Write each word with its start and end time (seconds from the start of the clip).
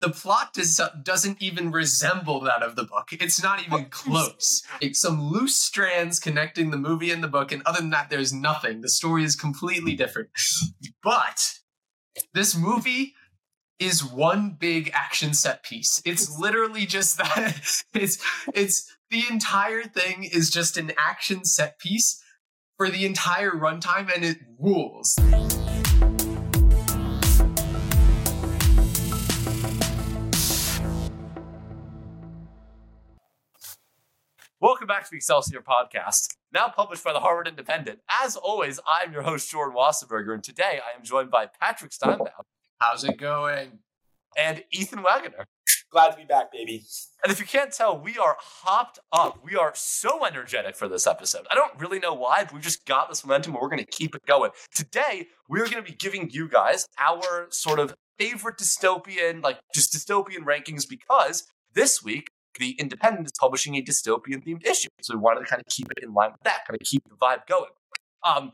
the 0.00 0.10
plot 0.10 0.54
does, 0.54 0.80
doesn't 1.02 1.42
even 1.42 1.70
resemble 1.70 2.40
that 2.40 2.62
of 2.62 2.76
the 2.76 2.84
book. 2.84 3.08
It's 3.12 3.42
not 3.42 3.64
even 3.64 3.86
close. 3.86 4.62
It's 4.80 5.00
some 5.00 5.22
loose 5.22 5.56
strands 5.56 6.18
connecting 6.18 6.70
the 6.70 6.78
movie 6.78 7.10
and 7.10 7.22
the 7.22 7.28
book, 7.28 7.52
and 7.52 7.62
other 7.66 7.80
than 7.80 7.90
that, 7.90 8.10
there's 8.10 8.32
nothing. 8.32 8.80
The 8.80 8.88
story 8.88 9.24
is 9.24 9.36
completely 9.36 9.94
different. 9.94 10.30
But 11.02 11.58
this 12.34 12.56
movie 12.56 13.14
is 13.78 14.04
one 14.04 14.56
big 14.58 14.90
action 14.94 15.34
set 15.34 15.62
piece. 15.62 16.02
It's 16.04 16.38
literally 16.38 16.86
just 16.86 17.18
that. 17.18 17.82
It's 17.94 18.22
it's 18.54 18.96
the 19.10 19.24
entire 19.30 19.82
thing 19.82 20.24
is 20.24 20.50
just 20.50 20.76
an 20.76 20.92
action 20.96 21.44
set 21.44 21.78
piece 21.78 22.22
for 22.76 22.88
the 22.88 23.04
entire 23.04 23.50
runtime, 23.50 24.14
and 24.14 24.24
it 24.24 24.38
rules. 24.58 25.16
Welcome 34.70 34.86
back 34.86 35.02
to 35.02 35.10
the 35.10 35.16
Excelsior 35.16 35.62
podcast, 35.62 36.36
now 36.52 36.68
published 36.68 37.02
by 37.02 37.12
the 37.12 37.18
Harvard 37.18 37.48
Independent. 37.48 37.98
As 38.22 38.36
always, 38.36 38.78
I'm 38.88 39.12
your 39.12 39.22
host, 39.22 39.50
Jordan 39.50 39.76
Wassenberger, 39.76 40.32
and 40.32 40.44
today 40.44 40.78
I 40.78 40.96
am 40.96 41.02
joined 41.02 41.28
by 41.28 41.46
Patrick 41.60 41.90
Steinbaum. 41.90 42.44
How's 42.78 43.02
it 43.02 43.18
going? 43.18 43.80
And 44.38 44.62
Ethan 44.70 45.02
Wagoner. 45.02 45.48
Glad 45.90 46.12
to 46.12 46.16
be 46.18 46.22
back, 46.22 46.52
baby. 46.52 46.84
And 47.24 47.32
if 47.32 47.40
you 47.40 47.46
can't 47.46 47.72
tell, 47.72 47.98
we 47.98 48.16
are 48.16 48.36
hopped 48.38 49.00
up. 49.10 49.40
We 49.44 49.56
are 49.56 49.72
so 49.74 50.24
energetic 50.24 50.76
for 50.76 50.86
this 50.86 51.04
episode. 51.04 51.48
I 51.50 51.56
don't 51.56 51.76
really 51.80 51.98
know 51.98 52.14
why, 52.14 52.44
but 52.44 52.54
we've 52.54 52.62
just 52.62 52.86
got 52.86 53.08
this 53.08 53.26
momentum 53.26 53.54
and 53.54 53.60
we're 53.60 53.70
going 53.70 53.84
to 53.84 53.90
keep 53.90 54.14
it 54.14 54.24
going. 54.24 54.52
Today, 54.72 55.26
we're 55.48 55.68
going 55.68 55.82
to 55.84 55.90
be 55.90 55.96
giving 55.96 56.30
you 56.30 56.48
guys 56.48 56.86
our 56.96 57.48
sort 57.50 57.80
of 57.80 57.96
favorite 58.20 58.56
dystopian, 58.56 59.42
like 59.42 59.58
just 59.74 59.92
dystopian 59.92 60.44
rankings 60.44 60.88
because 60.88 61.48
this 61.74 62.04
week 62.04 62.28
the 62.58 62.72
Independent 62.72 63.26
is 63.26 63.32
publishing 63.38 63.76
a 63.76 63.82
dystopian 63.82 64.44
themed 64.44 64.66
issue. 64.66 64.88
So 65.02 65.14
we 65.14 65.20
wanted 65.20 65.40
to 65.40 65.46
kind 65.46 65.60
of 65.60 65.66
keep 65.66 65.90
it 65.90 66.02
in 66.02 66.12
line 66.12 66.32
with 66.32 66.40
that, 66.42 66.66
kind 66.66 66.78
of 66.80 66.86
keep 66.86 67.02
the 67.08 67.16
vibe 67.16 67.46
going. 67.46 67.70
Um, 68.24 68.52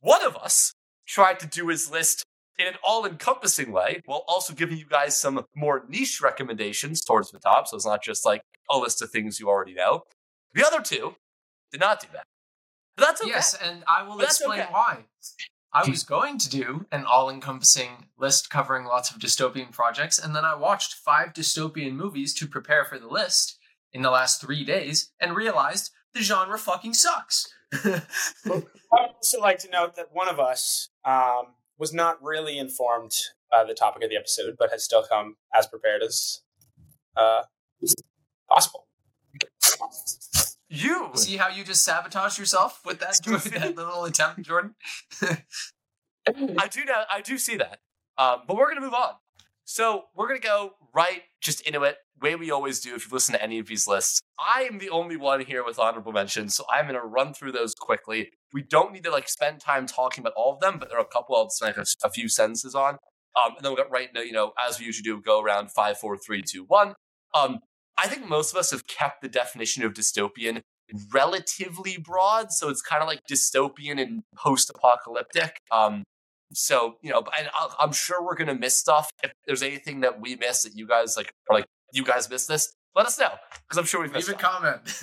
one 0.00 0.24
of 0.24 0.36
us 0.36 0.72
tried 1.06 1.40
to 1.40 1.46
do 1.46 1.68
his 1.68 1.90
list 1.90 2.24
in 2.58 2.66
an 2.66 2.74
all 2.82 3.04
encompassing 3.04 3.70
way 3.72 4.00
while 4.06 4.24
also 4.28 4.54
giving 4.54 4.78
you 4.78 4.86
guys 4.86 5.18
some 5.20 5.44
more 5.54 5.84
niche 5.88 6.20
recommendations 6.22 7.02
towards 7.02 7.30
the 7.30 7.38
top. 7.38 7.68
So 7.68 7.76
it's 7.76 7.86
not 7.86 8.02
just 8.02 8.24
like 8.24 8.40
a 8.70 8.78
list 8.78 9.02
of 9.02 9.10
things 9.10 9.38
you 9.38 9.48
already 9.48 9.74
know. 9.74 10.02
The 10.54 10.66
other 10.66 10.80
two 10.80 11.16
did 11.70 11.80
not 11.80 12.00
do 12.00 12.08
that. 12.12 12.24
But 12.96 13.06
that's 13.06 13.20
okay. 13.20 13.30
Yes, 13.30 13.54
and 13.62 13.84
I 13.86 14.02
will 14.04 14.16
That's 14.16 14.40
explain 14.40 14.60
okay. 14.60 14.72
why. 14.72 15.04
I 15.76 15.90
was 15.90 16.04
going 16.04 16.38
to 16.38 16.48
do 16.48 16.86
an 16.90 17.04
all 17.04 17.28
encompassing 17.28 18.06
list 18.16 18.48
covering 18.48 18.86
lots 18.86 19.10
of 19.10 19.18
dystopian 19.18 19.70
projects, 19.70 20.18
and 20.18 20.34
then 20.34 20.42
I 20.42 20.54
watched 20.54 20.94
five 20.94 21.34
dystopian 21.34 21.92
movies 21.92 22.32
to 22.34 22.46
prepare 22.46 22.86
for 22.86 22.98
the 22.98 23.08
list 23.08 23.58
in 23.92 24.00
the 24.00 24.10
last 24.10 24.40
three 24.40 24.64
days 24.64 25.10
and 25.20 25.36
realized 25.36 25.90
the 26.14 26.22
genre 26.22 26.58
fucking 26.58 26.94
sucks. 26.94 27.52
I 27.84 28.00
would 28.50 28.66
also 28.90 29.38
like 29.38 29.58
to 29.58 29.70
note 29.70 29.96
that 29.96 30.14
one 30.14 30.30
of 30.30 30.40
us 30.40 30.88
um, 31.04 31.56
was 31.78 31.92
not 31.92 32.22
really 32.22 32.58
informed 32.58 33.12
by 33.50 33.62
the 33.64 33.74
topic 33.74 34.02
of 34.02 34.08
the 34.08 34.16
episode, 34.16 34.56
but 34.58 34.70
has 34.70 34.82
still 34.82 35.02
come 35.02 35.36
as 35.54 35.66
prepared 35.66 36.02
as 36.02 36.40
uh, 37.18 37.42
possible. 38.48 38.86
You 40.76 41.10
See 41.14 41.36
how 41.36 41.48
you 41.48 41.64
just 41.64 41.84
sabotaged 41.84 42.38
yourself 42.38 42.80
with 42.84 43.00
that, 43.00 43.18
that 43.24 43.76
little 43.76 44.04
attempt, 44.04 44.42
Jordan? 44.42 44.74
I 45.22 46.68
do 46.68 46.84
know, 46.84 47.02
I 47.10 47.20
do 47.22 47.38
see 47.38 47.56
that. 47.56 47.78
Um, 48.18 48.42
but 48.46 48.56
we're 48.56 48.68
gonna 48.68 48.80
move 48.80 48.94
on. 48.94 49.12
So 49.64 50.04
we're 50.14 50.28
gonna 50.28 50.40
go 50.40 50.72
right 50.94 51.22
just 51.40 51.60
into 51.62 51.82
it, 51.82 51.96
way 52.20 52.34
we 52.34 52.50
always 52.50 52.80
do. 52.80 52.94
If 52.94 53.04
you've 53.04 53.12
listened 53.12 53.36
to 53.36 53.42
any 53.42 53.58
of 53.58 53.66
these 53.66 53.86
lists, 53.86 54.20
I 54.38 54.62
am 54.62 54.78
the 54.78 54.90
only 54.90 55.16
one 55.16 55.40
here 55.40 55.64
with 55.64 55.78
honorable 55.78 56.12
mentions, 56.12 56.54
so 56.54 56.64
I'm 56.70 56.86
gonna 56.86 57.04
run 57.04 57.32
through 57.32 57.52
those 57.52 57.74
quickly. 57.74 58.30
We 58.52 58.62
don't 58.62 58.92
need 58.92 59.04
to 59.04 59.10
like 59.10 59.28
spend 59.28 59.60
time 59.60 59.86
talking 59.86 60.22
about 60.22 60.34
all 60.36 60.54
of 60.54 60.60
them, 60.60 60.78
but 60.78 60.88
there 60.88 60.98
are 60.98 61.02
a 61.02 61.06
couple 61.06 61.36
I'll 61.36 61.50
spend 61.50 61.76
a, 61.76 61.84
a 62.04 62.10
few 62.10 62.28
sentences 62.28 62.74
on. 62.74 62.98
Um, 63.36 63.54
and 63.56 63.64
then 63.64 63.72
we'll 63.72 63.76
get 63.76 63.90
right 63.90 64.08
into, 64.08 64.26
you 64.26 64.32
know, 64.32 64.52
as 64.58 64.78
we 64.78 64.86
usually 64.86 65.02
do, 65.02 65.20
go 65.20 65.42
around 65.42 65.70
five, 65.70 65.98
four, 65.98 66.16
three, 66.16 66.42
two, 66.42 66.64
one. 66.64 66.94
Um, 67.34 67.60
I 67.98 68.08
think 68.08 68.28
most 68.28 68.52
of 68.52 68.58
us 68.58 68.70
have 68.70 68.86
kept 68.86 69.22
the 69.22 69.28
definition 69.28 69.84
of 69.84 69.94
dystopian 69.94 70.62
relatively 71.12 71.96
broad, 71.98 72.52
so 72.52 72.68
it's 72.68 72.82
kind 72.82 73.02
of 73.02 73.08
like 73.08 73.20
dystopian 73.30 74.00
and 74.00 74.22
post-apocalyptic. 74.36 75.56
Um, 75.70 76.04
so 76.52 76.96
you 77.02 77.10
know, 77.10 77.24
and 77.36 77.48
I'm 77.80 77.92
sure 77.92 78.22
we're 78.24 78.36
gonna 78.36 78.54
miss 78.54 78.78
stuff. 78.78 79.10
If 79.22 79.32
there's 79.46 79.62
anything 79.62 80.00
that 80.00 80.20
we 80.20 80.36
miss 80.36 80.62
that 80.62 80.76
you 80.76 80.86
guys 80.86 81.16
like, 81.16 81.32
are 81.50 81.56
like 81.56 81.66
you 81.92 82.04
guys 82.04 82.30
missed 82.30 82.48
this, 82.48 82.72
let 82.94 83.06
us 83.06 83.18
know 83.18 83.30
because 83.66 83.78
I'm 83.78 83.84
sure 83.84 84.00
we've 84.00 84.12
missed. 84.12 84.28
Leave 84.28 84.36
a 84.36 84.40
stuff. 84.40 84.52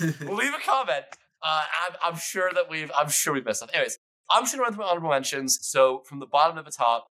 comment. 0.00 0.20
Leave 0.38 0.54
a 0.54 0.60
comment. 0.64 1.04
Uh, 1.42 1.62
I'm, 1.86 2.12
I'm 2.12 2.18
sure 2.18 2.50
that 2.54 2.70
we've. 2.70 2.90
I'm 2.96 3.10
sure 3.10 3.34
we've 3.34 3.44
missed 3.44 3.58
stuff. 3.58 3.70
Anyways, 3.74 3.98
I'm 4.30 4.44
just 4.44 4.54
gonna 4.54 4.62
run 4.62 4.72
through 4.72 4.84
my 4.84 4.90
honorable 4.90 5.10
mentions. 5.10 5.58
So 5.60 6.02
from 6.06 6.20
the 6.20 6.26
bottom 6.26 6.56
to 6.56 6.62
the 6.62 6.70
top, 6.70 7.06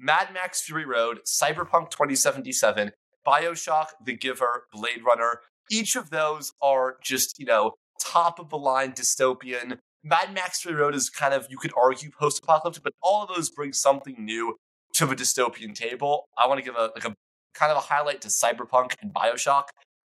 Mad 0.00 0.28
Max 0.34 0.60
Fury 0.62 0.84
Road, 0.84 1.20
Cyberpunk 1.24 1.90
2077, 1.90 2.92
Bioshock, 3.26 3.86
The 4.04 4.14
Giver, 4.14 4.64
Blade 4.72 5.02
Runner. 5.04 5.40
Each 5.70 5.96
of 5.96 6.10
those 6.10 6.52
are 6.62 6.96
just 7.02 7.38
you 7.38 7.46
know 7.46 7.72
top 8.00 8.38
of 8.38 8.50
the 8.50 8.58
line 8.58 8.92
dystopian. 8.92 9.78
Mad 10.04 10.32
Max 10.32 10.60
Fury 10.60 10.76
Road 10.76 10.94
is 10.94 11.10
kind 11.10 11.34
of 11.34 11.46
you 11.50 11.58
could 11.58 11.72
argue 11.76 12.10
post 12.10 12.42
apocalyptic, 12.42 12.84
but 12.84 12.94
all 13.02 13.22
of 13.22 13.34
those 13.34 13.50
bring 13.50 13.72
something 13.72 14.16
new 14.18 14.56
to 14.94 15.06
the 15.06 15.16
dystopian 15.16 15.74
table. 15.74 16.26
I 16.38 16.46
want 16.46 16.58
to 16.58 16.64
give 16.64 16.76
a 16.76 16.90
like 16.94 17.04
a 17.04 17.14
kind 17.54 17.72
of 17.72 17.78
a 17.78 17.80
highlight 17.80 18.20
to 18.22 18.28
Cyberpunk 18.28 18.94
and 19.02 19.12
Bioshock 19.12 19.64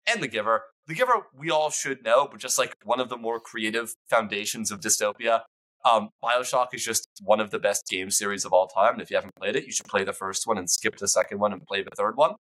and 0.07 0.21
The 0.21 0.27
Giver. 0.27 0.63
The 0.87 0.95
Giver, 0.95 1.13
we 1.37 1.49
all 1.49 1.69
should 1.69 2.03
know, 2.03 2.27
but 2.29 2.39
just 2.39 2.57
like 2.57 2.75
one 2.83 2.99
of 2.99 3.09
the 3.09 3.17
more 3.17 3.39
creative 3.39 3.93
foundations 4.09 4.71
of 4.71 4.79
dystopia. 4.79 5.41
Um, 5.89 6.09
Bioshock 6.23 6.67
is 6.73 6.83
just 6.83 7.07
one 7.21 7.39
of 7.41 7.51
the 7.51 7.59
best 7.59 7.87
game 7.87 8.09
series 8.09 8.45
of 8.45 8.53
all 8.53 8.67
time. 8.67 8.93
And 8.93 9.01
if 9.01 9.09
you 9.09 9.17
haven't 9.17 9.35
played 9.35 9.55
it, 9.55 9.65
you 9.65 9.71
should 9.71 9.87
play 9.87 10.03
the 10.03 10.13
first 10.13 10.47
one 10.47 10.57
and 10.57 10.69
skip 10.69 10.97
the 10.97 11.07
second 11.07 11.39
one 11.39 11.51
and 11.51 11.61
play 11.65 11.83
the 11.83 11.91
third 11.95 12.15
one. 12.15 12.35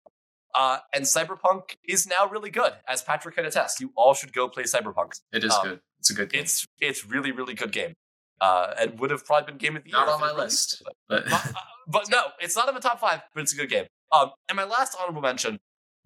Uh, 0.55 0.79
and 0.93 1.03
Cyberpunk 1.05 1.75
is 1.87 2.07
now 2.07 2.27
really 2.27 2.49
good, 2.49 2.73
as 2.87 3.01
Patrick 3.03 3.35
can 3.35 3.45
attest. 3.45 3.79
You 3.79 3.91
all 3.95 4.13
should 4.13 4.33
go 4.33 4.47
play 4.49 4.63
Cyberpunk. 4.63 5.13
it 5.31 5.43
is 5.43 5.53
Um, 5.53 5.63
good. 5.67 5.79
It's 5.99 6.09
a 6.09 6.13
good 6.13 6.31
game. 6.31 6.41
It's 6.41 6.65
it's 6.79 7.05
really 7.05 7.31
really 7.31 7.53
good 7.53 7.71
game, 7.71 7.93
uh, 8.41 8.73
and 8.79 8.99
would 8.99 9.11
have 9.11 9.25
probably 9.25 9.51
been 9.51 9.57
game 9.57 9.75
of 9.77 9.83
the 9.83 9.89
year. 9.91 9.99
Not 9.99 10.09
on 10.09 10.19
my 10.21 10.31
list. 10.31 10.81
But 11.07 11.25
But, 11.29 11.31
uh, 11.33 11.51
but 11.87 12.09
no, 12.09 12.21
it's 12.39 12.55
not 12.55 12.67
in 12.69 12.75
the 12.75 12.81
top 12.81 12.99
five, 12.99 13.21
but 13.33 13.41
it's 13.41 13.53
a 13.53 13.57
good 13.57 13.69
game. 13.69 13.85
Um, 14.11 14.31
and 14.47 14.55
my 14.55 14.63
last 14.63 14.95
honorable 14.99 15.21
mention, 15.21 15.59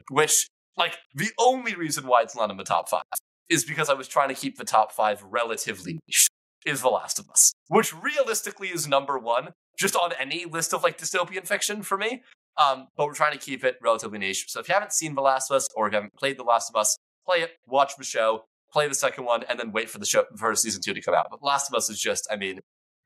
which 0.09 0.48
like 0.75 0.98
the 1.14 1.30
only 1.40 1.75
reason 1.75 2.08
why 2.08 2.22
it's 2.24 2.36
not 2.36 2.50
in 2.52 2.58
the 2.58 2.64
top 2.64 2.90
five 2.90 3.04
is 3.50 3.64
because 3.64 3.90
I 3.90 3.94
was 3.94 4.08
trying 4.08 4.30
to 4.30 4.36
keep 4.36 4.58
the 4.58 4.66
top 4.66 4.92
five 4.92 5.24
relatively 5.24 5.94
niche. 6.08 6.28
Is 6.66 6.81
The 6.81 6.88
Last 6.88 7.20
of 7.20 7.30
Us, 7.30 7.52
which 7.68 7.94
realistically 7.94 8.70
is 8.70 8.88
number 8.88 9.20
one 9.20 9.50
just 9.78 9.98
on 9.98 10.14
any 10.18 10.46
list 10.46 10.74
of 10.74 10.81
like 10.81 10.98
dystopian 10.98 11.46
fiction 11.46 11.84
for 11.84 11.98
me. 11.98 12.24
Um, 12.58 12.88
but 12.96 13.08
we're 13.08 13.14
trying 13.16 13.34
to 13.34 13.40
keep 13.40 13.64
it 13.64 13.78
relatively 13.81 14.19
niche. 14.19 14.46
So 14.47 14.59
if 14.59 14.68
you 14.68 14.74
haven't 14.74 14.94
seen 14.94 15.16
The 15.16 15.22
Last 15.22 15.50
of 15.50 15.58
Us 15.58 15.68
or 15.75 15.88
if 15.88 15.94
you 15.94 15.97
haven't 15.97 16.14
played 16.16 16.38
The 16.38 16.44
Last 16.44 16.69
of 16.69 16.75
Us, 16.75 16.97
play 17.28 17.40
it, 17.40 17.52
watch 17.68 17.94
the 17.97 18.03
show, 18.03 18.44
play 18.72 18.88
the 18.88 18.96
second 18.96 19.25
one, 19.25 19.44
and 19.50 19.59
then 19.59 19.72
wait 19.72 19.90
for 19.90 20.00
the 20.00 20.06
show 20.06 20.25
for 20.38 20.53
season 20.56 20.81
two 20.81 20.94
to 20.94 21.02
come 21.02 21.16
out. 21.16 21.28
But 21.31 21.44
Last 21.44 21.69
of 21.69 21.75
Us 21.75 21.90
is 21.90 22.00
just, 22.00 22.28
I 22.31 22.36
mean, 22.36 22.59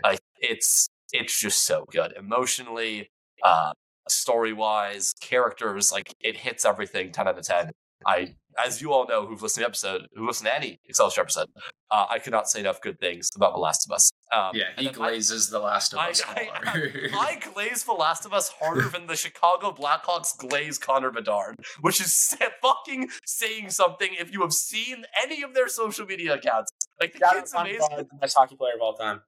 like 0.04 0.20
it's 0.40 0.90
it's 1.14 1.40
just 1.40 1.66
so 1.66 1.86
good 1.92 2.14
emotionally, 2.18 3.10
uh, 3.44 3.72
story 4.10 4.54
wise, 4.54 5.14
characters. 5.22 5.92
Like 5.92 6.14
it 6.20 6.38
hits 6.38 6.66
everything 6.66 7.12
ten 7.12 7.28
out 7.28 7.38
of 7.38 7.46
ten. 7.46 7.72
I, 8.06 8.36
as 8.64 8.82
you 8.82 8.94
all 8.94 9.08
know, 9.08 9.26
who've 9.26 9.42
listened 9.42 9.62
to 9.64 9.66
the 9.66 9.68
episode, 9.68 10.08
who 10.16 10.26
listened 10.28 10.48
to 10.48 10.56
any 10.56 10.80
Excelsior 10.88 11.22
episode, 11.22 11.48
uh, 11.92 12.06
I 12.10 12.20
could 12.20 12.32
not 12.32 12.50
say 12.50 12.60
enough 12.60 12.82
good 12.82 13.00
things 13.00 13.30
about 13.36 13.54
The 13.54 13.60
Last 13.60 13.88
of 13.90 13.96
Us. 13.96 14.12
Um, 14.32 14.52
yeah, 14.54 14.66
he 14.78 14.86
then 14.86 14.94
I- 14.94 14.98
glazes 14.98 15.50
The 15.50 15.60
Last 15.60 15.94
of 15.94 16.00
I- 16.00 16.10
Us. 16.10 16.24
I-. 16.28 17.10
I 17.14 17.40
glaze 17.54 17.84
The 17.84 17.94
Last 17.94 18.26
of 18.26 18.34
Us 18.34 18.50
harder 18.60 18.88
than 18.90 19.08
the 19.08 19.16
Chicago 19.16 19.72
Blackhawks 19.72 20.38
glaze 20.38 20.78
Connor 20.78 21.12
Bedard, 21.12 21.56
which 21.82 22.00
is 22.02 22.36
fucking 22.62 23.10
saying 23.26 23.70
something 23.72 24.10
if 24.20 24.32
you 24.32 24.42
have 24.42 24.54
seen 24.54 25.06
any 25.24 25.42
of 25.44 25.54
their 25.54 25.68
social 25.68 26.06
media 26.06 26.36
accounts. 26.36 26.72
Like, 27.00 27.14
the 27.14 27.20
Shout 27.20 27.34
kid's 27.36 27.54
amazing. 27.54 27.80
The 27.98 28.06
best 28.22 28.38
hockey 28.38 28.56
player 28.56 28.74
of 28.76 28.82
all 28.82 28.94
time. 28.96 29.22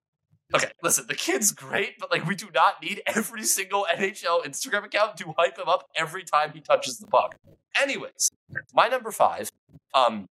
Okay, 0.54 0.72
listen, 0.82 1.06
the 1.08 1.16
kid's 1.16 1.52
great, 1.52 2.00
but 2.00 2.10
like, 2.10 2.26
we 2.26 2.36
do 2.36 2.48
not 2.54 2.82
need 2.82 3.02
every 3.06 3.44
single 3.44 3.86
NHL 3.92 4.44
Instagram 4.46 4.84
account 4.86 5.16
to 5.18 5.34
hype 5.38 5.58
him 5.58 5.68
up 5.68 5.88
every 5.96 6.24
time 6.24 6.52
he 6.54 6.60
touches 6.60 6.98
the 6.98 7.08
puck. 7.08 7.36
Anyways, 7.80 8.32
my 8.74 8.88
number 8.88 9.12
five, 9.12 9.52
um, 9.94 10.28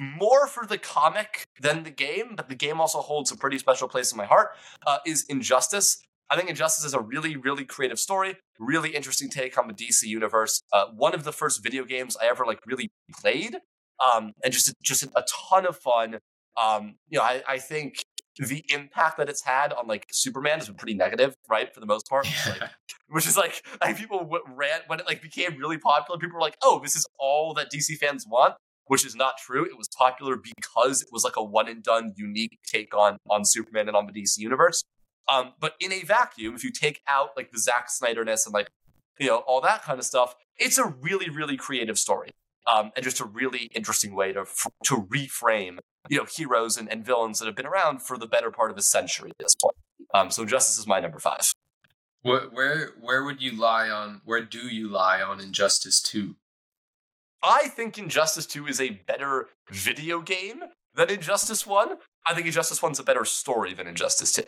more 0.00 0.46
for 0.46 0.66
the 0.66 0.78
comic 0.78 1.46
than 1.60 1.82
the 1.82 1.90
game, 1.90 2.34
but 2.34 2.48
the 2.48 2.54
game 2.54 2.80
also 2.80 3.00
holds 3.00 3.30
a 3.30 3.36
pretty 3.36 3.58
special 3.58 3.88
place 3.88 4.10
in 4.10 4.16
my 4.16 4.24
heart, 4.24 4.50
uh, 4.86 4.98
is 5.06 5.24
Injustice. 5.28 6.02
I 6.30 6.36
think 6.36 6.48
Injustice 6.48 6.84
is 6.84 6.94
a 6.94 7.00
really, 7.00 7.36
really 7.36 7.64
creative 7.64 7.98
story, 7.98 8.36
really 8.58 8.90
interesting 8.90 9.28
take 9.28 9.58
on 9.58 9.68
the 9.68 9.74
DC 9.74 10.04
universe. 10.04 10.62
Uh, 10.72 10.86
one 10.96 11.14
of 11.14 11.24
the 11.24 11.32
first 11.32 11.62
video 11.62 11.84
games 11.84 12.16
I 12.20 12.26
ever 12.26 12.46
like 12.46 12.60
really 12.66 12.90
played, 13.20 13.58
um, 14.00 14.32
and 14.42 14.52
just 14.52 14.72
just 14.82 15.02
a 15.02 15.24
ton 15.48 15.66
of 15.66 15.76
fun. 15.76 16.18
Um, 16.60 16.96
you 17.08 17.18
know, 17.18 17.24
I, 17.24 17.42
I 17.46 17.58
think 17.58 18.04
the 18.38 18.64
impact 18.68 19.18
that 19.18 19.28
it's 19.28 19.42
had 19.42 19.72
on 19.72 19.86
like 19.86 20.06
Superman 20.10 20.58
has 20.58 20.66
been 20.66 20.76
pretty 20.76 20.94
negative, 20.94 21.36
right? 21.48 21.72
For 21.72 21.80
the 21.80 21.86
most 21.86 22.08
part, 22.08 22.26
like, 22.48 22.70
which 23.08 23.26
is 23.26 23.36
like, 23.36 23.64
like 23.80 23.96
people 23.96 24.18
w- 24.18 24.42
ran 24.54 24.80
when 24.88 25.00
it 25.00 25.06
like 25.06 25.22
became 25.22 25.56
really 25.56 25.78
popular. 25.78 26.18
People 26.18 26.34
were 26.36 26.40
like, 26.40 26.56
"Oh, 26.62 26.80
this 26.82 26.96
is 26.96 27.06
all 27.18 27.54
that 27.54 27.70
DC 27.70 27.96
fans 27.98 28.26
want," 28.28 28.54
which 28.86 29.06
is 29.06 29.14
not 29.14 29.38
true. 29.38 29.64
It 29.64 29.78
was 29.78 29.88
popular 29.96 30.36
because 30.36 31.02
it 31.02 31.08
was 31.12 31.22
like 31.22 31.36
a 31.36 31.44
one 31.44 31.68
and 31.68 31.82
done, 31.82 32.12
unique 32.16 32.58
take 32.66 32.94
on 32.94 33.18
on 33.30 33.44
Superman 33.44 33.88
and 33.88 33.96
on 33.96 34.06
the 34.06 34.12
DC 34.12 34.38
universe. 34.38 34.82
Um, 35.28 35.52
but 35.60 35.74
in 35.80 35.92
a 35.92 36.02
vacuum, 36.02 36.54
if 36.54 36.64
you 36.64 36.70
take 36.70 37.00
out 37.06 37.30
like 37.36 37.52
the 37.52 37.58
Zack 37.58 37.88
Snyderness 37.88 38.46
and 38.46 38.52
like 38.52 38.68
you 39.18 39.28
know 39.28 39.38
all 39.46 39.60
that 39.60 39.82
kind 39.82 39.98
of 39.98 40.04
stuff, 40.04 40.34
it's 40.58 40.78
a 40.78 40.86
really 40.86 41.30
really 41.30 41.56
creative 41.56 41.98
story. 41.98 42.30
Um, 42.66 42.92
and 42.96 43.04
just 43.04 43.20
a 43.20 43.26
really 43.26 43.70
interesting 43.74 44.14
way 44.14 44.32
to 44.32 44.44
to 44.84 45.06
reframe 45.12 45.78
you 46.08 46.18
know 46.18 46.24
heroes 46.24 46.76
and, 46.76 46.90
and 46.90 47.04
villains 47.04 47.38
that 47.38 47.46
have 47.46 47.56
been 47.56 47.66
around 47.66 48.02
for 48.02 48.18
the 48.18 48.26
better 48.26 48.50
part 48.50 48.70
of 48.70 48.76
a 48.76 48.82
century 48.82 49.30
at 49.30 49.38
this 49.38 49.54
point. 49.54 49.76
Um, 50.12 50.30
so 50.30 50.42
Injustice 50.42 50.78
is 50.78 50.86
my 50.86 51.00
number 51.00 51.18
five. 51.18 51.52
Where, 52.22 52.48
where 52.48 52.90
where 53.00 53.24
would 53.24 53.42
you 53.42 53.58
lie 53.58 53.90
on? 53.90 54.22
Where 54.24 54.42
do 54.42 54.66
you 54.74 54.88
lie 54.88 55.20
on 55.20 55.40
Injustice 55.40 56.00
Two? 56.00 56.36
I 57.42 57.68
think 57.68 57.98
Injustice 57.98 58.46
Two 58.46 58.66
is 58.66 58.80
a 58.80 58.90
better 58.90 59.48
video 59.70 60.22
game 60.22 60.64
than 60.94 61.10
Injustice 61.10 61.66
One. 61.66 61.98
I 62.26 62.34
think 62.34 62.46
Injustice 62.46 62.82
One's 62.82 62.98
a 62.98 63.02
better 63.02 63.24
story 63.24 63.74
than 63.74 63.86
Injustice 63.86 64.32
Two. 64.32 64.44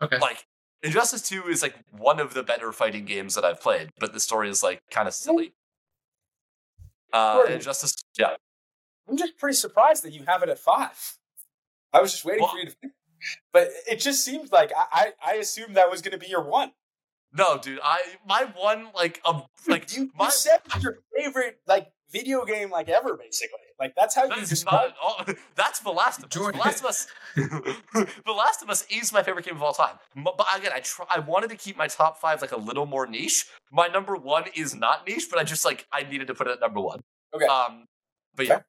Okay. 0.00 0.18
Like 0.18 0.46
Injustice 0.82 1.28
Two 1.28 1.48
is 1.48 1.60
like 1.60 1.74
one 1.90 2.20
of 2.20 2.34
the 2.34 2.42
better 2.42 2.72
fighting 2.72 3.04
games 3.04 3.34
that 3.34 3.44
I've 3.44 3.60
played, 3.60 3.90
but 3.98 4.12
the 4.12 4.20
story 4.20 4.48
is 4.48 4.62
like 4.62 4.80
kind 4.90 5.08
of 5.08 5.14
silly. 5.14 5.52
Uh, 7.12 7.44
Injustice, 7.48 7.94
yeah. 8.18 8.36
I'm 9.08 9.16
just 9.16 9.38
pretty 9.38 9.56
surprised 9.56 10.04
that 10.04 10.12
you 10.12 10.24
have 10.26 10.42
it 10.42 10.48
at 10.48 10.58
five. 10.58 11.16
I 11.92 12.00
was 12.00 12.12
just 12.12 12.24
waiting 12.24 12.42
well, 12.42 12.52
for 12.52 12.58
you 12.58 12.66
to, 12.66 12.74
but 13.52 13.68
it 13.90 14.00
just 14.00 14.24
seemed 14.24 14.52
like 14.52 14.72
I 14.76 15.12
I, 15.24 15.32
I 15.32 15.34
assumed 15.36 15.76
that 15.76 15.90
was 15.90 16.02
going 16.02 16.12
to 16.12 16.18
be 16.18 16.28
your 16.28 16.42
one. 16.42 16.72
No, 17.32 17.58
dude, 17.58 17.80
I 17.82 18.00
my 18.26 18.46
one 18.56 18.88
like 18.94 19.20
um 19.24 19.44
like 19.66 19.94
you, 19.96 20.10
my, 20.16 20.26
you 20.26 20.30
said 20.30 20.60
your 20.80 20.98
favorite 21.16 21.58
like 21.66 21.92
video 22.10 22.44
game 22.44 22.70
like 22.70 22.88
ever 22.88 23.16
basically. 23.16 23.58
Like 23.78 23.94
that's 23.96 24.14
how 24.14 24.26
that's 24.26 24.40
you 24.40 24.46
describe. 24.46 24.90
Not, 25.02 25.26
oh, 25.28 25.34
that's 25.54 25.80
The 25.80 25.90
Last 25.90 26.18
of 26.18 26.24
Us. 26.24 26.32
The 26.34 26.58
Last 26.58 26.80
of 26.80 26.86
Us. 26.86 27.06
the 27.36 28.32
Last 28.32 28.62
of 28.62 28.70
Us 28.70 28.86
is 28.90 29.12
my 29.12 29.22
favorite 29.22 29.44
game 29.44 29.56
of 29.56 29.62
all 29.62 29.72
time. 29.72 29.96
But 30.16 30.46
again, 30.56 30.72
I 30.74 30.80
try. 30.80 31.06
I 31.08 31.20
wanted 31.20 31.50
to 31.50 31.56
keep 31.56 31.76
my 31.76 31.86
top 31.86 32.18
five 32.18 32.40
like 32.40 32.52
a 32.52 32.56
little 32.56 32.86
more 32.86 33.06
niche. 33.06 33.46
My 33.70 33.86
number 33.86 34.16
one 34.16 34.44
is 34.56 34.74
not 34.74 35.06
niche, 35.06 35.28
but 35.30 35.38
I 35.38 35.44
just 35.44 35.64
like 35.64 35.86
I 35.92 36.02
needed 36.02 36.26
to 36.28 36.34
put 36.34 36.46
it 36.48 36.52
at 36.52 36.60
number 36.60 36.80
one. 36.80 37.00
Okay. 37.34 37.46
Um, 37.46 37.84
but 38.34 38.46
yeah. 38.46 38.60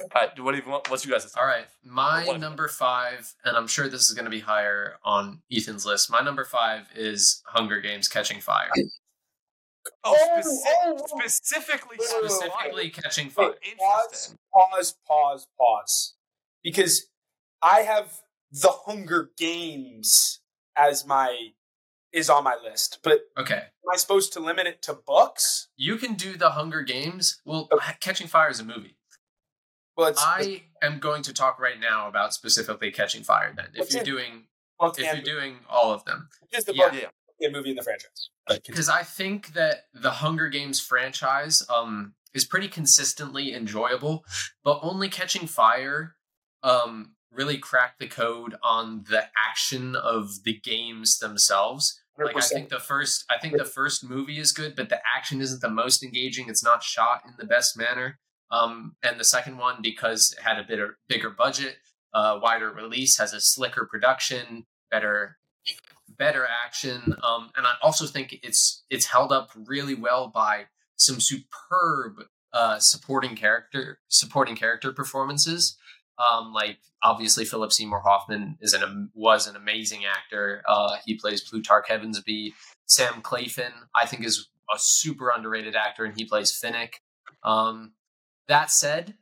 Okay. 0.00 0.10
All 0.14 0.26
right, 0.26 0.40
what 0.40 0.52
do 0.52 0.58
you 0.58 0.70
want? 0.70 0.90
What's 0.90 1.04
you 1.04 1.12
guys? 1.12 1.32
All 1.34 1.46
right, 1.46 1.66
my 1.84 2.24
number 2.38 2.68
five, 2.68 3.34
and 3.44 3.56
I'm 3.56 3.66
sure 3.66 3.88
this 3.88 4.08
is 4.08 4.14
going 4.14 4.24
to 4.24 4.30
be 4.30 4.40
higher 4.40 4.98
on 5.04 5.42
Ethan's 5.50 5.84
list. 5.84 6.10
My 6.10 6.20
number 6.20 6.44
five 6.44 6.86
is 6.94 7.42
Hunger 7.46 7.80
Games: 7.80 8.08
Catching 8.08 8.40
Fire. 8.40 8.70
Oh, 10.04 10.16
oh, 10.16 10.38
speci- 10.38 10.44
oh, 10.44 10.82
oh, 10.86 10.98
oh. 11.00 11.18
specifically, 11.18 11.96
specifically 12.00 12.90
catching 12.90 13.30
fire. 13.30 13.54
Pause, 13.78 14.36
pause, 14.52 14.96
pause, 15.06 15.46
pause. 15.58 16.14
Because 16.62 17.08
I 17.62 17.80
have 17.80 18.12
the 18.52 18.70
Hunger 18.70 19.30
Games 19.36 20.40
as 20.76 21.06
my 21.06 21.52
is 22.12 22.30
on 22.30 22.44
my 22.44 22.56
list, 22.62 23.00
but 23.02 23.20
okay, 23.38 23.54
am 23.54 23.92
I 23.92 23.96
supposed 23.96 24.32
to 24.34 24.40
limit 24.40 24.66
it 24.66 24.82
to 24.82 24.94
books? 24.94 25.68
You 25.76 25.96
can 25.96 26.14
do 26.14 26.36
the 26.36 26.50
Hunger 26.50 26.82
Games. 26.82 27.40
Well, 27.44 27.68
okay. 27.72 27.94
Catching 28.00 28.26
Fire 28.26 28.50
is 28.50 28.60
a 28.60 28.64
movie. 28.64 28.97
Well, 29.98 30.06
it's, 30.06 30.24
I 30.24 30.40
it's, 30.40 30.62
am 30.80 31.00
going 31.00 31.22
to 31.22 31.34
talk 31.34 31.58
right 31.58 31.78
now 31.78 32.08
about 32.08 32.32
specifically 32.32 32.92
Catching 32.92 33.24
Fire. 33.24 33.52
Then, 33.54 33.66
if 33.74 33.92
you're 33.92 34.04
doing, 34.04 34.44
if 34.80 34.96
you're 34.96 35.20
doing 35.20 35.56
all 35.68 35.90
of 35.92 36.04
them, 36.04 36.28
just 36.52 36.66
the 36.66 36.72
book, 36.72 36.92
yeah. 36.94 37.08
yeah, 37.40 37.48
movie 37.50 37.70
in 37.70 37.76
the 37.76 37.82
franchise. 37.82 38.30
Because 38.64 38.88
I 38.88 39.02
think 39.02 39.54
that 39.54 39.86
the 39.92 40.12
Hunger 40.12 40.48
Games 40.48 40.80
franchise 40.80 41.66
um, 41.68 42.14
is 42.32 42.44
pretty 42.44 42.68
consistently 42.68 43.52
enjoyable, 43.52 44.24
but 44.62 44.78
only 44.82 45.08
Catching 45.08 45.48
Fire 45.48 46.14
um, 46.62 47.16
really 47.32 47.58
cracked 47.58 47.98
the 47.98 48.06
code 48.06 48.54
on 48.62 49.04
the 49.10 49.24
action 49.36 49.96
of 49.96 50.44
the 50.44 50.60
games 50.62 51.18
themselves. 51.18 52.00
100%. 52.16 52.24
Like 52.24 52.36
I 52.36 52.40
think 52.40 52.68
the 52.68 52.78
first, 52.78 53.24
I 53.28 53.38
think 53.38 53.56
the 53.56 53.64
first 53.64 54.08
movie 54.08 54.38
is 54.38 54.52
good, 54.52 54.76
but 54.76 54.90
the 54.90 55.00
action 55.16 55.40
isn't 55.40 55.60
the 55.60 55.68
most 55.68 56.04
engaging. 56.04 56.48
It's 56.48 56.62
not 56.62 56.84
shot 56.84 57.22
in 57.26 57.34
the 57.36 57.46
best 57.46 57.76
manner. 57.76 58.20
Um, 58.50 58.96
and 59.02 59.20
the 59.20 59.24
second 59.24 59.58
one, 59.58 59.76
because 59.82 60.34
it 60.38 60.42
had 60.42 60.58
a 60.58 60.64
bit 60.66 60.80
bigger 61.08 61.30
budget, 61.30 61.76
uh, 62.14 62.38
wider 62.42 62.70
release, 62.70 63.18
has 63.18 63.32
a 63.32 63.40
slicker 63.40 63.86
production, 63.86 64.66
better 64.90 65.36
better 66.18 66.46
action, 66.64 67.14
um, 67.22 67.50
and 67.56 67.66
I 67.66 67.74
also 67.82 68.06
think 68.06 68.40
it's 68.42 68.84
it's 68.90 69.06
held 69.06 69.32
up 69.32 69.50
really 69.54 69.94
well 69.94 70.28
by 70.28 70.64
some 70.96 71.20
superb 71.20 72.24
uh, 72.52 72.78
supporting 72.78 73.36
character 73.36 74.00
supporting 74.08 74.56
character 74.56 74.92
performances. 74.92 75.76
Um, 76.18 76.52
like 76.52 76.78
obviously 77.02 77.44
Philip 77.44 77.72
Seymour 77.72 78.00
Hoffman 78.00 78.58
is 78.60 78.72
an 78.72 79.10
was 79.14 79.46
an 79.46 79.56
amazing 79.56 80.00
actor. 80.04 80.62
Uh, 80.66 80.96
he 81.04 81.14
plays 81.14 81.42
Plutarch 81.42 81.86
Heavensbee. 81.88 82.52
Sam 82.86 83.20
Claflin, 83.20 83.72
I 83.94 84.06
think, 84.06 84.24
is 84.24 84.48
a 84.74 84.78
super 84.78 85.30
underrated 85.30 85.76
actor, 85.76 86.04
and 86.04 86.16
he 86.16 86.24
plays 86.24 86.52
Finnick. 86.52 86.94
Um, 87.44 87.92
that 88.48 88.70
said, 88.70 89.14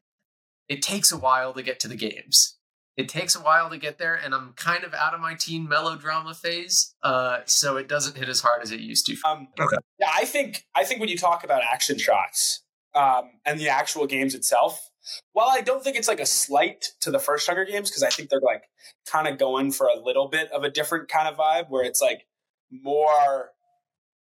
it 0.69 0.82
takes 0.82 1.12
a 1.12 1.19
while 1.19 1.52
to 1.52 1.62
get 1.62 1.81
to 1.81 1.88
the 1.88 1.96
games 1.96 2.56
it 2.96 3.11
takes 3.11 3.37
a 3.37 3.40
while 3.40 3.69
to 3.70 3.78
get 3.78 3.99
there 3.99 4.14
and 4.14 4.34
i'm 4.34 4.52
kind 4.55 4.84
of 4.84 4.94
out 4.94 5.14
of 5.14 5.20
my 5.20 5.34
teen 5.34 5.69
melodrama 5.69 6.34
phase 6.34 6.94
uh, 7.02 7.38
so 7.44 7.76
it 7.76 7.88
doesn't 7.88 8.17
hit 8.17 8.28
as 8.28 8.40
hard 8.40 8.62
as 8.62 8.73
it 8.73 8.81
used 8.81 9.06
to 9.06 9.17
um, 9.28 9.49
okay. 9.61 9.76
yeah 9.99 10.11
i 10.14 10.25
think 10.25 10.64
i 10.75 10.84
think 10.84 11.00
when 11.00 11.08
you 11.08 11.19
talk 11.19 11.44
about 11.44 11.62
action 11.62 11.99
shots 11.99 12.62
um, 12.94 13.32
and 13.44 13.61
the 13.61 13.69
actual 13.69 14.06
games 14.06 14.34
itself 14.34 14.90
while 15.32 15.49
i 15.49 15.61
don't 15.61 15.84
think 15.84 15.96
it's 15.96 16.08
like 16.08 16.20
a 16.20 16.26
slight 16.26 16.93
to 17.00 17.11
the 17.11 17.19
first 17.19 17.46
hunger 17.46 17.64
games 17.64 17.90
because 17.90 18.02
i 18.02 18.08
think 18.08 18.28
they're 18.28 18.40
like 18.40 18.64
kind 19.11 19.28
of 19.28 19.38
going 19.38 19.70
for 19.70 19.87
a 19.87 19.99
little 19.99 20.28
bit 20.28 20.50
of 20.52 20.64
a 20.64 20.70
different 20.70 21.08
kind 21.08 21.28
of 21.28 21.37
vibe 21.37 21.69
where 21.69 21.84
it's 21.84 22.00
like 22.00 22.26
more 22.70 23.50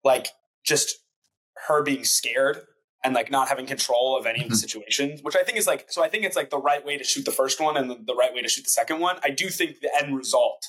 like 0.05 0.29
just 0.65 0.99
her 1.67 1.83
being 1.83 2.05
scared 2.05 2.61
and 3.05 3.15
like 3.15 3.31
not 3.31 3.49
having 3.49 3.67
control 3.67 4.19
of 4.19 4.27
any 4.27 4.41
of 4.41 4.49
the 4.49 4.55
mm-hmm. 4.55 4.59
situations, 4.59 5.21
which 5.23 5.37
I 5.37 5.43
think 5.43 5.59
is 5.59 5.67
like 5.67 5.87
so. 5.89 6.03
I 6.03 6.09
think 6.09 6.25
it's 6.25 6.37
like 6.37 6.51
the 6.51 6.59
right 6.59 6.85
way 6.85 6.99
to 6.99 7.05
shoot 7.05 7.25
the 7.25 7.31
first 7.33 7.61
one 7.61 7.77
and 7.77 7.91
the, 7.91 7.99
the 8.05 8.15
right 8.15 8.35
way 8.35 8.43
to 8.43 8.49
shoot 8.49 8.65
the 8.65 8.71
second 8.71 9.01
one. 9.01 9.19
I 9.23 9.31
do 9.31 9.49
think 9.49 9.81
the 9.81 9.91
end 10.01 10.17
result 10.17 10.67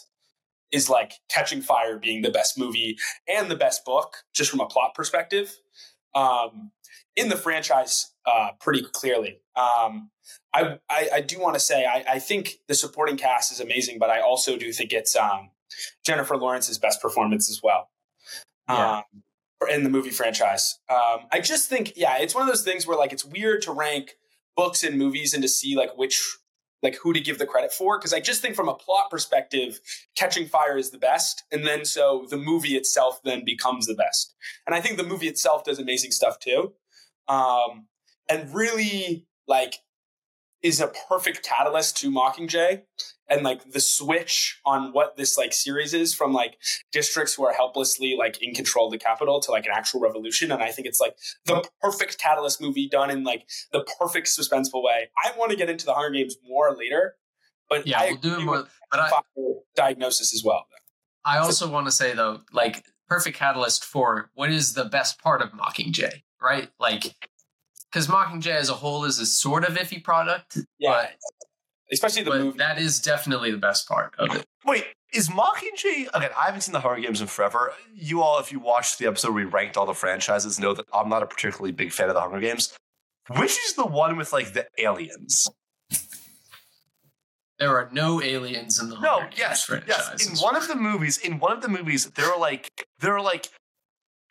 is 0.71 0.89
like 0.89 1.13
Catching 1.29 1.61
Fire 1.61 1.97
being 1.97 2.21
the 2.21 2.29
best 2.29 2.57
movie 2.57 2.97
and 3.27 3.49
the 3.49 3.55
best 3.55 3.83
book, 3.85 4.17
just 4.33 4.51
from 4.51 4.59
a 4.59 4.67
plot 4.67 4.93
perspective, 4.93 5.55
um, 6.13 6.71
in 7.15 7.29
the 7.29 7.35
franchise, 7.35 8.13
uh, 8.25 8.49
pretty 8.59 8.83
clearly. 8.93 9.41
Um, 9.55 10.11
I, 10.53 10.77
I, 10.89 11.09
I 11.15 11.21
do 11.21 11.39
want 11.39 11.55
to 11.55 11.59
say 11.59 11.85
I, 11.85 12.03
I 12.07 12.19
think 12.19 12.59
the 12.67 12.75
supporting 12.75 13.17
cast 13.17 13.51
is 13.51 13.59
amazing, 13.59 13.97
but 13.99 14.09
I 14.09 14.21
also 14.21 14.57
do 14.57 14.71
think 14.71 14.93
it's 14.93 15.15
um, 15.15 15.49
Jennifer 16.05 16.37
Lawrence's 16.37 16.77
best 16.77 17.01
performance 17.01 17.49
as 17.49 17.61
well. 17.63 17.89
Yeah. 18.69 18.97
Um, 18.97 19.03
in 19.67 19.83
the 19.83 19.89
movie 19.89 20.09
franchise. 20.09 20.79
Um, 20.89 21.25
I 21.31 21.41
just 21.41 21.69
think, 21.69 21.93
yeah, 21.95 22.17
it's 22.19 22.33
one 22.33 22.43
of 22.43 22.47
those 22.47 22.63
things 22.63 22.87
where 22.87 22.97
like 22.97 23.11
it's 23.11 23.25
weird 23.25 23.61
to 23.63 23.71
rank 23.71 24.15
books 24.55 24.83
and 24.83 24.97
movies 24.97 25.33
and 25.33 25.43
to 25.43 25.49
see 25.49 25.75
like 25.75 25.97
which 25.97 26.21
like 26.81 26.95
who 26.95 27.13
to 27.13 27.19
give 27.19 27.39
the 27.39 27.45
credit 27.45 27.73
for 27.73 27.97
because 27.97 28.13
I 28.13 28.19
just 28.19 28.41
think 28.41 28.55
from 28.55 28.69
a 28.69 28.73
plot 28.73 29.09
perspective, 29.09 29.79
Catching 30.15 30.47
Fire 30.47 30.77
is 30.77 30.91
the 30.91 30.97
best, 30.97 31.43
and 31.51 31.65
then 31.65 31.83
so 31.83 32.25
the 32.29 32.37
movie 32.37 32.75
itself 32.75 33.19
then 33.23 33.43
becomes 33.43 33.85
the 33.85 33.95
best. 33.95 34.33
And 34.65 34.75
I 34.75 34.81
think 34.81 34.97
the 34.97 35.03
movie 35.03 35.27
itself 35.27 35.63
does 35.63 35.79
amazing 35.79 36.11
stuff 36.11 36.39
too, 36.39 36.73
um, 37.27 37.87
and 38.29 38.53
really 38.53 39.25
like 39.47 39.75
is 40.61 40.79
a 40.79 40.91
perfect 41.07 41.43
catalyst 41.43 41.97
to 41.97 42.11
Mockingjay 42.11 42.81
and 43.29 43.43
like 43.43 43.71
the 43.71 43.79
switch 43.79 44.59
on 44.65 44.91
what 44.91 45.15
this 45.17 45.37
like 45.37 45.53
series 45.53 45.93
is 45.93 46.13
from 46.13 46.33
like 46.33 46.57
districts 46.91 47.33
who 47.33 47.45
are 47.45 47.53
helplessly 47.53 48.15
like 48.17 48.41
in 48.41 48.53
control 48.53 48.87
of 48.87 48.91
the 48.91 48.97
capital 48.97 49.39
to 49.39 49.51
like 49.51 49.65
an 49.65 49.71
actual 49.73 49.99
revolution 49.99 50.51
and 50.51 50.61
i 50.61 50.71
think 50.71 50.87
it's 50.87 50.99
like 50.99 51.15
the 51.45 51.63
perfect 51.81 52.17
catalyst 52.17 52.61
movie 52.61 52.87
done 52.87 53.09
in 53.09 53.23
like 53.23 53.47
the 53.71 53.85
perfect 53.99 54.27
suspenseful 54.27 54.83
way 54.83 55.09
i 55.23 55.31
want 55.37 55.51
to 55.51 55.57
get 55.57 55.69
into 55.69 55.85
the 55.85 55.93
hunger 55.93 56.11
games 56.11 56.35
more 56.47 56.75
later 56.75 57.15
but 57.69 57.85
yeah 57.85 57.99
I 57.99 58.05
we'll 58.11 58.17
do 58.17 58.39
it 58.39 58.43
more 58.43 58.67
but 58.91 58.99
I, 58.99 59.11
diagnosis 59.75 60.33
as 60.33 60.43
well 60.43 60.65
i 61.25 61.37
also 61.37 61.65
so, 61.65 61.71
want 61.71 61.87
to 61.87 61.91
say 61.91 62.13
though 62.13 62.41
like 62.51 62.83
perfect 63.07 63.37
catalyst 63.37 63.83
for 63.83 64.29
what 64.33 64.49
is 64.49 64.73
the 64.73 64.85
best 64.85 65.21
part 65.21 65.41
of 65.41 65.51
mockingjay 65.51 66.23
right 66.41 66.69
like 66.79 67.15
because 67.91 68.07
Mockingjay 68.07 68.55
as 68.55 68.69
a 68.69 68.73
whole 68.73 69.05
is 69.05 69.19
a 69.19 69.25
sort 69.25 69.63
of 69.63 69.75
iffy 69.75 70.03
product. 70.03 70.59
Yeah. 70.77 71.07
But 71.89 71.93
especially 71.93 72.23
the 72.23 72.31
movie. 72.31 72.57
That 72.59 72.77
is 72.79 72.99
definitely 72.99 73.51
the 73.51 73.57
best 73.57 73.87
part 73.87 74.13
of 74.19 74.35
it. 74.35 74.45
Wait, 74.65 74.85
is 75.13 75.29
Mockingjay 75.29 76.07
again? 76.13 76.29
I 76.37 76.45
haven't 76.45 76.61
seen 76.61 76.73
the 76.73 76.79
Hunger 76.81 77.01
Games 77.01 77.19
in 77.21 77.27
forever. 77.27 77.73
You 77.95 78.21
all, 78.21 78.39
if 78.39 78.51
you 78.51 78.59
watched 78.59 78.99
the 78.99 79.07
episode 79.07 79.33
where 79.33 79.45
we 79.45 79.49
ranked 79.51 79.75
all 79.77 79.85
the 79.87 79.93
franchises, 79.93 80.59
know 80.59 80.73
that 80.75 80.85
I'm 80.93 81.09
not 81.09 81.23
a 81.23 81.25
particularly 81.25 81.71
big 81.71 81.91
fan 81.91 82.09
of 82.09 82.15
the 82.15 82.21
Hunger 82.21 82.39
Games. 82.39 82.77
Which 83.37 83.57
is 83.67 83.73
the 83.73 83.85
one 83.85 84.17
with 84.17 84.31
like 84.33 84.53
the 84.53 84.67
aliens? 84.77 85.49
There 87.57 87.75
are 87.75 87.89
no 87.91 88.21
aliens 88.21 88.79
in 88.79 88.89
the 88.89 88.99
No, 88.99 89.09
Hunger 89.15 89.25
Games 89.27 89.37
yes, 89.39 89.65
franchise. 89.65 90.09
yes. 90.19 90.27
In 90.29 90.37
one 90.37 90.55
of 90.55 90.67
the 90.67 90.75
movies, 90.75 91.17
in 91.17 91.39
one 91.39 91.51
of 91.51 91.61
the 91.61 91.67
movies, 91.67 92.05
there 92.11 92.31
are 92.31 92.39
like 92.39 92.69
there 92.99 93.13
are 93.15 93.21
like 93.21 93.49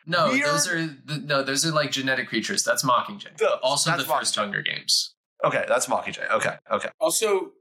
no, 0.07 0.29
weird- 0.29 0.45
those 0.47 0.67
are 0.67 0.87
the, 0.87 1.17
no, 1.23 1.43
those 1.43 1.65
are 1.65 1.71
like 1.71 1.91
genetic 1.91 2.27
creatures. 2.29 2.63
That's 2.63 2.83
Mockingjay. 2.83 3.37
Those, 3.37 3.59
also, 3.61 3.95
the 3.95 4.03
first 4.03 4.33
Mockingjay. 4.35 4.37
Hunger 4.39 4.61
Games. 4.63 5.13
Okay, 5.43 5.65
that's 5.67 5.87
Mockingjay. 5.87 6.29
Okay, 6.31 6.55
okay. 6.71 6.89
Also, 6.99 7.51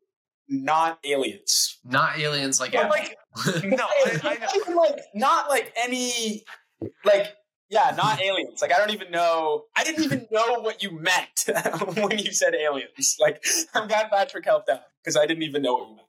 not 0.48 0.98
aliens. 1.04 1.78
Not 1.84 2.18
aliens 2.18 2.58
like 2.60 2.72
But 2.72 2.90
like 2.90 3.16
no, 3.64 3.84
I, 3.84 4.20
I 4.24 4.34
know. 4.68 4.74
Like 4.76 5.00
not 5.14 5.48
like 5.48 5.72
any 5.82 6.44
like 7.04 7.34
yeah, 7.70 7.92
not 7.96 8.20
aliens. 8.20 8.62
Like 8.62 8.72
I 8.72 8.78
don't 8.78 8.92
even 8.92 9.10
know. 9.10 9.64
I 9.76 9.84
didn't 9.84 10.04
even 10.04 10.26
know 10.30 10.60
what 10.60 10.82
you 10.82 10.90
meant 10.98 11.44
when 11.96 12.18
you 12.18 12.32
said 12.32 12.54
aliens. 12.54 13.16
Like 13.20 13.44
I'm 13.74 13.88
glad 13.88 14.10
Patrick 14.10 14.44
helped 14.46 14.68
out 14.70 14.80
because 15.04 15.16
I 15.16 15.26
didn't 15.26 15.42
even 15.42 15.62
know 15.62 15.74
what 15.74 15.88
you 15.88 15.96
meant. 15.96 16.08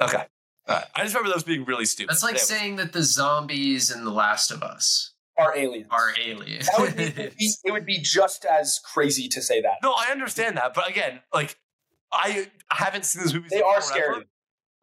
Okay. 0.00 0.24
All 0.68 0.76
right. 0.76 0.84
I 0.94 1.02
just 1.02 1.14
remember 1.14 1.34
those 1.34 1.42
being 1.44 1.64
really 1.64 1.84
stupid. 1.84 2.10
That's 2.10 2.22
like 2.22 2.34
Anyway. 2.34 2.44
saying 2.44 2.76
that 2.76 2.92
the 2.92 3.02
zombies 3.02 3.90
in 3.90 4.04
The 4.04 4.10
Last 4.12 4.50
of 4.52 4.62
Us 4.62 5.11
Are 5.42 5.56
aliens? 5.56 5.86
are 5.90 6.12
aliens. 6.20 6.66
That 6.66 6.80
would 6.80 6.96
be, 6.96 7.02
it 7.04 7.16
would 7.16 7.36
be- 7.36 7.54
it 7.64 7.70
would 7.72 7.86
be 7.86 7.98
just 7.98 8.44
as 8.44 8.78
crazy 8.84 9.28
to 9.28 9.42
say 9.42 9.60
that. 9.62 9.74
No, 9.82 9.92
I 9.92 10.06
understand 10.10 10.56
that, 10.56 10.74
but 10.74 10.88
again, 10.88 11.20
like 11.34 11.56
I 12.12 12.48
haven't 12.70 13.04
seen 13.04 13.22
those 13.22 13.34
movies. 13.34 13.50
They 13.50 13.62
are 13.62 13.80
forever, 13.80 13.84
scary. 13.84 14.16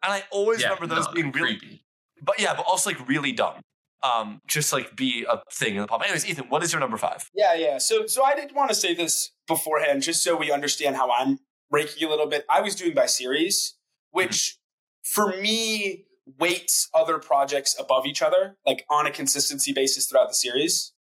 and 0.04 0.14
I 0.14 0.24
always 0.32 0.62
Yeah, 0.62 0.70
remember 0.74 0.96
those 0.96 1.06
no, 1.08 1.14
being 1.14 1.32
really, 1.32 1.58
creepy. 1.58 1.86
but 2.22 2.40
yeah, 2.40 2.54
but 2.56 2.66
also 2.68 2.90
like 2.90 3.08
really 3.08 3.32
dumb. 3.32 3.62
Um, 4.02 4.40
just 4.48 4.72
like 4.72 4.96
be 4.96 5.26
a 5.30 5.42
thing 5.52 5.76
in 5.76 5.82
the 5.82 5.88
pop. 5.88 6.02
Anyways, 6.02 6.26
Ethan, 6.26 6.46
what 6.50 6.64
is 6.64 6.72
your 6.72 6.80
number 6.80 6.96
five? 6.96 7.30
Yeah, 7.36 7.54
yeah. 7.54 7.78
So, 7.80 8.08
so 8.08 8.24
I 8.24 8.34
did 8.34 8.56
want 8.56 8.70
to 8.70 8.76
say 8.76 8.94
this 8.96 9.32
beforehand, 9.46 10.04
just 10.04 10.24
so 10.24 10.38
we 10.38 10.52
understand 10.54 10.96
how 10.96 11.12
I'm 11.12 11.40
ranking 11.70 12.08
a 12.08 12.10
little 12.10 12.26
bit. 12.28 12.46
I 12.50 12.62
was 12.62 12.76
doing 12.76 12.94
by 12.94 13.08
series, 13.08 13.76
which 14.12 14.58
for 15.04 15.36
me 15.42 16.06
weights 16.38 16.90
other 16.94 17.18
projects 17.18 17.76
above 17.80 18.06
each 18.06 18.22
other, 18.22 18.58
like 18.66 18.86
on 18.90 19.08
a 19.08 19.12
consistency 19.12 19.74
basis 19.74 20.08
throughout 20.08 20.28
the 20.28 20.36
series. 20.36 20.94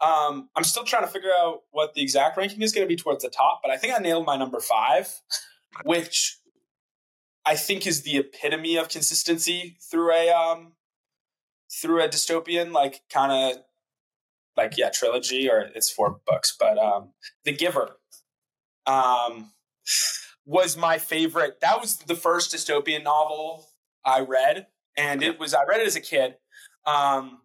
Um, 0.00 0.48
I'm 0.56 0.64
still 0.64 0.84
trying 0.84 1.02
to 1.02 1.08
figure 1.08 1.30
out 1.38 1.60
what 1.70 1.94
the 1.94 2.02
exact 2.02 2.36
ranking 2.36 2.62
is 2.62 2.72
going 2.72 2.84
to 2.84 2.88
be 2.88 2.96
towards 2.96 3.22
the 3.22 3.30
top, 3.30 3.60
but 3.62 3.70
I 3.70 3.76
think 3.76 3.94
I 3.94 3.98
nailed 3.98 4.26
my 4.26 4.36
number 4.36 4.58
five, 4.58 5.20
which 5.84 6.38
I 7.46 7.54
think 7.54 7.86
is 7.86 8.02
the 8.02 8.16
epitome 8.16 8.76
of 8.76 8.88
consistency 8.88 9.76
through 9.90 10.12
a 10.12 10.30
um, 10.30 10.72
through 11.80 12.02
a 12.02 12.08
dystopian 12.08 12.72
like 12.72 13.02
kind 13.10 13.32
of 13.32 13.62
like 14.56 14.76
yeah 14.76 14.90
trilogy 14.90 15.48
or 15.50 15.70
it's 15.74 15.90
four 15.90 16.20
books 16.26 16.54
but 16.58 16.76
um 16.78 17.10
the 17.44 17.52
giver 17.52 17.96
um 18.86 19.52
was 20.44 20.76
my 20.76 20.98
favorite 20.98 21.60
that 21.60 21.80
was 21.80 21.96
the 21.98 22.14
first 22.14 22.54
dystopian 22.54 23.04
novel 23.04 23.66
i 24.04 24.20
read 24.20 24.66
and 24.96 25.22
it 25.22 25.38
was 25.38 25.54
i 25.54 25.64
read 25.64 25.80
it 25.80 25.86
as 25.86 25.96
a 25.96 26.00
kid 26.00 26.36
um 26.86 27.40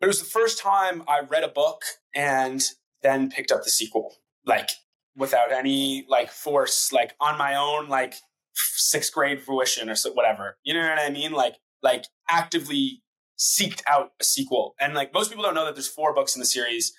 but 0.00 0.06
it 0.06 0.08
was 0.08 0.20
the 0.20 0.26
first 0.26 0.58
time 0.58 1.02
i 1.08 1.20
read 1.28 1.44
a 1.44 1.48
book 1.48 1.82
and 2.14 2.62
then 3.02 3.30
picked 3.30 3.52
up 3.52 3.62
the 3.64 3.70
sequel 3.70 4.16
like 4.46 4.70
without 5.16 5.52
any 5.52 6.04
like 6.08 6.30
force 6.30 6.92
like 6.92 7.14
on 7.20 7.36
my 7.38 7.54
own 7.54 7.88
like 7.88 8.14
sixth 8.54 9.12
grade 9.12 9.42
fruition 9.42 9.88
or 9.88 9.94
so 9.94 10.12
whatever 10.12 10.58
you 10.64 10.74
know 10.74 10.80
what 10.80 10.98
i 10.98 11.10
mean 11.10 11.32
like 11.32 11.54
like 11.82 12.04
actively 12.28 13.02
seeked 13.42 13.82
out 13.88 14.12
a 14.20 14.24
sequel. 14.24 14.74
And 14.80 14.94
like 14.94 15.12
most 15.12 15.30
people 15.30 15.44
don't 15.44 15.54
know 15.54 15.64
that 15.64 15.74
there's 15.74 15.88
four 15.88 16.14
books 16.14 16.36
in 16.36 16.40
the 16.40 16.46
series. 16.46 16.92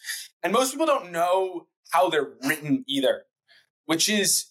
And 0.44 0.52
most 0.52 0.72
people 0.72 0.86
don't 0.86 1.12
know 1.12 1.68
how 1.92 2.10
they're 2.10 2.34
written 2.44 2.84
either, 2.88 3.24
which 3.86 4.10
is 4.10 4.48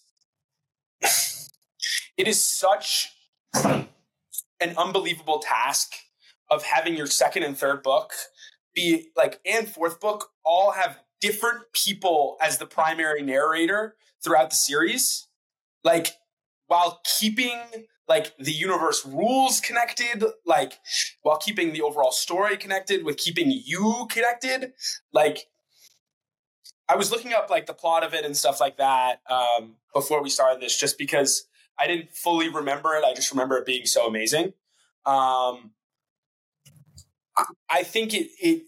it 1.01 2.27
is 2.27 2.43
such 2.43 3.09
an 4.63 4.77
unbelievable 4.77 5.39
task 5.39 5.91
of 6.49 6.63
having 6.63 6.95
your 6.95 7.07
second 7.07 7.43
and 7.43 7.57
third 7.57 7.83
book 7.83 8.13
be 8.73 9.09
like 9.15 9.39
and 9.45 9.67
fourth 9.67 9.99
book 9.99 10.29
all 10.43 10.71
have 10.71 10.99
different 11.21 11.61
people 11.73 12.37
as 12.41 12.57
the 12.57 12.65
primary 12.65 13.21
narrator 13.21 13.95
throughout 14.23 14.49
the 14.49 14.55
series. 14.55 15.27
Like 15.83 16.13
while 16.67 17.01
keeping 17.19 17.59
like 18.07 18.35
the 18.37 18.51
universe 18.51 19.05
rules 19.05 19.59
connected, 19.61 20.23
like 20.45 20.73
while 21.21 21.37
keeping 21.37 21.73
the 21.73 21.81
overall 21.81 22.11
story 22.11 22.57
connected, 22.57 23.05
with 23.05 23.17
keeping 23.17 23.49
you 23.49 24.07
connected. 24.09 24.73
Like 25.13 25.47
I 26.89 26.95
was 26.95 27.11
looking 27.11 27.33
up 27.33 27.49
like 27.49 27.65
the 27.65 27.73
plot 27.73 28.03
of 28.03 28.13
it 28.13 28.25
and 28.25 28.35
stuff 28.35 28.59
like 28.59 28.77
that 28.77 29.21
um, 29.29 29.75
before 29.93 30.21
we 30.21 30.29
started 30.29 30.61
this, 30.61 30.77
just 30.77 30.97
because 30.97 31.45
I 31.79 31.87
didn't 31.87 32.11
fully 32.11 32.49
remember 32.49 32.95
it. 32.95 33.03
I 33.03 33.13
just 33.13 33.31
remember 33.31 33.57
it 33.57 33.65
being 33.65 33.85
so 33.85 34.07
amazing. 34.07 34.53
Um, 35.05 35.71
I- 37.69 37.83
think 37.83 38.13
it 38.13 38.29
it 38.39 38.63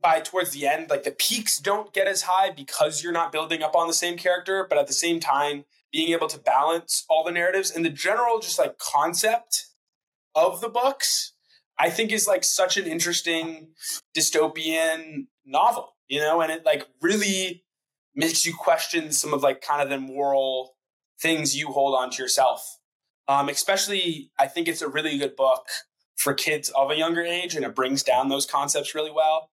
by 0.00 0.20
towards 0.20 0.50
the 0.50 0.66
end, 0.66 0.90
like 0.90 1.02
the 1.04 1.10
peaks 1.10 1.58
don't 1.58 1.92
get 1.92 2.06
as 2.06 2.22
high 2.22 2.50
because 2.50 3.02
you're 3.02 3.12
not 3.12 3.32
building 3.32 3.62
up 3.62 3.74
on 3.74 3.88
the 3.88 3.94
same 3.94 4.16
character, 4.16 4.66
but 4.68 4.78
at 4.78 4.86
the 4.86 4.92
same 4.92 5.20
time, 5.20 5.64
being 5.92 6.12
able 6.12 6.28
to 6.28 6.38
balance 6.38 7.04
all 7.08 7.24
the 7.24 7.30
narratives 7.32 7.70
and 7.70 7.84
the 7.84 7.90
general 7.90 8.38
just 8.38 8.58
like 8.58 8.78
concept 8.78 9.66
of 10.34 10.60
the 10.60 10.68
books, 10.68 11.32
I 11.78 11.90
think 11.90 12.12
is 12.12 12.26
like 12.26 12.44
such 12.44 12.76
an 12.76 12.86
interesting 12.86 13.68
dystopian 14.16 15.26
novel, 15.44 15.96
you 16.08 16.20
know, 16.20 16.40
and 16.40 16.52
it 16.52 16.64
like 16.64 16.86
really 17.00 17.64
makes 18.14 18.46
you 18.46 18.54
question 18.54 19.12
some 19.12 19.34
of 19.34 19.42
like 19.42 19.60
kind 19.60 19.82
of 19.82 19.88
the 19.88 19.98
moral 19.98 20.75
things 21.20 21.56
you 21.56 21.68
hold 21.68 21.94
on 21.94 22.10
to 22.10 22.22
yourself. 22.22 22.78
Um, 23.28 23.48
especially, 23.48 24.30
I 24.38 24.46
think 24.46 24.68
it's 24.68 24.82
a 24.82 24.88
really 24.88 25.18
good 25.18 25.36
book 25.36 25.66
for 26.16 26.32
kids 26.32 26.70
of 26.70 26.90
a 26.90 26.96
younger 26.96 27.22
age, 27.22 27.54
and 27.54 27.64
it 27.64 27.74
brings 27.74 28.02
down 28.02 28.28
those 28.28 28.46
concepts 28.46 28.94
really 28.94 29.10
well. 29.10 29.50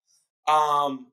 Um, 0.48 1.08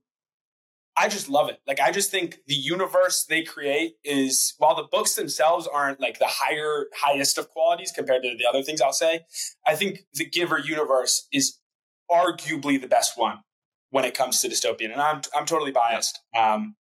I 0.96 1.08
just 1.08 1.28
love 1.28 1.48
it. 1.48 1.60
Like 1.66 1.80
I 1.80 1.92
just 1.92 2.10
think 2.10 2.40
the 2.46 2.54
universe 2.54 3.24
they 3.24 3.42
create 3.42 3.94
is 4.04 4.54
while 4.58 4.74
the 4.74 4.88
books 4.90 5.14
themselves 5.14 5.66
aren't 5.66 6.00
like 6.00 6.18
the 6.18 6.26
higher 6.26 6.86
highest 6.94 7.38
of 7.38 7.48
qualities 7.48 7.90
compared 7.90 8.22
to 8.22 8.36
the 8.36 8.46
other 8.46 8.62
things 8.62 8.80
I'll 8.80 8.92
say, 8.92 9.20
I 9.66 9.76
think 9.76 10.00
the 10.12 10.26
Giver 10.26 10.58
universe 10.58 11.26
is 11.32 11.58
arguably 12.10 12.78
the 12.80 12.88
best 12.88 13.16
one 13.16 13.38
when 13.90 14.04
it 14.04 14.14
comes 14.14 14.40
to 14.40 14.48
dystopian. 14.48 14.92
And 14.92 15.00
I'm 15.00 15.22
I'm 15.34 15.46
totally 15.46 15.72
biased. 15.72 16.20
Um, 16.36 16.76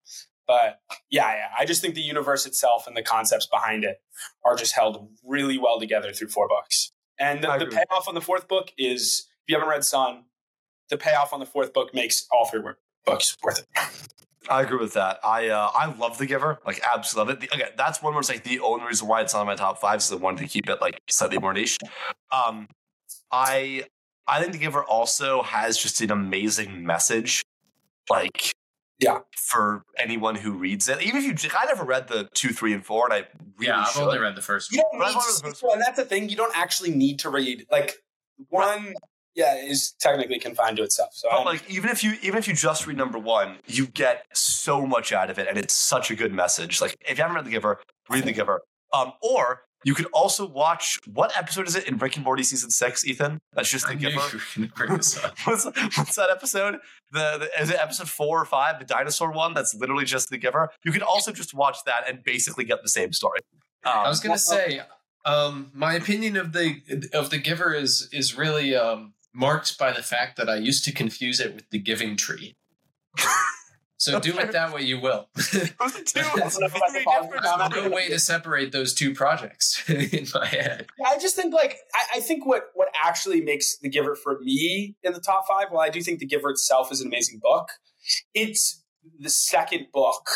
but 0.48 0.80
yeah, 1.10 1.32
yeah, 1.34 1.48
I 1.56 1.66
just 1.66 1.82
think 1.82 1.94
the 1.94 2.00
universe 2.00 2.46
itself 2.46 2.86
and 2.86 2.96
the 2.96 3.02
concepts 3.02 3.46
behind 3.46 3.84
it 3.84 3.98
are 4.44 4.56
just 4.56 4.72
held 4.72 5.08
really 5.22 5.58
well 5.58 5.78
together 5.78 6.12
through 6.12 6.28
four 6.28 6.48
books. 6.48 6.90
And 7.20 7.44
the, 7.44 7.58
the 7.58 7.66
payoff 7.66 8.08
on 8.08 8.14
the 8.14 8.20
fourth 8.20 8.48
book 8.48 8.72
is 8.78 9.26
if 9.46 9.52
you 9.52 9.56
haven't 9.56 9.68
read 9.68 9.84
Son, 9.84 10.24
the 10.88 10.96
payoff 10.96 11.32
on 11.32 11.40
the 11.40 11.46
fourth 11.46 11.72
book 11.72 11.94
makes 11.94 12.26
all 12.32 12.46
three 12.46 12.62
books 13.04 13.36
worth 13.42 13.58
it. 13.58 13.66
I 14.50 14.62
agree 14.62 14.78
with 14.78 14.94
that. 14.94 15.18
I 15.22 15.48
uh, 15.48 15.70
I 15.74 15.92
love 15.94 16.16
The 16.16 16.24
Giver, 16.24 16.58
like 16.64 16.80
absolutely 16.82 17.34
love 17.34 17.42
it. 17.42 17.50
The, 17.50 17.54
again, 17.54 17.68
that's 17.76 18.02
one 18.02 18.14
where 18.14 18.20
it's 18.20 18.30
like 18.30 18.44
the 18.44 18.60
only 18.60 18.86
reason 18.86 19.06
why 19.06 19.20
it's 19.20 19.34
on 19.34 19.46
my 19.46 19.54
top 19.54 19.78
five 19.78 19.98
is 19.98 20.08
the 20.08 20.16
one 20.16 20.36
to 20.36 20.46
keep 20.46 20.70
it 20.70 20.80
like 20.80 20.98
slightly 21.10 21.38
more 21.38 21.52
niche. 21.52 21.76
Um, 22.32 22.68
I 23.30 23.84
I 24.26 24.40
think 24.40 24.52
The 24.52 24.58
Giver 24.58 24.84
also 24.84 25.42
has 25.42 25.76
just 25.76 26.00
an 26.00 26.10
amazing 26.10 26.86
message, 26.86 27.44
like 28.08 28.54
Yeah. 29.00 29.18
for 29.36 29.84
anyone 29.96 30.34
who 30.34 30.52
reads 30.52 30.88
it. 30.88 31.00
Even 31.02 31.22
if 31.22 31.44
you, 31.44 31.50
I 31.56 31.66
never 31.66 31.84
read 31.84 32.08
the 32.08 32.28
two, 32.34 32.48
three, 32.50 32.72
and 32.72 32.84
four, 32.84 33.04
and 33.04 33.12
I 33.14 33.16
really 33.56 33.68
yeah, 33.68 33.80
I've 33.82 33.88
should. 33.88 34.02
only 34.02 34.18
read 34.18 34.34
the 34.36 34.42
first 34.42 34.72
You 34.72 34.78
one. 34.90 35.00
don't 35.02 35.14
But 35.14 35.24
need 35.24 35.42
to, 35.42 35.48
it 35.48 35.62
well, 35.62 35.72
and 35.72 35.82
that's 35.82 35.96
the 35.96 36.04
thing. 36.04 36.28
You 36.28 36.36
don't 36.36 36.56
actually 36.56 36.90
need 36.90 37.20
to 37.20 37.30
read 37.30 37.66
like 37.70 37.96
one. 38.48 38.94
Yeah, 39.34 39.54
is 39.54 39.92
technically 40.00 40.40
confined 40.40 40.78
to 40.78 40.82
itself. 40.82 41.10
So 41.12 41.28
But 41.30 41.44
like 41.44 41.70
even 41.70 41.90
if 41.90 42.02
you 42.02 42.14
even 42.22 42.38
if 42.38 42.48
you 42.48 42.54
just 42.54 42.88
read 42.88 42.96
number 42.96 43.18
one, 43.20 43.58
you 43.66 43.86
get 43.86 44.24
so 44.32 44.84
much 44.84 45.12
out 45.12 45.30
of 45.30 45.38
it, 45.38 45.46
and 45.48 45.56
it's 45.56 45.74
such 45.74 46.10
a 46.10 46.16
good 46.16 46.32
message. 46.32 46.80
Like 46.80 46.96
if 47.08 47.18
you 47.18 47.22
haven't 47.22 47.36
read 47.36 47.44
The 47.44 47.50
Giver, 47.50 47.78
read 48.10 48.24
The 48.24 48.32
Giver. 48.32 48.62
Um, 48.92 49.12
or 49.22 49.62
you 49.84 49.94
could 49.94 50.06
also 50.12 50.46
watch 50.46 50.98
what 51.06 51.36
episode 51.36 51.68
is 51.68 51.76
it 51.76 51.86
in 51.88 51.98
Rick 51.98 52.16
and 52.16 52.24
Morty 52.24 52.42
season 52.42 52.70
six, 52.70 53.06
Ethan? 53.06 53.40
That's 53.52 53.70
just 53.70 53.86
The 53.86 53.94
Giver. 53.94 54.14
you 54.14 54.20
were 54.20 54.42
going 54.56 54.68
to 54.68 54.74
bring 54.74 54.96
this 54.96 55.22
up. 55.22 55.38
what's, 55.44 55.64
what's 55.64 56.16
that 56.16 56.30
episode? 56.30 56.78
The, 57.12 57.38
the 57.38 57.62
is 57.62 57.70
it 57.70 57.76
episode 57.80 58.08
four 58.08 58.40
or 58.40 58.44
five, 58.44 58.78
the 58.78 58.84
dinosaur 58.84 59.32
one? 59.32 59.54
That's 59.54 59.74
literally 59.74 60.04
just 60.04 60.30
The 60.30 60.38
Giver. 60.38 60.70
You 60.84 60.92
could 60.92 61.02
also 61.02 61.32
just 61.32 61.54
watch 61.54 61.78
that 61.86 62.08
and 62.08 62.22
basically 62.24 62.64
get 62.64 62.82
the 62.82 62.88
same 62.88 63.12
story. 63.12 63.40
Um, 63.84 63.92
I 63.98 64.08
was 64.08 64.20
gonna 64.20 64.38
say, 64.38 64.80
um, 65.24 65.70
my 65.72 65.94
opinion 65.94 66.36
of 66.36 66.52
the 66.52 66.80
of 67.12 67.30
the 67.30 67.38
giver 67.38 67.72
is 67.72 68.08
is 68.12 68.36
really 68.36 68.74
um, 68.74 69.14
marked 69.32 69.78
by 69.78 69.92
the 69.92 70.02
fact 70.02 70.36
that 70.36 70.48
I 70.48 70.56
used 70.56 70.84
to 70.86 70.92
confuse 70.92 71.38
it 71.38 71.54
with 71.54 71.70
the 71.70 71.78
giving 71.78 72.16
tree. 72.16 72.56
So 73.98 74.20
do 74.20 74.38
it 74.38 74.52
that 74.52 74.72
way 74.72 74.82
you 74.82 75.00
will. 75.00 75.28
those 75.34 75.54
are 75.56 76.04
two 76.04 76.20
That's 76.36 76.56
enough 76.56 76.76
about 76.76 76.86
the 76.86 76.92
very 76.92 77.04
positive 77.04 77.32
different 77.32 77.44
comment. 77.44 77.72
There's 77.74 77.84
no 77.90 77.90
way 77.96 78.08
to 78.08 78.18
separate 78.20 78.70
those 78.70 78.94
two 78.94 79.12
projects 79.12 79.82
in 79.88 80.26
my 80.32 80.46
head. 80.46 80.86
I 81.04 81.18
just 81.18 81.34
think 81.34 81.52
like 81.52 81.78
I, 81.94 82.18
I 82.18 82.20
think 82.20 82.46
what 82.46 82.66
what 82.74 82.88
actually 83.04 83.40
makes 83.40 83.76
The 83.78 83.88
Giver 83.88 84.14
for 84.14 84.38
me 84.40 84.94
in 85.02 85.12
the 85.12 85.20
top 85.20 85.46
five. 85.48 85.66
While 85.70 85.84
I 85.84 85.90
do 85.90 86.00
think 86.00 86.20
The 86.20 86.26
Giver 86.26 86.50
itself 86.50 86.92
is 86.92 87.00
an 87.00 87.08
amazing 87.08 87.40
book, 87.42 87.68
it's 88.34 88.84
the 89.18 89.30
second 89.30 89.86
book, 89.92 90.28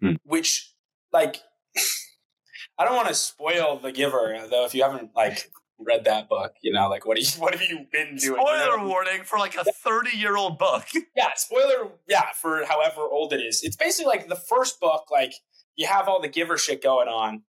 Hmm. 0.00 0.14
which 0.24 0.74
like 1.12 1.38
I 2.78 2.84
don't 2.84 2.96
want 2.96 3.08
to 3.08 3.14
spoil 3.14 3.78
The 3.78 3.92
Giver 3.92 4.36
though. 4.50 4.66
If 4.66 4.74
you 4.74 4.82
haven't 4.82 5.12
like 5.16 5.50
read 5.84 6.04
that 6.04 6.28
book, 6.28 6.54
you 6.62 6.72
know, 6.72 6.88
like 6.88 7.06
what 7.06 7.16
do 7.16 7.22
you, 7.22 7.28
what 7.38 7.54
have 7.54 7.62
you 7.62 7.86
been 7.90 8.16
doing? 8.16 8.38
You 8.38 8.46
Spoiler 8.46 8.78
know? 8.78 8.88
warning 8.88 9.22
for 9.24 9.38
like 9.38 9.56
a 9.56 9.64
30 9.64 10.16
year 10.16 10.36
old 10.36 10.58
book. 10.58 10.84
Yeah, 11.16 11.28
spoiler. 11.36 11.88
Yeah, 12.08 12.30
for 12.40 12.64
however 12.64 13.02
old 13.02 13.32
it 13.32 13.40
is. 13.40 13.62
It's 13.62 13.76
basically 13.76 14.08
like 14.10 14.28
the 14.28 14.36
first 14.36 14.80
book. 14.80 15.10
Like 15.10 15.34
you 15.76 15.86
have 15.86 16.08
all 16.08 16.20
the 16.20 16.28
Giver 16.28 16.56
shit 16.56 16.82
going 16.82 17.08
on, 17.08 17.42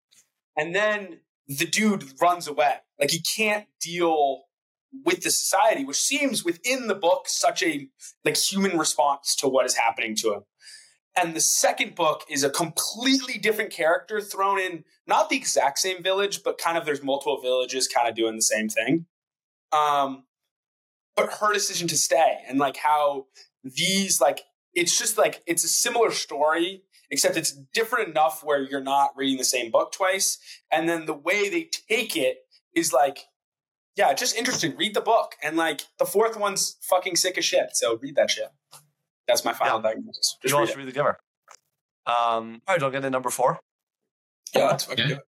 and 0.57 0.75
then 0.75 1.19
the 1.47 1.65
dude 1.65 2.03
runs 2.21 2.47
away. 2.47 2.75
Like 2.99 3.11
he 3.11 3.21
can't 3.21 3.65
deal 3.81 4.43
with 5.05 5.21
the 5.23 5.31
society, 5.31 5.85
which 5.85 5.99
seems 6.01 6.43
within 6.43 6.87
the 6.87 6.95
book 6.95 7.27
such 7.27 7.63
a 7.63 7.87
like 8.25 8.37
human 8.37 8.77
response 8.77 9.35
to 9.37 9.47
what 9.47 9.65
is 9.65 9.75
happening 9.75 10.15
to 10.17 10.33
him. 10.33 10.41
And 11.15 11.35
the 11.35 11.41
second 11.41 11.95
book 11.95 12.23
is 12.29 12.43
a 12.43 12.49
completely 12.49 13.37
different 13.37 13.71
character 13.71 14.19
thrown 14.19 14.59
in, 14.59 14.83
not 15.05 15.29
the 15.29 15.35
exact 15.35 15.77
same 15.79 16.01
village, 16.01 16.41
but 16.43 16.57
kind 16.57 16.77
of 16.77 16.85
there's 16.85 17.03
multiple 17.03 17.39
villages 17.39 17.87
kind 17.87 18.07
of 18.07 18.15
doing 18.15 18.35
the 18.35 18.41
same 18.41 18.67
thing. 18.67 19.05
Um, 19.71 20.23
but 21.15 21.31
her 21.33 21.53
decision 21.53 21.87
to 21.89 21.97
stay 21.97 22.39
and 22.47 22.57
like 22.57 22.77
how 22.77 23.27
these 23.63 24.19
like 24.19 24.41
it's 24.73 24.97
just 24.97 25.17
like 25.17 25.43
it's 25.45 25.63
a 25.63 25.67
similar 25.67 26.11
story 26.11 26.83
except 27.11 27.37
it's 27.37 27.51
different 27.73 28.09
enough 28.09 28.43
where 28.43 28.61
you're 28.61 28.81
not 28.81 29.11
reading 29.15 29.37
the 29.37 29.43
same 29.43 29.69
book 29.69 29.91
twice. 29.91 30.39
And 30.71 30.89
then 30.89 31.05
the 31.05 31.13
way 31.13 31.49
they 31.49 31.69
take 31.89 32.15
it 32.15 32.37
is 32.75 32.91
like 32.91 33.25
yeah 33.95 34.13
just 34.13 34.35
interesting. 34.35 34.75
Read 34.75 34.95
the 34.95 35.01
book. 35.01 35.35
And 35.43 35.55
like 35.55 35.81
the 35.99 36.05
fourth 36.05 36.37
one's 36.37 36.77
fucking 36.81 37.15
sick 37.15 37.37
as 37.37 37.45
shit 37.45 37.75
so 37.75 37.97
read 37.97 38.15
that 38.15 38.31
shit 38.31 38.49
that's 39.27 39.43
my 39.45 39.53
final 39.53 39.77
Yeah. 39.77 39.83
diagnosis 39.91 40.37
You 40.43 40.47
just 40.49 40.53
all 40.53 40.59
read 40.61 40.67
should 40.69 40.75
it. 40.75 40.79
read 40.79 40.87
the 40.87 40.91
giver. 40.91 41.17
Um, 42.05 42.61
all 42.67 42.75
right, 42.75 42.83
I'll 42.83 42.91
get 42.91 43.01
to 43.01 43.09
number 43.09 43.29
four. 43.29 43.59
yeah 44.53 44.67
that's 44.67 44.83
fucking 44.85 45.05
Okay. 45.05 45.13
good. 45.15 45.21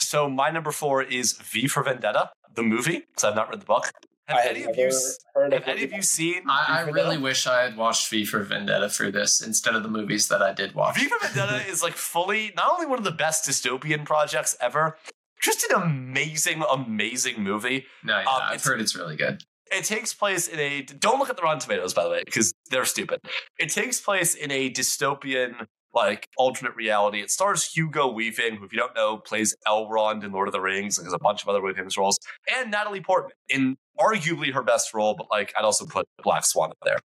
So 0.00 0.28
my 0.28 0.50
number 0.50 0.72
four 0.72 1.02
is 1.02 1.32
V 1.32 1.66
for 1.68 1.82
Vendetta, 1.82 2.30
the 2.54 2.62
movie, 2.62 3.00
because 3.00 3.24
I've 3.24 3.34
not 3.36 3.48
read 3.48 3.60
the 3.60 3.66
book. 3.66 3.90
Have 4.28 4.38
I 4.38 4.40
have 4.42 4.50
any 4.56 4.64
of 4.64 4.76
you 4.76 4.92
heard 5.34 5.52
have 5.52 5.62
of 5.62 5.68
any 5.68 5.82
of 5.84 5.92
you 5.92 6.02
seen? 6.02 6.42
I, 6.48 6.84
for 6.84 6.92
really 6.92 7.18
wish 7.18 7.46
I 7.46 7.62
had 7.62 7.76
watched 7.76 8.08
V 8.10 8.24
for 8.24 8.42
Vendetta 8.44 8.88
for 8.88 9.10
this 9.10 9.40
instead 9.40 9.74
of 9.74 9.82
the 9.82 9.88
movies 9.88 10.28
that 10.28 10.40
I 10.42 10.52
did 10.52 10.74
watch. 10.74 10.96
V 10.98 11.08
for 11.08 11.18
Vendetta 11.26 11.66
is 11.68 11.82
like 11.82 11.94
fully 11.94 12.52
not 12.56 12.70
only 12.72 12.86
one 12.86 12.98
of 12.98 13.04
the 13.04 13.10
best 13.10 13.48
dystopian 13.48 14.04
projects 14.04 14.56
ever, 14.60 14.96
just 15.42 15.64
an 15.70 15.82
amazing, 15.82 16.62
amazing 16.70 17.42
movie. 17.42 17.86
No, 18.04 18.18
yeah, 18.20 18.28
Um, 18.28 18.42
I've 18.42 18.62
heard 18.62 18.80
it's 18.80 18.94
really 18.94 19.16
good. 19.16 19.42
It 19.70 19.84
takes 19.84 20.12
place 20.12 20.48
in 20.48 20.58
a 20.58 20.82
don't 20.82 21.18
look 21.18 21.30
at 21.30 21.36
the 21.36 21.42
Rotten 21.42 21.60
Tomatoes 21.60 21.94
by 21.94 22.04
the 22.04 22.10
way 22.10 22.22
because 22.24 22.52
they're 22.70 22.84
stupid. 22.84 23.20
It 23.58 23.70
takes 23.70 24.00
place 24.00 24.34
in 24.34 24.50
a 24.50 24.70
dystopian 24.70 25.66
like 25.92 26.28
alternate 26.36 26.74
reality. 26.76 27.20
It 27.20 27.30
stars 27.30 27.72
Hugo 27.72 28.08
Weaving, 28.12 28.56
who 28.56 28.64
if 28.64 28.72
you 28.72 28.78
don't 28.78 28.94
know 28.94 29.18
plays 29.18 29.56
Elrond 29.66 30.24
in 30.24 30.32
Lord 30.32 30.48
of 30.48 30.52
the 30.52 30.60
Rings, 30.60 30.98
and 30.98 31.06
has 31.06 31.12
a 31.12 31.18
bunch 31.18 31.42
of 31.42 31.48
other 31.48 31.60
really 31.60 31.74
famous 31.74 31.96
roles, 31.96 32.18
and 32.56 32.70
Natalie 32.70 33.00
Portman 33.00 33.32
in 33.48 33.76
arguably 33.98 34.52
her 34.52 34.62
best 34.62 34.94
role, 34.94 35.14
but 35.16 35.26
like 35.30 35.52
I'd 35.58 35.64
also 35.64 35.86
put 35.86 36.06
Black 36.22 36.44
Swan 36.44 36.70
up 36.70 36.78
there. 36.84 36.98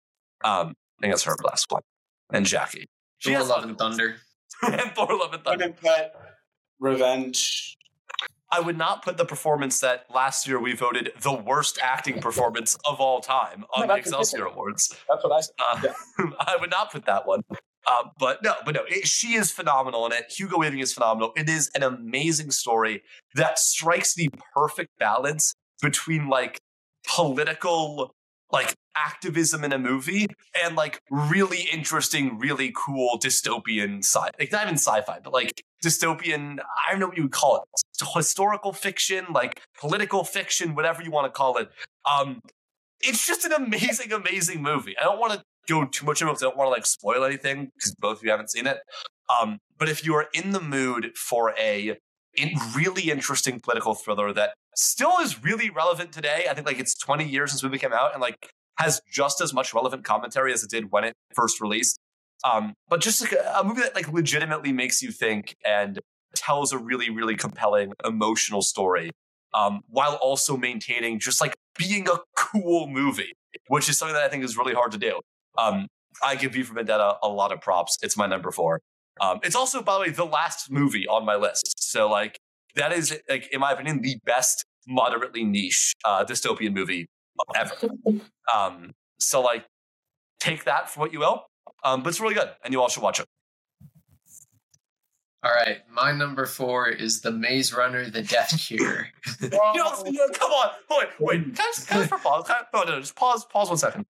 Um, 0.43 0.73
I 0.99 1.01
think 1.01 1.13
that's 1.13 1.23
her 1.23 1.35
Black 1.39 1.57
Swan 1.57 1.81
and 2.31 2.45
Jackie. 2.45 2.85
She 3.19 3.29
Thor, 3.31 3.39
has 3.39 3.49
Love, 3.49 3.63
and 3.63 3.77
Thunder. 3.77 4.17
and 4.61 4.91
Thor: 4.95 5.07
Love 5.17 5.33
and 5.33 5.41
I 5.45 5.57
Thunder. 5.57 6.09
revenge 6.79 7.77
I 8.55 8.59
would 8.59 8.77
not 8.77 9.03
put 9.03 9.17
the 9.17 9.25
performance 9.25 9.79
that 9.79 10.05
last 10.13 10.47
year 10.47 10.59
we 10.59 10.73
voted 10.75 11.11
the 11.21 11.33
worst 11.33 11.79
acting 11.81 12.19
performance 12.21 12.77
of 12.85 12.99
all 12.99 13.19
time 13.19 13.65
on 13.73 13.87
No, 13.87 13.93
the 13.93 13.99
Excelsior. 13.99 14.45
Awards. 14.45 14.95
that's 15.09 15.23
what 15.23 15.33
i 15.33 15.41
said 15.41 15.53
Uh, 15.59 15.79
Yeah. 15.83 16.25
I 16.51 16.57
would 16.59 16.69
not 16.69 16.91
put 16.91 17.05
that 17.05 17.25
one. 17.25 17.41
Uh, 17.85 18.03
but 18.19 18.41
no, 18.43 18.53
but 18.65 18.75
no, 18.75 18.81
it, 18.87 19.07
she 19.07 19.33
is 19.33 19.51
phenomenal 19.51 20.05
in 20.05 20.11
it. 20.13 20.25
Hugo 20.37 20.57
Weaving 20.59 20.79
is 20.79 20.93
phenomenal. 20.93 21.33
It 21.35 21.49
is 21.49 21.69
an 21.75 21.83
amazing 21.83 22.51
story 22.51 23.03
that 23.35 23.57
strikes 23.59 24.13
the 24.13 24.29
perfect 24.53 24.91
balance 24.99 25.53
between 25.81 26.29
like 26.29 26.59
political 27.07 28.13
like 28.51 28.75
activism 28.95 29.63
in 29.63 29.73
a 29.73 29.79
movie 29.79 30.27
and 30.63 30.75
like 30.75 30.99
really 31.09 31.67
interesting, 31.73 32.37
really 32.37 32.71
cool 32.75 33.19
dystopian 33.19 33.99
sci 34.03 34.29
like 34.39 34.51
not 34.51 34.63
even 34.63 34.75
sci-fi, 34.75 35.19
but 35.23 35.33
like 35.33 35.63
dystopian, 35.83 36.59
I 36.59 36.91
don't 36.91 36.99
know 36.99 37.07
what 37.07 37.17
you 37.17 37.23
would 37.23 37.31
call 37.31 37.57
it. 37.57 37.63
Historical 38.15 38.73
fiction, 38.73 39.25
like 39.31 39.61
political 39.77 40.23
fiction, 40.23 40.75
whatever 40.75 41.01
you 41.01 41.11
want 41.11 41.25
to 41.25 41.31
call 41.31 41.57
it. 41.57 41.69
Um 42.09 42.41
it's 43.01 43.27
just 43.27 43.45
an 43.45 43.51
amazing, 43.51 44.13
amazing 44.13 44.61
movie. 44.61 44.97
I 44.97 45.03
don't 45.03 45.19
want 45.19 45.33
to 45.33 45.43
go 45.67 45.85
too 45.85 46.05
much 46.05 46.21
into 46.21 46.31
it 46.31 46.33
because 46.33 46.43
I 46.43 46.47
don't 46.47 46.57
want 46.57 46.67
to 46.67 46.71
like 46.71 46.85
spoil 46.85 47.23
anything 47.23 47.71
because 47.75 47.93
both 47.95 48.17
of 48.17 48.23
you 48.23 48.31
haven't 48.31 48.51
seen 48.51 48.67
it. 48.67 48.79
Um, 49.41 49.59
but 49.77 49.89
if 49.89 50.05
you 50.05 50.15
are 50.15 50.27
in 50.33 50.51
the 50.51 50.61
mood 50.61 51.11
for 51.15 51.53
a 51.59 51.97
in 52.35 52.51
really 52.75 53.11
interesting 53.11 53.59
political 53.59 53.93
thriller 53.93 54.33
that 54.33 54.53
still 54.75 55.19
is 55.19 55.43
really 55.43 55.69
relevant 55.69 56.11
today, 56.11 56.47
I 56.49 56.53
think 56.53 56.65
like 56.65 56.79
it's 56.79 56.97
20 56.97 57.27
years 57.27 57.51
since 57.51 57.61
the 57.61 57.67
movie 57.67 57.77
came 57.77 57.93
out 57.93 58.13
and 58.13 58.21
like 58.21 58.49
has 58.79 59.01
just 59.11 59.39
as 59.39 59.53
much 59.53 59.73
relevant 59.73 60.03
commentary 60.03 60.51
as 60.51 60.63
it 60.63 60.69
did 60.69 60.91
when 60.91 61.03
it 61.03 61.13
first 61.35 61.61
released. 61.61 61.97
Um, 62.43 62.73
but 62.89 63.01
just 63.01 63.21
like 63.21 63.31
a, 63.31 63.59
a 63.59 63.63
movie 63.63 63.81
that 63.81 63.95
like 63.95 64.11
legitimately 64.11 64.71
makes 64.71 65.01
you 65.01 65.11
think 65.11 65.55
and 65.65 65.99
tells 66.35 66.73
a 66.73 66.77
really, 66.77 67.09
really 67.09 67.35
compelling 67.35 67.93
emotional 68.03 68.61
story, 68.61 69.11
um, 69.53 69.81
while 69.87 70.15
also 70.15 70.57
maintaining 70.57 71.19
just 71.19 71.39
like 71.39 71.53
being 71.77 72.07
a 72.09 72.17
cool 72.35 72.87
movie, 72.87 73.33
which 73.67 73.89
is 73.89 73.97
something 73.97 74.15
that 74.15 74.23
I 74.23 74.27
think 74.27 74.43
is 74.43 74.57
really 74.57 74.73
hard 74.73 74.91
to 74.91 74.97
do. 74.97 75.19
Um, 75.57 75.87
I 76.21 76.35
give 76.35 76.53
V 76.53 76.63
for 76.63 76.73
Vendetta 76.73 77.17
a 77.23 77.27
lot 77.27 77.51
of 77.51 77.61
props. 77.61 77.97
It's 78.01 78.17
my 78.17 78.27
number 78.27 78.51
four. 78.51 78.79
Um, 79.21 79.39
it's 79.43 79.55
also, 79.55 79.81
by 79.81 79.93
the 79.95 79.99
way, 80.01 80.09
the 80.09 80.25
last 80.25 80.71
movie 80.71 81.07
on 81.07 81.25
my 81.25 81.35
list. 81.35 81.75
So, 81.77 82.09
like, 82.09 82.39
that 82.75 82.91
is, 82.91 83.17
like, 83.29 83.47
in 83.51 83.59
my 83.59 83.71
opinion, 83.71 84.01
the 84.01 84.17
best 84.25 84.65
moderately 84.87 85.43
niche 85.43 85.93
uh, 86.03 86.25
dystopian 86.25 86.73
movie 86.73 87.07
ever. 87.55 87.73
Um, 88.53 88.91
so, 89.19 89.41
like, 89.41 89.65
take 90.41 90.65
that 90.65 90.89
for 90.89 90.99
what 90.99 91.13
you 91.13 91.19
will. 91.19 91.45
Um, 91.83 92.03
but 92.03 92.09
it's 92.09 92.19
really 92.19 92.35
good, 92.35 92.49
and 92.63 92.73
you 92.73 92.81
all 92.81 92.89
should 92.89 93.03
watch 93.03 93.19
it. 93.19 93.25
All 95.43 95.51
right, 95.51 95.79
my 95.91 96.13
number 96.13 96.45
four 96.45 96.87
is 96.87 97.19
The 97.19 97.31
Maze 97.31 97.73
Runner: 97.73 98.09
The 98.09 98.21
Death 98.21 98.57
Cure. 98.67 99.09
You 99.41 99.49
know, 99.49 100.03
you 100.05 100.13
know, 100.13 100.29
come 100.33 100.51
on, 100.51 100.69
wait, 100.89 101.07
wait. 101.19 101.43
Can 101.43 101.51
I 101.51 101.55
just, 101.55 101.87
can 101.87 101.97
I 101.97 101.99
just 102.01 102.09
for 102.09 102.17
pause? 102.17 102.47
Can 102.47 102.55
I, 102.55 102.77
no, 102.77 102.83
no, 102.83 102.99
just 102.99 103.15
pause. 103.15 103.45
Pause 103.45 103.69
one 103.69 103.77
second. 103.77 104.05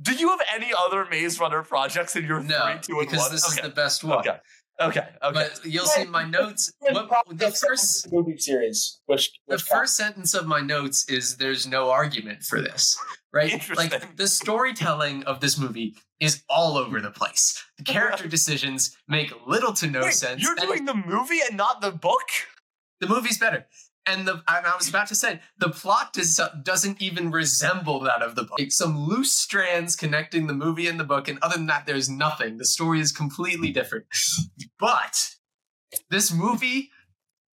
Do 0.00 0.14
you 0.14 0.30
have 0.30 0.40
any 0.54 0.72
other 0.86 1.06
Maze 1.10 1.38
Runner 1.38 1.62
projects 1.62 2.16
in 2.16 2.24
your 2.24 2.40
no, 2.40 2.58
three, 2.64 2.78
two, 2.80 3.00
and 3.00 3.10
because 3.10 3.24
one? 3.24 3.32
this 3.32 3.46
okay. 3.46 3.60
is 3.60 3.68
the 3.68 3.74
best 3.74 4.04
one. 4.04 4.20
okay, 4.20 4.38
okay, 4.80 5.00
okay. 5.22 5.32
But 5.34 5.60
you'll 5.64 5.84
see 5.84 6.06
my 6.06 6.24
notes. 6.24 6.72
What, 6.78 7.10
the 7.30 7.50
first, 7.50 8.10
movie 8.10 8.38
series 8.38 9.00
which, 9.04 9.30
the 9.48 9.56
which 9.56 9.62
first 9.64 9.96
sentence 9.96 10.32
of 10.32 10.46
my 10.46 10.60
notes 10.60 11.06
is 11.10 11.36
"There's 11.36 11.66
no 11.66 11.90
argument 11.90 12.42
for 12.44 12.62
this." 12.62 12.96
Right? 13.34 13.62
Like 13.76 14.16
the 14.16 14.28
storytelling 14.28 15.24
of 15.24 15.40
this 15.40 15.58
movie 15.58 15.94
is 16.20 16.42
all 16.48 16.76
over 16.76 17.00
the 17.00 17.10
place. 17.10 17.62
The 17.78 17.84
character 17.92 18.28
decisions 18.28 18.96
make 19.06 19.32
little 19.46 19.72
to 19.74 19.86
no 19.86 20.02
Wait, 20.02 20.14
sense. 20.14 20.42
You're 20.42 20.54
doing 20.54 20.84
the 20.84 20.94
movie 20.94 21.40
and 21.46 21.56
not 21.56 21.80
the 21.80 21.92
book? 21.92 22.28
the 23.00 23.06
movie's 23.06 23.38
better. 23.38 23.66
And 24.06 24.26
the 24.26 24.42
and 24.48 24.66
I 24.66 24.74
was 24.76 24.88
about 24.88 25.08
to 25.08 25.14
say 25.14 25.40
the 25.58 25.68
plot 25.68 26.14
does, 26.14 26.40
doesn't 26.62 27.02
even 27.02 27.30
resemble 27.30 28.00
that 28.00 28.22
of 28.22 28.36
the 28.36 28.44
book. 28.44 28.58
Like, 28.58 28.72
some 28.72 28.98
loose 28.98 29.32
strands 29.32 29.96
connecting 29.96 30.46
the 30.46 30.54
movie 30.54 30.86
and 30.86 30.98
the 30.98 31.04
book, 31.04 31.28
and 31.28 31.38
other 31.42 31.56
than 31.56 31.66
that, 31.66 31.84
there's 31.84 32.08
nothing. 32.08 32.56
The 32.56 32.64
story 32.64 33.00
is 33.00 33.12
completely 33.12 33.70
different. 33.70 34.06
But 34.78 35.34
this 36.10 36.32
movie 36.32 36.90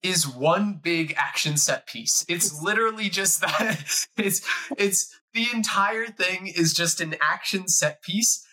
is 0.02 0.28
one 0.28 0.80
big 0.82 1.14
action 1.18 1.58
set 1.58 1.88
piece. 1.88 2.26
It's 2.30 2.62
literally 2.64 3.10
just 3.10 3.42
that. 3.42 4.08
It's 4.18 4.48
it's 4.78 5.14
the 5.34 5.48
entire 5.54 6.08
thing 6.08 6.48
is 6.48 6.74
just 6.74 7.02
an 7.02 7.16
action 7.22 7.68
set 7.68 8.02
piece 8.02 8.45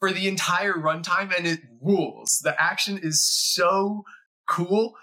for 0.00 0.12
the 0.12 0.28
entire 0.28 0.74
runtime, 0.74 1.36
and 1.36 1.46
it 1.46 1.60
rules. 1.80 2.40
The 2.42 2.60
action 2.60 2.98
is 3.02 3.24
so 3.24 4.04
cool. 4.46 4.96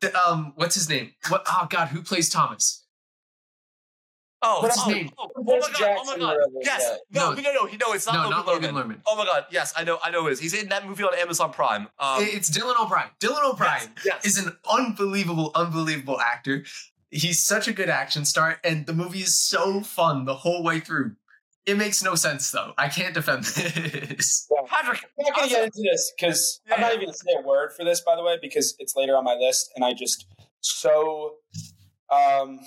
The, 0.00 0.14
um, 0.18 0.52
what's 0.56 0.74
his 0.74 0.88
name? 0.88 1.12
What? 1.28 1.44
Oh 1.46 1.66
God, 1.70 1.88
who 1.88 2.02
plays 2.02 2.28
Thomas? 2.28 2.84
Oh, 4.46 4.60
What's 4.60 4.74
his 4.74 4.84
oh, 4.86 4.90
name? 4.90 5.10
Oh, 5.16 5.30
oh 5.36 5.42
my 5.42 5.58
god! 5.58 5.96
Oh 5.98 6.04
my 6.04 6.18
god! 6.18 6.36
Yes, 6.60 6.98
no, 7.10 7.30
No. 7.32 7.40
no, 7.40 7.52
no, 7.54 7.66
he- 7.66 7.78
no, 7.78 7.94
it's 7.94 8.06
not 8.06 8.14
no, 8.14 8.20
Logan 8.20 8.30
not 8.30 8.44
Lerman. 8.44 8.46
Logan 8.46 8.74
Lerman. 8.74 9.00
Oh 9.06 9.16
my 9.16 9.24
god! 9.24 9.46
Yes, 9.50 9.72
I 9.74 9.84
know, 9.84 9.98
I 10.04 10.10
know. 10.10 10.20
Who 10.20 10.28
it 10.28 10.32
is 10.32 10.40
he's 10.40 10.52
in 10.52 10.68
that 10.68 10.86
movie 10.86 11.02
on 11.02 11.14
Amazon 11.18 11.50
Prime? 11.50 11.88
Um, 11.98 12.18
it's 12.20 12.50
Dylan 12.50 12.78
O'Brien. 12.78 13.08
Dylan 13.20 13.42
O'Brien 13.50 13.88
yes, 14.04 14.20
yes. 14.22 14.26
is 14.26 14.44
an 14.44 14.54
unbelievable, 14.70 15.50
unbelievable 15.54 16.20
actor. 16.20 16.64
He's 17.10 17.42
such 17.42 17.68
a 17.68 17.72
good 17.72 17.88
action 17.88 18.26
star, 18.26 18.58
and 18.62 18.84
the 18.84 18.92
movie 18.92 19.20
is 19.20 19.34
so 19.34 19.80
fun 19.80 20.26
the 20.26 20.34
whole 20.34 20.62
way 20.62 20.78
through. 20.80 21.16
It 21.66 21.78
makes 21.78 22.02
no 22.02 22.14
sense 22.14 22.50
though. 22.50 22.72
I 22.76 22.88
can't 22.88 23.14
defend 23.14 23.44
this. 23.44 24.48
Patrick. 24.66 25.04
I'm 25.18 25.24
not 25.24 25.36
going 25.36 25.48
to 25.48 25.54
get 25.54 25.64
into 25.64 25.82
this 25.82 26.12
because 26.16 26.60
I'm 26.70 26.80
not 26.80 26.92
even 26.92 27.06
going 27.06 27.12
to 27.12 27.18
say 27.18 27.32
a 27.38 27.46
word 27.46 27.72
for 27.76 27.84
this, 27.84 28.00
by 28.00 28.16
the 28.16 28.22
way, 28.22 28.38
because 28.40 28.74
it's 28.78 28.94
later 28.96 29.16
on 29.16 29.24
my 29.24 29.34
list, 29.34 29.70
and 29.74 29.84
I 29.84 29.94
just 29.94 30.26
so, 30.60 31.36
um, 32.10 32.60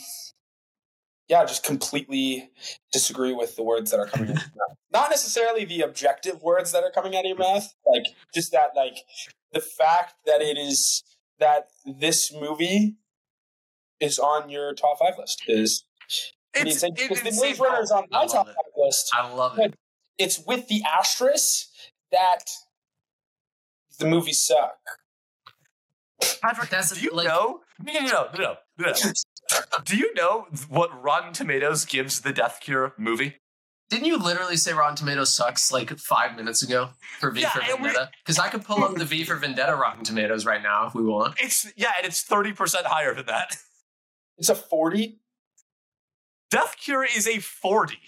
yeah, 1.28 1.46
just 1.46 1.64
completely 1.64 2.52
disagree 2.92 3.34
with 3.34 3.56
the 3.56 3.64
words 3.64 3.92
that 3.92 4.00
are 4.00 4.08
coming 4.08 4.30
out 4.30 4.38
of 4.38 4.42
your 4.44 4.68
mouth. 4.70 4.78
Not 4.92 5.10
necessarily 5.10 5.66
the 5.66 5.82
objective 5.82 6.42
words 6.42 6.72
that 6.72 6.84
are 6.84 6.92
coming 6.92 7.16
out 7.16 7.26
of 7.26 7.26
your 7.26 7.38
mouth, 7.38 7.72
like 7.86 8.06
just 8.34 8.52
that, 8.52 8.72
like 8.76 8.98
the 9.52 9.60
fact 9.60 10.16
that 10.26 10.42
it 10.42 10.58
is 10.58 11.04
that 11.40 11.68
this 11.86 12.34
movie 12.34 12.96
is 14.00 14.18
on 14.18 14.50
your 14.50 14.74
top 14.74 15.00
five 15.00 15.18
list. 15.18 15.44
Is 15.48 15.84
pretty 16.58 16.72
It's, 16.72 16.84
insane. 16.84 16.92
it's 16.98 17.02
Because 17.08 17.22
the 17.24 17.28
insane 17.30 17.50
Maze 17.52 17.60
Runner 17.60 17.82
is 17.82 17.92
on 17.92 18.06
my 18.12 18.26
top 18.26 18.48
it. 18.48 18.56
five 18.56 18.72
list. 18.78 19.10
I 19.18 19.34
love 19.34 19.58
it. 19.60 19.74
It's 20.18 20.40
with 20.46 20.68
the 20.68 20.82
asterisk 20.98 21.68
that 22.12 22.44
the 24.00 24.06
movies 24.06 24.40
suck. 24.40 24.78
Patrick, 26.42 26.70
That's 26.70 26.92
do 26.92 27.02
you 27.02 27.12
like- 27.12 27.28
know? 27.28 27.62
No, 27.80 27.94
no, 27.94 28.00
no, 28.00 28.08
no, 28.10 28.28
no, 28.38 28.56
no, 28.80 28.92
no. 28.92 29.64
do 29.86 29.96
you 29.98 30.14
know 30.16 30.48
what 30.68 30.90
Rotten 31.04 31.32
Tomatoes 31.32 31.86
gives 31.86 32.22
the 32.22 32.34
Death 32.34 32.60
Cure 32.62 32.94
movie? 32.98 33.36
Didn't 33.90 34.06
you 34.08 34.18
literally 34.18 34.58
say 34.58 34.74
Rotten 34.74 34.96
Tomatoes 34.96 35.34
sucks 35.34 35.72
like 35.72 35.92
five 36.00 36.36
minutes 36.36 36.62
ago 36.64 36.90
for 37.20 37.30
V 37.32 37.42
Yeah, 37.42 37.52
for 37.52 37.62
Vendetta? 37.62 38.10
Because 38.26 38.40
I 38.40 38.50
could 38.50 38.66
pull 38.66 38.84
up 38.84 38.96
the 38.96 39.06
V 39.06 39.24
for 39.24 39.36
Vendetta 39.36 39.76
Rotten 39.76 40.04
Tomatoes 40.04 40.46
right 40.46 40.62
now 40.62 40.88
if 40.88 40.96
we 40.96 41.04
want. 41.04 41.36
It's 41.40 41.72
yeah, 41.78 41.92
and 41.98 42.06
it's 42.06 42.22
thirty 42.24 42.52
percent 42.52 42.86
higher 42.88 43.14
than 43.14 43.28
that. 43.28 43.56
It's 44.38 44.50
a 44.50 44.56
forty. 44.56 45.20
Death 46.50 46.76
Cure 46.78 47.04
is 47.06 47.28
a 47.28 47.40
forty. 47.40 48.00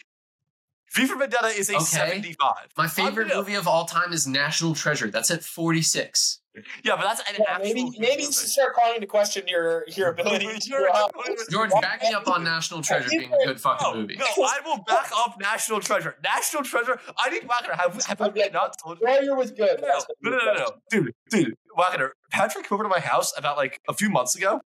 V 0.96 1.06
for 1.06 1.18
Vendetta 1.18 1.48
is 1.48 1.70
a 1.70 1.76
Okay. 1.76 1.84
seventy-five. 1.84 2.70
My 2.78 2.88
favorite 2.88 3.28
movie 3.28 3.54
of 3.54 3.68
all 3.68 3.86
time 3.86 4.12
is 4.12 4.26
National 4.26 4.74
Treasure. 4.74 5.12
That's 5.12 5.30
at 5.30 5.44
46. 5.44 6.40
Yeah, 6.84 6.96
but 6.96 7.04
that's 7.04 7.20
an 7.30 7.36
Yeah, 7.38 7.44
actual 7.48 7.64
maybe 7.68 8.00
maybe 8.00 8.24
you 8.24 8.32
should 8.32 8.50
start 8.50 8.74
calling 8.76 8.96
into 8.96 9.06
question 9.08 9.48
your 9.48 9.86
your 9.90 10.10
ability. 10.14 10.46
You're- 10.66 10.88
to, 10.88 10.92
uh, 10.92 11.08
George, 11.52 11.70
back 11.82 12.02
me 12.02 12.12
up 12.12 12.28
on 12.28 12.44
National 12.44 12.82
Treasure 12.82 13.08
being 13.12 13.32
a 13.32 13.38
good 13.46 13.62
fucking 13.62 13.88
No, 13.88 13.96
movie. 14.02 14.16
no, 14.16 14.26
I 14.26 14.60
will 14.66 14.80
back 14.84 15.12
up 15.16 15.36
National 15.40 15.80
Treasure. 15.80 16.16
National 16.24 16.64
Treasure. 16.64 17.00
I 17.24 17.30
think 17.30 17.48
Wagner 17.48 17.76
have 17.76 18.04
have 18.06 18.20
I 18.22 18.26
Okay. 18.30 18.50
not 18.52 18.76
told 18.84 18.98
Warrior 19.00 19.36
was 19.36 19.52
good. 19.52 19.80
No, 19.82 19.88
no, 20.24 20.32
no, 20.32 20.38
no, 20.38 20.54
no, 20.56 20.72
dude, 20.90 21.14
dude, 21.30 21.54
Wagner. 21.78 22.14
Patrick 22.32 22.68
came 22.68 22.76
over 22.76 22.84
to 22.84 22.90
my 22.90 23.00
house 23.00 23.32
about 23.38 23.58
like 23.58 23.80
a 23.88 23.94
few 23.94 24.10
months 24.10 24.36
ago, 24.36 24.60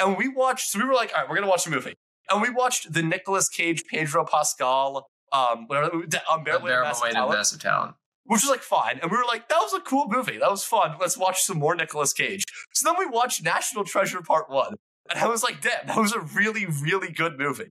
and 0.00 0.16
we 0.16 0.26
watched. 0.28 0.70
So 0.70 0.78
we 0.78 0.86
were 0.86 0.94
like, 0.94 1.12
all 1.14 1.20
right, 1.20 1.28
we're 1.28 1.36
gonna 1.36 1.48
watch 1.50 1.66
a 1.66 1.70
movie, 1.70 1.94
and 2.30 2.40
we 2.40 2.50
watched 2.50 2.92
the 2.92 3.02
Nicolas 3.02 3.48
Cage, 3.48 3.84
Pedro 3.90 4.24
Pascal, 4.24 5.06
um, 5.32 5.66
whatever, 5.66 6.06
Bear 6.06 6.22
Unbearable 6.30 6.68
Massive 6.68 7.02
Weight 7.02 7.16
of 7.16 7.30
Massive 7.30 7.60
Talent. 7.60 7.94
which 8.24 8.42
was 8.42 8.50
like 8.50 8.62
fine, 8.62 8.98
and 9.00 9.10
we 9.10 9.16
were 9.16 9.24
like, 9.24 9.48
that 9.48 9.58
was 9.58 9.74
a 9.74 9.80
cool 9.80 10.06
movie, 10.08 10.38
that 10.38 10.50
was 10.50 10.64
fun. 10.64 10.96
Let's 11.00 11.16
watch 11.18 11.42
some 11.42 11.58
more 11.58 11.74
Nicolas 11.74 12.12
Cage. 12.12 12.44
So 12.72 12.88
then 12.88 12.98
we 12.98 13.06
watched 13.06 13.42
National 13.44 13.84
Treasure 13.84 14.22
Part 14.22 14.50
One, 14.50 14.74
and 15.08 15.18
I 15.18 15.26
was 15.28 15.42
like, 15.42 15.60
damn, 15.60 15.86
that 15.86 15.96
was 15.96 16.12
a 16.12 16.20
really, 16.20 16.66
really 16.66 17.10
good 17.10 17.38
movie. 17.38 17.70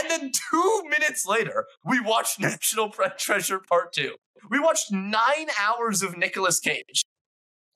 And 0.00 0.10
then 0.10 0.30
two 0.50 0.82
minutes 0.88 1.26
later, 1.26 1.66
we 1.84 2.00
watched 2.00 2.40
National 2.40 2.90
Treasure 3.18 3.60
Part 3.68 3.92
Two. 3.92 4.16
We 4.50 4.58
watched 4.58 4.90
nine 4.90 5.48
hours 5.60 6.02
of 6.02 6.16
Nicolas 6.16 6.58
Cage 6.58 7.02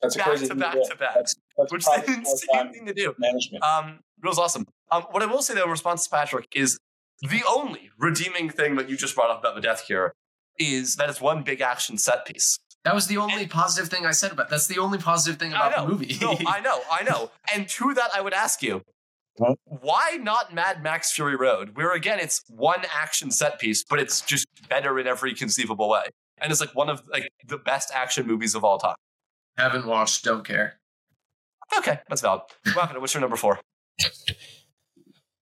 That's 0.02 0.14
a 0.14 0.18
back 0.18 0.26
crazy 0.28 0.48
to 0.48 0.54
back 0.54 0.74
movie. 0.74 0.88
to 0.90 0.96
back, 0.96 1.14
That's, 1.14 1.34
that's 1.56 1.72
which 1.72 1.82
is 1.82 1.86
an 1.88 1.94
probably 2.02 2.14
more 2.22 2.32
insane 2.32 2.72
thing 2.72 2.86
to 2.86 2.94
do. 2.94 3.14
management. 3.18 3.64
Um, 3.64 4.00
it 4.22 4.26
was 4.26 4.38
awesome. 4.38 4.66
Um, 4.90 5.02
what 5.10 5.22
I 5.22 5.26
will 5.26 5.42
say 5.42 5.54
though, 5.54 5.64
in 5.64 5.70
response 5.70 6.04
to 6.04 6.10
Patrick, 6.10 6.46
is 6.54 6.78
the 7.22 7.42
only 7.48 7.90
redeeming 7.98 8.50
thing 8.50 8.76
that 8.76 8.88
you 8.90 8.96
just 8.96 9.14
brought 9.14 9.30
up 9.30 9.40
about 9.40 9.54
the 9.54 9.60
Death 9.60 9.84
Cure 9.86 10.12
is 10.58 10.96
that 10.96 11.08
it's 11.10 11.20
one 11.20 11.42
big 11.42 11.60
action 11.60 11.98
set 11.98 12.26
piece. 12.26 12.58
That 12.84 12.94
was 12.94 13.08
the 13.08 13.16
only 13.16 13.46
positive 13.46 13.90
thing 13.90 14.06
I 14.06 14.12
said 14.12 14.32
about. 14.32 14.48
That's 14.48 14.68
the 14.68 14.78
only 14.78 14.98
positive 14.98 15.40
thing 15.40 15.50
about 15.52 15.72
know. 15.76 15.84
the 15.86 15.92
movie. 15.92 16.16
no, 16.20 16.36
I 16.46 16.60
know, 16.60 16.80
I 16.90 17.02
know. 17.02 17.30
And 17.54 17.68
to 17.68 17.94
that, 17.94 18.10
I 18.14 18.20
would 18.20 18.32
ask 18.34 18.62
you, 18.62 18.82
why 19.64 20.18
not 20.20 20.54
Mad 20.54 20.82
Max 20.82 21.12
Fury 21.12 21.36
Road, 21.36 21.76
where 21.76 21.92
again 21.92 22.18
it's 22.20 22.42
one 22.48 22.82
action 22.94 23.30
set 23.30 23.58
piece, 23.58 23.84
but 23.84 23.98
it's 23.98 24.20
just 24.20 24.46
better 24.68 24.98
in 24.98 25.06
every 25.06 25.34
conceivable 25.34 25.88
way, 25.88 26.04
and 26.40 26.50
it's 26.50 26.60
like 26.60 26.74
one 26.74 26.88
of 26.88 27.02
like 27.10 27.28
the 27.46 27.58
best 27.58 27.90
action 27.94 28.26
movies 28.26 28.54
of 28.54 28.64
all 28.64 28.78
time. 28.78 28.94
Haven't 29.58 29.86
watched. 29.86 30.24
Don't 30.24 30.44
care. 30.46 30.74
Okay, 31.78 32.00
that's 32.08 32.20
valid. 32.20 32.42
Wagner, 32.74 33.00
what's 33.00 33.14
your 33.14 33.20
number 33.20 33.36
four? 33.36 33.58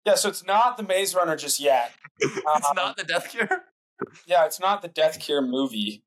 yeah, 0.05 0.15
so 0.15 0.29
it's 0.29 0.45
not 0.45 0.77
the 0.77 0.83
Maze 0.83 1.13
Runner 1.15 1.35
just 1.35 1.59
yet. 1.59 1.91
It's 2.19 2.35
Um, 2.47 2.75
not 2.75 2.97
the 2.97 3.03
Death 3.03 3.29
Cure. 3.29 3.47
Yeah, 4.25 4.45
it's 4.45 4.59
not 4.59 4.81
the 4.81 4.87
Death 4.87 5.19
Cure 5.19 5.41
movie. 5.41 6.03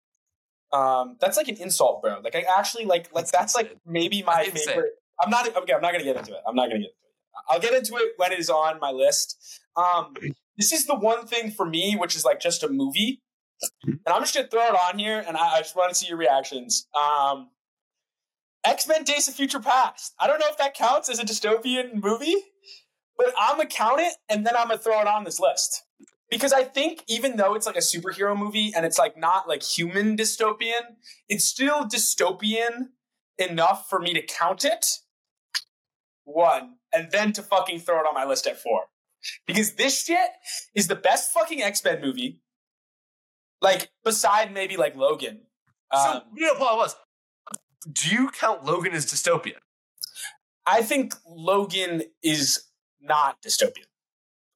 Um, 0.73 1.17
that's 1.21 1.37
like 1.37 1.47
an 1.49 1.57
insult, 1.59 2.03
bro. 2.03 2.19
Like 2.23 2.35
I 2.35 2.45
actually 2.59 2.85
like 2.85 3.09
like 3.15 3.27
That's 3.27 3.31
that's 3.31 3.55
like 3.55 3.77
maybe 3.87 4.23
my 4.25 4.37
That's 4.37 4.49
insane. 4.51 4.67
favorite. 4.75 4.93
I'm 5.21 5.31
not 5.31 5.47
okay. 5.57 5.73
I'm 5.73 5.81
not 5.81 5.93
gonna 5.93 6.03
get 6.05 6.17
into 6.17 6.33
it. 6.33 6.41
I'm 6.49 6.55
not 6.57 6.69
gonna 6.69 6.81
get 6.81 6.87
into 6.87 6.89
it. 6.89 7.45
I'll 7.49 7.61
get 7.61 7.75
into 7.75 7.95
it 7.97 8.13
when 8.17 8.33
it 8.33 8.39
is 8.41 8.51
on 8.51 8.81
my 8.81 8.91
list. 8.91 9.37
Um, 9.77 10.15
this 10.57 10.73
is 10.73 10.87
the 10.87 10.95
one 10.97 11.27
thing 11.29 11.51
for 11.53 11.65
me, 11.67 11.95
which 11.97 12.17
is 12.17 12.25
like 12.25 12.41
just 12.41 12.63
a 12.65 12.69
movie, 12.69 13.21
and 13.85 14.01
I'm 14.07 14.23
just 14.23 14.35
gonna 14.35 14.49
throw 14.49 14.67
it 14.67 14.75
on 14.75 14.99
here, 14.99 15.23
and 15.27 15.37
I, 15.37 15.57
I 15.57 15.59
just 15.61 15.77
want 15.77 15.91
to 15.91 15.95
see 15.95 16.09
your 16.09 16.17
reactions. 16.19 16.87
Um, 16.95 17.51
X 18.65 18.87
Men: 18.89 19.05
Days 19.05 19.29
of 19.29 19.35
Future 19.35 19.61
Past. 19.61 20.15
I 20.19 20.27
don't 20.27 20.39
know 20.39 20.49
if 20.49 20.59
that 20.59 20.75
counts 20.75 21.09
as 21.09 21.19
a 21.19 21.25
dystopian 21.25 22.03
movie, 22.03 22.37
but 23.17 23.33
I'm 23.39 23.57
gonna 23.57 23.69
count 23.69 24.01
it, 24.01 24.15
and 24.29 24.47
then 24.47 24.55
I'm 24.57 24.69
gonna 24.69 24.79
throw 24.79 25.01
it 25.01 25.07
on 25.07 25.25
this 25.25 25.41
list 25.41 25.85
because 26.31 26.53
I 26.53 26.63
think 26.63 27.03
even 27.09 27.37
though 27.37 27.55
it's 27.55 27.67
like 27.67 27.77
a 27.77 27.81
superhero 27.81 28.37
movie 28.37 28.73
and 28.75 28.87
it's 28.87 28.99
like 28.99 29.19
not 29.19 29.49
like 29.49 29.63
human 29.63 30.17
dystopian, 30.17 30.97
it's 31.29 31.45
still 31.45 31.85
dystopian 31.85 32.89
enough 33.39 33.89
for 33.89 33.99
me 33.99 34.15
to 34.15 34.23
count 34.23 34.65
it. 34.65 34.87
One, 36.25 36.77
and 36.95 37.11
then 37.11 37.33
to 37.33 37.43
fucking 37.43 37.81
throw 37.81 37.99
it 37.99 38.07
on 38.07 38.15
my 38.15 38.25
list 38.25 38.47
at 38.47 38.61
four. 38.61 38.83
Because 39.47 39.75
this 39.75 40.05
shit 40.05 40.31
is 40.75 40.87
the 40.87 40.95
best 40.95 41.33
fucking 41.33 41.61
X 41.63 41.85
Men 41.85 42.01
movie. 42.01 42.41
Like, 43.61 43.91
beside 44.05 44.55
maybe 44.55 44.77
like 44.77 44.97
Logan. 44.97 45.41
so, 45.93 45.99
Um, 45.99 46.23
you 46.35 46.47
know, 46.47 46.55
Paul 46.55 46.79
was. 46.79 46.95
Do 47.91 48.09
you 48.15 48.31
count 48.31 48.65
Logan 48.65 48.93
as 48.93 49.07
dystopian? 49.07 49.59
I 50.67 50.83
think 50.83 51.15
Logan 51.27 52.03
is 52.23 52.65
not 53.01 53.41
dystopian. 53.43 53.87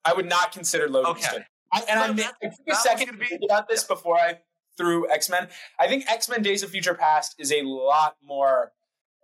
I 0.05 0.13
would 0.13 0.29
not 0.29 0.53
consider 0.53 0.89
Logan 0.89 1.13
Okay. 1.13 1.23
dystopian. 1.23 1.45
I, 1.73 1.83
and 1.89 1.99
I, 2.21 2.25
I 2.43 2.49
took 2.51 2.53
a 2.71 2.75
second 2.77 3.07
gonna 3.07 3.19
be- 3.19 3.27
think 3.27 3.43
about 3.45 3.69
this 3.69 3.83
before 3.85 4.17
I 4.17 4.41
threw 4.77 5.11
X 5.11 5.29
Men. 5.31 5.49
I 5.81 5.89
think 5.89 6.05
X 6.09 6.29
Men 6.29 6.43
Days 6.43 6.63
of 6.63 6.71
Future 6.71 6.95
Past 6.95 7.35
is 7.39 7.51
a 7.53 7.63
lot 7.63 8.17
more, 8.23 8.73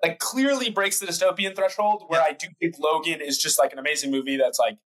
like, 0.03 0.19
clearly 0.19 0.71
breaks 0.71 0.99
the 0.99 1.07
dystopian 1.07 1.55
threshold. 1.55 2.05
Where 2.09 2.21
Yeah. 2.21 2.27
I 2.27 2.33
do 2.33 2.49
think 2.59 2.77
Logan 2.79 3.21
is 3.21 3.39
just 3.39 3.59
like 3.59 3.73
an 3.73 3.79
amazing 3.79 4.11
movie 4.11 4.37
that's 4.37 4.59
like 4.59 4.79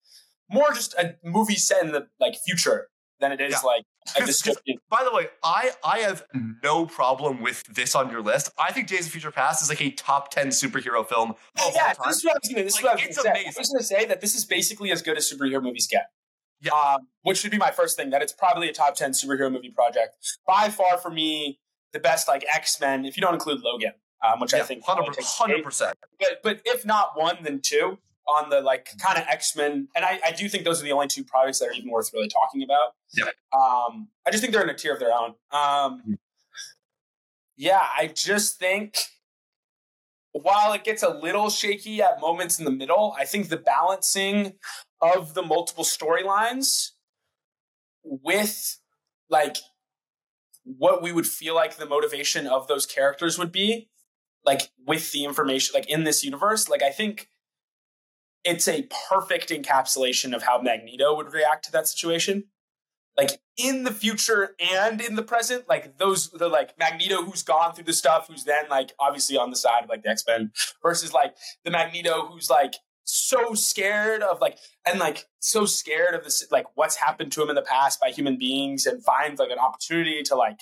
more 0.51 0.73
just 0.73 0.95
a 0.95 1.17
movie 1.23 1.55
set 1.57 1.85
in 1.85 1.93
the 1.93 2.09
like 2.19 2.35
future 2.37 2.89
than 3.23 3.33
it 3.33 3.41
is 3.41 3.53
Yeah. 3.53 3.59
like 3.61 3.85
a 4.17 4.21
dystopian. 4.21 4.77
By 4.91 5.05
the 5.05 5.13
way, 5.15 5.29
I 5.43 5.71
I 5.83 6.01
have 6.01 6.25
no 6.63 6.85
problem 6.85 7.41
with 7.41 7.63
this 7.65 7.95
on 7.95 8.11
your 8.11 8.21
list. 8.21 8.51
I 8.59 8.73
think 8.73 8.89
Days 8.89 9.07
of 9.07 9.13
Future 9.13 9.31
Past 9.31 9.63
is 9.63 9.69
like 9.71 9.81
a 9.81 9.91
top 9.93 10.31
ten 10.31 10.49
superhero 10.49 11.09
film 11.09 11.31
of 11.31 11.37
yeah, 11.75 11.95
this 12.07 12.19
is 12.19 12.25
what 12.25 12.35
I 12.35 12.39
was 12.43 12.49
gonna. 12.51 12.65
This 12.65 12.77
is 12.77 12.83
what 12.83 12.91
I 12.91 12.95
was 12.95 13.03
gonna 13.17 13.35
say. 13.35 13.45
I 13.47 13.53
was 13.57 13.69
gonna 13.71 13.83
say 13.85 14.05
that 14.05 14.21
this 14.21 14.35
is 14.35 14.45
basically 14.45 14.91
as 14.93 15.01
good 15.01 15.17
as 15.17 15.33
superhero 15.33 15.63
movies 15.63 15.87
get. 15.91 16.07
Yeah. 16.61 16.73
Um, 16.73 17.09
which 17.23 17.39
should 17.39 17.51
be 17.51 17.59
my 17.59 17.71
first 17.71 17.97
thing. 17.97 18.11
That 18.11 18.21
it's 18.23 18.33
probably 18.33 18.69
a 18.69 18.73
top 18.73 18.95
ten 18.97 19.13
superhero 19.13 19.51
movie 19.51 19.71
project. 19.71 20.17
By 20.47 20.69
far, 20.69 20.99
for 20.99 21.11
me, 21.11 21.61
the 21.93 21.99
best 22.01 22.29
like 22.29 22.45
X 22.55 22.81
Men, 22.81 23.05
if 23.05 23.17
you 23.17 23.21
don't 23.21 23.35
include 23.35 23.61
Logan, 23.63 23.93
um, 24.25 24.41
which 24.41 24.53
I 24.53 24.61
think 24.63 24.85
hundred 24.85 25.05
probably 25.05 25.15
takes 25.15 25.33
hundred 25.39 25.59
eight. 25.59 25.65
percent. 25.65 25.97
But 26.19 26.41
but 26.43 26.61
if 26.65 26.85
not 26.85 27.17
one, 27.17 27.39
then 27.43 27.61
two 27.63 27.99
on 28.29 28.51
the 28.51 28.61
like 28.61 28.89
kind 28.99 29.19
of 29.19 29.25
X 29.29 29.57
Men. 29.57 29.89
And 29.97 30.05
I, 30.05 30.21
I 30.25 30.33
do 30.33 30.49
think 30.49 30.65
those 30.65 30.81
are 30.81 30.85
the 30.85 30.93
only 30.93 31.09
two 31.09 31.25
projects 31.25 31.59
that 31.59 31.69
are 31.69 31.73
even 31.73 31.91
worth 31.91 32.13
really 32.13 32.29
talking 32.29 32.63
about. 32.63 32.95
Yeah. 33.15 33.25
Um, 33.53 34.09
I 34.27 34.31
just 34.31 34.43
think 34.43 34.53
they're 34.53 34.63
in 34.63 34.71
a 34.71 34.75
tier 34.75 34.93
of 34.95 35.01
their 35.01 35.13
own. 35.13 35.35
Um, 35.51 36.01
Mm-hmm. 36.03 36.13
yeah, 37.57 37.87
I 37.99 38.07
just 38.15 38.59
think 38.59 38.97
while 40.33 40.73
it 40.73 40.83
gets 40.85 41.03
a 41.03 41.11
little 41.11 41.51
shaky 41.51 42.01
at 42.01 42.21
moments 42.21 42.59
in 42.59 42.65
the 42.65 42.71
middle, 42.71 43.15
I 43.19 43.25
think 43.25 43.49
the 43.49 43.57
balancing 43.59 44.55
of 45.01 45.35
the 45.35 45.43
multiple 45.43 45.85
storylines 45.85 46.91
with 48.03 48.79
like 49.29 49.57
what 50.65 51.03
we 51.03 51.13
would 51.13 51.27
feel 51.27 51.55
like 51.55 51.77
the 51.77 51.87
motivation 51.87 52.47
of 52.47 52.67
those 52.69 52.87
characters 52.87 53.39
would 53.39 53.53
be, 53.53 53.91
like 54.45 54.71
with 54.87 55.13
the 55.13 55.25
information, 55.25 55.73
like 55.75 55.89
in 55.91 56.05
this 56.05 56.25
universe, 56.25 56.69
like 56.69 56.83
I 56.83 56.91
think 56.91 57.29
it's 58.45 58.69
a 58.69 58.89
perfect 59.09 59.51
encapsulation 59.51 60.35
of 60.35 60.43
how 60.43 60.61
Magneto 60.61 61.15
would 61.17 61.33
react 61.33 61.65
to 61.67 61.73
that 61.73 61.87
situation. 61.87 62.45
Like 63.17 63.41
in 63.59 63.85
the 63.85 63.93
future 63.93 64.57
and 64.59 65.01
in 65.01 65.17
the 65.17 65.23
present, 65.23 65.69
like 65.69 65.99
those 65.99 66.31
the 66.31 66.49
like 66.49 66.79
Magneto 66.79 67.23
who's 67.23 67.43
gone 67.43 67.75
through 67.75 67.85
the 67.85 67.93
stuff, 67.93 68.29
who's 68.29 68.45
then 68.45 68.65
like 68.71 68.93
obviously 68.99 69.37
on 69.37 69.51
the 69.51 69.57
side 69.57 69.85
of 69.85 69.91
like 69.91 70.03
the 70.03 70.09
X 70.09 70.25
Men, 70.27 70.51
versus 70.83 71.13
like 71.13 71.37
the 71.65 71.71
Magneto 71.71 72.27
who's 72.27 72.49
like 72.49 72.75
so 73.05 73.55
scared 73.55 74.23
of 74.23 74.41
like 74.41 74.59
and 74.87 74.99
like 74.99 75.27
so 75.41 75.67
scared 75.67 76.15
of 76.15 76.25
this 76.25 76.47
like 76.51 76.67
what's 76.75 76.97
happened 76.97 77.33
to 77.33 77.43
him 77.43 77.49
in 77.49 77.55
the 77.55 77.63
past 77.63 78.01
by 78.01 78.11
human 78.11 78.39
beings 78.39 78.87
and 78.87 79.05
finds 79.05 79.41
like 79.41 79.51
an 79.51 79.59
opportunity 79.59 80.23
to 80.23 80.37
like 80.37 80.61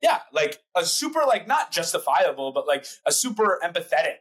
yeah 0.00 0.20
like 0.32 0.60
a 0.76 0.84
super 0.84 1.22
like 1.26 1.48
not 1.48 1.72
justifiable 1.72 2.52
but 2.52 2.66
like 2.66 2.86
a 3.06 3.12
super 3.12 3.60
empathetic 3.64 4.18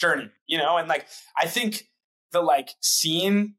journey 0.00 0.30
you 0.46 0.56
know 0.56 0.78
and 0.78 0.88
like 0.88 1.06
i 1.36 1.46
think 1.46 1.84
the 2.32 2.40
like 2.42 2.70
scene 2.80 3.54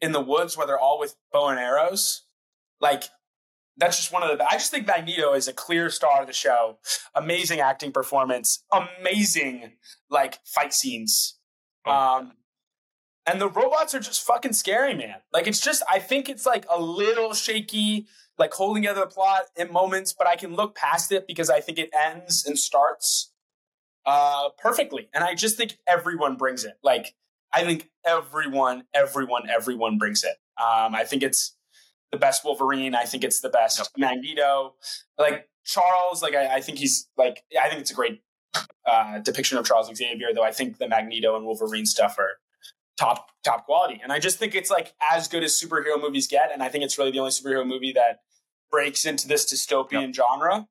in 0.00 0.12
the 0.12 0.20
woods 0.20 0.56
where 0.56 0.66
they're 0.66 0.78
all 0.78 0.98
with 0.98 1.14
bow 1.32 1.48
and 1.48 1.58
arrows 1.58 2.24
like 2.80 3.04
that's 3.78 3.96
just 3.96 4.12
one 4.12 4.22
of 4.22 4.36
the 4.36 4.44
i 4.48 4.52
just 4.52 4.70
think 4.70 4.86
magneto 4.86 5.32
is 5.34 5.48
a 5.48 5.52
clear 5.52 5.88
star 5.90 6.20
of 6.22 6.26
the 6.26 6.32
show 6.32 6.78
amazing 7.14 7.60
acting 7.60 7.92
performance 7.92 8.64
amazing 8.72 9.72
like 10.10 10.38
fight 10.44 10.72
scenes 10.74 11.38
Um, 11.86 12.32
and 13.26 13.40
the 13.40 13.48
robots 13.48 13.94
are 13.94 14.00
just 14.00 14.22
fucking 14.26 14.52
scary, 14.52 14.94
man. 14.94 15.16
Like 15.32 15.46
it's 15.46 15.60
just, 15.60 15.82
I 15.90 15.98
think 15.98 16.28
it's 16.28 16.46
like 16.46 16.64
a 16.70 16.80
little 16.80 17.34
shaky, 17.34 18.06
like 18.38 18.52
holding 18.52 18.82
together 18.82 19.00
the 19.00 19.06
plot 19.06 19.42
in 19.56 19.72
moments, 19.72 20.12
but 20.16 20.26
I 20.28 20.36
can 20.36 20.54
look 20.54 20.74
past 20.76 21.10
it 21.12 21.26
because 21.26 21.50
I 21.50 21.60
think 21.60 21.78
it 21.78 21.90
ends 21.92 22.44
and 22.46 22.58
starts 22.58 23.32
uh, 24.04 24.50
perfectly. 24.58 25.08
And 25.12 25.24
I 25.24 25.34
just 25.34 25.56
think 25.56 25.78
everyone 25.86 26.36
brings 26.36 26.64
it. 26.64 26.74
Like 26.82 27.14
I 27.52 27.64
think 27.64 27.88
everyone, 28.04 28.84
everyone, 28.94 29.48
everyone 29.48 29.98
brings 29.98 30.24
it. 30.24 30.36
Um, 30.60 30.94
I 30.94 31.04
think 31.04 31.22
it's 31.22 31.56
the 32.12 32.18
best 32.18 32.44
Wolverine. 32.44 32.94
I 32.94 33.04
think 33.04 33.24
it's 33.24 33.40
the 33.40 33.48
best 33.48 33.78
Yep. 33.78 33.88
Magneto. 33.96 34.74
Like 35.18 35.48
Charles, 35.64 36.22
like 36.22 36.34
I, 36.34 36.56
I 36.56 36.60
think 36.60 36.78
he's 36.78 37.08
like 37.16 37.42
I 37.60 37.68
think 37.68 37.80
it's 37.80 37.90
a 37.90 37.94
great 37.94 38.22
uh, 38.86 39.18
depiction 39.18 39.58
of 39.58 39.66
Charles 39.66 39.90
Xavier. 39.94 40.28
Though 40.34 40.44
I 40.44 40.52
think 40.52 40.78
the 40.78 40.88
Magneto 40.88 41.36
and 41.36 41.44
Wolverine 41.44 41.86
stuff 41.86 42.18
are 42.18 42.38
top 42.96 43.28
top 43.44 43.66
quality. 43.66 44.00
And 44.02 44.12
I 44.12 44.18
just 44.18 44.38
think 44.38 44.54
it's 44.54 44.70
like 44.70 44.94
as 45.10 45.28
good 45.28 45.44
as 45.44 45.60
superhero 45.60 46.00
movies 46.00 46.26
get. 46.26 46.50
And 46.52 46.62
I 46.62 46.68
think 46.68 46.84
it's 46.84 46.98
really 46.98 47.10
the 47.10 47.18
only 47.18 47.30
superhero 47.30 47.66
movie 47.66 47.92
that 47.92 48.20
breaks 48.70 49.04
into 49.04 49.28
this 49.28 49.52
dystopian 49.52 50.14
genre. 50.14 50.68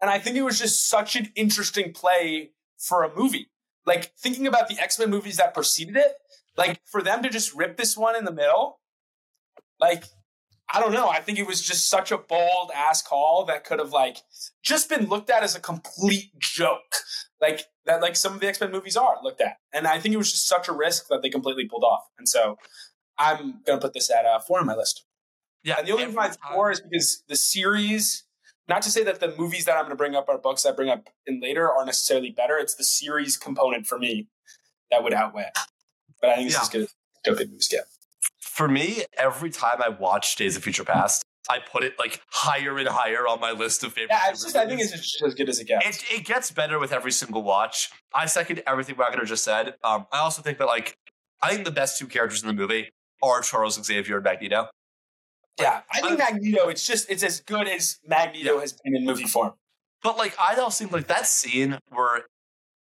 And 0.00 0.10
I 0.10 0.18
think 0.18 0.36
it 0.36 0.42
was 0.42 0.58
just 0.58 0.88
such 0.88 1.16
an 1.16 1.32
interesting 1.34 1.92
play 1.92 2.50
for 2.78 3.02
a 3.02 3.14
movie. 3.14 3.50
Like 3.86 4.12
thinking 4.18 4.46
about 4.46 4.68
the 4.68 4.78
X 4.78 4.98
Men 4.98 5.10
movies 5.10 5.36
that 5.36 5.54
preceded 5.54 5.96
it, 5.96 6.12
like 6.56 6.80
for 6.86 7.02
them 7.02 7.22
to 7.22 7.30
just 7.30 7.54
rip 7.54 7.76
this 7.76 7.96
one 7.96 8.16
in 8.16 8.24
the 8.24 8.32
middle, 8.32 8.80
like 9.80 10.04
I 10.72 10.80
don't 10.80 10.92
know. 10.92 11.08
I 11.08 11.20
think 11.20 11.38
it 11.38 11.46
was 11.46 11.60
just 11.60 11.88
such 11.88 12.10
a 12.10 12.18
bold 12.18 12.70
ass 12.74 13.02
call 13.02 13.44
that 13.46 13.64
could 13.64 13.78
have 13.78 13.92
like 13.92 14.18
just 14.62 14.88
been 14.88 15.06
looked 15.06 15.30
at 15.30 15.42
as 15.42 15.54
a 15.54 15.60
complete 15.60 16.30
joke, 16.38 16.96
like 17.40 17.66
that. 17.86 18.00
Like 18.00 18.16
some 18.16 18.34
of 18.34 18.40
the 18.40 18.48
X 18.48 18.60
Men 18.60 18.72
movies 18.72 18.96
are 18.96 19.16
looked 19.22 19.40
at, 19.40 19.56
and 19.72 19.86
I 19.86 20.00
think 20.00 20.14
it 20.14 20.18
was 20.18 20.32
just 20.32 20.48
such 20.48 20.68
a 20.68 20.72
risk 20.72 21.08
that 21.08 21.22
they 21.22 21.30
completely 21.30 21.66
pulled 21.68 21.84
off. 21.84 22.04
And 22.18 22.28
so 22.28 22.56
I'm 23.18 23.60
gonna 23.66 23.80
put 23.80 23.92
this 23.92 24.10
at 24.10 24.24
uh, 24.24 24.38
four 24.40 24.60
on 24.60 24.66
my 24.66 24.74
list. 24.74 25.04
Yeah, 25.62 25.76
And 25.78 25.86
the 25.86 25.92
only 25.92 26.04
reason 26.04 26.16
why 26.16 26.26
it's 26.26 26.38
four 26.52 26.70
is 26.70 26.80
because 26.80 27.22
the 27.28 27.36
series. 27.36 28.23
Not 28.68 28.82
to 28.82 28.90
say 28.90 29.04
that 29.04 29.20
the 29.20 29.34
movies 29.36 29.64
that 29.66 29.72
I'm 29.76 29.82
going 29.82 29.90
to 29.90 29.96
bring 29.96 30.14
up 30.14 30.28
are 30.28 30.38
books 30.38 30.64
I 30.64 30.72
bring 30.72 30.88
up 30.88 31.08
in 31.26 31.40
later 31.40 31.70
are 31.70 31.84
necessarily 31.84 32.30
better. 32.30 32.56
It's 32.56 32.74
the 32.74 32.84
series 32.84 33.36
component 33.36 33.86
for 33.86 33.98
me 33.98 34.28
that 34.90 35.02
would 35.02 35.12
outweigh. 35.12 35.42
it. 35.54 35.58
But 36.20 36.30
I 36.30 36.36
think 36.36 36.46
it's 36.46 36.56
Yeah. 36.56 36.62
as 36.62 36.68
good 36.70 36.82
as 36.82 36.94
dystopian 37.26 37.50
movies 37.50 37.68
get. 37.70 37.84
for 38.40 38.68
me, 38.68 39.04
every 39.18 39.50
time 39.50 39.82
I 39.84 39.88
watch 39.90 40.36
Days 40.36 40.56
of 40.56 40.62
Future 40.62 40.84
Past, 40.84 41.24
I 41.50 41.58
put 41.58 41.84
it 41.84 41.98
like 41.98 42.22
higher 42.30 42.78
and 42.78 42.88
higher 42.88 43.26
on 43.28 43.38
my 43.40 43.50
list 43.50 43.84
of 43.84 43.92
favorite. 43.92 44.10
Yeah, 44.14 44.30
it's 44.30 44.42
just 44.44 44.56
I 44.56 44.66
think 44.66 44.80
it's 44.80 44.92
just 44.92 45.20
as 45.22 45.34
good 45.34 45.48
as 45.50 45.58
it 45.58 45.66
gets. 45.66 45.86
It, 46.02 46.20
it 46.20 46.24
gets 46.24 46.50
better 46.50 46.78
with 46.78 46.92
every 46.92 47.12
single 47.12 47.42
watch. 47.42 47.90
I 48.14 48.24
second 48.26 48.62
everything 48.66 48.96
Wagner 48.96 49.24
just 49.26 49.44
said. 49.44 49.74
Um, 49.84 50.06
I 50.12 50.20
also 50.20 50.40
think 50.40 50.56
that 50.58 50.66
like 50.66 50.96
I 51.42 51.52
think 51.52 51.66
the 51.66 51.70
best 51.70 51.98
two 51.98 52.06
characters 52.06 52.40
in 52.42 52.46
the 52.46 52.54
movie 52.54 52.90
are 53.22 53.42
Charles 53.42 53.82
Xavier 53.84 54.16
and 54.16 54.24
Magneto. 54.24 54.68
Yeah, 55.60 55.82
I 55.92 56.00
think 56.00 56.20
I'm- 56.20 56.34
Magneto. 56.34 56.68
It's 56.68 56.86
just 56.86 57.08
it's 57.10 57.22
as 57.22 57.40
good 57.40 57.68
as 57.68 57.98
Magneto 58.06 58.54
Yeah. 58.54 58.60
has 58.60 58.72
been 58.72 58.96
in 58.96 59.04
movie 59.04 59.24
form. 59.24 59.52
But 60.02 60.16
like 60.18 60.34
I 60.38 60.54
also 60.56 60.84
think 60.84 60.92
like 60.92 61.06
that 61.08 61.26
scene 61.26 61.78
where 61.88 62.26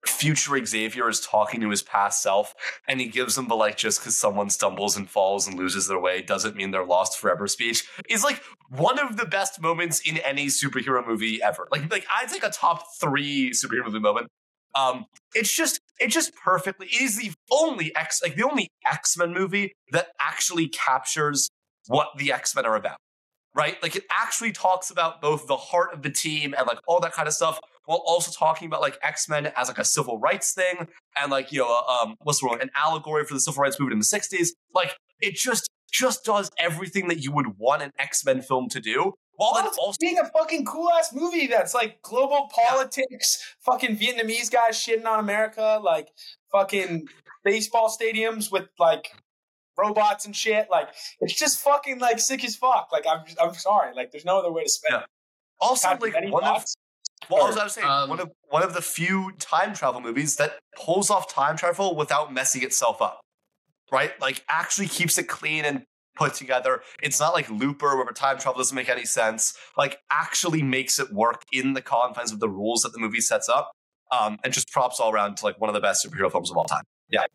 future 0.06 0.64
Xavier 0.66 1.10
is 1.10 1.20
talking 1.20 1.60
to 1.62 1.70
his 1.70 1.82
past 1.82 2.22
self 2.22 2.54
and 2.88 3.02
he 3.02 3.08
gives 3.08 3.38
him 3.38 3.48
the 3.48 3.56
like 3.56 3.76
just 3.78 4.00
because 4.00 4.16
someone 4.16 4.50
stumbles 4.50 4.96
and 4.96 5.10
falls 5.10 5.48
and 5.48 5.58
loses 5.58 5.88
their 5.88 6.00
way 6.00 6.22
doesn't 6.22 6.56
mean 6.56 6.72
they're 6.72 6.86
lost 6.86 7.18
forever 7.20 7.46
speech 7.48 7.86
is 8.10 8.24
like 8.24 8.42
one 8.70 9.00
of 9.00 9.18
the 9.18 9.26
best 9.26 9.60
moments 9.60 10.00
in 10.08 10.18
any 10.20 10.46
superhero 10.48 11.06
movie 11.06 11.42
ever. 11.42 11.68
Like 11.72 11.92
like 11.92 12.06
I'd 12.16 12.30
take 12.30 12.44
a 12.44 12.50
top 12.50 12.86
three 13.00 13.52
superhero 13.52 13.86
movie 13.86 14.00
moment. 14.00 14.28
Um 14.76 15.06
it's 15.34 15.54
just 15.54 15.80
it 16.00 16.08
just 16.10 16.34
perfectly 16.36 16.88
it 16.88 17.02
is 17.02 17.18
the 17.18 17.32
only 17.52 17.94
X 17.96 18.22
like 18.22 18.36
the 18.36 18.44
only 18.44 18.70
X-Men 18.86 19.34
movie 19.34 19.74
that 19.92 20.10
actually 20.22 20.68
captures 20.68 21.50
what 21.88 22.10
the 22.18 22.32
X-Men 22.32 22.66
are 22.66 22.76
about 22.76 22.98
right? 23.58 23.82
Like 23.82 23.96
it 23.96 24.04
actually 24.12 24.52
talks 24.52 24.92
about 24.92 25.20
both 25.20 25.48
the 25.48 25.58
heart 25.58 25.92
of 25.92 26.04
the 26.04 26.12
team 26.12 26.54
and 26.58 26.68
like 26.68 26.78
all 26.88 27.00
that 27.02 27.12
kind 27.12 27.28
of 27.28 27.34
stuff, 27.34 27.60
while 27.86 28.04
also 28.06 28.32
talking 28.32 28.68
about 28.68 28.82
like 28.82 28.98
X 29.02 29.28
Men 29.28 29.52
as 29.58 29.68
like 29.68 29.80
a 29.80 29.84
civil 29.84 30.20
rights 30.20 30.54
thing 30.54 30.88
and 31.20 31.32
like 31.32 31.52
you 31.52 31.60
know 31.60 31.68
uh, 31.68 32.04
um 32.04 32.16
what's 32.22 32.40
the 32.40 32.46
wrong 32.46 32.62
an 32.62 32.70
allegory 32.76 33.26
for 33.26 33.34
the 33.34 33.40
civil 33.40 33.62
rights 33.64 33.80
movement 33.80 33.94
in 33.94 34.00
the 34.00 34.06
'60s. 34.06 34.50
Like 34.74 34.96
it 35.20 35.36
just 35.36 35.70
just 35.92 36.24
does 36.24 36.52
everything 36.60 37.08
that 37.08 37.24
you 37.24 37.32
would 37.32 37.58
want 37.58 37.82
an 37.82 37.92
X 37.98 38.24
Men 38.24 38.42
film 38.42 38.70
to 38.70 38.80
do, 38.80 39.14
while 39.34 39.56
then 39.56 39.66
Well, 39.66 39.74
also 39.80 39.98
being 40.00 40.20
a 40.20 40.26
fucking 40.26 40.66
cool 40.66 40.92
ass 40.92 41.12
movie 41.14 41.48
that's 41.48 41.74
like 41.74 42.02
global 42.04 42.50
politics, 42.54 43.56
fucking 43.66 43.98
Vietnamese 43.98 44.52
guys 44.52 44.78
shitting 44.78 45.06
on 45.06 45.20
America, 45.20 45.80
like 45.84 46.10
fucking 46.52 47.08
baseball 47.44 47.90
stadiums 47.90 48.52
with 48.52 48.68
like 48.78 49.14
robots 49.78 50.26
and 50.26 50.36
shit. 50.36 50.68
Like 50.70 50.90
it's 51.22 51.34
just 51.34 51.62
fucking 51.62 52.00
like 52.00 52.20
sick 52.20 52.44
as 52.44 52.56
fuck. 52.56 52.90
Like 52.92 53.06
I'm 53.10 53.22
I'm 53.42 53.54
sorry. 53.54 53.94
Like 53.96 54.12
there's 54.12 54.26
no 54.26 54.40
other 54.40 54.52
way 54.52 54.64
to 54.64 54.70
spend 54.70 54.94
Yeah. 54.94 55.00
it. 55.02 55.06
also 55.60 55.88
Patrick, 55.90 56.14
like 56.14 56.24
any 56.24 56.32
one 56.32 56.44
of 56.44 56.58
thoughts? 56.58 56.76
Well, 57.30 57.44
I 57.44 57.48
was 57.48 57.56
about 57.56 57.64
to 57.66 57.70
say 57.72 57.82
Um, 57.82 58.10
one 58.10 58.20
of 58.20 58.32
one 58.50 58.64
of 58.64 58.74
the 58.74 58.82
few 58.82 59.32
time 59.40 59.74
travel 59.74 60.02
movies 60.02 60.36
that 60.38 60.60
pulls 60.76 61.10
off 61.10 61.32
time 61.34 61.58
travel 61.58 61.96
without 61.96 62.32
messing 62.32 62.64
itself 62.64 63.02
up, 63.02 63.20
right? 63.92 64.20
Like 64.22 64.44
actually 64.50 64.88
keeps 64.88 65.18
it 65.18 65.24
clean 65.28 65.66
and 65.66 65.84
put 66.16 66.34
together. 66.34 66.82
It's 67.04 67.20
not 67.20 67.34
like 67.34 67.50
Looper 67.50 67.96
where 67.96 68.06
time 68.08 68.38
travel 68.40 68.58
doesn't 68.60 68.76
make 68.76 68.90
any 68.90 69.06
sense. 69.06 69.56
Like 69.78 70.00
actually 70.12 70.64
makes 70.64 71.00
it 71.00 71.12
work 71.12 71.44
in 71.52 71.74
the 71.74 71.82
confines 71.82 72.32
of 72.32 72.40
the 72.40 72.50
rules 72.50 72.82
that 72.82 72.94
the 72.94 73.00
movie 73.00 73.22
sets 73.22 73.50
up, 73.50 73.72
um, 74.12 74.38
and 74.44 74.54
just 74.54 74.70
props 74.72 75.00
all 75.00 75.12
around 75.12 75.38
to 75.38 75.46
like 75.46 75.60
one 75.60 75.70
of 75.70 75.74
the 75.74 75.82
best 75.82 76.06
superhero 76.06 76.32
films 76.32 76.50
of 76.52 76.58
all 76.58 76.66
time. 76.66 76.84
Yeah, 77.10 77.26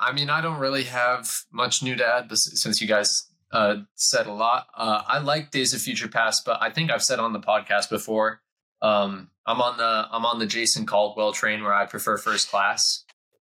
I 0.00 0.12
mean, 0.12 0.30
I 0.30 0.40
don't 0.40 0.58
really 0.58 0.84
have 0.84 1.30
much 1.52 1.82
new 1.82 1.94
to 1.96 2.06
add 2.06 2.28
bes- 2.28 2.60
since 2.60 2.80
you 2.80 2.86
guys 2.88 3.28
uh, 3.52 3.76
said 3.94 4.26
a 4.26 4.32
lot. 4.32 4.66
Uh, 4.76 5.02
I 5.06 5.18
like 5.18 5.50
Days 5.50 5.74
of 5.74 5.80
Future 5.80 6.08
Past, 6.08 6.44
but 6.44 6.60
I 6.62 6.70
think 6.70 6.90
I've 6.90 7.02
said 7.02 7.18
on 7.18 7.32
the 7.32 7.40
podcast 7.40 7.90
before. 7.90 8.40
Um, 8.80 9.30
I'm 9.46 9.60
on 9.60 9.76
the 9.76 10.06
I'm 10.10 10.24
on 10.24 10.38
the 10.38 10.46
Jason 10.46 10.86
Caldwell 10.86 11.32
train 11.32 11.62
where 11.62 11.74
I 11.74 11.84
prefer 11.86 12.16
First 12.16 12.50
Class. 12.50 13.04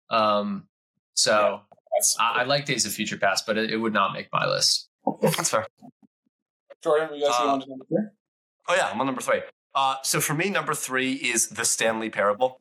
Um, 0.09 0.67
so 1.13 1.61
That's 1.95 2.17
I, 2.19 2.41
I 2.41 2.43
like 2.43 2.65
Days 2.65 2.85
of 2.85 2.91
Future 2.91 3.17
Past, 3.17 3.45
but 3.45 3.57
it, 3.57 3.71
it 3.71 3.77
would 3.77 3.93
not 3.93 4.13
make 4.13 4.27
my 4.33 4.45
list. 4.45 4.89
That's 5.21 5.49
fair. 5.49 5.65
Jordan, 6.83 7.15
you 7.15 7.21
guys 7.25 7.35
Uh, 7.39 7.47
on 7.53 7.61
to 7.61 7.69
number 7.69 7.85
three? 7.85 8.03
Oh 8.67 8.75
yeah, 8.75 8.89
I'm 8.91 8.99
on 8.99 9.05
number 9.05 9.21
three. 9.21 9.41
Uh, 9.75 9.95
so 10.03 10.19
for 10.19 10.33
me, 10.33 10.49
number 10.49 10.73
three 10.73 11.13
is 11.13 11.49
the 11.49 11.65
Stanley 11.65 12.09
Parable. 12.09 12.59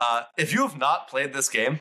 Uh, 0.00 0.22
if 0.36 0.52
you 0.52 0.62
have 0.62 0.76
not 0.78 1.08
played 1.08 1.32
this 1.32 1.48
game, 1.48 1.80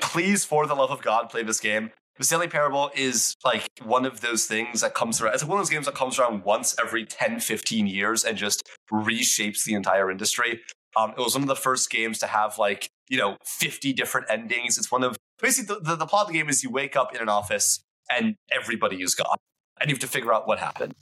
please, 0.00 0.44
for 0.44 0.66
the 0.66 0.74
love 0.74 0.90
of 0.90 1.02
God, 1.02 1.28
play 1.28 1.42
this 1.42 1.60
game. 1.60 1.90
The 2.18 2.24
Stanley 2.24 2.48
Parable 2.48 2.90
is 2.94 3.36
like 3.44 3.68
one 3.82 4.06
of 4.06 4.22
those 4.22 4.46
things 4.46 4.80
that 4.80 4.94
comes 4.94 5.20
around. 5.20 5.34
It's 5.34 5.44
one 5.44 5.58
of 5.58 5.66
those 5.66 5.70
games 5.70 5.84
that 5.84 5.94
comes 5.94 6.18
around 6.18 6.44
once 6.44 6.74
every 6.80 7.04
10, 7.04 7.40
15 7.40 7.86
years 7.86 8.24
and 8.24 8.38
just 8.38 8.66
reshapes 8.90 9.64
the 9.64 9.74
entire 9.74 10.10
industry. 10.10 10.62
Um, 10.96 11.10
it 11.10 11.20
was 11.20 11.34
one 11.34 11.42
of 11.42 11.48
the 11.48 11.56
first 11.56 11.90
games 11.90 12.18
to 12.20 12.26
have 12.26 12.58
like, 12.58 12.88
you 13.08 13.18
know, 13.18 13.36
50 13.44 13.92
different 13.92 14.28
endings. 14.30 14.78
It's 14.78 14.90
one 14.90 15.04
of 15.04 15.16
basically 15.42 15.74
the, 15.74 15.90
the, 15.90 15.96
the 15.96 16.06
plot 16.06 16.22
of 16.22 16.32
the 16.32 16.38
game 16.38 16.48
is 16.48 16.64
you 16.64 16.70
wake 16.70 16.96
up 16.96 17.14
in 17.14 17.20
an 17.20 17.28
office 17.28 17.80
and 18.10 18.36
everybody 18.50 19.02
is 19.02 19.14
gone 19.14 19.36
and 19.78 19.90
you 19.90 19.94
have 19.94 20.00
to 20.00 20.06
figure 20.06 20.32
out 20.32 20.48
what 20.48 20.58
happened. 20.58 20.94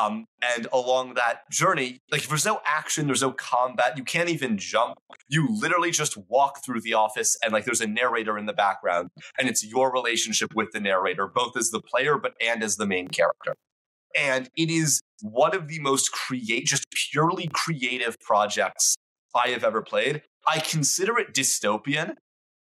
Um, 0.00 0.24
and 0.40 0.66
along 0.72 1.14
that 1.14 1.50
journey, 1.50 1.98
like 2.10 2.22
if 2.22 2.28
there's 2.28 2.46
no 2.46 2.60
action, 2.64 3.06
there's 3.06 3.20
no 3.20 3.32
combat, 3.32 3.98
you 3.98 4.04
can't 4.04 4.30
even 4.30 4.56
jump. 4.56 4.98
You 5.28 5.48
literally 5.50 5.90
just 5.90 6.16
walk 6.28 6.64
through 6.64 6.80
the 6.80 6.94
office 6.94 7.36
and 7.44 7.52
like 7.52 7.66
there's 7.66 7.82
a 7.82 7.86
narrator 7.86 8.38
in 8.38 8.46
the 8.46 8.54
background, 8.54 9.10
and 9.38 9.48
it's 9.48 9.64
your 9.64 9.92
relationship 9.92 10.54
with 10.54 10.72
the 10.72 10.80
narrator, 10.80 11.26
both 11.26 11.56
as 11.58 11.70
the 11.70 11.80
player 11.82 12.16
but 12.16 12.32
and 12.40 12.62
as 12.62 12.76
the 12.76 12.86
main 12.86 13.08
character. 13.08 13.54
And 14.18 14.48
it 14.56 14.70
is 14.70 15.02
one 15.20 15.54
of 15.54 15.68
the 15.68 15.78
most 15.78 16.10
create, 16.12 16.66
just 16.66 16.86
purely 17.10 17.48
creative 17.52 18.18
projects 18.20 18.96
I 19.34 19.48
have 19.48 19.64
ever 19.64 19.82
played. 19.82 20.22
I 20.46 20.58
consider 20.58 21.18
it 21.18 21.34
dystopian 21.34 22.14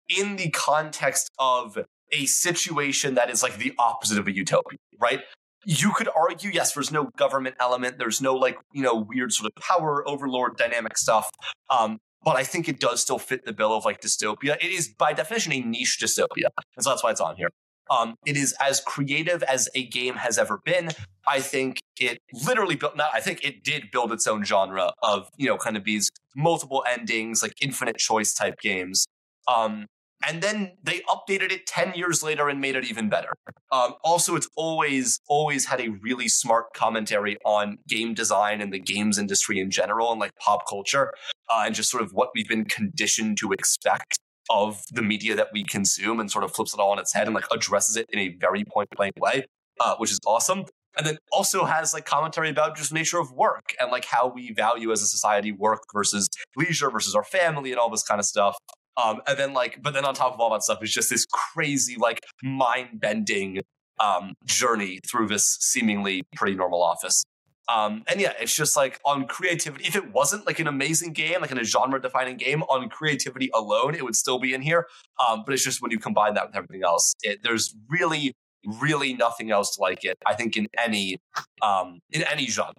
in 0.09 0.37
the 0.37 0.51
context 0.51 1.31
of 1.39 1.79
a 2.13 2.27
situation 2.27 3.15
that 3.15 3.31
is 3.31 3.43
like 3.43 3.59
the 3.59 3.75
opposite 3.79 4.19
of 4.19 4.27
a 4.27 4.35
utopia, 4.35 4.79
right? 4.99 5.21
You 5.65 5.93
could 5.93 6.09
argue, 6.17 6.51
yes, 6.51 6.73
there's 6.73 6.93
no 6.93 7.11
government 7.17 7.57
element, 7.61 7.99
there's 7.99 8.21
no 8.21 8.35
like, 8.35 8.59
you 8.73 8.83
know, 8.83 8.95
weird 8.95 9.33
sort 9.33 9.51
of 9.55 9.63
power 9.63 10.07
overlord 10.09 10.57
dynamic 10.57 10.97
stuff. 10.97 11.31
Um, 11.71 11.99
but 12.25 12.37
I 12.37 12.45
think 12.45 12.69
it 12.69 12.81
does 12.81 13.01
still 13.03 13.19
fit 13.19 13.45
the 13.45 13.53
bill 13.53 13.75
of 13.75 13.85
like 13.85 14.01
dystopia. 14.01 14.57
It 14.57 14.71
is 14.71 14.89
by 14.89 15.13
definition 15.13 15.53
a 15.53 15.61
niche 15.61 15.99
dystopia. 16.03 16.49
And 16.77 16.85
so 16.85 16.91
that's 16.91 17.03
why 17.03 17.11
it's 17.11 17.21
on 17.21 17.37
here. 17.37 17.49
Um, 17.91 18.17
it 18.27 18.37
is 18.37 18.55
as 18.61 18.81
creative 18.81 19.43
as 19.45 19.69
a 19.75 19.87
game 19.87 20.17
has 20.17 20.37
ever 20.37 20.61
been. 20.65 20.91
I 21.27 21.41
think 21.41 21.81
it 21.99 22.19
literally 22.47 22.77
built, 22.77 22.97
not, 22.97 23.11
I 23.15 23.21
think 23.21 23.45
it 23.45 23.65
did 23.65 23.91
build 23.91 24.13
its 24.13 24.27
own 24.27 24.45
genre 24.45 24.93
of, 25.03 25.29
you 25.39 25.47
know, 25.47 25.57
kind 25.57 25.77
of 25.77 25.85
these 25.85 26.11
multiple 26.37 26.85
endings, 26.89 27.43
like 27.43 27.55
infinite 27.63 27.97
choice 27.97 28.35
type 28.35 28.61
games. 28.61 29.07
Um, 29.47 29.87
and 30.27 30.43
then 30.43 30.73
they 30.83 31.01
updated 31.09 31.53
it 31.53 31.67
10 31.67 31.95
years 31.95 32.23
later 32.23 32.49
and 32.49 32.61
made 32.61 32.75
it 32.77 32.85
even 32.85 33.09
better. 33.09 33.35
Um, 33.71 33.95
also, 34.03 34.35
it's 34.35 34.49
always, 34.57 35.21
always 35.29 35.67
had 35.67 35.81
a 35.81 35.89
really 36.03 36.29
smart 36.29 36.73
commentary 36.75 37.37
on 37.45 37.79
game 37.87 38.15
design 38.15 38.61
and 38.61 38.73
the 38.73 38.81
games 38.81 39.19
industry 39.19 39.61
in 39.61 39.71
general 39.71 40.11
and 40.11 40.21
like 40.21 40.33
pop 40.41 40.69
culture 40.69 41.13
uh, 41.49 41.63
and 41.65 41.75
just 41.75 41.91
sort 41.91 42.03
of 42.03 42.13
what 42.13 42.31
we've 42.35 42.49
been 42.49 42.65
conditioned 42.65 43.39
to 43.39 43.53
expect 43.53 44.19
of 44.51 44.83
the 44.93 45.03
media 45.03 45.37
that 45.37 45.49
we 45.53 45.63
consume 45.63 46.21
and 46.21 46.31
sort 46.31 46.45
of 46.45 46.53
flips 46.53 46.75
it 46.75 46.81
all 46.81 46.91
on 46.91 46.99
its 46.99 47.13
head 47.13 47.27
and 47.27 47.35
like 47.35 47.45
addresses 47.53 47.97
it 47.97 48.07
in 48.11 48.19
a 48.19 48.37
very 48.41 48.65
point 48.65 48.89
blank 48.97 49.13
way, 49.21 49.45
uh, 49.81 49.95
which 49.97 50.11
is 50.11 50.19
awesome. 50.27 50.65
And 50.97 51.07
then 51.07 51.19
also 51.31 51.65
has 51.65 51.95
like 51.95 52.07
commentary 52.07 52.51
about 52.51 52.77
just 52.77 52.93
nature 52.93 53.21
of 53.21 53.31
work 53.31 53.75
and 53.79 53.93
like 53.93 54.05
how 54.05 54.27
we 54.27 54.53
value 54.53 54.91
as 54.91 55.03
a 55.03 55.07
society 55.07 55.53
work 55.53 55.83
versus 55.93 56.29
leisure 56.57 56.91
versus 56.91 57.15
our 57.15 57.23
family 57.23 57.71
and 57.71 57.79
all 57.79 57.91
this 57.91 58.03
kind 58.03 58.19
of 58.19 58.25
stuff. 58.25 58.57
Um, 59.03 59.23
and 59.27 59.39
then 59.39 59.55
like, 59.55 59.81
but 59.81 59.95
then 59.95 60.05
on 60.05 60.13
top 60.13 60.35
of 60.35 60.41
all 60.41 60.51
that 60.51 60.63
stuff 60.63 60.83
is 60.83 60.93
just 60.93 61.09
this 61.09 61.25
crazy, 61.27 61.97
like 61.97 62.21
mind 62.43 63.01
bending 63.01 63.63
um, 64.01 64.35
journey 64.45 64.99
through 65.09 65.29
this 65.29 65.57
seemingly 65.61 66.25
pretty 66.35 66.57
normal 66.57 66.83
office. 66.83 67.25
Um, 67.69 68.03
and 68.09 68.19
yeah, 68.21 68.33
it's 68.41 68.57
just 68.57 68.77
like 68.77 68.99
on 69.05 69.27
creativity. 69.27 69.85
If 69.87 69.95
it 69.95 70.13
wasn't 70.13 70.47
like 70.47 70.59
an 70.59 70.67
amazing 70.67 71.13
game, 71.13 71.41
like 71.43 71.51
in 71.51 71.59
a 71.59 71.65
genre 71.65 72.01
defining 72.01 72.39
game, 72.39 72.63
on 72.65 72.89
creativity 72.89 73.51
alone, 73.55 73.95
it 73.95 74.03
would 74.03 74.17
still 74.17 74.39
be 74.39 74.55
in 74.55 74.63
here. 74.63 74.87
Um, 75.27 75.43
but 75.45 75.53
it's 75.55 75.63
just 75.63 75.83
when 75.83 75.91
you 75.91 75.99
combine 75.99 76.35
that 76.35 76.47
with 76.47 76.57
everything 76.57 76.83
else, 76.83 77.15
it, 77.23 77.41
there's 77.43 77.77
really, 77.91 78.35
really 78.81 79.13
nothing 79.13 79.51
else 79.51 79.79
like 79.79 80.03
it. 80.05 80.17
I 80.27 80.35
think 80.35 80.57
in 80.57 80.67
any 80.83 81.19
um, 81.63 82.01
in 82.11 82.23
any 82.23 82.47
genre. 82.47 82.73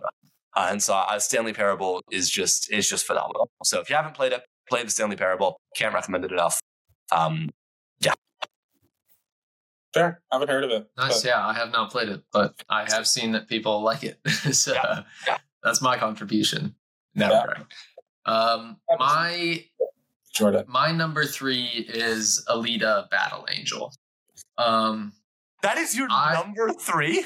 Uh, 0.55 0.69
and 0.71 0.81
so 0.81 0.95
uh, 0.95 1.19
Stanley 1.19 1.53
Parable 1.53 2.01
is 2.11 2.27
just 2.27 2.71
is 2.73 2.89
just 2.89 3.05
phenomenal. 3.05 3.51
So 3.63 3.79
if 3.79 3.91
you 3.91 3.95
haven't 3.95 4.15
played 4.15 4.33
it, 4.33 4.41
play 4.69 4.83
the 4.83 4.89
Stanley 4.91 5.15
Parable. 5.15 5.59
Can't 5.75 5.93
recommend 5.93 6.25
it 6.25 6.31
enough. 6.31 6.59
Um, 7.11 7.49
Sure, 9.95 10.21
I 10.31 10.35
haven't 10.35 10.49
heard 10.49 10.63
of 10.63 10.69
it. 10.69 10.87
Nice. 10.97 11.23
but- 11.23 11.27
Yeah, 11.29 11.43
I 11.45 11.53
have 11.53 11.71
not 11.71 11.89
played 11.91 12.09
it, 12.09 12.21
but 12.31 12.53
I 12.69 12.85
have 12.91 13.07
seen 13.07 13.31
that 13.31 13.47
people 13.47 13.81
like 13.89 14.03
it. 14.03 14.19
so 14.53 14.73
Yeah, 14.73 15.03
yeah. 15.25 15.37
that's 15.63 15.81
my 15.81 15.97
contribution. 15.97 16.75
in 17.15 17.19
that 17.21 17.31
Yeah. 17.31 17.41
regard. 17.41 17.65
Um, 18.25 18.77
my 18.99 19.65
Jordan. 20.35 20.65
my 20.67 20.91
number 20.91 21.25
three 21.25 21.65
is 21.89 22.45
Alita 22.47 23.09
Battle 23.09 23.47
Angel. 23.49 23.91
Um, 24.59 25.13
that 25.63 25.79
is 25.79 25.97
your 25.97 26.07
I- 26.11 26.33
number 26.35 26.71
three. 26.73 27.25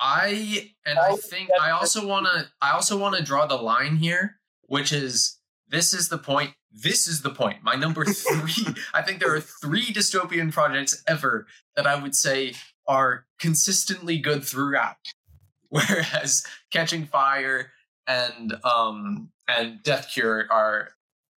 I 0.00 0.72
and 0.84 0.98
I 0.98 1.10
Oh, 1.10 1.16
think 1.16 1.50
I 1.60 1.70
also 1.70 2.04
want 2.04 2.26
to 2.26 2.48
I 2.60 2.72
also 2.72 2.98
want 2.98 3.14
to 3.16 3.22
draw 3.22 3.46
the 3.46 3.54
line 3.54 3.96
here, 3.98 4.40
which 4.66 4.92
is 4.92 5.38
this 5.68 5.94
is 5.94 6.08
the 6.08 6.18
point. 6.18 6.52
This 6.72 7.06
is 7.06 7.22
the 7.22 7.30
point. 7.30 7.62
My 7.62 7.74
number 7.74 8.04
three. 8.06 8.74
I 8.92 9.02
think 9.02 9.20
there 9.20 9.34
are 9.34 9.40
three 9.40 9.86
dystopian 9.86 10.52
projects 10.52 11.02
ever 11.06 11.46
that 11.76 11.86
I 11.86 12.00
would 12.00 12.14
say 12.14 12.54
are 12.86 13.26
consistently 13.40 14.18
good 14.18 14.44
throughout, 14.44 14.96
whereas 15.68 16.44
Catching 16.70 17.06
Fire 17.06 17.72
and 18.06 18.54
um 18.64 19.30
and 19.48 19.82
Death 19.82 20.10
Cure 20.12 20.46
are. 20.50 20.90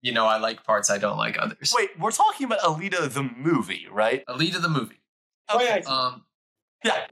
You 0.03 0.13
know, 0.13 0.27
I 0.27 0.37
like 0.37 0.63
parts, 0.63 0.91
I 0.91 0.99
don't 0.99 1.17
like 1.17 1.37
others. 1.41 1.73
Wait, 1.75 1.89
we're 1.99 2.11
talking 2.11 2.45
about 2.45 2.59
Alita 2.59 3.11
the 3.11 3.23
movie, 3.23 3.87
right? 3.91 4.23
Alita 4.27 4.61
the 4.61 4.69
movie. 4.69 5.01
Oh, 5.49 5.59
yeah. 5.59 5.79
Um, 5.87 6.23
Yeah. 6.85 7.07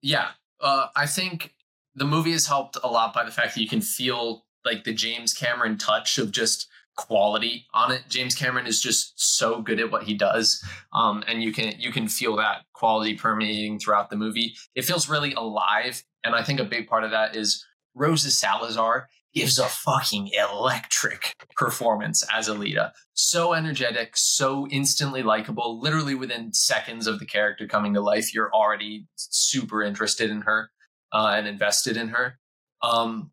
yeah 0.00 0.28
uh, 0.60 0.86
i 0.96 1.06
think 1.06 1.54
the 1.94 2.06
movie 2.06 2.32
is 2.32 2.46
helped 2.46 2.78
a 2.82 2.88
lot 2.88 3.12
by 3.12 3.22
the 3.24 3.30
fact 3.30 3.54
that 3.54 3.60
you 3.60 3.68
can 3.68 3.82
feel 3.82 4.45
like 4.66 4.84
the 4.84 4.92
james 4.92 5.32
cameron 5.32 5.78
touch 5.78 6.18
of 6.18 6.30
just 6.30 6.68
quality 6.96 7.66
on 7.74 7.92
it. 7.92 8.04
James 8.08 8.34
cameron 8.34 8.66
is 8.66 8.80
just 8.80 9.12
so 9.16 9.60
good 9.60 9.78
at 9.78 9.92
what 9.92 10.04
he 10.04 10.14
does 10.14 10.64
um, 10.94 11.22
and 11.28 11.42
you 11.42 11.52
can 11.52 11.74
you 11.78 11.92
can 11.92 12.08
feel 12.08 12.36
that 12.36 12.62
quality 12.72 13.14
permeating 13.14 13.78
throughout 13.78 14.10
the 14.10 14.16
movie. 14.16 14.54
It 14.74 14.86
feels 14.86 15.08
really 15.08 15.32
alive 15.34 16.02
and 16.24 16.34
i 16.34 16.42
think 16.42 16.58
a 16.58 16.64
big 16.64 16.88
part 16.88 17.04
of 17.04 17.10
that 17.10 17.36
is 17.36 17.64
rosa 17.94 18.30
salazar 18.30 19.08
gives 19.36 19.58
a 19.58 19.66
fucking 19.66 20.30
electric 20.32 21.34
performance 21.56 22.24
as 22.32 22.48
alita. 22.48 22.92
So 23.12 23.52
energetic 23.52 24.16
so 24.16 24.66
instantly 24.70 25.22
likable. 25.22 25.78
Literally 25.78 26.14
within 26.14 26.54
seconds 26.54 27.06
of 27.06 27.18
the 27.18 27.26
character 27.26 27.66
coming 27.66 27.92
to 27.94 28.00
life 28.00 28.34
you're 28.34 28.52
already 28.54 29.06
super 29.16 29.82
interested 29.82 30.30
in 30.30 30.40
her 30.42 30.70
uh, 31.12 31.34
and 31.36 31.46
invested 31.46 31.98
in 31.98 32.08
her. 32.08 32.38
Um, 32.82 33.30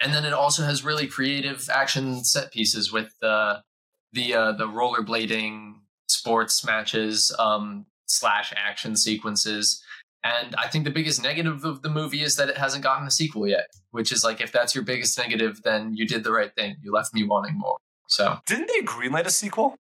and 0.00 0.14
then 0.14 0.24
it 0.24 0.32
also 0.32 0.62
has 0.62 0.84
really 0.84 1.06
creative 1.06 1.68
action 1.70 2.24
set 2.24 2.52
pieces 2.52 2.92
with 2.92 3.12
uh, 3.22 3.60
the 4.12 4.34
uh, 4.34 4.52
the 4.52 4.66
rollerblading 4.66 5.74
sports 6.08 6.64
matches 6.64 7.34
um, 7.38 7.86
slash 8.06 8.52
action 8.56 8.96
sequences. 8.96 9.82
And 10.24 10.56
i 10.56 10.66
think 10.66 10.84
the 10.84 10.90
biggest 10.90 11.22
negative 11.22 11.64
of 11.64 11.82
the 11.82 11.88
movie 11.88 12.22
is 12.22 12.34
that 12.36 12.48
it 12.48 12.58
hasn't 12.58 12.82
gotten 12.82 13.06
a 13.06 13.10
sequel 13.10 13.46
yet 13.46 13.68
which 13.90 14.12
is 14.12 14.24
like 14.24 14.40
if 14.40 14.52
that's 14.52 14.74
your 14.74 14.84
biggest 14.84 15.18
negative 15.18 15.62
then 15.62 15.94
you 15.94 16.06
did 16.06 16.24
the 16.24 16.32
right 16.32 16.54
thing. 16.54 16.76
You 16.82 16.92
left 16.92 17.14
me 17.14 17.24
wanting 17.24 17.58
more. 17.58 17.76
So 18.08 18.38
Didn't 18.46 18.68
they 18.68 18.80
greenlight 18.82 19.26
a 19.26 19.30
sequel? 19.30 19.76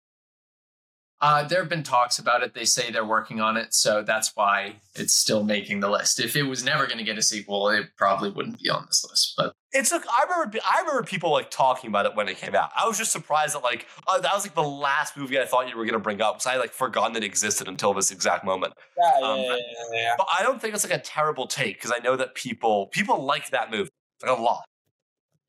Uh, 1.20 1.44
there 1.48 1.60
have 1.60 1.70
been 1.70 1.82
talks 1.84 2.20
about 2.20 2.44
it. 2.44 2.54
They 2.54 2.66
say 2.66 2.92
they're 2.92 3.06
working 3.06 3.42
on 3.42 3.58
it, 3.58 3.74
so 3.74 4.04
that's 4.04 4.32
why 4.36 4.76
it's 4.96 5.16
still 5.16 5.44
making 5.44 5.80
the 5.80 5.90
list. 5.90 6.20
If 6.20 6.36
it 6.36 6.44
was 6.44 6.64
never 6.64 6.86
going 6.86 7.00
to 7.00 7.04
get 7.04 7.18
a 7.18 7.24
sequel, 7.24 7.70
it 7.70 7.88
probably 7.98 8.30
wouldn't 8.30 8.60
be 8.60 8.70
on 8.70 8.86
this 8.86 9.04
list. 9.10 9.34
But 9.36 9.54
It's 9.72 9.92
like 9.92 10.04
I 10.08 10.26
remember. 10.30 10.60
I 10.64 10.82
remember 10.82 11.02
people 11.04 11.32
like 11.32 11.50
talking 11.50 11.90
about 11.90 12.06
it 12.06 12.16
when 12.16 12.30
it 12.30 12.38
came 12.38 12.54
out. 12.54 12.70
I 12.78 12.88
was 12.88 13.00
just 13.00 13.12
surprised 13.12 13.56
that 13.56 13.64
like 13.64 13.88
uh, 14.08 14.20
that 14.20 14.32
was 14.32 14.46
like 14.46 14.54
the 14.54 14.62
last 14.62 15.18
movie 15.18 15.40
I 15.40 15.46
thought 15.46 15.68
you 15.68 15.76
were 15.76 15.86
gonna 15.86 15.98
bring 15.98 16.22
up 16.22 16.36
because 16.36 16.46
I 16.46 16.52
had, 16.52 16.60
like 16.60 16.74
forgotten 16.74 17.16
it 17.16 17.24
existed 17.24 17.68
until 17.68 17.96
this 17.96 18.12
exact 18.12 18.46
moment. 18.46 18.74
Yeah, 18.96 19.12
yeah, 19.20 19.28
Um, 19.28 19.40
yeah, 19.40 19.56
yeah, 19.56 19.56
yeah. 19.94 20.16
But 20.20 20.28
I 20.38 20.44
don't 20.44 20.62
think 20.62 20.76
it's 20.76 20.88
like 20.88 21.00
a 21.00 21.04
terrible 21.04 21.48
take 21.48 21.78
because 21.78 21.92
I 21.92 21.98
know 22.04 22.16
that 22.16 22.36
people 22.36 22.88
people 22.88 23.24
like 23.26 23.50
that 23.50 23.72
movie 23.72 23.90
like 24.22 24.38
a 24.38 24.42
lot. 24.42 24.66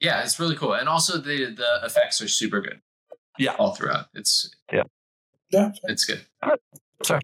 yeah, 0.01 0.23
it's 0.23 0.41
really 0.41 0.57
cool, 0.57 0.73
and 0.73 0.89
also 0.89 1.19
the 1.19 1.55
the 1.55 1.81
effects 1.85 2.23
are 2.23 2.29
super 2.29 2.63
good. 2.63 2.81
Yeah. 3.39 3.53
all 3.59 3.75
throughout. 3.75 4.07
It's 4.15 4.51
Yeah. 4.73 4.83
It's 5.51 6.05
good. 6.05 6.21
Yeah. 6.43 7.21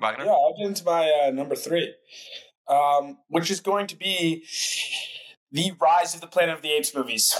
Wagner? 0.00 0.24
Yeah, 0.24 0.30
I'll 0.30 0.54
get 0.58 0.66
into 0.68 0.84
my 0.84 1.10
uh, 1.26 1.30
number 1.30 1.54
three, 1.54 1.94
um, 2.68 3.18
which 3.28 3.50
is 3.50 3.60
going 3.60 3.86
to 3.88 3.96
be 3.96 4.44
the 5.52 5.72
Rise 5.80 6.14
of 6.14 6.20
the 6.20 6.26
Planet 6.26 6.54
of 6.54 6.62
the 6.62 6.70
Apes 6.72 6.94
movies. 6.94 7.36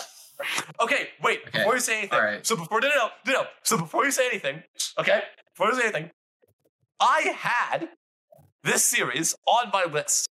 Okay, 0.81 1.09
wait. 1.23 1.41
Okay. 1.49 1.59
Before 1.59 1.75
you 1.75 1.81
say 1.81 1.99
anything, 1.99 2.19
All 2.19 2.25
right. 2.25 2.47
so 2.47 2.57
before 2.57 2.81
no, 2.81 2.89
no, 2.89 3.09
no, 3.27 3.33
no. 3.33 3.43
So 3.63 3.77
before 3.77 4.05
you 4.07 4.11
say 4.11 4.27
anything, 4.27 4.63
okay, 4.99 5.23
before 5.55 5.69
you 5.69 5.75
say 5.79 5.83
anything, 5.85 6.11
I 6.99 7.35
had 7.37 7.89
this 8.65 8.85
series 8.85 9.35
on 9.47 9.71
my 9.73 9.85
list, 9.85 10.27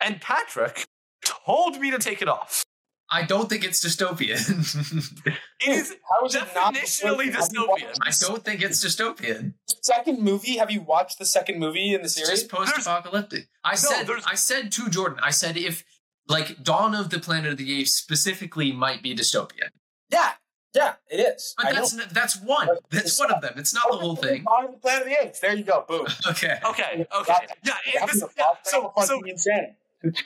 and 0.00 0.20
Patrick 0.20 0.84
told 1.24 1.80
me 1.80 1.90
to 1.92 1.98
take 1.98 2.20
it 2.20 2.28
off. 2.28 2.64
I 3.10 3.22
don't 3.22 3.48
think 3.48 3.64
it's 3.64 3.84
dystopian. 3.84 4.38
It 5.60 5.70
is 5.70 5.96
How 6.08 6.24
is 6.26 6.34
it 6.36 6.44
not 6.54 6.74
definitionally 6.74 7.32
Have 7.32 7.48
you 7.52 7.66
dystopian. 7.66 7.98
I 8.02 8.12
don't 8.20 8.44
think 8.44 8.62
it's 8.62 8.84
dystopian. 8.84 9.54
Second 9.82 10.20
movie. 10.22 10.56
Have 10.58 10.70
you 10.70 10.82
watched 10.82 11.18
the 11.18 11.24
second 11.26 11.58
movie 11.58 11.94
in 11.94 12.02
the 12.02 12.08
series? 12.08 12.30
just 12.30 12.48
post-apocalyptic. 12.50 13.48
I 13.64 13.74
said 13.74 14.04
there's- 14.04 14.24
I 14.26 14.34
said 14.36 14.70
to 14.72 14.88
Jordan, 14.88 15.18
I 15.22 15.30
said 15.30 15.56
if 15.56 15.84
like 16.28 16.62
Dawn 16.62 16.94
of 16.94 17.10
the 17.10 17.18
Planet 17.18 17.52
of 17.52 17.58
the 17.58 17.80
Apes 17.80 17.94
specifically 17.94 18.70
might 18.72 19.02
be 19.02 19.16
dystopian. 19.16 19.70
Yeah, 20.12 20.32
yeah, 20.74 20.94
it 21.10 21.20
is. 21.20 21.54
But 21.56 21.66
I 21.66 21.72
that's 21.72 21.94
know. 21.94 22.02
n- 22.04 22.10
that's 22.12 22.36
one. 22.40 22.68
That's 22.90 23.18
one 23.18 23.32
of 23.32 23.40
them. 23.42 23.54
It's 23.56 23.74
not 23.74 23.90
the 23.90 23.96
whole 23.96 24.14
thing. 24.16 24.44
On 24.46 24.70
the 24.72 24.78
Planet 24.78 25.02
of 25.02 25.08
the 25.08 25.22
Apes. 25.26 25.40
There 25.40 25.56
you 25.56 25.64
go. 25.64 25.84
Boom. 25.88 26.06
Okay. 26.28 26.58
Okay, 26.64 27.06
okay, 27.20 27.34
yeah. 27.64 27.72
it- 27.86 27.96
That's 28.00 28.12
this- 28.20 28.30
yeah, 28.36 28.44
so, 28.62 28.92
so 28.96 29.06
fucking 29.06 29.28
insane. 29.28 29.74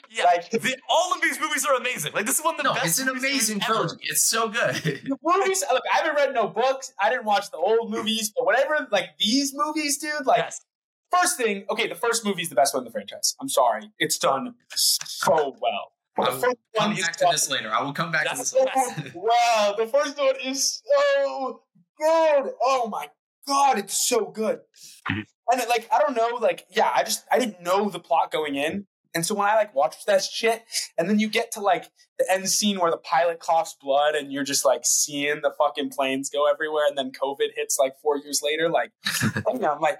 Yeah, 0.09 0.23
Like- 0.25 0.49
the, 0.51 0.77
all 0.89 1.13
of 1.13 1.21
these 1.21 1.39
movies 1.39 1.65
are 1.65 1.75
amazing. 1.75 2.13
Like 2.13 2.25
this 2.25 2.37
is 2.39 2.43
one 2.45 2.55
of 2.55 2.57
the 2.57 2.63
No, 2.63 2.73
best. 2.73 2.85
it's 2.85 2.99
an 2.99 3.07
movie 3.07 3.19
series 3.21 3.49
amazing 3.49 3.63
ever. 3.63 3.73
trilogy. 3.73 4.05
It's 4.09 4.23
so 4.23 4.49
good. 4.49 4.75
The 4.75 5.17
movies. 5.23 5.63
Look, 5.71 5.83
I 5.91 5.97
haven't 5.97 6.15
read 6.15 6.33
no 6.33 6.47
books. 6.47 6.93
I 6.99 7.09
didn't 7.09 7.25
watch 7.25 7.49
the 7.51 7.57
old 7.57 7.89
movies, 7.91 8.31
but 8.35 8.45
whatever. 8.45 8.87
Like 8.91 9.09
these 9.19 9.51
movies, 9.55 9.97
dude. 9.97 10.25
Like 10.25 10.37
Yes. 10.39 10.61
first 11.11 11.37
thing. 11.37 11.65
Okay, 11.69 11.87
the 11.87 11.95
first 11.95 12.25
movie 12.25 12.41
is 12.43 12.49
the 12.49 12.55
best 12.55 12.73
one 12.73 12.81
in 12.81 12.85
the 12.85 12.91
franchise. 12.91 13.35
I'm 13.41 13.49
sorry, 13.49 13.91
it's 13.99 14.17
done 14.17 14.55
so 14.75 15.55
well. 15.59 15.91
The 16.17 16.21
I 16.23 16.29
will 16.29 16.39
first 16.41 16.57
come 16.77 16.91
one 16.91 17.01
back 17.01 17.15
to 17.17 17.27
this 17.31 17.49
later. 17.49 17.71
I 17.71 17.81
will 17.81 17.93
come 17.93 18.11
back 18.11 18.29
to 18.29 18.37
this 18.37 18.51
the 18.51 18.59
later. 18.59 18.71
best. 18.75 19.15
wow, 19.15 19.73
the 19.77 19.87
first 19.87 20.17
one 20.17 20.35
is 20.43 20.83
so 20.85 21.63
good. 21.99 22.51
Oh 22.63 22.87
my 22.91 23.09
god, 23.47 23.79
it's 23.79 23.97
so 24.07 24.25
good. 24.25 24.59
Mhm. 25.09 25.23
And 25.51 25.59
it, 25.61 25.67
like, 25.67 25.89
I 25.91 25.99
don't 25.99 26.15
know, 26.15 26.37
like, 26.39 26.65
yeah, 26.69 26.89
I 26.95 27.03
just 27.03 27.25
I 27.31 27.39
didn't 27.39 27.61
know 27.63 27.89
the 27.89 27.99
plot 27.99 28.31
going 28.31 28.55
in. 28.55 28.85
And 29.15 29.25
so 29.25 29.35
when 29.35 29.47
I 29.47 29.55
like 29.55 29.75
watch 29.75 30.05
that 30.05 30.23
shit, 30.23 30.63
and 30.97 31.09
then 31.09 31.19
you 31.19 31.29
get 31.29 31.51
to 31.53 31.59
like 31.59 31.85
the 32.17 32.25
end 32.31 32.49
scene 32.49 32.79
where 32.79 32.91
the 32.91 32.97
pilot 32.97 33.39
coughs 33.39 33.75
blood, 33.79 34.15
and 34.15 34.31
you're 34.31 34.43
just 34.43 34.65
like 34.65 34.81
seeing 34.85 35.41
the 35.41 35.53
fucking 35.57 35.89
planes 35.89 36.29
go 36.29 36.49
everywhere, 36.49 36.87
and 36.87 36.97
then 36.97 37.11
COVID 37.11 37.49
hits 37.55 37.77
like 37.79 37.93
four 38.01 38.17
years 38.17 38.41
later, 38.43 38.69
like, 38.69 38.91
damn, 39.59 39.79
like, 39.79 39.99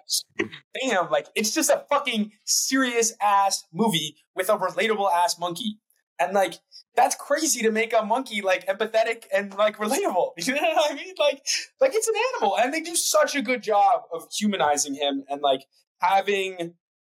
damn, 0.82 1.10
like, 1.12 1.28
it's 1.36 1.54
just 1.54 1.70
a 1.70 1.86
fucking 1.90 2.32
serious 2.44 3.14
ass 3.22 3.64
movie 3.72 4.16
with 4.36 4.50
a 4.50 4.58
relatable 4.58 5.12
ass 5.12 5.38
monkey, 5.40 5.80
and 6.20 6.34
like, 6.34 6.56
that's 6.96 7.16
crazy 7.16 7.62
to 7.64 7.72
make 7.72 7.94
a 7.94 8.04
monkey 8.04 8.42
like 8.42 8.68
empathetic 8.68 9.24
and 9.34 9.54
like 9.56 9.78
relatable. 9.78 10.32
You 10.38 10.54
know 10.54 10.62
what 10.62 10.92
I 10.92 10.96
mean? 10.96 11.16
Like, 11.20 11.44
like 11.80 11.92
it's 11.94 12.08
an 12.08 12.16
animal, 12.34 12.58
and 12.58 12.74
they 12.74 12.82
do 12.82 12.96
such 12.96 13.36
a 13.36 13.42
good 13.42 13.62
job 13.62 14.02
of 14.12 14.28
humanizing 14.32 14.96
him 14.96 15.24
and 15.30 15.42
like 15.42 15.62
having 16.00 16.76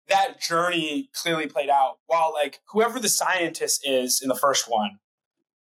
that 0.10 0.40
journey 0.42 1.10
clearly 1.14 1.48
played 1.48 1.70
out. 1.70 1.98
While 2.08 2.32
like 2.34 2.60
whoever 2.70 3.00
the 3.00 3.10
scientist 3.10 3.88
is 3.88 4.22
in 4.22 4.30
the 4.30 4.36
first 4.36 4.70
one. 4.70 5.00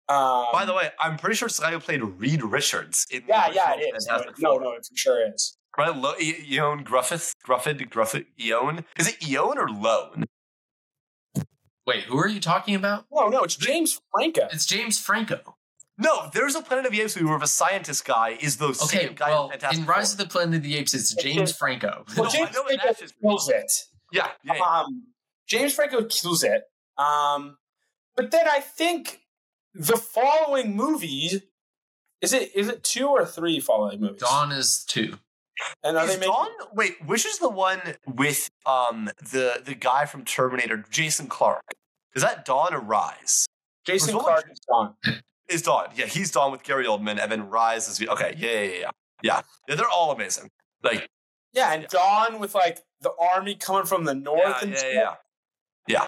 Um, 0.07 0.45
By 0.53 0.65
the 0.65 0.73
way, 0.73 0.89
I'm 0.99 1.17
pretty 1.17 1.35
sure 1.35 1.47
it's 1.47 1.57
the 1.57 1.63
guy 1.63 1.71
who 1.71 1.79
played 1.79 2.03
Reed 2.03 2.43
Richards. 2.43 3.07
In 3.09 3.21
the 3.21 3.27
yeah, 3.29 3.49
yeah, 3.51 3.71
original 3.71 3.87
it 3.93 3.97
is. 3.97 4.05
Fantastic 4.07 4.39
No, 4.39 4.51
Four. 4.51 4.61
no, 4.61 4.71
it 4.73 4.85
for 4.85 4.95
sure 4.95 5.33
is. 5.33 5.57
right? 5.77 5.95
Lo- 5.97 6.13
E- 6.21 6.45
Eon 6.51 6.83
Gruffith, 6.85 7.31
Gruffid, 7.47 7.89
Gruffid, 7.89 8.25
Eon. 8.39 8.85
Is 8.99 9.07
it 9.07 9.27
Eon 9.27 9.57
or 9.57 9.67
Lone? 9.67 10.25
Wait, 11.87 12.03
who 12.03 12.17
are 12.17 12.27
you 12.27 12.39
talking 12.39 12.75
about? 12.75 13.05
No, 13.11 13.29
no, 13.29 13.43
it's 13.43 13.55
James 13.55 13.99
Franco. 14.11 14.47
It's 14.51 14.65
James 14.65 14.99
Franco. 14.99 15.55
No, 15.97 16.29
there's 16.33 16.55
a 16.55 16.61
Planet 16.61 16.85
of 16.87 16.91
the 16.91 17.01
Apes 17.01 17.15
movie 17.15 17.29
where 17.29 17.39
the 17.39 17.47
scientist 17.47 18.05
guy 18.05 18.37
is 18.41 18.57
the 18.57 18.65
Okay, 18.67 18.73
same 19.07 19.13
guy 19.15 19.29
well, 19.29 19.45
in 19.45 19.51
Fantastic 19.51 19.79
in 19.79 19.85
Rise 19.87 20.13
Four. 20.13 20.21
of 20.23 20.27
the 20.27 20.31
Planet 20.31 20.55
of 20.57 20.63
the 20.63 20.77
Apes, 20.77 20.93
it's 20.93 21.13
James 21.15 21.55
Franco. 21.55 22.03
Well, 22.15 22.25
No, 22.25 22.29
James 22.31 22.49
Franco 22.49 22.73
Ash 22.89 23.11
kills 23.21 23.49
it. 23.49 23.71
Yeah, 24.15 24.27
yeah, 24.43 24.53
yeah. 24.55 24.63
Um, 24.63 25.03
James 25.47 25.73
Franco 25.73 26.03
kills 26.05 26.43
it. 26.43 26.63
Um, 26.97 27.57
but 28.15 28.31
then 28.31 28.47
I 28.47 28.61
think 28.61 29.19
the 29.73 29.97
following 29.97 30.75
movie 30.75 31.41
is 32.21 32.33
it 32.33 32.55
is 32.55 32.69
it 32.69 32.83
two 32.83 33.07
or 33.07 33.25
three 33.25 33.59
following 33.59 33.99
movies? 33.99 34.21
Dawn 34.21 34.51
is 34.51 34.83
two. 34.87 35.17
and 35.83 35.97
are 35.97 36.05
Is 36.05 36.13
they 36.13 36.19
making? 36.19 36.33
Dawn? 36.33 36.49
Wait, 36.73 36.95
which 37.05 37.25
is 37.25 37.39
the 37.39 37.49
one 37.49 37.81
with 38.07 38.49
um 38.65 39.09
the 39.31 39.61
the 39.63 39.75
guy 39.75 40.05
from 40.05 40.23
Terminator, 40.25 40.83
Jason 40.89 41.27
Clarke? 41.27 41.73
Is 42.15 42.23
that 42.23 42.45
Dawn 42.45 42.73
or 42.73 42.79
Rise? 42.79 43.45
Jason 43.85 44.13
There's 44.13 44.23
Clarke 44.23 44.49
is 44.51 44.59
Dawn. 44.67 44.95
Is 45.47 45.61
Dawn? 45.61 45.89
Yeah, 45.95 46.05
he's 46.05 46.31
Dawn 46.31 46.51
with 46.51 46.63
Gary 46.63 46.85
Oldman, 46.85 47.19
and 47.21 47.31
then 47.31 47.49
Rise 47.49 47.87
is 47.87 48.01
okay. 48.09 48.33
Yeah, 48.37 48.51
yeah, 48.51 48.61
yeah, 48.61 48.89
yeah. 49.21 49.41
Yeah, 49.67 49.75
they're 49.75 49.89
all 49.89 50.11
amazing. 50.11 50.49
Like, 50.81 51.07
Yeah, 51.55 51.73
and 51.73 51.87
Dawn 51.87 52.39
with 52.39 52.53
like 52.53 52.79
the 53.01 53.11
army 53.19 53.55
coming 53.55 53.85
from 53.85 54.03
the 54.03 54.13
north 54.13 54.39
yeah, 54.43 54.59
and 54.61 54.71
yeah, 54.71 54.79
shit. 54.79 55.17
yeah. 55.87 56.07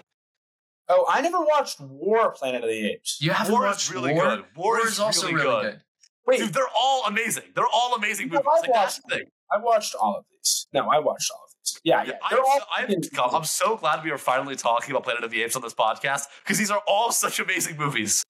Oh, 0.90 1.04
I 1.08 1.20
never 1.20 1.40
watched 1.40 1.80
War 1.80 2.30
Planet 2.32 2.62
of 2.62 2.68
the 2.70 2.90
Apes. 2.92 3.18
You 3.20 3.32
haven't 3.32 3.52
War 3.52 3.66
is 3.66 3.70
watched 3.72 3.92
really 3.92 4.12
War? 4.14 4.24
good. 4.24 4.44
War 4.56 4.80
is 4.86 4.98
also 5.00 5.26
really 5.26 5.42
really 5.44 5.62
good. 5.62 5.72
good. 5.72 5.80
Wait, 6.26 6.38
Dude, 6.40 6.52
they're 6.54 6.64
all 6.80 7.04
amazing. 7.06 7.44
They're 7.54 7.66
all 7.72 7.94
amazing 7.94 8.28
movies. 8.28 8.40
I've 8.40 8.62
Like, 8.62 8.72
that's 8.72 8.96
the 8.96 9.02
watched 9.06 9.20
thing. 9.20 9.30
I 9.50 9.58
watched 9.58 9.94
all 9.94 10.16
of 10.18 10.24
these. 10.30 10.66
No, 10.74 10.88
I 10.88 10.98
watched 10.98 11.30
all 11.30 11.42
of 11.46 11.52
these. 11.62 11.80
Yeah, 11.84 12.04
yeah. 12.04 12.12
I'm, 12.22 12.30
They're 12.30 12.40
all 12.40 12.58
so, 12.58 12.64
I'm, 12.70 12.86
fucking- 13.02 13.36
I'm 13.36 13.44
so 13.44 13.76
glad 13.76 14.04
we 14.04 14.10
are 14.10 14.18
finally 14.18 14.54
talking 14.56 14.90
about 14.90 15.04
Planet 15.04 15.24
of 15.24 15.30
the 15.30 15.42
Apes 15.42 15.56
on 15.56 15.62
this 15.62 15.72
podcast 15.74 16.24
because 16.44 16.58
these 16.58 16.70
are 16.70 16.82
all 16.86 17.12
such 17.12 17.38
amazing 17.40 17.76
movies. 17.78 18.22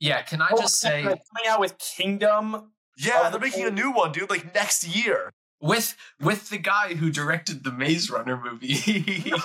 Yeah, 0.00 0.22
can 0.22 0.40
I 0.42 0.48
Oh, 0.52 0.56
just 0.60 0.80
say 0.80 1.02
coming 1.02 1.18
out 1.48 1.60
with 1.60 1.76
Kingdom. 1.78 2.72
Yeah, 2.98 3.28
they're 3.30 3.40
making 3.40 3.64
a 3.66 3.70
new 3.70 3.90
one, 3.92 4.12
dude, 4.12 4.28
like 4.30 4.54
next 4.54 4.86
year. 4.86 5.30
With 5.62 5.96
with 6.20 6.50
the 6.50 6.58
guy 6.58 6.94
who 6.94 7.10
directed 7.10 7.64
the 7.64 7.72
Maze 7.72 8.10
Runner 8.10 8.36
movie. 8.36 8.74
No 9.32 9.38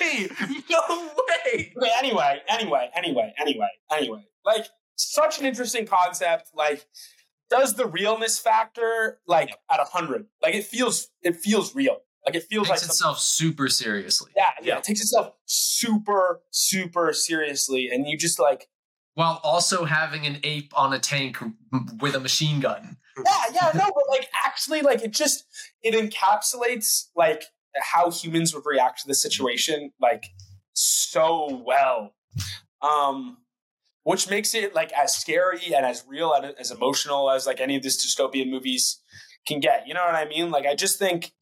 way! 0.00 0.28
No 0.70 1.10
way! 1.16 1.72
Okay, 1.76 1.90
anyway, 1.98 2.40
anyway, 2.48 2.90
anyway, 2.94 3.34
anyway, 3.38 3.68
anyway. 3.92 4.24
Like, 4.44 4.66
such 4.96 5.38
an 5.38 5.46
interesting 5.46 5.86
concept. 5.86 6.50
Like, 6.54 6.86
does 7.50 7.74
the 7.74 7.86
realness 7.86 8.38
factor 8.38 9.18
like 9.26 9.50
at 9.70 9.78
a 9.78 9.84
hundred? 9.84 10.26
Like, 10.42 10.54
it 10.54 10.64
feels 10.64 11.08
it 11.22 11.36
feels 11.36 11.74
real. 11.74 11.98
Like, 12.24 12.34
it 12.34 12.44
feels 12.44 12.68
takes 12.68 12.82
like 12.82 12.90
itself 12.90 13.18
super 13.18 13.68
seriously 13.68 14.30
yeah, 14.36 14.44
yeah, 14.60 14.66
Yeah. 14.66 14.78
It 14.78 14.84
takes 14.84 15.00
itself 15.00 15.34
super, 15.46 16.42
super 16.50 17.12
seriously, 17.12 17.90
and 17.90 18.06
you 18.06 18.16
just 18.16 18.38
like 18.38 18.68
while 19.14 19.40
also 19.42 19.84
having 19.84 20.26
an 20.26 20.38
ape 20.44 20.72
on 20.74 20.92
a 20.92 20.98
tank 20.98 21.36
with 22.00 22.14
a 22.14 22.20
machine 22.20 22.60
gun. 22.60 22.96
yeah, 23.24 23.44
yeah, 23.52 23.70
no, 23.74 23.90
but 23.94 24.04
like 24.08 24.28
actually, 24.46 24.82
like 24.82 25.02
it 25.02 25.12
just 25.12 25.44
it 25.82 25.94
encapsulates 25.94 27.06
like 27.16 27.44
how 27.80 28.10
humans 28.10 28.54
would 28.54 28.64
react 28.66 29.00
to 29.00 29.08
the 29.08 29.14
situation 29.14 29.92
like 30.00 30.26
so 30.72 31.62
well, 31.66 32.14
um, 32.82 33.38
which 34.04 34.30
makes 34.30 34.54
it 34.54 34.74
like 34.74 34.92
as 34.92 35.14
scary 35.14 35.74
and 35.74 35.84
as 35.84 36.04
real 36.08 36.32
and 36.32 36.54
as 36.58 36.70
emotional 36.70 37.30
as 37.30 37.46
like 37.46 37.60
any 37.60 37.76
of 37.76 37.82
these 37.82 38.04
dystopian 38.04 38.50
movies 38.50 39.00
can 39.46 39.60
get. 39.60 39.86
You 39.86 39.94
know 39.94 40.04
what 40.04 40.14
I 40.14 40.26
mean? 40.26 40.50
Like 40.50 40.66
I 40.66 40.74
just 40.74 40.98
think 40.98 41.32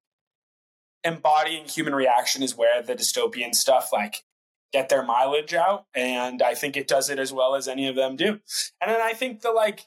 embodying 1.05 1.65
human 1.67 1.95
reaction 1.95 2.43
is 2.43 2.57
where 2.57 2.83
the 2.83 2.95
dystopian 2.95 3.55
stuff 3.55 3.91
like 3.93 4.25
get 4.73 4.89
their 4.89 5.03
mileage 5.03 5.55
out 5.55 5.87
and 5.95 6.43
i 6.43 6.55
think 6.55 6.77
it 6.77 6.89
does 6.89 7.09
it 7.09 7.19
as 7.19 7.33
well 7.33 7.55
as 7.55 7.69
any 7.69 7.87
of 7.87 7.95
them 7.95 8.17
do 8.17 8.41
and 8.81 8.91
then 8.91 9.01
i 9.01 9.13
think 9.13 9.41
the 9.41 9.51
like 9.51 9.87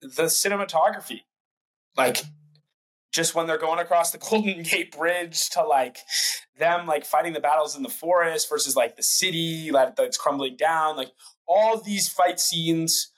the 0.00 0.24
cinematography 0.24 1.22
like 1.96 2.18
just 3.12 3.34
when 3.34 3.46
they're 3.46 3.58
going 3.58 3.78
across 3.78 4.10
the 4.10 4.18
golden 4.30 4.62
gate 4.62 4.96
bridge 4.96 5.48
to 5.50 5.62
like 5.62 5.98
them 6.58 6.86
like 6.86 7.04
fighting 7.04 7.32
the 7.32 7.40
battles 7.40 7.76
in 7.76 7.82
the 7.82 7.88
forest 7.88 8.48
versus 8.48 8.76
like 8.76 8.96
the 8.96 9.02
city 9.02 9.70
like 9.70 9.96
that's 9.96 10.18
crumbling 10.18 10.56
down 10.56 10.96
like 10.96 11.10
all 11.48 11.80
these 11.80 12.08
fight 12.08 12.38
scenes 12.40 13.10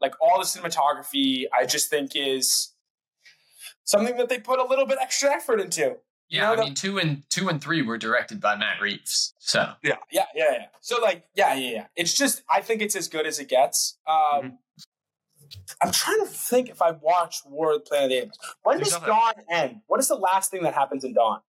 like 0.00 0.14
all 0.20 0.38
the 0.38 0.44
cinematography 0.44 1.44
i 1.52 1.64
just 1.66 1.88
think 1.90 2.12
is 2.14 2.72
something 3.84 4.16
that 4.16 4.28
they 4.28 4.38
put 4.38 4.58
a 4.58 4.64
little 4.64 4.86
bit 4.86 4.98
extra 5.00 5.30
effort 5.30 5.60
into 5.60 5.80
You 5.82 6.40
Yeah, 6.40 6.54
know, 6.54 6.62
I 6.62 6.64
mean 6.64 6.74
two 6.74 6.98
and 6.98 7.22
two 7.30 7.48
and 7.48 7.62
three 7.62 7.82
were 7.82 7.98
directed 7.98 8.40
by 8.40 8.56
Matt 8.56 8.80
Reeves. 8.80 9.34
So 9.38 9.72
yeah, 9.82 9.96
yeah, 10.10 10.24
yeah. 10.34 10.44
Yeah. 10.52 10.66
So 10.80 11.00
like, 11.02 11.24
yeah, 11.34 11.54
yeah, 11.54 11.70
yeah. 11.70 11.86
It's 11.96 12.14
just 12.14 12.42
I 12.50 12.60
think 12.62 12.80
it's 12.80 12.96
as 12.96 13.08
good 13.08 13.26
as 13.26 13.38
it 13.38 13.48
gets. 13.48 13.98
Um, 14.06 14.14
Mhm. 14.42 14.56
I'm 15.82 15.92
trying 15.92 16.20
to 16.20 16.26
think 16.26 16.68
if 16.70 16.80
I 16.82 16.92
watched 16.92 17.46
War 17.46 17.72
of 17.72 17.78
the 17.84 17.88
Planet 17.88 18.04
of 18.04 18.10
the 18.10 18.16
Apes. 18.26 18.38
When 18.62 18.76
There's 18.76 18.88
does 18.90 19.00
nothing. 19.00 19.08
Dawn 19.08 19.32
end? 19.50 19.80
What 19.86 20.00
is 20.00 20.08
the 20.08 20.14
last 20.16 20.50
thing 20.50 20.62
that 20.62 20.74
happens 20.74 21.04
in 21.04 21.14
Dawn? 21.14 21.40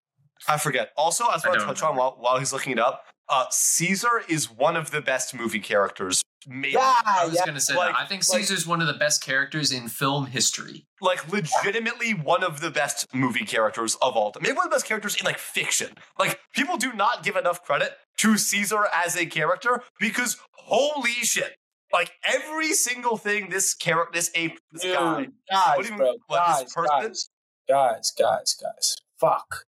I 0.47 0.57
forget. 0.57 0.91
Also, 0.97 1.25
I 1.25 1.33
just 1.33 1.45
I 1.45 1.49
want 1.49 1.61
to 1.61 1.65
touch 1.67 1.83
on 1.83 1.95
while, 1.95 2.17
while 2.19 2.37
he's 2.39 2.51
looking 2.53 2.73
it 2.73 2.79
up. 2.79 3.03
Uh, 3.27 3.45
Caesar 3.49 4.21
is 4.29 4.51
one 4.51 4.75
of 4.75 4.91
the 4.91 5.01
best 5.01 5.33
movie 5.33 5.59
characters 5.59 6.21
made. 6.47 6.73
Yeah, 6.73 6.95
I 7.07 7.25
was 7.25 7.35
yeah. 7.35 7.45
gonna 7.45 7.59
say 7.59 7.75
like- 7.75 7.93
that. 7.93 7.99
I 7.99 8.05
think 8.05 8.21
like- 8.29 8.39
Caesar's 8.41 8.67
one 8.67 8.81
of 8.81 8.87
the 8.87 8.93
best 8.93 9.23
characters 9.23 9.71
in 9.71 9.87
film 9.87 10.27
history. 10.27 10.85
Like, 11.01 11.31
legitimately 11.31 12.13
one 12.13 12.43
of 12.43 12.61
the 12.61 12.69
best 12.69 13.07
movie 13.13 13.45
characters 13.45 13.95
of 14.01 14.15
all 14.15 14.31
time. 14.31 14.43
Maybe 14.43 14.53
one 14.53 14.65
of 14.67 14.71
the 14.71 14.75
best 14.75 14.85
characters 14.85 15.15
in, 15.15 15.25
like, 15.25 15.39
fiction. 15.39 15.93
Like, 16.19 16.39
people 16.53 16.77
do 16.77 16.93
not 16.93 17.23
give 17.23 17.35
enough 17.35 17.63
credit 17.63 17.93
to 18.17 18.37
Caesar 18.37 18.85
as 18.93 19.15
a 19.17 19.25
character 19.25 19.81
because, 19.99 20.37
holy 20.51 21.11
shit. 21.11 21.55
Like, 21.95 22.11
every 22.23 22.73
single 22.73 23.17
thing 23.17 23.49
this 23.49 23.73
character, 23.73 24.11
this 24.13 24.29
ape, 24.35 24.59
this 24.71 24.81
Dude, 24.83 24.93
guy, 24.95 25.27
guys, 25.49 25.77
what 25.77 25.85
do 25.85 25.91
you- 25.91 25.97
bro, 25.97 26.13
what, 26.27 26.37
guys, 26.37 26.59
this 26.65 26.73
guys, 26.75 27.29
guys, 27.67 28.11
guys, 28.19 28.55
guys. 28.61 28.95
Fuck. 29.19 29.65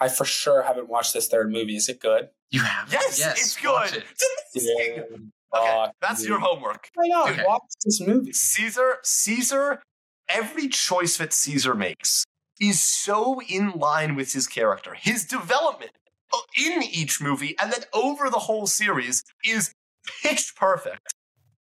I 0.00 0.08
for 0.08 0.24
sure 0.24 0.62
haven't 0.62 0.88
watched 0.88 1.12
this 1.14 1.26
third 1.28 1.50
movie. 1.50 1.74
Is 1.76 1.88
it 1.88 2.00
good? 2.00 2.28
You 2.50 2.60
have 2.60 2.92
Yes, 2.92 3.18
yes, 3.18 3.40
it's 3.40 3.56
good. 3.60 3.92
it. 3.96 4.04
It's 4.54 4.64
amazing. 4.64 5.32
Okay, 5.54 5.66
Fuck, 5.66 5.94
that's 6.00 6.20
dude. 6.20 6.28
your 6.28 6.38
homework. 6.38 6.88
I 6.96 7.08
know. 7.08 7.26
Okay. 7.28 7.42
watch 7.44 7.62
this 7.84 8.00
movie? 8.00 8.32
Caesar, 8.32 8.98
Caesar, 9.02 9.82
every 10.28 10.68
choice 10.68 11.16
that 11.18 11.32
Caesar 11.32 11.74
makes 11.74 12.24
is 12.60 12.82
so 12.82 13.40
in 13.48 13.72
line 13.72 14.14
with 14.14 14.32
his 14.34 14.46
character. 14.46 14.94
His 14.94 15.24
development 15.24 15.92
uh, 16.32 16.38
in 16.64 16.82
each 16.84 17.20
movie 17.20 17.56
and 17.60 17.72
then 17.72 17.82
over 17.92 18.30
the 18.30 18.38
whole 18.40 18.66
series 18.68 19.24
is 19.44 19.72
pitch 20.22 20.54
perfect. 20.56 21.14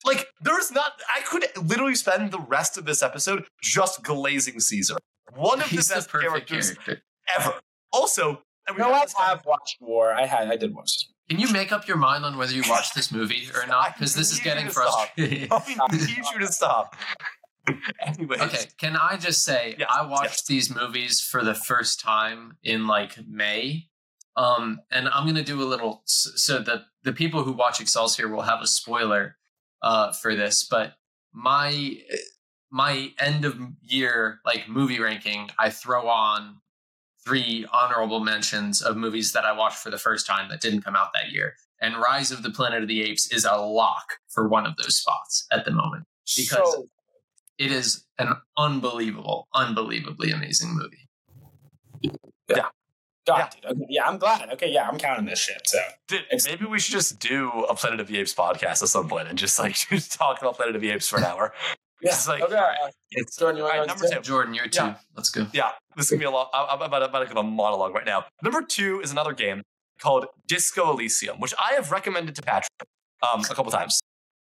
Like, 0.05 0.27
there's 0.41 0.71
not, 0.71 0.93
I 1.13 1.21
could 1.21 1.45
literally 1.61 1.95
spend 1.95 2.31
the 2.31 2.39
rest 2.39 2.77
of 2.77 2.85
this 2.85 3.03
episode 3.03 3.45
just 3.61 4.03
glazing 4.03 4.59
Caesar. 4.59 4.95
One 5.35 5.59
of 5.59 5.67
He's 5.67 5.87
the 5.87 5.95
the 5.95 5.97
best 5.99 6.09
perfect 6.09 6.31
characters 6.47 6.71
character. 6.71 7.03
ever. 7.37 7.53
Also, 7.91 8.41
and 8.67 8.77
we 8.77 8.81
No, 8.81 8.91
I 8.93 9.05
have 9.19 9.45
watched 9.45 9.77
War. 9.81 10.13
I 10.13 10.25
had. 10.25 10.47
I 10.49 10.55
did 10.55 10.73
watch 10.73 10.85
this. 10.93 11.07
Can 11.29 11.39
you 11.39 11.51
make 11.51 11.71
up 11.71 11.87
your 11.87 11.97
mind 11.97 12.25
on 12.25 12.37
whether 12.37 12.53
you 12.53 12.63
watch 12.67 12.93
this 12.95 13.11
movie 13.11 13.47
or 13.55 13.67
not? 13.67 13.93
Because 13.93 14.15
this 14.15 14.31
is 14.31 14.39
getting 14.39 14.63
you 14.65 14.69
to 14.69 14.73
stop. 14.73 15.09
frustrating. 15.15 15.47
I 15.51 15.87
need 15.95 16.25
you 16.33 16.39
to 16.39 16.47
stop. 16.47 16.95
Anyways. 18.01 18.41
Okay, 18.41 18.65
can 18.79 18.95
I 18.95 19.17
just 19.17 19.43
say 19.43 19.75
Yes, 19.77 19.87
I 19.93 20.05
watched 20.05 20.23
yes. 20.31 20.45
these 20.47 20.75
movies 20.75 21.21
for 21.21 21.43
the 21.43 21.53
first 21.53 21.99
time 21.99 22.57
in 22.63 22.87
like 22.87 23.15
May. 23.27 23.87
Um, 24.35 24.79
and 24.91 25.07
I'm 25.09 25.27
gonna 25.27 25.43
do 25.43 25.61
a 25.61 25.65
little 25.65 26.01
so 26.05 26.59
the 26.59 26.85
the 27.03 27.13
people 27.13 27.43
who 27.43 27.51
watch 27.51 27.79
Excelsior 27.81 28.27
will 28.29 28.41
have 28.43 28.61
a 28.61 28.67
spoiler 28.67 29.37
uh 29.81 30.11
for 30.13 30.35
this, 30.35 30.63
but 30.63 30.95
my 31.33 31.97
my 32.71 33.11
end 33.19 33.45
of 33.45 33.57
year 33.81 34.39
like 34.45 34.67
movie 34.69 34.99
ranking, 34.99 35.49
I 35.59 35.69
throw 35.69 36.07
on 36.07 36.57
three 37.25 37.65
honorable 37.73 38.19
mentions 38.19 38.81
of 38.81 38.95
movies 38.97 39.33
that 39.33 39.45
I 39.45 39.51
watched 39.51 39.77
for 39.79 39.89
the 39.91 39.97
first 39.97 40.25
time 40.25 40.49
that 40.49 40.61
didn't 40.61 40.81
come 40.83 40.95
out 40.95 41.09
that 41.13 41.31
year. 41.31 41.55
And 41.81 41.95
Rise 41.97 42.31
of 42.31 42.43
the 42.43 42.49
Planet 42.49 42.81
of 42.81 42.87
the 42.87 43.01
Apes 43.03 43.31
is 43.31 43.45
a 43.45 43.55
lock 43.55 44.13
for 44.29 44.47
one 44.47 44.65
of 44.65 44.75
those 44.77 44.97
spots 44.97 45.45
at 45.51 45.65
the 45.65 45.71
moment. 45.71 46.05
Because- 46.35 46.73
So, 46.73 46.85
It 47.57 47.73
is 47.73 48.05
an 48.17 48.33
unbelievable, 48.57 49.49
unbelievably 49.53 50.31
amazing 50.31 50.73
movie. 50.75 51.09
God, 53.29 53.37
Yeah. 53.63 53.69
dude. 53.69 53.77
Okay, 53.81 53.85
yeah, 53.89 54.07
I'm 54.07 54.17
glad. 54.17 54.49
Okay, 54.53 54.71
yeah, 54.71 54.87
I'm 54.87 54.97
counting 54.97 55.25
this 55.25 55.39
shit. 55.39 55.61
So 55.65 55.79
Dude, 56.07 56.25
maybe 56.45 56.65
we 56.65 56.79
should 56.79 56.93
just 56.93 57.19
do 57.19 57.49
a 57.69 57.75
Planet 57.75 57.99
of 57.99 58.07
the 58.07 58.17
Apes 58.19 58.33
podcast 58.33 58.81
at 58.83 58.89
some 58.89 59.07
point 59.07 59.27
and 59.27 59.37
just 59.37 59.57
like 59.59 59.75
just 59.89 60.11
talk 60.13 60.39
about 60.41 60.55
Planet 60.57 60.75
of 60.75 60.81
the 60.81 60.89
Apes 60.91 61.07
for 61.09 61.17
an 61.17 61.23
hour. 61.25 61.53
yeah, 62.01 62.11
It's 62.11 62.27
like- 62.27 62.41
okay. 62.41 62.73
It's 63.11 63.37
Jordan, 63.37 63.57
you 63.57 63.63
all 63.63 63.69
wanna 63.69 63.79
right, 63.81 63.87
number 63.87 64.07
two. 64.07 64.19
Jordan, 64.21 64.53
you're 64.53 64.67
two. 64.67 64.83
Yeah. 64.83 64.95
Let's 65.15 65.29
go. 65.29 65.47
Yeah, 65.53 65.71
this 65.95 66.05
is 66.05 66.11
gonna 66.11 66.19
be 66.19 66.25
a 66.25 66.31
lot. 66.31 66.49
I'm 66.53 66.81
about, 66.81 67.01
about 67.03 67.19
to 67.19 67.25
give 67.25 67.37
a 67.37 67.43
monologue 67.43 67.93
right 67.95 68.05
now. 68.05 68.25
Number 68.43 68.61
two 68.61 68.99
is 69.01 69.11
another 69.11 69.33
game 69.33 69.63
called 70.01 70.25
Disco 70.47 70.91
Elysium, 70.91 71.39
which 71.39 71.53
I 71.59 71.73
have 71.73 71.91
recommended 71.91 72.35
to 72.35 72.41
Patrick 72.41 72.69
um, 73.21 73.41
a 73.41 73.53
couple 73.55 73.71
times. 73.71 73.99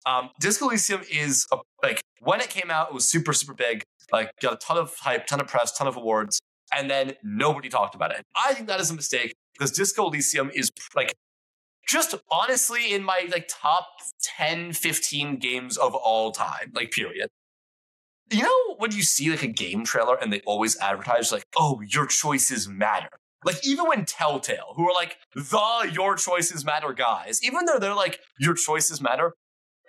Um, 0.05 0.29
Disco 0.39 0.67
Elysium 0.67 1.01
is 1.11 1.45
a, 1.51 1.57
like 1.81 2.01
when 2.21 2.41
it 2.41 2.49
came 2.49 2.69
out, 2.69 2.89
it 2.89 2.93
was 2.93 3.09
super 3.09 3.33
super 3.33 3.53
big. 3.53 3.83
like 4.11 4.29
got 4.41 4.53
a 4.53 4.57
ton 4.57 4.77
of 4.77 4.93
hype, 4.99 5.25
ton 5.27 5.39
of 5.39 5.47
press, 5.47 5.71
ton 5.77 5.87
of 5.87 5.95
awards, 5.95 6.39
and 6.75 6.89
then 6.89 7.13
nobody 7.23 7.69
talked 7.69 7.95
about 7.95 8.11
it. 8.11 8.25
I 8.35 8.53
think 8.53 8.67
that 8.67 8.79
is 8.79 8.91
a 8.91 8.95
mistake 8.95 9.35
because 9.53 9.71
Disco 9.71 10.07
Elysium 10.07 10.51
is 10.53 10.69
like 10.95 11.15
just 11.87 12.15
honestly 12.31 12.93
in 12.93 13.03
my 13.03 13.27
like 13.31 13.47
top 13.47 13.87
10, 14.37 14.73
15 14.73 15.37
games 15.37 15.77
of 15.77 15.93
all 15.95 16.31
time, 16.31 16.71
like 16.73 16.91
period. 16.91 17.29
You 18.31 18.43
know 18.43 18.75
when 18.77 18.91
you 18.91 19.03
see 19.03 19.29
like 19.29 19.43
a 19.43 19.47
game 19.47 19.85
trailer 19.85 20.15
and 20.15 20.33
they 20.33 20.41
always 20.45 20.77
advertise 20.79 21.31
like, 21.31 21.45
"Oh, 21.55 21.81
your 21.87 22.07
choices 22.07 22.67
matter." 22.67 23.09
Like 23.43 23.65
even 23.65 23.87
when 23.87 24.05
Telltale, 24.05 24.73
who 24.75 24.89
are 24.89 24.93
like 24.93 25.17
the 25.35 25.91
your 25.93 26.15
choices 26.15 26.65
matter 26.65 26.91
guys, 26.93 27.43
even 27.43 27.65
though 27.65 27.77
they're 27.77 27.93
like 27.93 28.19
your 28.39 28.55
choices 28.55 28.99
matter, 28.99 29.35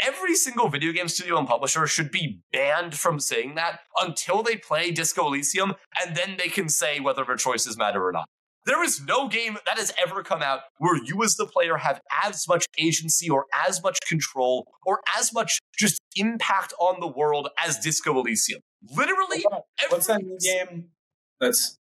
every 0.01 0.35
single 0.35 0.69
video 0.69 0.93
game 0.93 1.09
studio 1.09 1.39
and 1.39 1.49
publisher 1.49 1.87
should 1.87 2.11
be 2.11 2.41
banned 2.53 2.95
from 2.95 3.21
saying 3.21 3.55
that 3.57 3.81
until 4.01 4.43
they 4.43 4.57
play 4.57 4.91
Disco 4.91 5.27
Elysium, 5.27 5.75
and 6.01 6.17
then 6.17 6.37
they 6.39 6.49
can 6.49 6.69
say 6.69 7.01
whether 7.01 7.25
their 7.25 7.37
choices 7.37 7.77
matter 7.77 8.07
or 8.07 8.13
not. 8.13 8.29
There 8.67 8.83
is 8.83 9.01
no 9.01 9.29
game 9.29 9.59
that 9.65 9.79
has 9.79 9.95
ever 9.97 10.25
come 10.25 10.43
out 10.43 10.61
where 10.79 11.01
you, 11.03 11.23
as 11.23 11.37
the 11.37 11.47
player, 11.47 11.77
have 11.77 12.01
as 12.25 12.49
much 12.49 12.67
agency 12.79 13.31
or 13.31 13.47
as 13.67 13.81
much 13.81 13.99
control 14.09 14.67
or 14.85 15.01
as 15.17 15.33
much 15.33 15.61
just 15.79 16.01
impact 16.17 16.75
on 16.81 16.99
the 16.99 17.07
world 17.07 17.49
as 17.65 17.79
Disco 17.79 18.19
Elysium. 18.19 18.61
Literally, 18.93 19.45
What's 19.89 20.09
that 20.09 20.21
new 20.23 20.37
game? 20.41 20.87
That's 21.41 21.79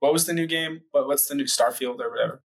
what 0.00 0.12
was 0.12 0.26
the 0.26 0.34
new 0.34 0.46
game? 0.46 0.82
What, 0.90 1.06
what's 1.06 1.26
the 1.28 1.34
new 1.34 1.44
Starfield 1.44 2.00
or 2.00 2.10
whatever? 2.10 2.42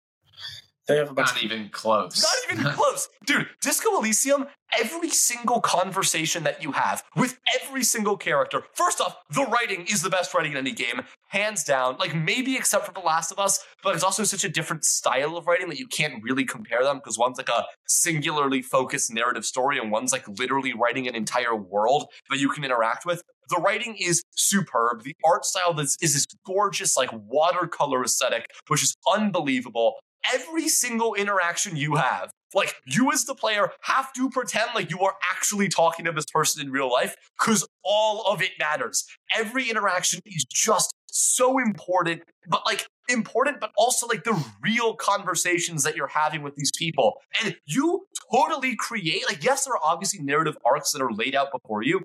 They 0.86 0.96
have 0.98 1.10
a 1.10 1.14
bunch. 1.14 1.34
Not 1.34 1.42
even 1.42 1.70
close. 1.70 2.22
Not 2.22 2.58
even 2.58 2.72
close. 2.76 3.08
Dude, 3.24 3.48
Disco 3.62 3.98
Elysium, 3.98 4.46
every 4.78 5.08
single 5.08 5.60
conversation 5.60 6.44
that 6.44 6.62
you 6.62 6.72
have 6.72 7.02
with 7.16 7.38
every 7.60 7.82
single 7.82 8.16
character, 8.18 8.64
first 8.74 9.00
off, 9.00 9.16
the 9.30 9.44
writing 9.44 9.86
is 9.90 10.02
the 10.02 10.10
best 10.10 10.34
writing 10.34 10.52
in 10.52 10.58
any 10.58 10.72
game, 10.72 11.02
hands 11.28 11.64
down. 11.64 11.96
Like, 11.98 12.14
maybe 12.14 12.56
except 12.56 12.84
for 12.84 12.92
The 12.92 13.00
Last 13.00 13.32
of 13.32 13.38
Us, 13.38 13.64
but 13.82 13.94
it's 13.94 14.04
also 14.04 14.24
such 14.24 14.44
a 14.44 14.48
different 14.48 14.84
style 14.84 15.36
of 15.38 15.46
writing 15.46 15.68
that 15.70 15.78
you 15.78 15.86
can't 15.86 16.22
really 16.22 16.44
compare 16.44 16.84
them 16.84 16.98
because 16.98 17.18
one's 17.18 17.38
like 17.38 17.48
a 17.48 17.64
singularly 17.86 18.60
focused 18.60 19.12
narrative 19.12 19.46
story 19.46 19.78
and 19.78 19.90
one's 19.90 20.12
like 20.12 20.26
literally 20.38 20.74
writing 20.74 21.08
an 21.08 21.14
entire 21.14 21.54
world 21.56 22.06
that 22.28 22.38
you 22.38 22.50
can 22.50 22.62
interact 22.62 23.06
with. 23.06 23.22
The 23.48 23.56
writing 23.56 23.96
is 23.98 24.22
superb. 24.36 25.02
The 25.02 25.14
art 25.24 25.44
style 25.44 25.78
is, 25.78 25.96
is 26.00 26.14
this 26.14 26.26
gorgeous, 26.46 26.96
like 26.96 27.10
watercolor 27.12 28.02
aesthetic, 28.02 28.46
which 28.68 28.82
is 28.82 28.96
unbelievable 29.14 29.94
every 30.32 30.68
single 30.68 31.14
interaction 31.14 31.76
you 31.76 31.96
have, 31.96 32.30
like 32.54 32.74
you 32.86 33.12
as 33.12 33.24
the 33.24 33.34
player 33.34 33.70
have 33.82 34.12
to 34.14 34.30
pretend 34.30 34.70
like 34.74 34.90
you 34.90 35.00
are 35.00 35.14
actually 35.30 35.68
talking 35.68 36.04
to 36.04 36.12
this 36.12 36.26
person 36.26 36.64
in 36.64 36.72
real 36.72 36.90
life 36.90 37.14
because 37.38 37.66
all 37.84 38.22
of 38.22 38.40
it 38.40 38.52
matters. 38.58 39.04
Every 39.36 39.68
interaction 39.68 40.20
is 40.24 40.44
just 40.44 40.94
so 41.06 41.58
important, 41.58 42.22
but 42.48 42.62
like 42.66 42.86
important, 43.08 43.60
but 43.60 43.70
also 43.76 44.06
like 44.06 44.24
the 44.24 44.42
real 44.62 44.94
conversations 44.94 45.82
that 45.84 45.96
you're 45.96 46.08
having 46.08 46.42
with 46.42 46.56
these 46.56 46.70
people. 46.76 47.20
And 47.42 47.56
you 47.66 48.06
totally 48.32 48.76
create, 48.76 49.24
like, 49.28 49.44
yes, 49.44 49.64
there 49.64 49.74
are 49.74 49.80
obviously 49.84 50.22
narrative 50.22 50.56
arcs 50.64 50.92
that 50.92 51.02
are 51.02 51.12
laid 51.12 51.34
out 51.34 51.48
before 51.52 51.82
you. 51.82 52.02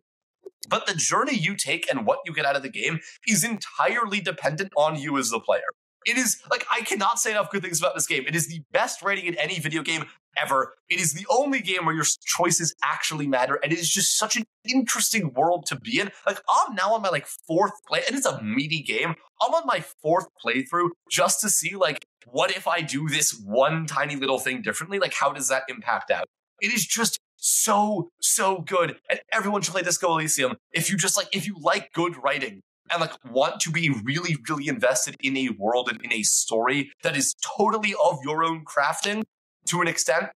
But 0.67 0.85
the 0.85 0.93
journey 0.93 1.35
you 1.35 1.55
take 1.55 1.89
and 1.89 2.05
what 2.05 2.19
you 2.25 2.33
get 2.33 2.45
out 2.45 2.55
of 2.55 2.63
the 2.63 2.69
game 2.69 2.99
is 3.27 3.43
entirely 3.43 4.19
dependent 4.19 4.71
on 4.75 4.99
you 4.99 5.17
as 5.17 5.29
the 5.29 5.39
player. 5.39 5.61
It 6.05 6.17
is 6.17 6.41
like 6.49 6.65
I 6.71 6.81
cannot 6.81 7.19
say 7.19 7.31
enough 7.31 7.51
good 7.51 7.61
things 7.61 7.79
about 7.79 7.93
this 7.93 8.07
game. 8.07 8.23
It 8.27 8.35
is 8.35 8.47
the 8.47 8.61
best 8.71 9.01
rating 9.01 9.25
in 9.25 9.35
any 9.35 9.59
video 9.59 9.81
game 9.81 10.05
ever. 10.37 10.73
It 10.89 10.99
is 10.99 11.13
the 11.13 11.25
only 11.29 11.59
game 11.61 11.85
where 11.85 11.95
your 11.95 12.05
choices 12.25 12.73
actually 12.83 13.27
matter, 13.27 13.59
and 13.61 13.73
it 13.73 13.79
is 13.79 13.89
just 13.89 14.17
such 14.17 14.37
an 14.37 14.43
interesting 14.69 15.33
world 15.33 15.65
to 15.67 15.79
be 15.79 15.99
in. 15.99 16.11
Like 16.25 16.41
I'm 16.49 16.75
now 16.75 16.93
on 16.93 17.01
my 17.01 17.09
like 17.09 17.27
fourth 17.27 17.73
play, 17.87 18.01
and 18.07 18.15
it's 18.15 18.25
a 18.25 18.41
meaty 18.41 18.81
game. 18.81 19.15
I'm 19.41 19.53
on 19.53 19.63
my 19.65 19.81
fourth 20.01 20.27
playthrough 20.43 20.89
just 21.11 21.41
to 21.41 21.49
see 21.49 21.75
like 21.75 22.05
what 22.25 22.51
if 22.55 22.67
I 22.67 22.81
do 22.81 23.07
this 23.07 23.39
one 23.45 23.85
tiny 23.85 24.15
little 24.15 24.39
thing 24.39 24.61
differently? 24.61 24.99
Like 24.99 25.13
how 25.13 25.31
does 25.31 25.47
that 25.49 25.63
impact 25.67 26.11
out? 26.11 26.25
It 26.61 26.73
is 26.73 26.85
just 26.85 27.19
so 27.35 28.09
so 28.21 28.59
good, 28.61 28.97
and 29.09 29.19
everyone 29.33 29.61
should 29.61 29.73
play 29.73 29.83
Disco 29.83 30.13
Elysium 30.13 30.55
if 30.71 30.89
you 30.89 30.97
just 30.97 31.17
like 31.17 31.27
if 31.33 31.45
you 31.45 31.57
like 31.59 31.91
good 31.93 32.15
writing 32.23 32.61
and 32.91 33.01
like 33.01 33.13
want 33.31 33.59
to 33.61 33.71
be 33.71 33.89
really, 34.03 34.37
really 34.49 34.67
invested 34.67 35.15
in 35.19 35.37
a 35.37 35.49
world 35.57 35.89
and 35.89 36.01
in 36.03 36.13
a 36.13 36.23
story 36.23 36.91
that 37.03 37.15
is 37.15 37.35
totally 37.57 37.95
of 38.03 38.19
your 38.23 38.43
own 38.43 38.63
crafting 38.65 39.23
to 39.67 39.81
an 39.81 39.87
extent, 39.87 40.27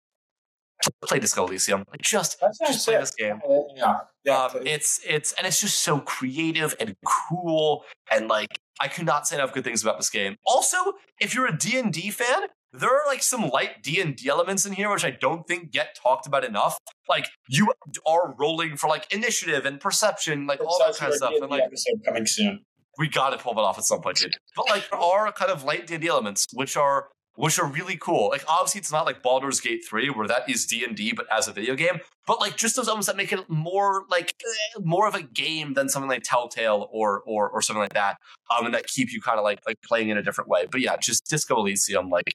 play 1.05 1.19
Disco 1.19 1.45
Elysium. 1.45 1.83
Like 1.89 2.01
just, 2.01 2.41
just 2.65 2.85
play 2.85 2.97
this 2.97 3.11
game. 3.15 3.41
Yeah, 3.75 3.99
yeah. 4.23 4.45
Um, 4.45 4.61
it's 4.65 4.99
it's 5.07 5.33
and 5.33 5.47
it's 5.47 5.61
just 5.61 5.81
so 5.81 5.99
creative 5.99 6.75
and 6.79 6.95
cool 7.05 7.83
and 8.11 8.27
like 8.27 8.59
I 8.79 8.87
could 8.87 9.05
not 9.05 9.27
say 9.27 9.35
enough 9.35 9.53
good 9.53 9.63
things 9.63 9.83
about 9.83 9.97
this 9.97 10.09
game. 10.09 10.35
Also, 10.45 10.77
if 11.19 11.33
you're 11.35 11.45
a 11.45 11.55
D&D 11.55 12.09
fan, 12.11 12.43
there 12.71 12.89
are 12.89 13.05
like 13.05 13.21
some 13.21 13.49
light 13.49 13.83
D&D 13.83 14.27
elements 14.27 14.65
in 14.65 14.73
here 14.73 14.89
which 14.91 15.05
I 15.05 15.11
don't 15.11 15.47
think 15.47 15.71
get 15.71 15.95
talked 15.95 16.25
about 16.25 16.43
enough. 16.43 16.77
Like 17.07 17.27
you 17.47 17.71
are 18.07 18.33
rolling 18.37 18.77
for 18.77 18.87
like 18.87 19.11
initiative 19.13 19.65
and 19.65 19.79
perception, 19.79 20.47
like 20.47 20.59
all 20.59 20.79
that 20.85 20.97
kind 20.97 21.11
of 21.11 21.17
stuff. 21.17 21.33
And 21.39 21.49
like 21.49 21.63
episode 21.63 22.01
coming 22.03 22.25
soon. 22.25 22.65
we 22.97 23.07
got 23.07 23.29
to 23.29 23.37
pull 23.37 23.53
that 23.53 23.61
off 23.61 23.77
at 23.77 23.83
some 23.83 24.01
point, 24.01 24.17
dude. 24.17 24.35
But 24.55 24.67
like 24.69 24.89
there 24.89 24.99
are 24.99 25.31
kind 25.31 25.51
of 25.51 25.63
light 25.63 25.85
D&D 25.87 26.07
elements 26.07 26.47
which 26.53 26.75
are 26.75 27.09
which 27.35 27.59
are 27.59 27.65
really 27.65 27.97
cool. 27.97 28.29
Like 28.29 28.43
obviously 28.47 28.79
it's 28.79 28.91
not 28.91 29.05
like 29.05 29.23
Baldur's 29.23 29.59
Gate 29.59 29.83
3 29.87 30.09
where 30.09 30.27
that 30.27 30.49
is 30.49 30.65
D&D 30.65 31.13
but 31.13 31.25
as 31.31 31.47
a 31.47 31.51
video 31.51 31.75
game, 31.75 31.99
but 32.27 32.39
like 32.39 32.57
just 32.57 32.75
those 32.75 32.87
elements 32.87 33.07
that 33.07 33.17
make 33.17 33.31
it 33.31 33.49
more 33.49 34.03
like 34.09 34.35
eh, 34.45 34.79
more 34.83 35.07
of 35.07 35.15
a 35.15 35.23
game 35.23 35.73
than 35.73 35.89
something 35.89 36.09
like 36.09 36.23
Telltale 36.23 36.89
or 36.91 37.21
or 37.21 37.49
or 37.49 37.61
something 37.61 37.81
like 37.81 37.93
that. 37.93 38.17
Um 38.55 38.65
and 38.65 38.73
that 38.73 38.87
keep 38.87 39.11
you 39.11 39.21
kind 39.21 39.39
of 39.39 39.43
like 39.43 39.59
like 39.65 39.77
playing 39.81 40.09
in 40.09 40.17
a 40.17 40.23
different 40.23 40.49
way. 40.49 40.67
But 40.69 40.81
yeah, 40.81 40.95
just 40.97 41.25
Disco 41.29 41.57
Elysium 41.57 42.09
like 42.09 42.33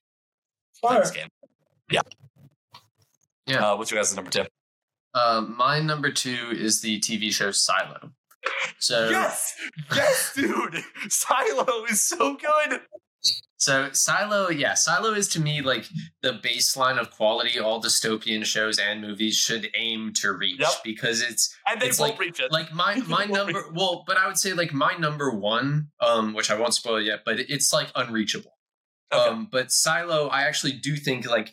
play 0.82 0.98
this 0.98 1.10
game. 1.10 1.28
Yeah. 1.90 2.02
Yeah. 3.46 3.70
Uh, 3.70 3.76
what's 3.76 3.90
your 3.90 3.98
guys' 3.98 4.14
number 4.14 4.30
2? 4.30 4.44
Uh, 5.14 5.40
my 5.48 5.80
number 5.80 6.10
two 6.10 6.50
is 6.52 6.82
the 6.82 7.00
TV 7.00 7.32
show 7.32 7.50
Silo. 7.50 8.12
So 8.78 9.08
Yes. 9.08 9.54
Yes, 9.94 10.32
dude. 10.34 10.84
Silo 11.08 11.84
is 11.84 12.00
so 12.00 12.36
good. 12.36 12.80
So 13.60 13.90
Silo, 13.92 14.50
yeah, 14.50 14.74
Silo 14.74 15.12
is 15.14 15.26
to 15.30 15.40
me 15.40 15.62
like 15.62 15.84
the 16.22 16.34
baseline 16.44 16.96
of 16.96 17.10
quality 17.10 17.58
all 17.58 17.82
dystopian 17.82 18.44
shows 18.44 18.78
and 18.78 19.00
movies 19.00 19.34
should 19.36 19.68
aim 19.74 20.12
to 20.20 20.32
reach 20.32 20.60
Yep. 20.60 20.70
because 20.84 21.20
it's 21.22 21.52
And 21.66 21.80
they 21.80 21.88
It's 21.88 21.98
won't 21.98 22.12
like- 22.12 22.20
reach 22.20 22.38
it. 22.40 22.52
like 22.52 22.72
my 22.72 22.94
my 23.08 23.24
number 23.24 23.64
well, 23.72 24.04
but 24.06 24.16
I 24.16 24.28
would 24.28 24.38
say 24.38 24.52
like 24.52 24.72
my 24.72 24.94
number 24.96 25.30
one, 25.32 25.88
um, 26.00 26.34
which 26.34 26.50
I 26.52 26.54
won't 26.54 26.74
spoil 26.74 27.00
yet, 27.00 27.22
but 27.24 27.40
it's 27.40 27.72
like 27.72 27.88
unreachable. 27.96 28.56
Okay. 29.12 29.28
Um, 29.28 29.48
but 29.50 29.72
Silo, 29.72 30.28
I 30.28 30.42
actually 30.42 30.72
do 30.74 30.94
think 30.94 31.28
like 31.28 31.52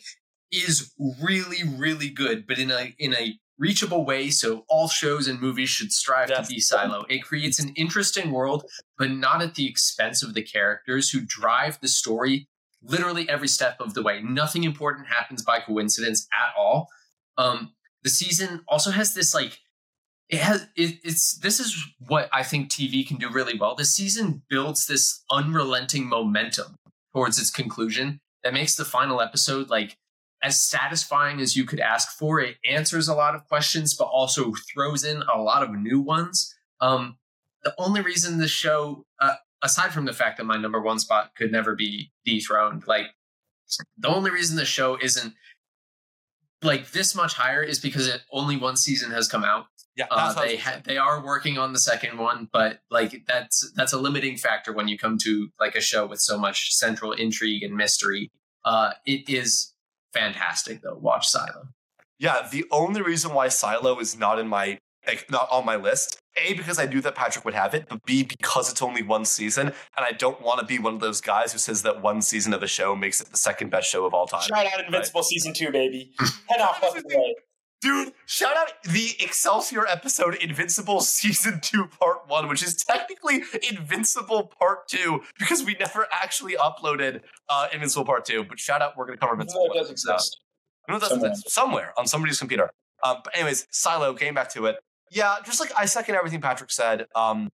is 0.52 0.92
really 1.20 1.64
really 1.76 2.08
good, 2.08 2.46
but 2.46 2.58
in 2.58 2.70
a 2.70 2.94
in 3.00 3.14
a 3.14 3.36
reachable 3.58 4.04
way. 4.04 4.30
So 4.30 4.64
all 4.68 4.88
shows 4.88 5.26
and 5.28 5.40
movies 5.40 5.68
should 5.70 5.92
strive 5.92 6.28
Yes. 6.30 6.46
to 6.48 6.54
be 6.54 6.60
Silo. 6.60 7.04
It 7.08 7.20
creates 7.24 7.58
an 7.58 7.70
interesting 7.70 8.30
world, 8.30 8.64
but 8.98 9.10
not 9.10 9.42
at 9.42 9.54
the 9.54 9.66
expense 9.66 10.22
of 10.22 10.34
the 10.34 10.42
characters 10.42 11.10
who 11.10 11.20
drive 11.20 11.80
the 11.80 11.88
story 11.88 12.48
literally 12.82 13.28
every 13.28 13.48
step 13.48 13.80
of 13.80 13.94
the 13.94 14.02
way. 14.02 14.20
Nothing 14.22 14.62
important 14.64 15.08
happens 15.08 15.42
by 15.42 15.60
coincidence 15.60 16.28
at 16.32 16.54
all. 16.56 16.88
Um, 17.38 17.72
the 18.02 18.10
season 18.10 18.62
also 18.68 18.90
has 18.90 19.14
this 19.14 19.34
like 19.34 19.58
it 20.28 20.40
has 20.40 20.68
it, 20.76 20.98
it's 21.04 21.38
this 21.38 21.60
is 21.60 21.76
what 22.06 22.28
I 22.32 22.42
think 22.42 22.70
TV 22.70 23.06
can 23.06 23.16
do 23.16 23.28
really 23.30 23.58
well. 23.58 23.74
The 23.74 23.84
season 23.84 24.42
builds 24.48 24.86
this 24.86 25.22
unrelenting 25.30 26.06
momentum 26.06 26.76
towards 27.14 27.38
its 27.38 27.50
conclusion 27.50 28.20
that 28.44 28.52
makes 28.54 28.76
the 28.76 28.84
final 28.84 29.20
episode 29.20 29.68
like 29.70 29.96
as 30.46 30.62
satisfying 30.62 31.40
as 31.40 31.56
you 31.56 31.64
could 31.64 31.80
ask 31.80 32.16
for. 32.16 32.40
It 32.40 32.56
answers 32.68 33.08
a 33.08 33.14
lot 33.14 33.34
of 33.34 33.46
questions, 33.48 33.94
but 33.94 34.04
also 34.04 34.52
throws 34.72 35.02
in 35.04 35.22
a 35.22 35.42
lot 35.42 35.62
of 35.64 35.70
new 35.74 36.00
ones. 36.00 36.54
Um, 36.80 37.16
the 37.64 37.74
only 37.78 38.00
reason 38.00 38.38
the 38.38 38.46
show, 38.46 39.04
uh, 39.20 39.34
aside 39.62 39.92
from 39.92 40.04
the 40.04 40.12
fact 40.12 40.36
that 40.38 40.44
my 40.44 40.56
number 40.56 40.80
one 40.80 41.00
spot 41.00 41.32
could 41.36 41.50
never 41.50 41.74
be 41.74 42.12
dethroned, 42.24 42.84
like 42.86 43.06
the 43.98 44.08
only 44.08 44.30
reason 44.30 44.56
the 44.56 44.64
show 44.64 44.96
isn't 45.02 45.34
like 46.62 46.92
this 46.92 47.14
much 47.14 47.34
higher 47.34 47.62
is 47.62 47.80
because 47.80 48.06
it, 48.06 48.20
only 48.30 48.56
one 48.56 48.76
season 48.76 49.10
has 49.10 49.26
come 49.28 49.42
out. 49.44 49.66
yeah, 49.96 50.06
Uh, 50.10 50.32
they 50.42 50.56
ha- 50.56 50.80
they 50.84 50.96
are 50.96 51.24
working 51.24 51.58
on 51.58 51.72
the 51.72 51.78
second 51.78 52.18
one, 52.18 52.48
but 52.52 52.80
like 52.90 53.24
that's 53.26 53.72
that's 53.74 53.92
a 53.92 53.98
limiting 53.98 54.36
factor 54.36 54.72
when 54.72 54.86
you 54.86 54.96
come 54.96 55.18
to 55.18 55.48
like 55.58 55.74
a 55.74 55.80
show 55.80 56.06
with 56.06 56.20
so 56.20 56.38
much 56.38 56.72
central 56.72 57.10
intrigue 57.12 57.62
and 57.64 57.74
mystery. 57.74 58.30
Uh, 58.64 58.92
it 59.04 59.28
is 59.28 59.74
fantastic 60.16 60.82
though. 60.82 60.96
Watch 60.96 61.28
Silo. 61.28 61.68
Yeah, 62.18 62.48
the 62.50 62.64
only 62.70 63.02
reason 63.02 63.34
why 63.34 63.48
Silo 63.48 63.98
is 63.98 64.18
not 64.18 64.38
in 64.38 64.48
my 64.48 64.78
like 65.06 65.30
not 65.30 65.48
on 65.50 65.64
my 65.64 65.76
list, 65.76 66.18
A, 66.36 66.54
because 66.54 66.78
I 66.78 66.86
knew 66.86 67.00
that 67.02 67.14
Patrick 67.14 67.44
would 67.44 67.54
have 67.54 67.74
it, 67.74 67.86
but 67.88 68.02
B, 68.04 68.24
because 68.24 68.70
it's 68.70 68.82
only 68.82 69.02
one 69.02 69.24
season, 69.24 69.68
and 69.68 69.74
I 69.96 70.12
don't 70.12 70.40
want 70.42 70.60
to 70.60 70.66
be 70.66 70.78
one 70.78 70.94
of 70.94 71.00
those 71.00 71.20
guys 71.20 71.52
who 71.52 71.58
says 71.58 71.82
that 71.82 72.02
one 72.02 72.22
season 72.22 72.52
of 72.52 72.62
a 72.62 72.66
show 72.66 72.96
makes 72.96 73.20
it 73.20 73.28
the 73.28 73.36
second 73.36 73.70
best 73.70 73.88
show 73.88 74.04
of 74.04 74.14
all 74.14 74.26
time. 74.26 74.42
Shout 74.42 74.66
out 74.66 74.84
Invincible 74.84 75.22
season 75.22 75.54
two, 75.54 75.70
baby. 75.70 76.12
Head 76.48 76.60
off 76.60 76.82
up 76.82 76.94
the 76.94 77.02
way. 77.06 77.34
Dude, 77.82 78.12
shout 78.24 78.56
out 78.56 78.72
the 78.84 79.10
Excelsior 79.20 79.86
episode 79.86 80.34
Invincible 80.36 81.00
Season 81.00 81.60
2 81.60 81.86
Part 82.00 82.26
1, 82.26 82.48
which 82.48 82.62
is 82.62 82.82
technically 82.82 83.42
Invincible 83.68 84.50
Part 84.58 84.88
2 84.88 85.20
because 85.38 85.62
we 85.62 85.76
never 85.78 86.06
actually 86.10 86.54
uploaded 86.56 87.20
uh, 87.48 87.68
Invincible 87.72 88.04
Part 88.06 88.24
2. 88.24 88.44
But 88.44 88.58
shout 88.58 88.80
out, 88.80 88.96
we're 88.96 89.06
going 89.06 89.18
to 89.18 89.20
cover 89.20 89.34
Invincible. 89.34 89.66
No, 89.68 89.74
it 89.74 89.78
does 89.78 89.90
exist. 89.90 90.40
I 90.88 90.92
know 90.92 90.96
it 90.96 91.00
does 91.00 91.10
Somewhere. 91.10 91.30
exist. 91.30 91.50
somewhere 91.50 91.92
on 91.98 92.06
somebody's 92.06 92.38
computer. 92.38 92.70
Um, 93.04 93.18
but 93.22 93.36
anyways, 93.36 93.66
Silo, 93.70 94.14
getting 94.14 94.34
back 94.34 94.48
to 94.54 94.66
it. 94.66 94.76
Yeah, 95.10 95.36
just 95.44 95.60
like 95.60 95.70
I 95.76 95.84
second 95.86 96.14
everything 96.16 96.40
Patrick 96.40 96.70
said. 96.70 97.06
Um, 97.14 97.50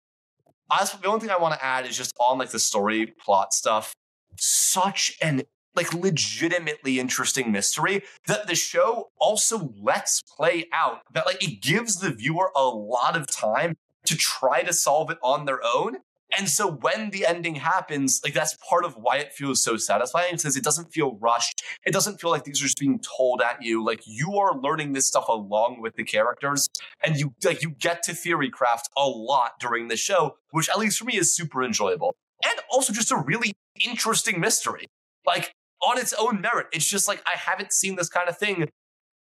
I, 0.70 0.88
the 1.02 1.08
only 1.08 1.20
thing 1.20 1.32
I 1.32 1.38
want 1.38 1.56
to 1.56 1.66
add 1.66 1.86
is 1.86 1.98
just 1.98 2.14
on 2.20 2.38
like 2.38 2.52
the 2.52 2.60
story 2.60 3.08
plot 3.20 3.54
stuff. 3.54 3.94
Such 4.38 5.18
an 5.22 5.42
like 5.76 5.94
legitimately 5.94 7.00
interesting 7.00 7.52
mystery 7.52 8.04
that 8.28 8.48
the 8.48 8.56
show 8.56 9.10
also 9.20 9.74
lets 9.82 10.22
play 10.22 10.68
out. 10.74 11.02
That 11.14 11.26
like 11.26 11.44
it 11.44 11.62
gives 11.62 12.00
the 12.00 12.12
viewer 12.12 12.52
a 12.56 12.66
lot 12.66 13.16
of 13.16 13.28
time 13.28 13.78
to 14.06 14.16
try 14.16 14.64
to 14.64 14.74
solve 14.74 15.10
it 15.10 15.18
on 15.24 15.46
their 15.46 15.60
own. 15.64 15.98
And 16.38 16.48
so 16.48 16.72
when 16.72 17.10
the 17.10 17.26
ending 17.26 17.56
happens, 17.56 18.22
like 18.24 18.34
that's 18.34 18.56
part 18.68 18.86
of 18.86 18.96
why 18.96 19.18
it 19.18 19.34
feels 19.34 19.62
so 19.62 19.76
satisfying 19.76 20.36
because 20.36 20.56
it 20.56 20.64
doesn't 20.64 20.94
feel 20.94 21.18
rushed. 21.18 21.62
It 21.86 21.92
doesn't 21.92 22.22
feel 22.22 22.30
like 22.30 22.46
these 22.46 22.62
are 22.62 22.66
just 22.66 22.80
being 22.80 23.02
told 23.18 23.42
at 23.42 23.62
you. 23.62 23.84
Like 23.84 24.02
you 24.06 24.38
are 24.38 24.58
learning 24.58 24.94
this 24.94 25.08
stuff 25.08 25.28
along 25.28 25.82
with 25.82 25.96
the 25.96 26.06
characters, 26.06 26.70
and 27.04 27.18
you 27.18 27.34
like 27.44 27.62
you 27.62 27.72
get 27.72 28.04
to 28.04 28.14
theory 28.14 28.50
craft 28.50 28.90
a 28.96 29.06
lot 29.06 29.60
during 29.60 29.90
the 29.90 29.98
show, 29.98 30.38
which 30.52 30.70
at 30.70 30.80
least 30.80 30.98
for 30.98 31.06
me 31.06 31.18
is 31.18 31.36
super 31.36 31.64
enjoyable. 31.64 32.16
And 32.44 32.60
also 32.72 32.94
just 32.94 33.12
a 33.12 33.18
really 33.18 33.54
interesting 33.86 34.40
mystery. 34.40 34.88
Like 35.26 35.54
on 35.82 35.98
its 35.98 36.14
own 36.14 36.42
merit. 36.42 36.68
It's 36.72 36.86
just 36.90 37.08
like 37.08 37.22
I 37.26 37.38
haven't 37.38 37.74
seen 37.74 37.96
this 37.96 38.10
kind 38.10 38.30
of 38.30 38.38
thing 38.38 38.70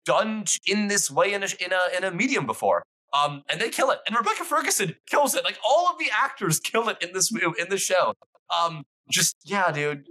done 0.04 0.44
in 0.66 0.88
this 0.88 1.10
way 1.10 1.32
in 1.32 1.42
a 1.42 1.46
in 1.60 1.72
a 1.72 1.96
in 1.96 2.04
a 2.04 2.10
medium 2.10 2.46
before. 2.46 2.82
Um, 3.12 3.42
and 3.48 3.60
they 3.60 3.70
kill 3.70 3.90
it. 3.92 4.00
And 4.08 4.16
Rebecca 4.16 4.42
Ferguson 4.44 4.96
kills 5.06 5.34
it. 5.36 5.44
Like 5.44 5.56
all 5.64 5.88
of 5.88 5.98
the 5.98 6.06
actors 6.12 6.58
kill 6.58 6.88
it 6.88 6.96
in 7.00 7.12
this 7.12 7.30
mo- 7.32 7.54
in 7.58 7.68
this 7.70 7.80
show. 7.82 8.14
Um, 8.54 8.84
just 9.10 9.36
yeah, 9.44 9.70
dude. 9.70 10.06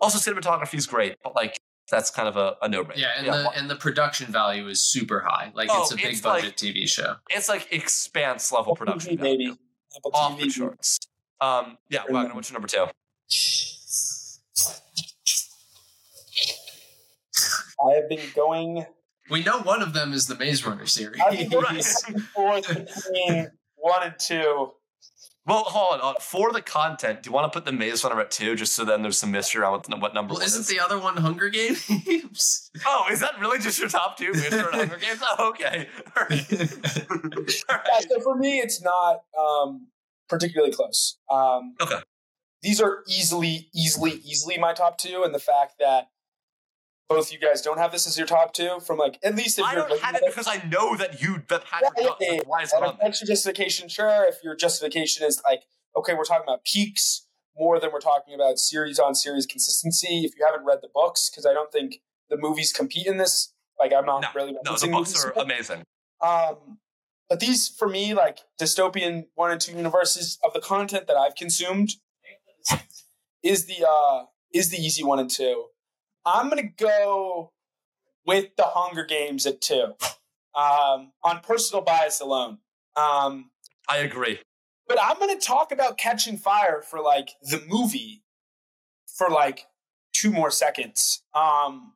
Also, 0.00 0.18
cinematography 0.18 0.74
is 0.74 0.86
great, 0.86 1.16
but 1.24 1.34
like 1.34 1.56
that's 1.90 2.10
kind 2.10 2.28
of 2.28 2.36
a, 2.36 2.56
a 2.60 2.68
no 2.68 2.84
brainer. 2.84 2.96
Yeah, 2.98 3.12
and 3.16 3.26
the 3.26 3.50
and 3.52 3.70
the 3.70 3.76
production 3.76 4.30
value 4.30 4.68
is 4.68 4.84
super 4.84 5.20
high. 5.20 5.50
Like 5.54 5.70
Oh, 5.72 5.82
it's 5.82 5.92
a 5.92 5.96
big 5.96 6.04
it's 6.06 6.20
budget 6.20 6.44
like- 6.44 6.56
TV 6.56 6.86
show. 6.88 7.16
it's 7.30 7.48
like 7.48 7.68
expanse 7.72 8.52
level 8.52 8.76
production, 8.76 9.16
TV, 9.16 9.20
value. 9.20 9.38
baby. 9.38 9.58
Apple 9.96 10.10
off 10.14 10.38
the 10.38 10.44
TV. 10.46 10.52
shorts. 10.52 10.98
Um, 11.40 11.78
yeah, 11.88 12.02
Wagner, 12.10 12.34
what's 12.34 12.50
your 12.50 12.54
number 12.60 12.68
two? 12.68 12.86
I 17.84 17.94
have 17.94 18.08
been 18.08 18.20
going. 18.34 18.86
We 19.30 19.42
know 19.42 19.58
one 19.60 19.82
of 19.82 19.92
them 19.92 20.12
is 20.12 20.26
the 20.28 20.36
Maze 20.36 20.64
Runner 20.64 20.86
series. 20.86 21.20
I've 21.20 21.32
been 21.36 21.48
going 21.48 21.64
Right. 21.64 21.84
forth 22.34 22.68
between 22.68 23.50
one 23.76 24.02
and 24.04 24.14
two. 24.18 24.72
Well, 25.46 25.62
hold 25.62 26.00
on. 26.00 26.14
For 26.20 26.52
the 26.52 26.60
content, 26.60 27.22
do 27.22 27.28
you 27.30 27.34
want 27.34 27.52
to 27.52 27.56
put 27.56 27.64
the 27.64 27.72
Maze 27.72 28.02
Runner 28.02 28.20
at 28.20 28.32
two, 28.32 28.56
just 28.56 28.72
so 28.74 28.84
then 28.84 29.02
there's 29.02 29.16
some 29.18 29.30
mystery 29.30 29.62
around 29.62 29.72
what, 29.72 30.00
what 30.00 30.14
number 30.14 30.32
well, 30.32 30.40
one 30.40 30.46
isn't 30.46 30.62
is? 30.62 30.66
the 30.68 30.80
other 30.80 30.98
one 30.98 31.16
Hunger 31.16 31.48
Games? 31.48 31.88
Oh, 32.86 33.06
is 33.10 33.20
that 33.20 33.38
really 33.40 33.58
just 33.58 33.78
your 33.78 33.88
top 33.88 34.18
two? 34.18 34.32
Maze 34.32 34.52
Runner 34.52 34.68
and 34.72 34.90
Hunger 34.90 34.98
Games? 34.98 35.20
Oh, 35.38 35.48
okay. 35.50 35.88
All 36.16 36.26
right. 36.28 36.52
All 37.70 37.78
Yeah, 37.88 38.00
so 38.08 38.20
for 38.20 38.36
me, 38.36 38.58
it's 38.58 38.82
not 38.82 39.22
um, 39.38 39.86
particularly 40.28 40.72
close. 40.72 41.18
Um, 41.30 41.74
Okay. 41.80 42.00
These 42.62 42.80
are 42.80 43.04
easily, 43.08 43.68
easily, 43.74 44.12
easily 44.24 44.58
my 44.58 44.72
top 44.72 44.98
two, 44.98 45.22
and 45.24 45.32
the 45.34 45.38
fact 45.38 45.74
that 45.78 46.08
both 47.08 47.32
you 47.32 47.38
guys 47.38 47.62
don't 47.62 47.78
have 47.78 47.92
this 47.92 48.06
as 48.06 48.18
your 48.18 48.26
top 48.26 48.52
two, 48.52 48.80
from 48.80 48.98
like 48.98 49.18
at 49.22 49.34
least 49.34 49.58
if 49.58 49.64
I 49.64 49.74
you're 49.74 49.84
I 49.84 49.88
don't 49.88 50.00
have 50.02 50.14
it 50.16 50.22
because 50.26 50.48
I 50.48 50.62
know 50.68 50.96
that 50.96 51.22
you 51.22 51.42
that 51.48 51.64
Patrick 51.64 51.92
Yeah, 51.98 52.04
does. 52.06 52.16
yeah, 52.20 52.40
why 52.46 52.62
it's 52.62 52.72
And 52.72 52.84
on 52.84 52.98
that's 53.00 53.20
your 53.20 53.26
justification, 53.28 53.88
sure. 53.88 54.24
If 54.28 54.36
your 54.42 54.56
justification 54.56 55.26
is 55.26 55.40
like, 55.44 55.62
okay, 55.96 56.14
we're 56.14 56.24
talking 56.24 56.44
about 56.44 56.64
peaks 56.64 57.26
more 57.56 57.78
than 57.80 57.90
we're 57.92 58.00
talking 58.00 58.34
about 58.34 58.58
series 58.58 58.98
on 58.98 59.14
series 59.14 59.46
consistency. 59.46 60.24
If 60.24 60.32
you 60.38 60.44
haven't 60.44 60.66
read 60.66 60.78
the 60.82 60.90
books, 60.92 61.30
because 61.30 61.46
I 61.46 61.52
don't 61.54 61.70
think 61.72 62.00
the 62.28 62.36
movies 62.36 62.72
compete 62.72 63.06
in 63.06 63.18
this. 63.18 63.52
Like, 63.78 63.92
I'm 63.92 64.06
not 64.06 64.22
No, 64.22 64.28
really 64.34 64.52
No, 64.64 64.76
the 64.76 64.88
books 64.88 65.24
are 65.24 65.32
amazing. 65.36 65.84
Um, 66.20 66.78
but 67.28 67.40
these, 67.40 67.68
for 67.68 67.88
me, 67.88 68.14
like 68.14 68.38
dystopian 68.60 69.26
one 69.34 69.50
and 69.50 69.60
two 69.60 69.72
universes 69.76 70.38
of 70.44 70.52
the 70.54 70.60
content 70.60 71.06
that 71.08 71.16
I've 71.16 71.34
consumed, 71.34 71.90
is 73.42 73.66
the 73.66 73.86
uh, 73.88 74.24
is 74.52 74.70
the 74.70 74.78
easy 74.78 75.04
one 75.04 75.18
and 75.18 75.30
two. 75.30 75.66
I'm 76.26 76.48
gonna 76.48 76.64
go 76.64 77.52
with 78.26 78.56
the 78.56 78.64
Hunger 78.64 79.04
Games 79.04 79.46
at 79.46 79.60
two, 79.60 79.94
um, 80.54 81.12
on 81.22 81.40
personal 81.42 81.82
bias 81.82 82.20
alone. 82.20 82.58
Um, 82.96 83.50
I 83.88 83.98
agree. 83.98 84.40
but 84.88 84.98
I'm 85.00 85.18
gonna 85.18 85.38
talk 85.38 85.70
about 85.72 85.96
Catching 85.98 86.36
Fire 86.36 86.82
for 86.82 87.00
like 87.00 87.30
the 87.42 87.62
movie 87.68 88.24
for 89.06 89.30
like 89.30 89.66
two 90.12 90.30
more 90.32 90.50
seconds. 90.50 91.22
Um, 91.34 91.94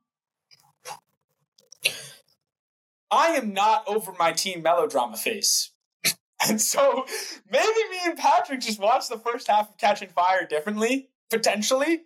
I 3.11 3.29
am 3.31 3.53
not 3.53 3.85
over 3.89 4.13
my 4.19 4.33
teen 4.33 4.63
melodrama 4.63 5.17
face. 5.17 5.73
And 6.49 6.59
so 6.59 7.05
maybe 7.51 7.67
me 7.91 7.99
and 8.07 8.17
Patrick 8.17 8.61
just 8.61 8.81
watched 8.81 9.11
the 9.11 9.19
first 9.19 9.47
half 9.47 9.69
of 9.69 9.77
Catching 9.77 10.09
Fire 10.09 10.47
differently, 10.47 11.11
potentially. 11.29 12.05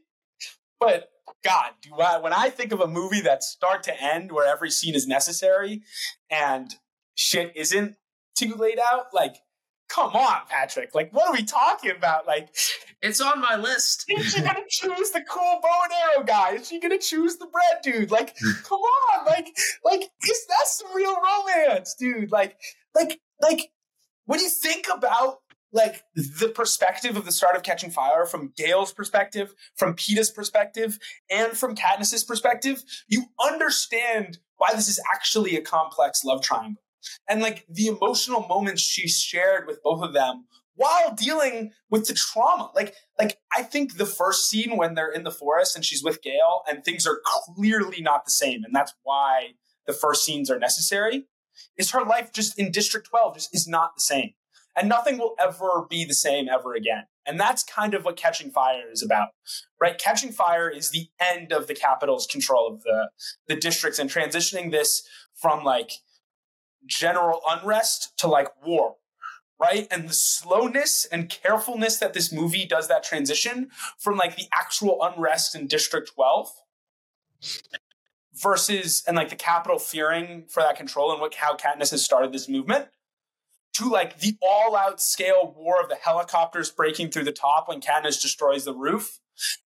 But 0.80 1.08
God, 1.42 1.72
do 1.82 1.94
I, 1.96 2.18
when 2.18 2.32
I 2.32 2.50
think 2.50 2.72
of 2.72 2.80
a 2.80 2.86
movie 2.86 3.20
that's 3.20 3.48
start 3.48 3.82
to 3.84 4.02
end 4.02 4.32
where 4.32 4.50
every 4.50 4.70
scene 4.70 4.94
is 4.94 5.06
necessary 5.06 5.82
and 6.30 6.74
shit 7.14 7.52
isn't 7.54 7.96
too 8.36 8.54
laid 8.54 8.78
out, 8.78 9.06
like, 9.12 9.36
come 9.88 10.10
on, 10.14 10.38
Patrick. 10.48 10.94
Like, 10.94 11.12
what 11.12 11.28
are 11.28 11.32
we 11.32 11.44
talking 11.44 11.90
about? 11.90 12.26
Like, 12.26 12.48
it's 13.02 13.20
on 13.20 13.40
my 13.40 13.56
list. 13.56 14.04
is 14.08 14.32
she 14.32 14.40
gonna 14.40 14.60
choose 14.68 15.10
the 15.10 15.22
cool 15.28 15.60
bow 15.62 15.80
and 15.84 15.92
arrow 15.92 16.24
guy? 16.24 16.54
Is 16.54 16.68
she 16.68 16.80
gonna 16.80 16.98
choose 16.98 17.36
the 17.36 17.46
bread 17.46 17.82
dude? 17.82 18.10
Like, 18.10 18.36
come 18.64 18.80
on, 18.80 19.26
like, 19.26 19.54
like 19.84 20.02
is 20.02 20.46
that 20.48 20.66
some 20.66 20.94
real 20.94 21.16
romance, 21.16 21.94
dude? 21.98 22.32
Like, 22.32 22.56
like, 22.94 23.20
like 23.40 23.70
when 24.26 24.40
you 24.40 24.48
think 24.48 24.86
about 24.92 25.38
like 25.74 26.04
the 26.14 26.52
perspective 26.54 27.16
of 27.16 27.24
the 27.24 27.32
start 27.32 27.56
of 27.56 27.64
Catching 27.64 27.90
Fire 27.90 28.24
from 28.26 28.52
Gale's 28.56 28.92
perspective, 28.92 29.54
from 29.74 29.94
Peeta's 29.94 30.30
perspective, 30.30 30.98
and 31.28 31.52
from 31.52 31.74
Katniss's 31.74 32.22
perspective, 32.22 32.84
you 33.08 33.24
understand 33.44 34.38
why 34.56 34.72
this 34.72 34.88
is 34.88 35.00
actually 35.12 35.56
a 35.56 35.60
complex 35.60 36.24
love 36.24 36.42
triangle. 36.42 36.82
And 37.28 37.42
like 37.42 37.66
the 37.68 37.88
emotional 37.88 38.46
moments 38.46 38.82
she 38.82 39.08
shared 39.08 39.66
with 39.66 39.82
both 39.82 40.02
of 40.02 40.14
them 40.14 40.46
while 40.76 41.14
dealing 41.14 41.72
with 41.90 42.06
the 42.06 42.14
trauma. 42.14 42.70
Like, 42.74 42.94
like 43.18 43.38
I 43.54 43.62
think 43.62 43.96
the 43.96 44.06
first 44.06 44.48
scene 44.48 44.76
when 44.76 44.94
they're 44.94 45.10
in 45.10 45.24
the 45.24 45.30
forest 45.30 45.74
and 45.74 45.84
she's 45.84 46.04
with 46.04 46.22
Gale 46.22 46.62
and 46.68 46.84
things 46.84 47.06
are 47.06 47.20
clearly 47.24 48.00
not 48.00 48.24
the 48.24 48.30
same, 48.30 48.62
and 48.64 48.74
that's 48.74 48.94
why 49.02 49.54
the 49.86 49.92
first 49.92 50.24
scenes 50.24 50.50
are 50.50 50.58
necessary. 50.58 51.26
Is 51.76 51.90
her 51.90 52.04
life 52.04 52.32
just 52.32 52.58
in 52.58 52.70
District 52.70 53.06
12 53.08 53.34
just 53.34 53.54
is 53.54 53.68
not 53.68 53.92
the 53.96 54.02
same. 54.02 54.34
And 54.76 54.88
nothing 54.88 55.18
will 55.18 55.34
ever 55.38 55.86
be 55.88 56.04
the 56.04 56.14
same 56.14 56.48
ever 56.48 56.74
again. 56.74 57.04
And 57.26 57.38
that's 57.38 57.62
kind 57.62 57.94
of 57.94 58.04
what 58.04 58.16
Catching 58.16 58.50
Fire 58.50 58.90
is 58.92 59.02
about, 59.02 59.28
right? 59.80 59.96
Catching 59.96 60.32
Fire 60.32 60.68
is 60.68 60.90
the 60.90 61.08
end 61.20 61.52
of 61.52 61.66
the 61.66 61.74
Capitol's 61.74 62.26
control 62.26 62.72
of 62.72 62.82
the, 62.82 63.10
the 63.48 63.56
districts 63.56 63.98
and 63.98 64.10
transitioning 64.10 64.70
this 64.70 65.06
from 65.34 65.64
like 65.64 65.92
general 66.86 67.40
unrest 67.48 68.12
to 68.18 68.26
like 68.26 68.48
war, 68.64 68.96
right? 69.60 69.86
And 69.90 70.08
the 70.08 70.12
slowness 70.12 71.06
and 71.10 71.30
carefulness 71.30 71.98
that 71.98 72.12
this 72.12 72.32
movie 72.32 72.66
does 72.66 72.88
that 72.88 73.04
transition 73.04 73.70
from 73.98 74.16
like 74.16 74.36
the 74.36 74.48
actual 74.52 74.98
unrest 75.02 75.54
in 75.54 75.66
District 75.66 76.10
12 76.14 76.50
versus 78.34 79.02
and 79.06 79.16
like 79.16 79.30
the 79.30 79.36
capital 79.36 79.78
fearing 79.78 80.44
for 80.48 80.62
that 80.62 80.76
control 80.76 81.12
and 81.12 81.20
what 81.20 81.34
how 81.34 81.56
Katniss 81.56 81.90
has 81.90 82.04
started 82.04 82.32
this 82.32 82.48
movement 82.48 82.88
to 83.74 83.88
like 83.88 84.20
the 84.20 84.36
all-out 84.40 85.00
scale 85.00 85.54
war 85.56 85.80
of 85.82 85.88
the 85.88 85.96
helicopters 85.96 86.70
breaking 86.70 87.10
through 87.10 87.24
the 87.24 87.32
top 87.32 87.68
when 87.68 87.80
Katniss 87.80 88.20
destroys 88.20 88.64
the 88.64 88.74
roof 88.74 89.20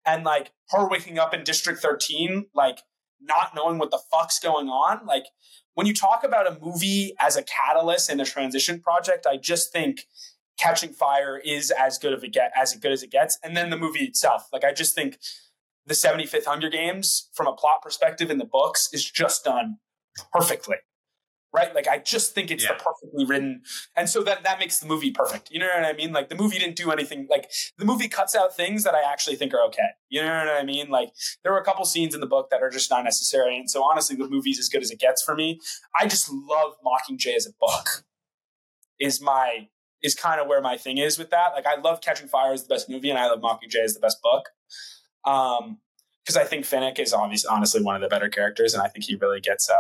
and 0.05 0.23
like 0.23 0.51
her 0.69 0.87
waking 0.87 1.19
up 1.19 1.33
in 1.33 1.43
District 1.43 1.79
13 1.79 2.47
like 2.55 2.79
not 3.21 3.53
knowing 3.55 3.77
what 3.77 3.91
the 3.91 3.99
fuck's 4.11 4.39
going 4.39 4.69
on. 4.69 5.05
Like 5.05 5.25
when 5.73 5.87
you 5.87 5.93
talk 5.93 6.23
about 6.23 6.47
a 6.47 6.57
movie 6.61 7.13
as 7.19 7.35
a 7.35 7.43
catalyst 7.43 8.09
and 8.09 8.21
a 8.21 8.25
transition 8.25 8.79
project 8.79 9.27
I 9.29 9.37
just 9.37 9.71
think 9.71 10.05
Catching 10.57 10.93
Fire 10.93 11.37
is 11.37 11.71
as 11.71 11.99
good 11.99 12.13
of 12.13 12.23
a 12.23 12.27
get 12.27 12.51
as 12.55 12.73
good 12.75 12.91
as 12.91 13.03
it 13.03 13.11
gets. 13.11 13.37
And 13.43 13.55
then 13.55 13.69
the 13.69 13.77
movie 13.77 14.05
itself. 14.05 14.47
Like 14.51 14.63
I 14.63 14.73
just 14.73 14.95
think 14.95 15.19
the 15.85 15.93
75th 15.93 16.45
Hunger 16.45 16.69
Games 16.69 17.29
from 17.33 17.47
a 17.47 17.53
plot 17.53 17.81
perspective 17.81 18.31
in 18.31 18.37
the 18.37 18.45
books 18.45 18.89
is 18.91 19.09
just 19.09 19.43
done 19.43 19.77
perfectly. 20.33 20.77
Right? 21.57 21.73
Like 21.75 21.87
I 21.87 21.97
just 21.99 22.33
think 22.35 22.51
it's 22.51 22.63
Yeah. 22.63 22.73
the 22.77 22.83
perfectly 22.83 23.25
written, 23.25 23.63
and 23.95 24.09
so 24.09 24.23
that 24.23 24.43
that 24.43 24.59
makes 24.59 24.79
the 24.79 24.85
movie 24.87 25.11
perfect. 25.11 25.49
You 25.51 25.59
know 25.59 25.67
what 25.67 25.83
I 25.85 25.93
mean? 25.93 26.13
Like 26.13 26.29
the 26.29 26.35
movie 26.35 26.59
didn't 26.59 26.75
do 26.75 26.91
anything. 26.91 27.27
Like 27.29 27.51
the 27.77 27.85
movie 27.85 28.07
cuts 28.07 28.35
out 28.35 28.55
things 28.55 28.83
that 28.83 28.95
I 28.95 29.01
actually 29.11 29.35
think 29.35 29.53
are 29.53 29.63
okay. 29.69 29.89
You 30.09 30.21
know 30.21 30.27
what 30.45 30.49
I 30.49 30.63
mean? 30.63 30.89
Like 30.89 31.09
there 31.43 31.51
were 31.51 31.59
a 31.59 31.63
couple 31.65 31.83
scenes 31.85 32.13
in 32.15 32.21
the 32.21 32.27
book 32.27 32.49
that 32.51 32.61
are 32.61 32.69
just 32.69 32.89
not 32.89 33.03
necessary, 33.03 33.57
and 33.57 33.69
so 33.69 33.83
honestly, 33.83 34.15
the 34.15 34.27
movie's 34.29 34.59
as 34.59 34.69
good 34.69 34.81
as 34.81 34.91
it 34.91 34.99
gets 34.99 35.21
for 35.23 35.35
me. 35.35 35.59
I 35.99 36.07
just 36.07 36.29
love 36.31 36.73
Mockingjay 36.85 37.35
as 37.35 37.45
a 37.47 37.51
book. 37.59 38.05
Is 38.99 39.21
my 39.21 39.67
is 40.03 40.13
kind 40.15 40.39
of 40.39 40.47
where 40.47 40.61
my 40.61 40.77
thing 40.77 40.97
is 40.99 41.17
with 41.17 41.29
that. 41.31 41.53
Like 41.55 41.65
I 41.65 41.75
love 41.79 42.01
Catching 42.01 42.27
Fire 42.27 42.53
as 42.53 42.63
the 42.63 42.73
best 42.73 42.89
movie, 42.89 43.09
and 43.09 43.17
I 43.19 43.27
love 43.27 43.39
Mockingjay 43.41 43.83
as 43.83 43.93
the 43.93 43.99
best 43.99 44.21
book. 44.21 44.49
Um, 45.25 45.79
because 46.23 46.35
I 46.37 46.43
think 46.43 46.65
Finnick 46.65 46.99
is 46.99 47.13
obviously 47.13 47.47
honestly 47.49 47.81
one 47.81 47.95
of 47.95 48.01
the 48.01 48.09
better 48.09 48.27
characters, 48.27 48.73
and 48.73 48.83
I 48.83 48.87
think 48.89 49.05
he 49.05 49.15
really 49.15 49.39
gets. 49.39 49.69
uh 49.69 49.75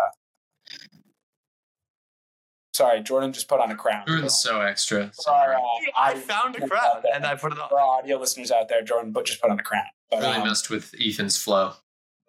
Sorry, 2.77 3.01
Jordan 3.01 3.33
just 3.33 3.47
put 3.47 3.59
on 3.59 3.71
a 3.71 3.75
crown. 3.75 4.03
Jordan's 4.05 4.39
so 4.39 4.61
extra. 4.61 5.11
For 5.25 5.31
our, 5.31 5.55
uh, 5.55 5.59
I 5.97 6.13
found 6.13 6.55
a 6.57 6.67
crown 6.67 7.01
and 7.11 7.25
I 7.25 7.33
put 7.33 7.51
it 7.51 7.57
on. 7.57 7.69
for 7.69 7.79
our 7.79 7.97
audio 7.97 8.19
listeners 8.19 8.51
out 8.51 8.69
there, 8.69 8.83
Jordan 8.83 9.11
but 9.11 9.25
just 9.25 9.41
put 9.41 9.49
on 9.49 9.59
a 9.59 9.63
crown. 9.63 9.85
But, 10.11 10.19
really 10.19 10.35
um, 10.35 10.47
messed 10.47 10.69
with 10.69 10.93
Ethan's 11.01 11.37
flow. 11.37 11.73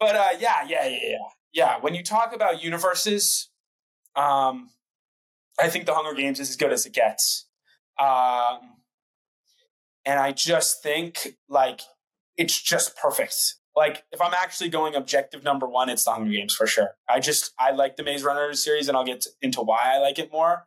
but 0.01 0.17
uh, 0.17 0.29
yeah, 0.41 0.65
yeah, 0.67 0.87
yeah, 0.87 0.99
yeah, 1.03 1.17
yeah. 1.53 1.79
When 1.81 1.95
you 1.95 2.03
talk 2.03 2.35
about 2.35 2.63
universes, 2.65 3.51
um, 4.17 4.71
I 5.61 5.69
think 5.69 5.85
the 5.85 5.93
Hunger 5.93 6.15
Games 6.19 6.41
is 6.41 6.49
as 6.49 6.57
good 6.57 6.73
as 6.73 6.87
it 6.87 6.95
gets. 6.95 7.47
Um, 8.01 8.79
and 10.07 10.19
I 10.19 10.33
just 10.33 10.83
think 10.83 11.37
like 11.51 11.83
it's 12.39 12.59
just 12.59 12.97
perfect. 12.97 13.57
Like 13.79 14.03
if 14.11 14.21
I'm 14.21 14.35
actually 14.35 14.71
going 14.71 14.97
objective 14.97 15.45
number 15.45 15.69
one, 15.69 15.89
it's 15.89 16.05
the 16.05 16.11
Hunger 16.11 16.33
Games 16.33 16.53
for 16.53 16.67
sure. 16.67 16.97
I 17.09 17.21
just 17.21 17.53
I 17.61 17.71
like 17.71 17.97
the 17.97 18.03
Maze 18.03 18.25
Runner 18.25 18.53
series, 18.55 18.89
and 18.89 18.97
I'll 18.97 19.05
get 19.05 19.25
into 19.41 19.61
why 19.61 19.79
I 19.85 19.99
like 19.99 20.19
it 20.19 20.33
more. 20.33 20.67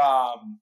Um, 0.00 0.60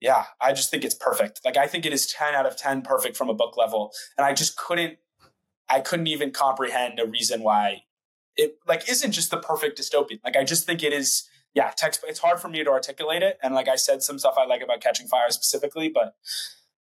yeah, 0.00 0.26
I 0.40 0.52
just 0.52 0.70
think 0.70 0.84
it's 0.84 0.94
perfect. 0.94 1.40
Like 1.44 1.56
I 1.56 1.66
think 1.66 1.84
it 1.84 1.92
is 1.92 2.06
ten 2.06 2.36
out 2.36 2.46
of 2.46 2.56
ten 2.56 2.82
perfect 2.82 3.16
from 3.16 3.28
a 3.28 3.34
book 3.34 3.56
level, 3.56 3.90
and 4.16 4.24
I 4.24 4.32
just 4.32 4.56
couldn't 4.56 4.98
I 5.68 5.80
couldn't 5.80 6.06
even 6.06 6.30
comprehend 6.30 7.00
a 7.00 7.06
reason 7.06 7.42
why 7.42 7.82
it 8.36 8.58
like 8.68 8.88
isn't 8.88 9.10
just 9.10 9.32
the 9.32 9.38
perfect 9.38 9.76
dystopian. 9.76 10.20
Like 10.24 10.36
I 10.36 10.44
just 10.44 10.64
think 10.64 10.84
it 10.84 10.92
is. 10.92 11.28
Yeah, 11.54 11.72
text. 11.76 12.04
It's 12.06 12.20
hard 12.20 12.38
for 12.38 12.48
me 12.48 12.62
to 12.62 12.70
articulate 12.70 13.24
it, 13.24 13.38
and 13.42 13.56
like 13.56 13.66
I 13.66 13.74
said, 13.74 14.04
some 14.04 14.20
stuff 14.20 14.36
I 14.38 14.46
like 14.46 14.62
about 14.62 14.80
Catching 14.80 15.08
Fire 15.08 15.30
specifically, 15.30 15.88
but 15.88 16.14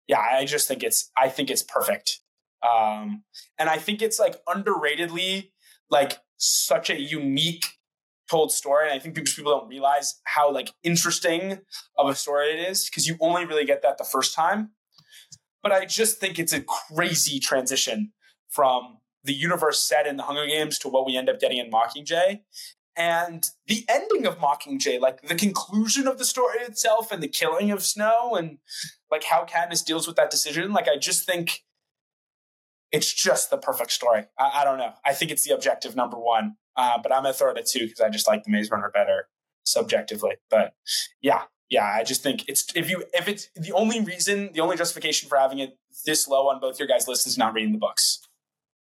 yeah, 0.09 0.19
I 0.19 0.43
just 0.43 0.67
think 0.67 0.83
it's. 0.83 1.09
I 1.17 1.29
think 1.29 1.49
it's 1.49 1.63
perfect, 1.63 2.19
um, 2.65 3.23
and 3.57 3.69
I 3.69 3.77
think 3.77 4.01
it's 4.01 4.19
like 4.19 4.43
underratedly 4.45 5.51
like 5.89 6.17
such 6.37 6.89
a 6.89 6.99
unique 6.99 7.65
told 8.29 8.51
story, 8.51 8.89
and 8.89 8.95
I 8.95 8.99
think 8.99 9.15
people 9.15 9.57
don't 9.57 9.69
realize 9.69 10.19
how 10.23 10.51
like 10.51 10.71
interesting 10.83 11.59
of 11.97 12.09
a 12.09 12.15
story 12.15 12.47
it 12.49 12.69
is 12.69 12.89
because 12.89 13.07
you 13.07 13.17
only 13.19 13.45
really 13.45 13.65
get 13.65 13.81
that 13.83 13.97
the 13.97 14.03
first 14.03 14.33
time. 14.33 14.71
But 15.61 15.71
I 15.71 15.85
just 15.85 16.19
think 16.19 16.37
it's 16.37 16.53
a 16.53 16.61
crazy 16.61 17.39
transition 17.39 18.13
from 18.49 18.97
the 19.23 19.33
universe 19.33 19.81
set 19.81 20.07
in 20.07 20.17
the 20.17 20.23
Hunger 20.23 20.45
Games 20.45 20.77
to 20.79 20.87
what 20.87 21.05
we 21.05 21.17
end 21.17 21.29
up 21.29 21.39
getting 21.39 21.57
in 21.57 21.71
Mockingjay. 21.71 22.41
And 22.97 23.49
the 23.67 23.83
ending 23.89 24.25
of 24.25 24.37
Mockingjay, 24.37 25.01
like 25.01 25.21
the 25.23 25.35
conclusion 25.35 26.07
of 26.07 26.17
the 26.17 26.23
story 26.23 26.59
itself 26.59 27.11
and 27.11 27.21
the 27.21 27.27
killing 27.27 27.71
of 27.71 27.83
Snow 27.83 28.35
and 28.35 28.59
like 29.11 29.25
how 29.25 29.43
Katniss 29.43 29.83
deals 29.83 30.07
with 30.07 30.15
that 30.15 30.31
decision, 30.31 30.71
like 30.71 30.87
I 30.87 30.97
just 30.97 31.25
think 31.25 31.64
it's 32.95 33.11
just 33.13 33.49
the 33.49 33.57
perfect 33.57 33.91
story. 33.91 34.23
I, 34.39 34.61
I 34.61 34.63
don't 34.63 34.77
know. 34.77 34.93
I 35.05 35.13
think 35.13 35.31
it's 35.31 35.43
the 35.43 35.53
objective 35.53 35.95
number 35.95 36.17
one, 36.17 36.55
uh, 36.77 36.97
but 37.01 37.11
I'm 37.13 37.23
gonna 37.23 37.33
throw 37.33 37.51
it 37.51 37.57
at 37.57 37.65
two 37.67 37.81
because 37.85 38.01
I 38.01 38.09
just 38.09 38.27
like 38.27 38.43
the 38.43 38.51
Maze 38.51 38.69
Runner 38.71 38.89
better 38.93 39.27
subjectively. 39.65 40.35
But 40.49 40.73
yeah, 41.21 41.43
yeah, 41.69 41.85
I 41.85 42.03
just 42.03 42.23
think 42.23 42.47
it's 42.47 42.65
if 42.75 42.89
you 42.89 43.03
if 43.13 43.27
it's 43.27 43.49
the 43.55 43.71
only 43.73 43.99
reason, 44.01 44.51
the 44.53 44.61
only 44.61 44.77
justification 44.77 45.27
for 45.29 45.37
having 45.37 45.59
it 45.59 45.77
this 46.05 46.27
low 46.27 46.47
on 46.49 46.59
both 46.59 46.79
your 46.79 46.87
guys' 46.87 47.07
lists 47.07 47.27
is 47.27 47.37
not 47.37 47.53
reading 47.53 47.71
the 47.73 47.77
books. 47.79 48.21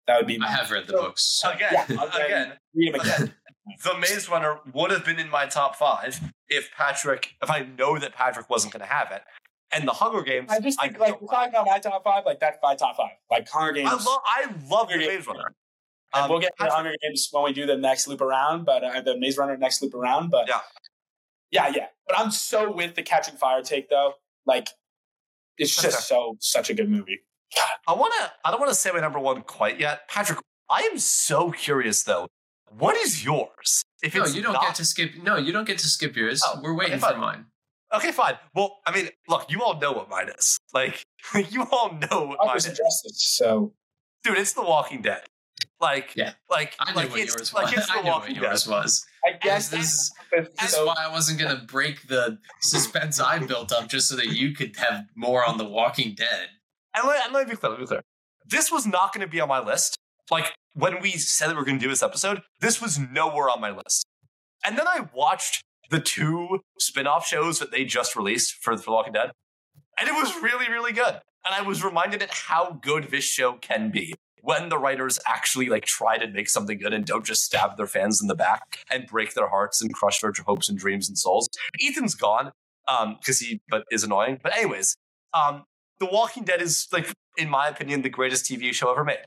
That 0.07 0.17
would 0.19 0.27
be 0.27 0.39
I 0.43 0.49
have 0.51 0.71
read 0.71 0.87
the 0.89 0.95
books. 0.95 1.23
so- 1.41 1.51
Again, 1.53 1.73
Yeah, 1.73 2.03
okay. 2.05 2.25
again, 2.27 2.53
read 2.75 2.95
them 2.95 3.01
again. 3.03 3.35
the 3.85 3.97
Maze 3.99 4.29
Runner 4.29 4.59
would 4.75 4.91
have 4.91 5.05
been 5.05 5.21
in 5.21 5.31
my 5.31 5.47
top 5.47 5.77
five 5.77 6.21
if 6.49 6.71
Patrick, 6.77 7.35
if 7.41 7.49
I 7.51 7.61
know 7.79 7.97
that 7.99 8.13
Patrick 8.13 8.51
wasn't 8.51 8.73
going 8.73 8.81
to 8.85 8.93
have 8.93 9.13
it. 9.13 9.23
And 9.75 9.89
the 9.89 9.93
Hunger 9.93 10.23
Games, 10.23 10.49
I 10.51 10.61
just 10.61 10.79
think 10.81 10.97
I 10.97 10.99
like 10.99 11.20
we're 11.23 11.29
talking 11.29 11.51
about 11.51 11.66
my 11.66 11.79
top 11.79 12.05
five, 12.05 12.25
like 12.27 12.41
that's 12.41 12.59
my 12.62 12.75
top 12.75 12.97
five. 12.97 13.12
Like 13.31 13.49
Hunger 13.49 13.73
Games. 13.73 13.89
I 13.91 13.95
love, 13.95 14.20
I 14.27 14.45
love 14.68 14.89
the 14.89 14.95
Hunger 14.95 14.99
Maze 14.99 15.09
Games. 15.09 15.27
Runner. 15.27 15.55
and 16.14 16.25
Um, 16.25 16.31
we'll 16.31 16.41
get 16.41 16.53
to 16.59 16.64
the 16.66 16.70
Hunger 16.70 16.93
Games 17.03 17.29
when 17.33 17.45
we 17.45 17.53
do 17.55 17.64
the 17.64 17.77
next 17.77 18.07
loop 18.07 18.20
around, 18.20 18.64
but 18.64 18.85
uh, 18.85 19.01
the 19.01 19.16
Maze 19.18 19.39
Runner 19.39 19.57
next 19.57 19.81
loop 19.81 19.95
around. 19.95 20.31
But 20.31 20.47
Yeah. 20.49 20.61
yeah, 21.51 21.68
yeah. 21.75 21.87
But 22.07 22.18
I'm 22.18 22.31
so 22.31 22.70
with 22.70 22.95
the 22.97 23.03
Catching 23.03 23.37
Fire 23.37 23.62
take 23.62 23.89
though. 23.89 24.14
Like, 24.45 24.68
it's 25.57 25.75
just 25.75 25.87
Okay. 25.87 26.03
so 26.03 26.37
such 26.41 26.68
a 26.68 26.75
good 26.75 26.91
movie. 26.91 27.20
I 27.87 27.93
want 27.95 28.12
to. 28.20 28.33
I 28.45 28.51
don't 28.51 28.61
want 28.61 28.70
to 28.70 28.75
say 28.75 28.91
my 28.91 29.01
number 29.01 29.18
one 29.18 29.43
quite 29.43 29.79
yet, 29.81 30.09
Patrick. 30.09 30.39
I 30.70 30.81
am 30.93 30.99
so 30.99 31.51
curious 31.51 32.03
though. 32.03 32.29
What 32.79 32.97
is 32.97 33.25
yours? 33.25 33.83
If 34.03 34.14
No, 34.14 34.23
it's 34.23 34.35
you 34.35 34.43
don't 34.43 34.55
not- 34.55 34.62
get 34.62 34.75
to 34.77 34.85
skip. 34.85 35.12
No, 35.23 35.37
you 35.37 35.53
don't 35.53 35.66
get 35.66 35.79
to 35.79 35.87
skip 35.87 36.16
yours. 36.16 36.43
Oh, 36.45 36.61
We're 36.62 36.75
waiting 36.75 36.95
okay, 37.03 37.12
for 37.12 37.18
mine. 37.18 37.47
Okay, 37.95 38.12
fine. 38.12 38.34
Well, 38.55 38.78
I 38.86 38.95
mean, 38.95 39.09
look, 39.28 39.51
you 39.51 39.62
all 39.62 39.78
know 39.80 39.93
what 39.93 40.09
mine 40.09 40.28
is. 40.38 40.59
Like, 40.74 41.05
you 41.51 41.64
all 41.70 41.93
know 42.11 42.24
what 42.26 42.38
mine 42.38 42.49
Others 42.51 42.66
is, 42.66 42.78
Justice. 42.78 43.34
So 43.36 43.74
dude. 44.24 44.38
It's 44.38 44.55
The 44.55 44.62
Walking 44.62 45.03
Dead. 45.03 45.22
Like, 45.80 46.12
Yeah. 46.16 46.32
like, 46.51 46.74
I 46.80 46.90
knew 46.93 46.97
like 46.97 47.11
what 47.11 47.20
it's 47.20 47.34
yours 47.36 47.53
like 47.53 47.64
was. 47.66 47.74
it's 47.78 47.86
The 47.93 47.93
I 47.93 47.97
knew 48.03 48.09
what 48.09 48.20
Walking 48.20 48.34
Dead. 48.36 48.43
yours 48.45 48.66
was. 48.66 49.05
I 49.26 49.32
guess 49.36 49.68
This 49.68 49.80
is, 49.93 50.12
this 50.32 50.49
is 50.64 50.70
so 50.70 50.86
why 50.86 50.95
I 50.99 51.12
wasn't 51.12 51.38
gonna 51.40 51.62
break 51.66 52.09
the 52.09 52.38
suspense 52.62 53.20
I 53.20 53.38
built 53.40 53.70
up 53.72 53.88
just 53.88 54.09
so 54.09 54.16
that 54.16 54.28
you 54.28 54.55
could 54.55 54.74
have 54.76 55.05
more 55.14 55.45
on 55.45 55.59
The 55.59 55.64
Walking 55.68 56.14
Dead. 56.14 56.49
And 56.95 57.07
let, 57.07 57.24
and 57.26 57.34
let 57.34 57.47
me 57.47 57.53
be 57.53 57.57
clear, 57.57 57.70
let 57.70 57.78
me 57.78 57.84
be 57.84 57.88
clear. 57.88 58.03
This 58.47 58.72
was 58.72 58.86
not 58.86 59.12
going 59.14 59.24
to 59.24 59.30
be 59.30 59.40
on 59.40 59.49
my 59.49 59.61
list. 59.61 59.97
Like 60.30 60.53
when 60.74 61.01
we 61.01 61.12
said 61.12 61.49
that 61.49 61.55
we 61.57 61.62
are 61.62 61.64
going 61.64 61.78
to 61.78 61.82
do 61.84 61.88
this 61.88 62.03
episode, 62.03 62.43
this 62.61 62.80
was 62.82 62.99
nowhere 62.99 63.49
on 63.49 63.61
my 63.61 63.70
list. 63.70 64.05
And 64.64 64.76
then 64.78 64.86
I 64.88 65.09
watched 65.14 65.62
the 65.93 66.01
two 66.01 66.61
spin-off 66.78 67.26
shows 67.26 67.59
that 67.61 67.70
they 67.70 67.84
just 67.84 68.16
released 68.16 68.55
for 68.55 68.74
The 68.74 68.90
Walking 68.90 69.12
Dead, 69.12 69.30
and 70.01 70.09
it 70.09 70.12
was 70.12 70.34
really, 70.43 70.68
really 70.68 70.93
good. 70.93 71.20
And 71.45 71.55
I 71.55 71.62
was 71.62 71.84
reminded 71.84 72.22
at 72.22 72.30
how 72.30 72.78
good 72.82 73.11
this 73.11 73.24
show 73.24 73.55
can 73.55 73.90
be 73.90 74.14
when 74.40 74.70
the 74.70 74.78
writers 74.78 75.18
actually 75.26 75.68
like 75.68 75.84
try 75.84 76.18
to 76.18 76.26
make 76.26 76.49
something 76.49 76.78
good 76.78 76.93
and 76.93 77.05
don't 77.05 77.24
just 77.24 77.43
stab 77.43 77.76
their 77.76 77.86
fans 77.86 78.20
in 78.20 78.26
the 78.26 78.34
back 78.34 78.78
and 78.90 79.07
break 79.07 79.34
their 79.34 79.49
hearts 79.49 79.80
and 79.80 79.93
crush 79.95 80.20
their 80.20 80.32
hopes 80.47 80.68
and 80.68 80.78
dreams 80.78 81.09
and 81.09 81.16
souls. 81.16 81.49
Ethan's 81.80 82.14
gone 82.14 82.51
um 82.88 83.16
because 83.20 83.38
he 83.38 83.61
but 83.68 83.84
is 83.90 84.03
annoying. 84.03 84.40
But 84.43 84.57
anyways, 84.57 84.97
um 85.34 85.64
the 86.01 86.07
Walking 86.07 86.43
Dead 86.43 86.61
is 86.61 86.88
like, 86.93 87.12
in 87.36 87.49
my 87.49 87.68
opinion, 87.68 88.03
the 88.03 88.09
greatest 88.09 88.45
TV 88.45 88.72
show 88.72 88.90
ever 88.90 89.05
made. 89.05 89.24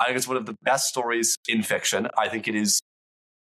I 0.00 0.06
think 0.06 0.18
it's 0.18 0.28
one 0.28 0.36
of 0.36 0.44
the 0.44 0.56
best 0.62 0.88
stories 0.88 1.38
in 1.48 1.62
fiction. 1.62 2.08
I 2.18 2.28
think 2.28 2.46
it 2.46 2.54
is 2.54 2.80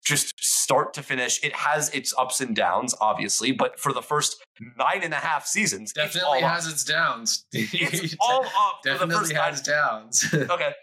just 0.03 0.33
start 0.43 0.93
to 0.95 1.03
finish. 1.03 1.43
It 1.43 1.55
has 1.55 1.89
its 1.89 2.13
ups 2.17 2.41
and 2.41 2.55
downs, 2.55 2.93
obviously, 2.99 3.51
but 3.51 3.79
for 3.79 3.93
the 3.93 4.01
first 4.01 4.43
nine 4.77 5.01
and 5.01 5.13
a 5.13 5.17
half 5.17 5.45
seasons, 5.45 5.93
Definitely 5.93 6.41
all 6.43 6.49
has 6.49 6.67
up. 6.67 6.73
its 6.73 6.83
downs. 6.83 7.45
It's 7.53 8.15
all 8.19 8.43
up 8.45 8.79
for 8.83 8.89
the 8.89 9.05
Definitely 9.05 9.15
first 9.15 9.33
nine 9.33 9.51
has 9.51 9.61
downs. 9.61 10.25
okay. 10.33 10.73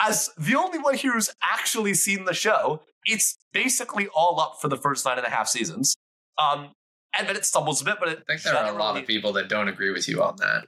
As 0.00 0.30
the 0.38 0.54
only 0.54 0.78
one 0.78 0.94
here 0.94 1.12
who's 1.12 1.30
actually 1.42 1.94
seen 1.94 2.24
the 2.24 2.34
show, 2.34 2.82
it's 3.04 3.36
basically 3.52 4.08
all 4.14 4.40
up 4.40 4.58
for 4.60 4.68
the 4.68 4.76
first 4.76 5.04
nine 5.04 5.18
and 5.18 5.26
a 5.26 5.30
half 5.30 5.48
seasons. 5.48 5.96
Um, 6.38 6.70
and 7.18 7.28
then 7.28 7.34
it 7.34 7.44
stumbles 7.44 7.80
a 7.82 7.84
bit, 7.84 7.96
but 7.98 8.08
it 8.10 8.22
I 8.28 8.32
think 8.34 8.42
there 8.42 8.56
are 8.56 8.72
a 8.72 8.78
lot 8.78 8.96
of 8.96 9.06
people 9.06 9.32
that 9.32 9.48
don't 9.48 9.66
agree 9.66 9.90
with 9.90 10.08
you 10.08 10.22
on 10.22 10.36
that. 10.36 10.66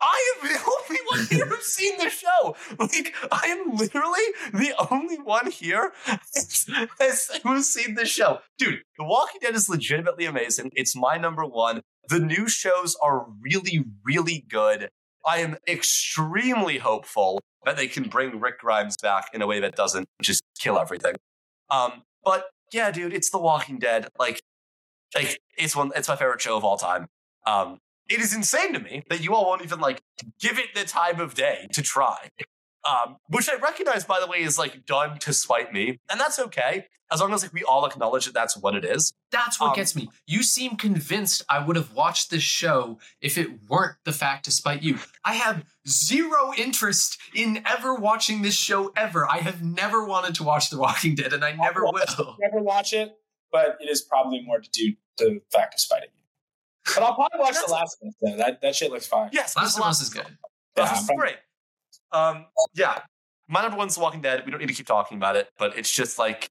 I 0.00 0.34
am 0.42 0.48
the 0.48 0.58
only 0.58 1.00
one 1.08 1.26
here 1.26 1.46
who's 1.46 1.66
seen 1.66 1.98
the 1.98 2.10
show. 2.10 2.56
Like, 2.78 3.14
I 3.30 3.46
am 3.48 3.76
literally 3.76 4.22
the 4.52 4.74
only 4.90 5.16
one 5.18 5.50
here 5.50 5.92
has- 6.06 7.30
who's 7.42 7.68
seen 7.68 7.94
the 7.94 8.06
show. 8.06 8.40
Dude, 8.58 8.82
The 8.98 9.04
Walking 9.04 9.40
Dead 9.42 9.54
is 9.54 9.68
legitimately 9.68 10.24
amazing. 10.24 10.70
It's 10.74 10.96
my 10.96 11.16
number 11.16 11.44
one. 11.44 11.82
The 12.08 12.18
new 12.20 12.48
shows 12.48 12.96
are 13.02 13.26
really, 13.40 13.84
really 14.04 14.44
good. 14.48 14.88
I 15.26 15.38
am 15.38 15.56
extremely 15.66 16.78
hopeful 16.78 17.40
that 17.64 17.76
they 17.76 17.88
can 17.88 18.04
bring 18.08 18.38
Rick 18.40 18.60
Grimes 18.60 18.94
back 19.02 19.28
in 19.34 19.42
a 19.42 19.46
way 19.46 19.58
that 19.60 19.74
doesn't 19.74 20.06
just 20.22 20.42
kill 20.58 20.78
everything. 20.78 21.14
Um, 21.68 22.02
but 22.24 22.44
yeah, 22.72 22.90
dude, 22.92 23.12
it's 23.12 23.30
The 23.30 23.38
Walking 23.38 23.78
Dead. 23.78 24.08
Like, 24.18 24.40
like 25.14 25.38
it's 25.58 25.74
one. 25.74 25.90
It's 25.96 26.08
my 26.08 26.14
favorite 26.16 26.40
show 26.40 26.56
of 26.56 26.64
all 26.64 26.76
time. 26.76 27.06
Um, 27.44 27.78
it 28.08 28.20
is 28.20 28.34
insane 28.34 28.72
to 28.72 28.80
me 28.80 29.02
that 29.10 29.22
you 29.22 29.34
all 29.34 29.46
won't 29.46 29.62
even 29.62 29.80
like 29.80 30.02
give 30.40 30.58
it 30.58 30.74
the 30.74 30.84
time 30.84 31.20
of 31.20 31.34
day 31.34 31.66
to 31.72 31.82
try. 31.82 32.30
Um, 32.88 33.16
which 33.30 33.48
I 33.48 33.56
recognize, 33.56 34.04
by 34.04 34.20
the 34.20 34.28
way, 34.28 34.38
is 34.38 34.58
like 34.58 34.86
done 34.86 35.18
to 35.18 35.32
spite 35.32 35.72
me, 35.72 35.98
and 36.08 36.20
that's 36.20 36.38
okay 36.38 36.86
as 37.10 37.20
long 37.20 37.32
as 37.32 37.42
like 37.42 37.52
we 37.52 37.64
all 37.64 37.84
acknowledge 37.84 38.26
that 38.26 38.34
that's 38.34 38.56
what 38.56 38.76
it 38.76 38.84
is. 38.84 39.12
That's 39.32 39.60
what 39.60 39.70
Um, 39.70 39.74
gets 39.76 39.96
me. 39.96 40.08
You 40.26 40.44
seem 40.44 40.76
convinced 40.76 41.42
I 41.48 41.58
would 41.64 41.74
have 41.74 41.92
watched 41.94 42.30
this 42.30 42.44
show 42.44 42.98
if 43.20 43.38
it 43.38 43.68
weren't 43.68 43.96
the 44.04 44.12
fact 44.12 44.44
to 44.44 44.52
spite 44.52 44.82
you. 44.84 44.98
I 45.24 45.34
have 45.34 45.64
zero 45.88 46.52
interest 46.56 47.18
in 47.34 47.60
ever 47.66 47.94
watching 47.94 48.42
this 48.42 48.54
show 48.54 48.92
ever. 48.96 49.28
I 49.28 49.38
have 49.38 49.64
never 49.64 50.04
wanted 50.04 50.36
to 50.36 50.44
watch 50.44 50.70
The 50.70 50.78
Walking 50.78 51.16
Dead, 51.16 51.32
and 51.32 51.44
I 51.44 51.52
never 51.52 51.84
I'll. 51.86 51.92
Never 52.40 52.62
watch 52.62 52.92
it. 52.92 53.12
but 53.50 53.76
it 53.80 53.88
is 53.90 54.00
probably 54.02 54.42
more 54.44 54.60
to 54.60 54.70
do 54.70 54.92
to 55.18 55.24
the 55.24 55.40
fact 55.52 55.74
of 55.74 55.80
spiting 55.80 56.10
you. 56.14 56.15
But 56.94 57.02
I'll 57.02 57.14
probably 57.14 57.40
watch 57.40 57.54
the 57.54 57.72
last 57.72 57.96
one. 58.00 58.12
Though. 58.20 58.36
That 58.36 58.60
that 58.62 58.74
shit 58.74 58.90
looks 58.90 59.06
fine. 59.06 59.30
Yes, 59.32 59.56
Last 59.56 59.76
the 59.76 59.82
of 59.82 59.88
Us 59.88 60.00
is 60.00 60.08
good. 60.10 60.26
Last 60.76 60.92
Yeah, 60.92 60.98
of 60.98 61.10
Us 61.10 61.10
great. 61.16 61.36
Um, 62.12 62.46
yeah, 62.74 63.00
my 63.48 63.62
number 63.62 63.76
one's 63.76 63.94
The 63.94 64.00
Walking 64.00 64.20
Dead. 64.20 64.42
We 64.44 64.50
don't 64.50 64.60
need 64.60 64.68
to 64.68 64.74
keep 64.74 64.86
talking 64.86 65.16
about 65.16 65.36
it, 65.36 65.48
but 65.58 65.76
it's 65.76 65.92
just 65.92 66.18
like, 66.18 66.50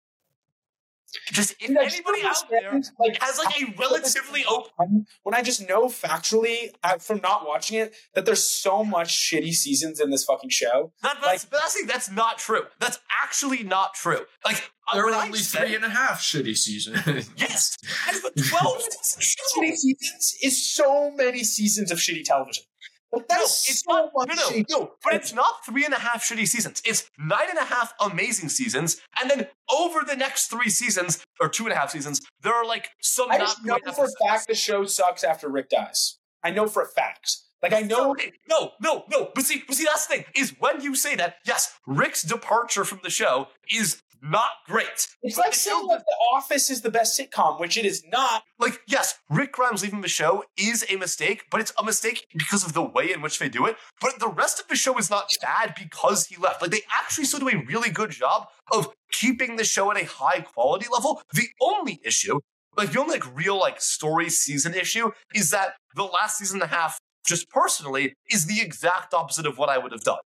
just 1.31 1.51
if 1.59 1.67
Dude, 1.67 1.77
I 1.77 1.83
just 1.85 1.95
anybody 1.97 2.23
out 2.25 2.49
there 2.49 2.73
like, 2.99 3.21
has 3.21 3.39
like 3.39 3.61
a 3.61 3.73
relatively 3.79 4.43
open. 4.45 5.05
when 5.23 5.33
I 5.35 5.41
just 5.41 5.67
know 5.67 5.85
factually 5.87 6.69
uh, 6.83 6.97
from 6.97 7.19
not 7.21 7.47
watching 7.47 7.77
it 7.77 7.95
that 8.13 8.25
there's 8.25 8.43
so 8.43 8.83
much 8.83 9.09
shitty 9.09 9.53
seasons 9.53 9.99
in 9.99 10.09
this 10.09 10.23
fucking 10.25 10.49
show. 10.49 10.91
That, 11.01 11.17
that's, 11.23 11.45
but 11.45 11.59
that's, 11.61 11.79
the 11.81 11.87
that's 11.87 12.11
not 12.11 12.37
true. 12.37 12.63
That's 12.79 12.99
actually 13.23 13.63
not 13.63 13.93
true. 13.93 14.21
Like 14.43 14.57
uh, 14.87 14.95
There 14.95 15.05
when 15.05 15.13
were 15.13 15.19
I 15.19 15.25
only 15.25 15.39
said- 15.39 15.65
three 15.67 15.75
and 15.75 15.85
a 15.85 15.89
half 15.89 16.21
shitty 16.21 16.55
seasons. 16.55 16.99
Yes, 17.37 17.77
and 18.07 18.21
the 18.21 18.41
twelve. 18.49 18.81
Shitty 19.19 19.75
seasons 19.75 20.35
is 20.43 20.73
so 20.75 21.11
many 21.11 21.43
seasons 21.43 21.91
of 21.91 21.97
shitty 21.97 22.23
television. 22.23 22.63
Like, 23.11 23.27
that 23.29 23.37
No, 23.37 23.43
it's 23.43 23.83
so 23.83 23.91
not- 23.93 24.11
much 24.13 24.27
no, 24.27 24.49
no, 24.49 24.63
no, 24.69 24.91
but 25.03 25.13
it's 25.13 25.31
not 25.33 25.65
three 25.65 25.85
and 25.85 25.93
a 25.93 25.99
half 25.99 26.23
shitty 26.23 26.47
seasons. 26.47 26.81
It's 26.85 27.09
nine 27.17 27.49
and 27.49 27.57
a 27.59 27.63
half 27.65 27.93
amazing 27.99 28.49
seasons, 28.49 28.99
and 29.21 29.29
then 29.29 29.47
over 29.71 30.01
the 30.05 30.15
next 30.15 30.47
three 30.47 30.69
seasons 30.69 31.23
or 31.39 31.47
two 31.47 31.63
and 31.63 31.73
a 31.73 31.75
half 31.75 31.91
seasons, 31.91 32.21
there 32.41 32.53
are 32.53 32.65
like 32.65 32.89
some 33.01 33.31
I 33.31 33.37
not 33.37 33.47
just 33.47 33.63
know 33.65 33.77
for 33.93 34.05
a 34.05 34.25
fact 34.27 34.47
the 34.47 34.55
show 34.55 34.85
sucks 34.85 35.23
after 35.23 35.47
Rick 35.49 35.69
dies. 35.69 36.17
I 36.43 36.51
know 36.51 36.67
for 36.67 36.81
a 36.81 36.87
fact. 36.87 37.37
Like 37.63 37.73
I 37.73 37.81
know 37.81 38.13
No, 38.13 38.15
no, 38.49 38.71
no, 38.81 39.03
no. 39.09 39.31
But 39.33 39.45
see, 39.45 39.63
but 39.65 39.75
see, 39.75 39.85
that's 39.85 40.05
the 40.05 40.15
thing 40.17 40.25
is 40.35 40.53
when 40.59 40.81
you 40.81 40.93
say 40.93 41.15
that, 41.15 41.37
yes, 41.45 41.73
Rick's 41.87 42.21
departure 42.21 42.83
from 42.85 42.99
the 43.01 43.09
show 43.09 43.47
is 43.73 44.01
not 44.29 44.49
great. 44.67 45.07
it's 45.21 45.35
But 45.35 45.45
like 45.45 45.53
saying 45.53 45.87
that 45.87 45.99
The 45.99 46.15
Office 46.33 46.69
is 46.69 46.81
the 46.81 46.89
best 46.89 47.19
sitcom, 47.19 47.59
which 47.59 47.77
it 47.77 47.85
is 47.85 48.03
not. 48.11 48.43
Like, 48.59 48.81
yes, 48.87 49.19
Rick 49.29 49.53
Grimes 49.53 49.83
leaving 49.83 50.01
the 50.01 50.07
show 50.07 50.43
is 50.57 50.85
a 50.89 50.95
mistake, 50.95 51.43
but 51.51 51.61
it's 51.61 51.73
a 51.77 51.83
mistake 51.83 52.25
because 52.35 52.65
of 52.65 52.73
the 52.73 52.83
way 52.83 53.11
in 53.11 53.21
which 53.21 53.39
they 53.39 53.49
do 53.49 53.65
it. 53.65 53.77
But 54.01 54.19
the 54.19 54.27
rest 54.27 54.59
of 54.59 54.67
the 54.67 54.75
show 54.75 54.97
is 54.97 55.09
not 55.09 55.29
bad 55.41 55.75
because 55.77 56.25
he 56.27 56.35
left. 56.37 56.61
Like, 56.61 56.71
they 56.71 56.81
actually 56.91 57.25
still 57.25 57.39
do 57.39 57.49
a 57.49 57.65
really 57.65 57.89
good 57.89 58.11
job 58.11 58.47
of 58.71 58.89
keeping 59.11 59.55
the 59.55 59.63
show 59.63 59.91
at 59.91 60.01
a 60.01 60.05
high 60.05 60.41
quality 60.41 60.87
level. 60.91 61.21
The 61.33 61.47
only 61.61 62.01
issue, 62.03 62.39
like, 62.77 62.91
the 62.91 62.99
only 62.99 63.19
like 63.19 63.35
real 63.35 63.59
like 63.59 63.79
story 63.79 64.29
season 64.29 64.73
issue, 64.73 65.11
is 65.33 65.51
that 65.51 65.73
the 65.95 66.03
last 66.03 66.37
season 66.37 66.61
and 66.61 66.71
a 66.71 66.75
half, 66.75 66.99
just 67.25 67.49
personally, 67.49 68.13
is 68.31 68.45
the 68.45 68.61
exact 68.61 69.13
opposite 69.13 69.45
of 69.45 69.57
what 69.57 69.69
I 69.69 69.77
would 69.77 69.91
have 69.91 70.03
done. 70.03 70.19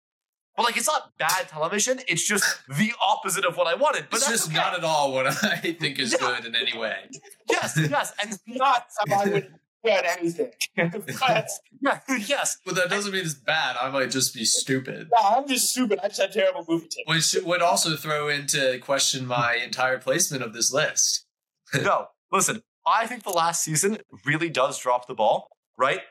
But 0.60 0.66
like, 0.66 0.78
it's 0.78 0.88
not 0.88 1.12
bad 1.18 1.48
television. 1.48 2.00
It's 2.08 2.26
just 2.28 2.44
the 2.68 2.92
opposite 3.02 3.46
of 3.46 3.56
what 3.58 3.68
I 3.68 3.76
wanted. 3.76 4.08
But 4.10 4.18
it's 4.18 4.28
that's 4.28 4.40
just 4.42 4.50
okay. 4.50 4.58
not 4.58 4.78
at 4.78 4.84
all 4.84 5.14
what 5.14 5.26
I 5.28 5.56
think 5.58 5.98
is 6.00 6.12
Yeah. 6.12 6.18
good 6.36 6.46
in 6.46 6.56
any 6.56 6.78
way. 6.78 7.10
yes, 7.50 7.78
yes, 7.78 8.14
and 8.22 8.38
Not 8.48 8.86
how 9.08 9.22
I 9.22 9.26
would 9.30 9.54
get 9.86 10.06
anything. 10.20 10.52
but 10.76 11.50
yeah, 11.82 12.00
yes. 12.28 12.58
But 12.66 12.76
that 12.76 12.90
doesn't 12.90 13.14
mean 13.14 13.24
it's 13.24 13.34
bad. 13.36 13.78
I 13.82 13.90
might 13.90 14.12
just 14.12 14.34
be 14.34 14.44
stupid. 14.44 15.08
no, 15.16 15.28
I'm 15.38 15.48
just 15.48 15.70
stupid. 15.72 16.00
I 16.04 16.10
just 16.10 16.20
had 16.22 16.34
terrible 16.34 16.66
movie 16.68 16.88
taste. 16.90 17.36
Which 17.36 17.44
would 17.46 17.62
also 17.62 17.96
throw 17.96 18.28
into 18.28 18.80
question 18.80 19.26
my 19.26 19.56
entire 19.56 19.98
placement 19.98 20.44
of 20.44 20.54
this 20.54 20.74
list. 20.74 21.26
no, 21.74 22.08
listen. 22.32 22.62
I 22.86 23.08
think 23.08 23.24
the 23.24 23.30
last 23.30 23.64
season 23.64 24.00
really 24.26 24.50
does 24.50 24.78
drop 24.80 25.08
the 25.08 25.14
ball, 25.14 25.48
right? 25.78 26.02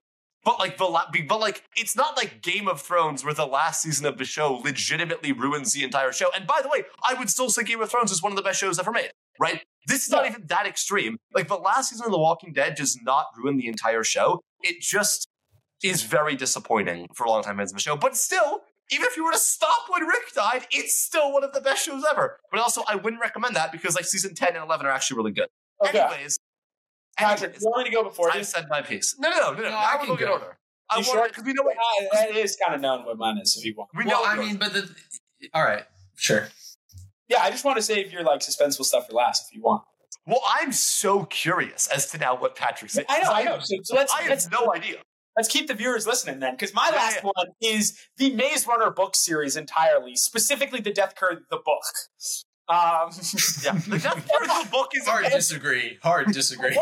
But 0.45 0.59
like 0.59 0.79
the 0.79 1.25
but 1.29 1.41
like 1.41 1.65
it's 1.77 1.97
not 1.97 2.17
like 2.17 2.43
Game 2.43 2.69
of 2.69 2.81
Thrones 2.81 3.25
where 3.25 3.35
the 3.35 3.47
last 3.47 3.83
season 3.83 4.07
of 4.07 4.19
the 4.19 4.25
show 4.25 4.55
legitimately 4.65 5.33
ruins 5.33 5.73
the 5.73 5.85
entire 5.85 6.13
show. 6.13 6.31
And 6.35 6.47
by 6.47 6.61
the 6.63 6.69
way, 6.69 6.85
I 7.07 7.15
would 7.15 7.29
still 7.29 7.51
say 7.51 7.65
Game 7.65 7.81
of 7.81 7.91
Thrones 7.91 8.13
is 8.13 8.23
one 8.23 8.33
of 8.33 8.37
the 8.37 8.43
best 8.43 8.61
shows 8.61 8.79
ever 8.79 8.93
made, 8.93 9.11
right? 9.41 9.63
This 9.87 10.05
is 10.05 10.11
not 10.11 10.27
even 10.27 10.45
that 10.47 10.67
extreme. 10.67 11.19
Like 11.35 11.49
the 11.49 11.57
last 11.57 11.91
season 11.91 12.07
of 12.07 12.13
The 12.13 12.19
Walking 12.19 12.53
Dead 12.53 12.75
does 12.77 12.99
not 13.03 13.27
ruin 13.37 13.57
the 13.57 13.67
entire 13.67 14.05
show. 14.05 14.41
It 14.63 14.81
just 14.81 15.29
is 15.83 16.03
very 16.03 16.37
disappointing 16.37 17.09
for 17.15 17.25
a 17.25 17.31
long 17.31 17.43
time 17.43 17.57
fans 17.57 17.73
of 17.73 17.77
the 17.77 17.83
show. 17.83 17.97
But 17.97 18.17
still, 18.17 18.63
even 18.91 19.07
if 19.07 19.17
you 19.17 19.25
were 19.25 19.33
to 19.33 19.39
stop 19.39 19.87
when 19.89 20.03
Rick 20.03 20.35
died, 20.35 20.67
it's 20.71 20.97
still 20.97 21.33
one 21.33 21.45
of 21.45 21.53
the 21.53 21.61
best 21.61 21.85
shows 21.85 22.05
ever. 22.09 22.39
But 22.51 22.61
also, 22.61 22.83
I 22.89 22.97
wouldn't 22.97 23.21
recommend 23.21 23.55
that 23.57 23.73
because 23.73 23.95
like 23.95 24.05
season 24.05 24.35
10 24.35 24.55
and 24.57 24.65
11 24.65 24.87
are 24.87 24.91
actually 24.91 25.19
really 25.19 25.33
good. 25.33 25.49
Okay, 25.85 25.99
Anyways, 25.99 26.39
Patrick, 27.19 27.51
anyways, 27.51 27.63
you 27.63 27.69
want 27.71 27.85
me 27.85 27.91
to 27.91 27.97
go 27.97 28.05
before 28.05 28.29
you? 28.33 28.39
I've 28.41 28.47
said 28.47 28.67
my 28.71 28.83
piece. 28.83 29.15
No, 29.19 29.31
no, 29.31 29.37
no, 29.37 29.51
no, 29.53 29.57
no. 29.57 29.63
No, 29.65 29.71
now 29.71 29.77
I 29.79 29.95
we're 29.95 29.99
can 29.99 30.07
going 30.09 30.21
in 30.21 30.27
go. 30.27 30.33
order. 30.35 30.59
I 30.91 30.97
You 30.97 31.01
want 31.01 31.07
sure? 31.07 31.29
because 31.29 31.45
we 31.45 31.53
know 31.53 31.63
what 31.65 31.77
that 32.13 32.31
is 32.37 32.57
kind 32.63 32.75
of 32.75 32.81
known 32.81 33.05
what 33.05 33.19
mine 33.19 33.39
is 33.39 33.57
if 33.59 33.65
you 33.65 33.75
want. 33.77 33.91
we 33.95 34.05
well, 34.05 34.15
know. 34.17 34.21
what 34.23 34.39
I 34.39 34.41
mean, 34.41 34.57
but 34.57 34.73
the. 34.73 34.89
All 35.55 35.63
right, 35.65 35.85
sure. 36.17 36.49
Yeah, 37.29 37.41
I 37.43 37.51
just 37.51 37.65
want 37.65 37.77
to 37.77 37.83
save 37.83 38.11
your 38.13 38.23
like 38.25 38.41
suspenseful 38.41 38.85
stuff 38.85 39.07
for 39.07 39.13
last 39.13 39.49
if 39.51 39.55
you 39.57 39.63
want. 39.63 39.83
well, 40.27 40.41
I'm 40.47 40.73
so 40.73 41.25
curious 41.25 41.87
as 41.89 42.11
to 42.13 42.19
now 42.19 42.37
what 42.39 42.57
Patrick 42.57 42.91
said. 42.91 43.05
I 43.09 43.21
know, 43.21 43.31
I 43.33 43.43
know. 43.45 43.59
So, 43.61 43.77
so 43.83 43.95
let's 43.97 44.13
I 44.19 44.29
let's 44.29 44.45
have 44.45 44.53
no 44.53 44.73
idea. 44.75 44.97
let's 45.37 45.49
keep 45.49 45.67
the 45.69 45.75
viewers 45.75 46.07
listening 46.07 46.39
then, 46.41 46.55
because 46.55 46.73
my 46.73 46.89
Yeah, 46.91 46.97
last 46.97 47.17
yeah. 47.23 47.31
one 47.35 47.47
is 47.61 47.99
the 48.17 48.33
Maze 48.35 48.67
Runner 48.67 48.91
book 48.91 49.15
series 49.15 49.57
entirely, 49.57 50.17
specifically 50.17 50.81
the 50.81 50.93
Death 50.93 51.15
Cure 51.17 51.43
the 51.51 51.59
book. 51.59 51.83
Um, 52.69 53.11
Yeah, 53.65 53.73
the 53.73 53.99
Death 54.03 54.29
Cure 54.29 54.47
the 54.47 54.69
book 54.71 54.91
is 54.95 55.07
Hard 55.07 55.21
amazing. 55.25 55.39
disagree. 55.39 55.99
Hard 56.03 56.27
disagree. 56.33 56.77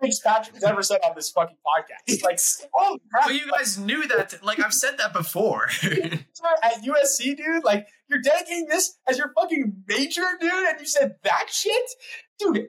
things 0.00 0.20
Patrick's 0.20 0.62
ever 0.62 0.82
said 0.82 1.00
on 1.04 1.12
this 1.16 1.30
fucking 1.30 1.56
podcast. 1.66 2.22
Like, 2.22 2.38
oh 2.76 2.98
crap! 3.10 3.26
But 3.26 3.34
you 3.34 3.50
guys 3.50 3.78
knew 3.78 4.06
that. 4.08 4.42
Like 4.44 4.60
I've 4.64 4.72
said 4.74 4.98
that 4.98 5.12
before. 5.12 5.66
at 5.82 6.82
USC, 6.84 7.36
dude, 7.36 7.64
like 7.64 7.86
you're 8.08 8.20
dedicating 8.20 8.66
this 8.68 8.98
as 9.08 9.18
your 9.18 9.32
fucking 9.38 9.84
major, 9.88 10.22
dude, 10.40 10.52
and 10.52 10.78
you 10.80 10.86
said 10.86 11.16
that 11.24 11.46
shit, 11.50 11.90
dude. 12.38 12.68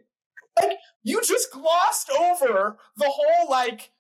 Like 0.60 0.78
you 1.04 1.22
just 1.22 1.52
glossed 1.52 2.10
over 2.12 2.78
the 2.98 3.10
whole 3.10 3.50
like 3.50 3.92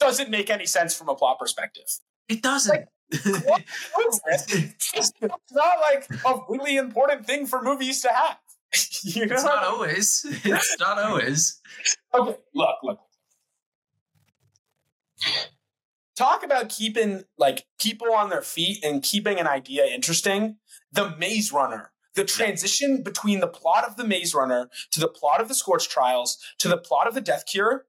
doesn't 0.00 0.30
make 0.30 0.48
any 0.48 0.66
sense 0.66 0.94
from 0.96 1.08
a 1.08 1.14
plot 1.14 1.38
perspective. 1.38 1.84
it 2.28 2.42
doesn't. 2.42 2.86
What? 3.10 3.62
it's 4.26 5.12
not 5.52 5.78
like 5.80 6.08
a 6.26 6.40
really 6.48 6.76
important 6.76 7.26
thing 7.26 7.46
for 7.46 7.62
movies 7.62 8.02
to 8.02 8.08
have. 8.08 8.38
you 9.02 9.26
know? 9.26 9.34
it's 9.34 9.44
not 9.44 9.64
always. 9.64 10.26
It's 10.44 10.76
not 10.78 10.98
always. 10.98 11.60
Okay, 12.14 12.36
look, 12.54 12.76
look. 12.82 12.98
Talk 16.16 16.44
about 16.44 16.68
keeping 16.68 17.24
like 17.38 17.64
people 17.80 18.12
on 18.12 18.28
their 18.28 18.42
feet 18.42 18.84
and 18.84 19.02
keeping 19.02 19.38
an 19.38 19.46
idea 19.46 19.86
interesting. 19.86 20.56
The 20.92 21.16
Maze 21.16 21.52
Runner, 21.52 21.92
the 22.14 22.24
transition 22.24 23.02
between 23.02 23.40
the 23.40 23.46
plot 23.46 23.84
of 23.84 23.96
the 23.96 24.04
Maze 24.04 24.34
Runner 24.34 24.68
to 24.90 25.00
the 25.00 25.08
plot 25.08 25.40
of 25.40 25.48
the 25.48 25.54
Scorch 25.54 25.88
Trials 25.88 26.38
to 26.58 26.68
the 26.68 26.76
plot 26.76 27.06
of 27.06 27.14
the 27.14 27.20
Death 27.20 27.44
Cure, 27.46 27.86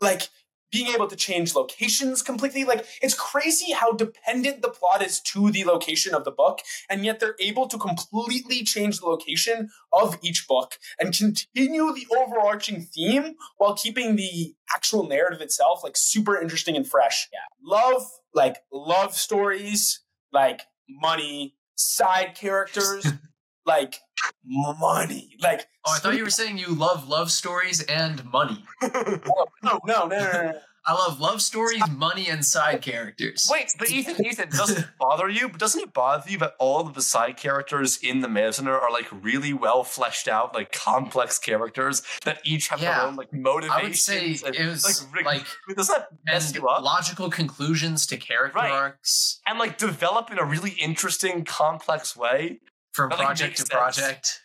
like 0.00 0.28
being 0.70 0.92
able 0.94 1.06
to 1.06 1.16
change 1.16 1.54
locations 1.54 2.22
completely. 2.22 2.64
Like 2.64 2.86
it's 3.02 3.14
crazy 3.14 3.72
how 3.72 3.92
dependent 3.92 4.62
the 4.62 4.68
plot 4.68 5.02
is 5.02 5.20
to 5.20 5.50
the 5.50 5.64
location 5.64 6.14
of 6.14 6.24
the 6.24 6.30
book, 6.30 6.60
and 6.88 7.04
yet 7.04 7.20
they're 7.20 7.36
able 7.40 7.68
to 7.68 7.78
completely 7.78 8.62
change 8.64 9.00
the 9.00 9.06
location 9.06 9.70
of 9.92 10.18
each 10.22 10.46
book 10.48 10.78
and 10.98 11.16
continue 11.16 11.92
the 11.92 12.06
overarching 12.16 12.82
theme 12.82 13.34
while 13.58 13.74
keeping 13.74 14.16
the 14.16 14.54
actual 14.74 15.06
narrative 15.06 15.40
itself 15.40 15.82
like 15.84 15.96
super 15.96 16.40
interesting 16.40 16.76
and 16.76 16.88
fresh. 16.88 17.28
Yeah. 17.32 17.38
Love 17.62 18.02
like 18.34 18.58
love 18.72 19.14
stories, 19.14 20.02
like 20.32 20.62
money, 20.88 21.56
side 21.74 22.34
characters, 22.34 23.06
like 23.66 24.00
money. 24.44 25.36
Like 25.40 25.66
Oh, 25.88 25.92
I 25.94 25.98
thought 25.98 26.16
you 26.16 26.24
were 26.24 26.30
saying 26.30 26.58
you 26.58 26.68
love 26.74 27.08
love 27.08 27.30
stories 27.30 27.82
and 27.82 28.24
money. 28.32 28.64
no, 28.82 28.88
no, 28.92 29.20
no, 29.62 29.80
no, 29.84 30.06
no, 30.06 30.08
no. 30.08 30.52
I 30.88 30.92
love 30.92 31.18
love 31.20 31.42
stories, 31.42 31.82
money, 31.90 32.28
and 32.28 32.44
side 32.44 32.80
characters. 32.80 33.48
Wait, 33.52 33.72
but 33.76 33.90
Ethan, 33.90 34.24
Ethan, 34.24 34.50
doesn't 34.50 34.78
it 34.78 34.86
bother 35.00 35.28
you? 35.28 35.48
But 35.48 35.58
doesn't 35.58 35.80
it 35.80 35.92
bother 35.92 36.30
you 36.30 36.38
that 36.38 36.54
all 36.60 36.86
of 36.86 36.94
the 36.94 37.02
side 37.02 37.36
characters 37.36 37.98
in 38.02 38.20
the 38.20 38.28
Maze 38.28 38.60
Runner 38.60 38.78
are 38.78 38.92
like 38.92 39.06
really 39.10 39.52
well 39.52 39.82
fleshed 39.82 40.28
out, 40.28 40.54
like 40.54 40.70
complex 40.70 41.40
characters 41.40 42.02
that 42.24 42.38
each 42.44 42.68
have 42.68 42.80
Yeah. 42.80 42.98
their 42.98 43.06
own 43.08 43.16
like 43.16 43.32
motivations? 43.32 43.74
I 43.80 43.82
would 43.82 43.96
say 43.96 44.46
and, 44.46 44.54
it 44.54 44.66
was 44.68 45.06
like, 45.12 45.24
like, 45.24 45.46
rig- 45.66 45.76
doesn't 45.76 45.92
that 45.98 46.08
mess 46.24 46.54
you 46.54 46.66
up? 46.68 46.84
logical 46.84 47.30
conclusions 47.30 48.06
to 48.06 48.16
character 48.16 48.56
Right. 48.58 48.70
arcs 48.70 49.40
and 49.44 49.58
like 49.58 49.78
develop 49.78 50.30
in 50.30 50.38
a 50.38 50.44
really 50.44 50.70
interesting, 50.80 51.44
complex 51.44 52.16
way. 52.16 52.60
From 52.96 53.10
That, 53.10 53.18
project 53.18 53.50
makes 53.50 53.60
to 53.60 53.66
sense. 53.66 53.68
project. 53.70 54.40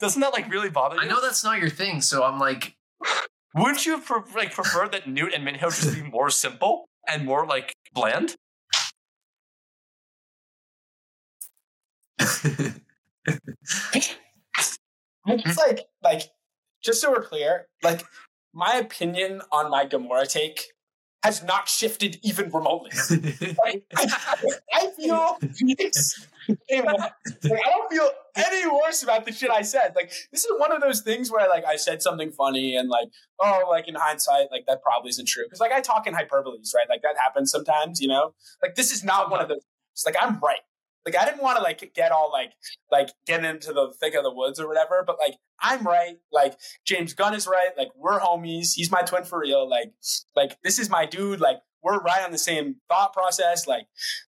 Doesn't 0.00 0.20
that 0.22 0.32
like 0.32 0.50
really 0.50 0.70
bother 0.70 0.96
you? 0.96 1.02
I 1.02 1.04
know 1.04 1.20
that's 1.20 1.44
not 1.44 1.60
your 1.60 1.68
thing, 1.68 2.00
so 2.00 2.24
I'm 2.24 2.38
like, 2.38 2.74
Wouldn't 3.54 3.84
you 3.84 3.92
have 3.92 4.04
pre- 4.06 4.22
like 4.34 4.52
preferred 4.54 4.92
that 4.92 5.06
Newt 5.06 5.34
and 5.34 5.44
Minho 5.44 5.68
just 5.70 5.94
be 5.94 6.02
more 6.02 6.30
simple 6.30 6.88
and 7.06 7.24
more 7.24 7.46
like 7.46 7.74
bland? 7.92 8.36
It's 15.26 15.58
like 15.58 15.86
like 16.02 16.22
just 16.82 17.00
so 17.00 17.10
we're 17.10 17.22
clear, 17.22 17.66
like 17.82 18.04
my 18.52 18.74
opinion 18.74 19.42
on 19.52 19.70
my 19.70 19.86
Gamora 19.86 20.28
take 20.28 20.72
has 21.22 21.42
not 21.44 21.68
shifted 21.68 22.18
even 22.22 22.50
remotely. 22.50 22.90
Like, 23.64 23.84
I, 23.96 24.06
I 24.72 24.90
feel 24.96 25.38
Phoenix 25.54 26.26
Hey, 26.68 26.80
man, 26.80 26.94
like, 26.96 27.12
I 27.44 27.70
don't 27.70 27.90
feel 27.90 28.10
any 28.36 28.66
worse 28.66 29.02
about 29.02 29.24
the 29.24 29.32
shit 29.32 29.50
I 29.50 29.62
said. 29.62 29.92
Like 29.94 30.12
this 30.32 30.44
is 30.44 30.50
one 30.56 30.72
of 30.72 30.80
those 30.80 31.00
things 31.00 31.30
where 31.30 31.48
like 31.48 31.64
I 31.64 31.76
said 31.76 32.02
something 32.02 32.30
funny 32.30 32.76
and 32.76 32.88
like 32.88 33.08
oh 33.40 33.66
like 33.68 33.88
in 33.88 33.94
hindsight 33.94 34.48
like 34.50 34.66
that 34.66 34.82
probably 34.82 35.10
isn't 35.10 35.28
true 35.28 35.44
because 35.44 35.60
like 35.60 35.72
I 35.72 35.80
talk 35.80 36.06
in 36.06 36.14
hyperboles 36.14 36.74
right 36.74 36.88
like 36.88 37.02
that 37.02 37.16
happens 37.18 37.50
sometimes 37.50 38.00
you 38.00 38.08
know 38.08 38.34
like 38.62 38.74
this 38.74 38.92
is 38.92 39.04
not 39.04 39.30
one 39.30 39.40
of 39.40 39.48
those. 39.48 39.62
Like 40.06 40.16
I'm 40.20 40.38
right. 40.40 40.60
Like 41.06 41.16
I 41.16 41.24
didn't 41.24 41.42
want 41.42 41.56
to 41.56 41.62
like 41.62 41.92
get 41.94 42.12
all 42.12 42.30
like 42.32 42.52
like 42.90 43.10
get 43.26 43.44
into 43.44 43.72
the 43.72 43.92
thick 44.00 44.14
of 44.14 44.22
the 44.22 44.32
woods 44.32 44.60
or 44.60 44.68
whatever, 44.68 45.02
but 45.06 45.18
like 45.18 45.34
I'm 45.60 45.84
right. 45.84 46.16
Like 46.32 46.58
James 46.84 47.14
Gunn 47.14 47.34
is 47.34 47.46
right. 47.46 47.70
Like 47.76 47.88
we're 47.96 48.20
homies. 48.20 48.72
He's 48.74 48.90
my 48.90 49.02
twin 49.02 49.24
for 49.24 49.40
real. 49.40 49.68
Like 49.68 49.92
like 50.36 50.58
this 50.62 50.78
is 50.78 50.90
my 50.90 51.06
dude. 51.06 51.40
Like 51.40 51.58
we're 51.82 52.00
right 52.00 52.22
on 52.22 52.32
the 52.32 52.38
same 52.38 52.76
thought 52.88 53.12
process. 53.12 53.66
Like 53.66 53.86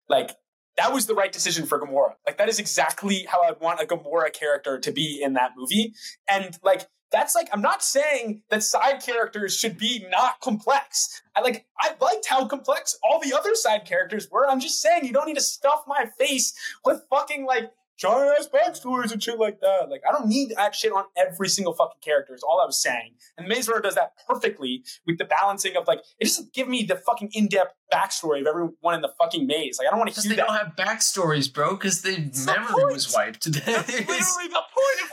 like 0.07 0.31
that 0.77 0.93
was 0.93 1.05
the 1.05 1.15
right 1.15 1.31
decision 1.31 1.65
for 1.65 1.79
Gamora. 1.79 2.13
Like 2.25 2.37
that 2.37 2.49
is 2.49 2.59
exactly 2.59 3.25
how 3.27 3.41
I 3.41 3.51
want 3.59 3.81
a 3.81 3.85
Gamora 3.85 4.31
character 4.31 4.79
to 4.79 4.91
be 4.91 5.21
in 5.21 5.33
that 5.33 5.51
movie. 5.57 5.93
And 6.29 6.57
like 6.63 6.87
that's 7.11 7.35
like 7.35 7.49
I'm 7.51 7.61
not 7.61 7.83
saying 7.83 8.43
that 8.49 8.63
side 8.63 9.01
characters 9.03 9.55
should 9.55 9.77
be 9.77 10.05
not 10.09 10.39
complex. 10.41 11.21
I 11.35 11.41
like 11.41 11.65
I 11.79 11.91
liked 11.99 12.27
how 12.27 12.45
complex 12.47 12.97
all 13.03 13.19
the 13.19 13.33
other 13.37 13.55
side 13.55 13.85
characters 13.85 14.27
were. 14.31 14.47
I'm 14.47 14.59
just 14.59 14.81
saying 14.81 15.05
you 15.05 15.13
don't 15.13 15.27
need 15.27 15.35
to 15.35 15.41
stuff 15.41 15.83
my 15.87 16.05
face 16.17 16.53
with 16.85 17.03
fucking 17.09 17.45
like 17.45 17.71
giant 18.01 18.35
ass 18.39 18.49
backstories 18.49 19.11
and 19.11 19.21
shit 19.21 19.37
like 19.37 19.59
that. 19.61 19.89
Like, 19.89 20.01
I 20.07 20.11
don't 20.11 20.27
need 20.27 20.53
that 20.57 20.73
shit 20.73 20.91
on 20.91 21.03
every 21.15 21.47
single 21.47 21.73
fucking 21.73 22.01
character, 22.01 22.33
is 22.33 22.41
all 22.41 22.59
I 22.59 22.65
was 22.65 22.81
saying. 22.81 23.13
And 23.37 23.47
Maze 23.47 23.67
Runner 23.67 23.81
does 23.81 23.95
that 23.95 24.13
perfectly 24.27 24.83
with 25.05 25.19
the 25.19 25.25
balancing 25.25 25.75
of 25.77 25.87
like, 25.87 25.99
it 26.19 26.25
doesn't 26.25 26.53
give 26.53 26.67
me 26.67 26.83
the 26.83 26.95
fucking 26.95 27.29
in 27.33 27.47
depth 27.47 27.75
backstory 27.93 28.41
of 28.41 28.47
everyone 28.47 28.95
in 28.95 29.01
the 29.01 29.11
fucking 29.19 29.45
maze. 29.45 29.77
Like, 29.77 29.87
I 29.87 29.91
don't 29.91 29.99
want 29.99 30.13
to 30.13 30.21
hear 30.21 30.29
they 30.29 30.35
that. 30.35 30.47
They 30.47 30.47
don't 30.47 30.57
have 30.57 30.75
backstories, 30.75 31.53
bro. 31.53 31.75
Because 31.75 32.01
the 32.01 32.15
the 32.15 32.43
memory 32.45 32.73
point. 32.73 32.93
was 32.93 33.13
wiped. 33.13 33.51
That's 33.51 33.65
literally 33.65 34.47
the 34.47 34.63
point 34.73 34.97
of 35.03 35.09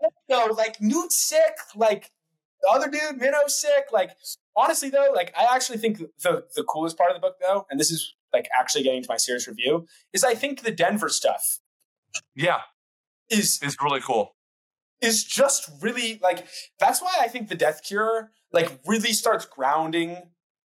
the 0.00 0.01
Whatever. 0.32 0.48
movie. 0.48 0.60
You 0.60 0.60
know, 0.60 0.62
like, 0.62 0.80
no, 0.80 0.88
like 0.88 1.02
Newt's 1.04 1.16
sick, 1.16 1.56
like 1.76 2.10
the 2.62 2.70
other 2.70 2.88
dude, 2.90 3.20
Minho's 3.20 3.60
sick. 3.60 3.86
Like 3.92 4.10
honestly 4.56 4.90
though, 4.90 5.12
like 5.14 5.32
I 5.36 5.54
actually 5.54 5.78
think 5.78 5.98
the 5.98 6.44
the 6.54 6.64
coolest 6.64 6.96
part 6.96 7.10
of 7.10 7.16
the 7.16 7.20
book 7.20 7.36
though, 7.40 7.66
and 7.70 7.78
this 7.80 7.90
is 7.90 8.14
like 8.32 8.48
actually 8.58 8.82
getting 8.82 9.02
to 9.02 9.08
my 9.08 9.16
serious 9.16 9.46
review, 9.46 9.86
is 10.12 10.24
I 10.24 10.34
think 10.34 10.62
the 10.62 10.70
Denver 10.72 11.08
stuff 11.08 11.58
Yeah, 12.34 12.60
is 13.30 13.60
is 13.62 13.76
really 13.82 14.00
cool. 14.00 14.36
is 15.00 15.24
just 15.24 15.70
really 15.80 16.18
like 16.22 16.46
that's 16.78 17.02
why 17.02 17.14
I 17.20 17.28
think 17.28 17.48
the 17.48 17.54
Death 17.54 17.82
Cure 17.84 18.30
like 18.52 18.80
really 18.86 19.12
starts 19.12 19.44
grounding 19.46 20.16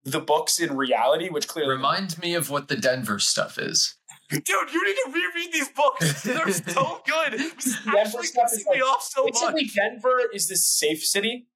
the 0.05 0.21
books 0.21 0.61
in 0.61 0.77
reality, 0.77 1.29
which 1.29 1.49
clearly 1.49 1.71
Remind 1.75 2.19
me 2.19 2.35
of 2.35 2.49
what 2.51 2.69
the 2.69 2.77
Denver 2.77 3.19
stuff 3.19 3.59
is. 3.59 3.97
Dude, 4.31 4.45
you 4.73 4.85
need 4.87 4.97
to 5.07 5.11
reread 5.13 5.53
these 5.53 5.69
books. 5.71 6.23
They're 6.23 6.51
so 6.53 7.01
good. 7.07 7.33
This 7.39 7.67
is 7.67 7.79
Denver 7.85 8.23
stuff 8.23 8.53
is 8.53 8.67
me 8.67 8.81
like- 8.81 8.83
off 8.91 9.03
so 9.03 9.25
basically 9.27 9.65
much. 9.65 9.75
Denver 9.75 10.21
is 10.35 10.49
this 10.49 10.67
safe 10.67 11.03
city, 11.05 11.47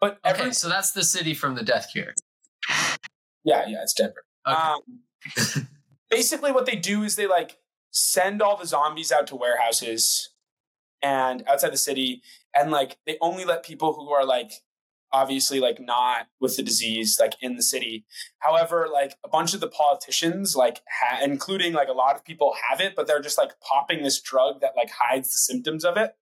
but 0.00 0.18
Okay, 0.24 0.52
so 0.52 0.68
that's 0.68 0.92
the 0.92 1.02
city 1.04 1.34
from 1.34 1.54
the 1.56 1.62
Death 1.64 1.88
Cure. 1.92 2.14
yeah 3.44 3.66
yeah 3.66 3.82
it's 3.82 3.92
Denver. 3.94 4.24
Okay. 4.46 4.56
Um, 4.56 4.80
basically, 6.10 6.52
what 6.52 6.66
they 6.66 6.76
do 6.76 7.02
is 7.02 7.16
they 7.16 7.26
like 7.26 7.58
send 7.90 8.40
all 8.40 8.56
the 8.56 8.66
zombies 8.66 9.10
out 9.10 9.26
to 9.28 9.36
warehouses 9.36 10.30
and 11.02 11.42
outside 11.48 11.72
the 11.72 11.76
city, 11.78 12.22
and 12.54 12.70
like 12.70 12.98
they 13.06 13.16
only 13.20 13.44
let 13.44 13.64
people 13.64 13.94
who 13.94 14.10
are 14.10 14.24
like 14.24 14.52
obviously 15.12 15.60
like 15.60 15.80
not 15.80 16.28
with 16.40 16.56
the 16.56 16.62
disease 16.62 17.18
like 17.20 17.34
in 17.40 17.56
the 17.56 17.62
city. 17.62 18.04
However, 18.38 18.88
like 18.92 19.16
a 19.24 19.28
bunch 19.28 19.54
of 19.54 19.60
the 19.60 19.68
politicians, 19.68 20.54
like 20.56 20.80
ha- 20.88 21.20
including 21.22 21.72
like 21.72 21.88
a 21.88 21.92
lot 21.92 22.14
of 22.16 22.24
people 22.24 22.54
have 22.68 22.80
it, 22.80 22.94
but 22.94 23.06
they're 23.06 23.20
just 23.20 23.38
like 23.38 23.52
popping 23.60 24.02
this 24.02 24.20
drug 24.20 24.60
that 24.60 24.76
like 24.76 24.90
hides 24.90 25.32
the 25.32 25.38
symptoms 25.38 25.84
of 25.84 25.96
it 25.96 26.12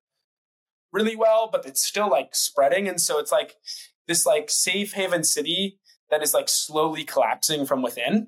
really 0.91 1.15
well, 1.15 1.49
but 1.51 1.65
it's 1.65 1.83
still 1.83 2.09
like 2.09 2.33
spreading, 2.33 2.87
and 2.87 2.99
so 2.99 3.19
it's 3.19 3.31
like 3.31 3.55
this 4.07 4.25
like 4.25 4.49
safe 4.49 4.93
haven 4.93 5.23
city 5.23 5.79
that 6.09 6.23
is 6.23 6.33
like 6.33 6.49
slowly 6.49 7.03
collapsing 7.03 7.65
from 7.65 7.81
within 7.81 8.27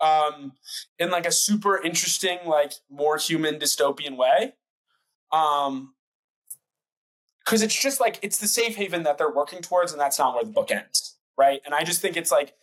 um 0.00 0.52
in 0.98 1.10
like 1.10 1.26
a 1.26 1.32
super 1.32 1.80
interesting 1.82 2.38
like 2.46 2.72
more 2.90 3.16
human 3.18 3.58
dystopian 3.58 4.16
way 4.16 4.54
um 5.32 5.94
because 7.44 7.62
it's 7.62 7.80
just 7.80 8.00
like 8.00 8.18
it's 8.22 8.38
the 8.38 8.46
safe 8.46 8.76
haven 8.76 9.02
that 9.02 9.18
they're 9.18 9.32
working 9.32 9.60
towards 9.60 9.92
and 9.92 10.00
that's 10.00 10.18
not 10.18 10.34
where 10.34 10.44
the 10.44 10.50
book 10.50 10.70
ends 10.70 11.16
right 11.38 11.60
and 11.64 11.74
i 11.74 11.82
just 11.82 12.00
think 12.00 12.16
it's 12.16 12.30
like 12.30 12.54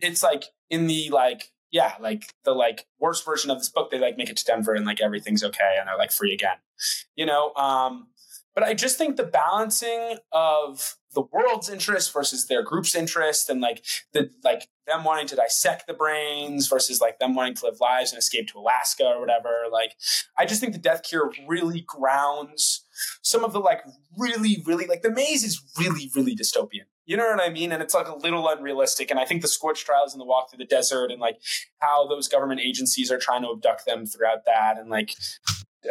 it's 0.00 0.22
like 0.22 0.44
in 0.70 0.86
the 0.86 1.10
like 1.10 1.52
yeah 1.70 1.94
like 2.00 2.34
the 2.44 2.52
like 2.52 2.86
worst 2.98 3.24
version 3.24 3.50
of 3.50 3.58
this 3.58 3.68
book 3.68 3.90
they 3.90 3.98
like 3.98 4.16
make 4.16 4.30
it 4.30 4.36
to 4.36 4.44
denver 4.44 4.74
and 4.74 4.86
like 4.86 5.00
everything's 5.00 5.44
okay 5.44 5.76
and 5.78 5.88
they're 5.88 5.98
like 5.98 6.12
free 6.12 6.32
again 6.32 6.56
you 7.16 7.26
know 7.26 7.54
um 7.54 8.08
but 8.54 8.64
i 8.64 8.74
just 8.74 8.98
think 8.98 9.16
the 9.16 9.24
balancing 9.24 10.16
of 10.32 10.96
the 11.14 11.22
world's 11.22 11.68
interest 11.68 12.12
versus 12.12 12.46
their 12.46 12.62
group's 12.62 12.94
interest 12.94 13.50
and 13.50 13.60
like 13.60 13.84
the 14.12 14.30
like 14.42 14.68
them 14.86 15.04
wanting 15.04 15.26
to 15.26 15.36
dissect 15.36 15.86
the 15.86 15.94
brains 15.94 16.68
versus 16.68 17.00
like 17.00 17.18
them 17.18 17.34
wanting 17.34 17.54
to 17.54 17.66
live 17.66 17.80
lives 17.80 18.12
and 18.12 18.18
escape 18.18 18.48
to 18.48 18.58
Alaska 18.58 19.04
or 19.04 19.20
whatever. 19.20 19.50
Like, 19.70 19.94
I 20.38 20.44
just 20.44 20.60
think 20.60 20.72
the 20.72 20.78
Death 20.78 21.02
Cure 21.02 21.32
really 21.46 21.82
grounds 21.82 22.84
some 23.22 23.44
of 23.44 23.52
the 23.52 23.60
like 23.60 23.82
really, 24.16 24.62
really 24.66 24.86
like 24.86 25.02
the 25.02 25.10
maze 25.10 25.42
is 25.44 25.62
really, 25.78 26.10
really 26.14 26.36
dystopian. 26.36 26.86
You 27.04 27.16
know 27.16 27.28
what 27.28 27.40
I 27.40 27.50
mean? 27.50 27.72
And 27.72 27.82
it's 27.82 27.94
like 27.94 28.08
a 28.08 28.16
little 28.16 28.48
unrealistic. 28.48 29.10
And 29.10 29.18
I 29.18 29.24
think 29.24 29.42
the 29.42 29.48
Scorch 29.48 29.84
trials 29.84 30.12
and 30.14 30.20
the 30.20 30.24
walk 30.24 30.50
through 30.50 30.58
the 30.58 30.64
desert 30.64 31.10
and 31.10 31.20
like 31.20 31.38
how 31.80 32.06
those 32.06 32.28
government 32.28 32.60
agencies 32.60 33.10
are 33.10 33.18
trying 33.18 33.42
to 33.42 33.48
abduct 33.50 33.86
them 33.86 34.06
throughout 34.06 34.44
that 34.46 34.78
and 34.78 34.88
like 34.88 35.10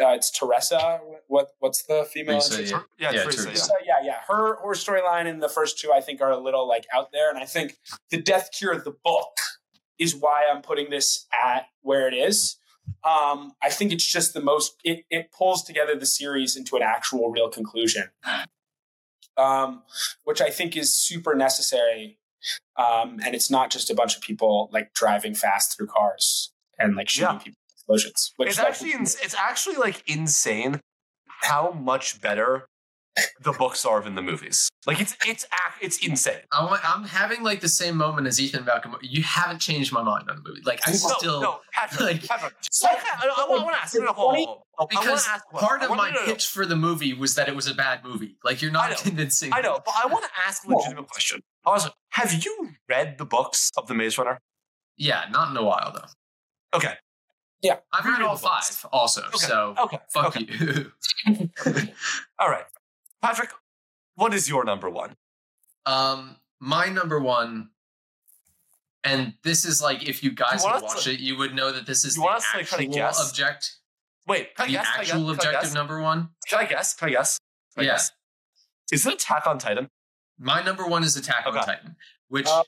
uh, 0.00 0.08
it's 0.08 0.30
Teresa. 0.30 1.00
What 1.28 1.48
what's 1.58 1.82
the 1.84 2.08
female? 2.10 2.40
Teresa, 2.40 2.84
yeah. 2.98 3.10
Yeah, 3.10 3.18
Yeah, 3.18 3.22
Teresa, 3.24 3.44
Teresa. 3.44 3.64
So 3.66 3.74
yeah, 3.84 3.96
yeah, 4.02 4.16
her 4.28 4.56
her 4.56 4.74
storyline 4.74 5.26
in 5.26 5.40
the 5.40 5.48
first 5.48 5.78
two 5.78 5.92
I 5.92 6.00
think 6.00 6.20
are 6.20 6.30
a 6.30 6.38
little 6.38 6.66
like 6.66 6.86
out 6.94 7.12
there, 7.12 7.28
and 7.28 7.38
I 7.38 7.44
think 7.44 7.76
the 8.10 8.20
Death 8.20 8.50
Cure 8.56 8.78
the 8.78 8.94
book 9.04 9.36
is 9.98 10.16
why 10.16 10.46
I'm 10.50 10.62
putting 10.62 10.90
this 10.90 11.26
at 11.32 11.66
where 11.82 12.08
it 12.08 12.14
is. 12.14 12.56
Um, 13.04 13.52
I 13.62 13.70
think 13.70 13.92
it's 13.92 14.06
just 14.06 14.32
the 14.34 14.40
most 14.40 14.76
it 14.84 15.04
it 15.10 15.32
pulls 15.32 15.62
together 15.64 15.94
the 15.96 16.06
series 16.06 16.56
into 16.56 16.76
an 16.76 16.82
actual 16.82 17.30
real 17.30 17.48
conclusion, 17.48 18.10
um, 19.36 19.82
which 20.24 20.40
I 20.40 20.50
think 20.50 20.76
is 20.76 20.94
super 20.94 21.34
necessary. 21.34 22.18
Um, 22.76 23.20
and 23.24 23.34
it's 23.34 23.50
not 23.50 23.70
just 23.70 23.90
a 23.90 23.94
bunch 23.94 24.16
of 24.16 24.22
people 24.22 24.68
like 24.72 24.94
driving 24.94 25.34
fast 25.34 25.76
through 25.76 25.86
cars 25.86 26.52
and 26.78 26.96
like 26.96 27.08
shooting 27.08 27.34
Yeah. 27.34 27.38
people 27.38 27.58
with 27.68 27.74
explosions. 27.76 28.32
Which 28.36 28.48
It's 28.48 28.58
like, 28.58 28.68
actually 28.68 28.92
ins- 28.94 29.20
it's 29.20 29.34
actually 29.34 29.76
like 29.76 30.02
insane 30.08 30.80
how 31.42 31.70
much 31.70 32.20
better 32.20 32.66
the 33.42 33.52
books 33.52 33.84
are 33.84 34.00
than 34.00 34.14
the 34.14 34.22
movies. 34.22 34.68
Like 34.86 35.00
it's 35.00 35.16
it's 35.26 35.46
it's 35.80 35.98
insane. 36.06 36.40
I 36.50 36.64
want, 36.64 36.80
I'm 36.84 37.04
having 37.04 37.42
like 37.42 37.60
the 37.60 37.68
same 37.68 37.96
moment 37.96 38.26
as 38.26 38.40
Ethan 38.40 38.62
about 38.62 38.82
Gamora. 38.84 38.98
You 39.02 39.22
haven't 39.22 39.58
changed 39.60 39.92
my 39.92 40.02
mind 40.02 40.30
on 40.30 40.36
the 40.42 40.48
movie. 40.48 40.62
Like 40.64 40.80
I 40.86 40.92
No, 40.92 40.96
still 40.96 41.40
no, 41.42 41.60
Patrick, 41.72 42.00
like- 42.00 42.26
Patrick. 42.26 42.54
So- 42.70 42.88
I, 42.88 42.92
I, 42.92 43.44
I, 43.44 43.48
want 43.50 43.74
to 43.76 43.80
ask. 43.82 43.94
No, 43.94 44.00
no, 44.06 44.12
hold 44.12 44.34
on, 44.34 44.44
hold 44.44 44.48
on. 44.78 44.86
I 44.86 44.86
because 44.88 45.28
ask 45.28 45.44
a 45.52 45.56
part 45.58 45.82
of 45.82 45.90
wanna- 45.90 46.02
my 46.02 46.08
no, 46.10 46.14
no, 46.20 46.26
no. 46.26 46.32
pitch 46.32 46.46
for 46.46 46.64
the 46.64 46.76
movie 46.76 47.12
was 47.12 47.34
that 47.34 47.48
it 47.48 47.54
was 47.54 47.66
a 47.66 47.74
bad 47.74 48.02
movie. 48.02 48.36
Like 48.42 48.62
you're 48.62 48.70
I 48.70 48.74
not 48.74 48.90
know. 48.90 48.96
convincing. 48.96 49.52
I 49.52 49.60
know, 49.60 49.78
but 49.84 49.94
I 49.96 50.06
want 50.06 50.24
to 50.24 50.30
ask 50.46 50.64
a 50.66 50.70
legitimate 50.74 51.08
question. 51.08 51.40
I 51.66 51.70
was 51.70 51.84
like, 51.84 51.94
have 52.10 52.32
you 52.44 52.70
read 52.88 53.18
the 53.18 53.24
books 53.26 53.70
of 53.76 53.86
the 53.88 53.94
Maze 53.94 54.16
Runner? 54.18 54.38
Yeah, 54.96 55.24
not 55.30 55.50
in 55.50 55.56
a 55.56 55.62
while 55.64 55.92
though. 55.94 56.78
Okay, 56.78 56.94
Yeah, 57.60 57.76
I've 57.92 58.04
read 58.06 58.12
Read 58.18 58.22
all 58.22 58.36
five 58.36 58.86
also. 58.92 59.20
Okay. 59.26 59.36
So 59.36 59.74
okay, 59.78 59.98
fuck 60.08 60.34
okay. 60.36 60.46
you. 60.48 60.90
All 62.38 62.48
right, 62.48 62.64
Patrick, 63.22 63.50
what 64.16 64.34
is 64.34 64.48
your 64.48 64.64
number 64.64 64.90
one? 64.90 65.16
Um, 65.86 66.36
my 66.60 66.86
number 66.88 67.20
one, 67.20 67.70
and 69.04 69.34
this 69.44 69.64
is 69.64 69.80
like 69.80 70.06
if 70.08 70.22
you 70.22 70.32
guys 70.32 70.62
You 70.62 70.70
want 70.70 70.74
had 70.82 70.84
us 70.84 70.94
watched 70.94 71.04
to- 71.04 71.12
it, 71.12 71.20
you 71.20 71.36
would 71.36 71.54
know 71.54 71.72
that 71.72 71.86
this 71.86 72.04
is 72.04 72.14
the 72.16 72.20
want 72.20 72.36
us 72.36 72.44
to, 72.50 72.56
like, 72.58 72.64
actual 72.66 72.78
kinda 72.78 72.94
guess? 72.96 73.28
object, 73.28 73.76
Wait, 74.26 74.54
can 74.54 74.64
I 74.64 74.66
the 74.66 74.72
guess? 74.74 74.86
Can 74.86 74.94
I 74.94 75.00
actual 75.00 75.04
guess? 75.04 75.20
Can 75.22 75.28
I 75.30 75.32
objective 75.32 75.62
guess? 75.62 75.74
number 75.74 76.00
one. 76.00 76.28
Can 76.48 76.58
I 76.60 76.64
guess? 76.66 76.94
Can 76.94 77.08
I 77.08 77.12
guess? 77.12 77.38
Can 77.74 77.82
I 77.82 77.86
Yeah. 77.86 77.92
guess? 77.94 78.10
Is 78.92 79.06
it 79.06 79.14
Attack 79.14 79.46
on 79.46 79.58
Titan? 79.58 79.88
My 80.38 80.62
number 80.62 80.86
one 80.86 81.02
is 81.02 81.16
Attack 81.16 81.46
on 81.46 81.54
Titan, 81.54 81.96
which 82.28 82.46
Uh, 82.48 82.62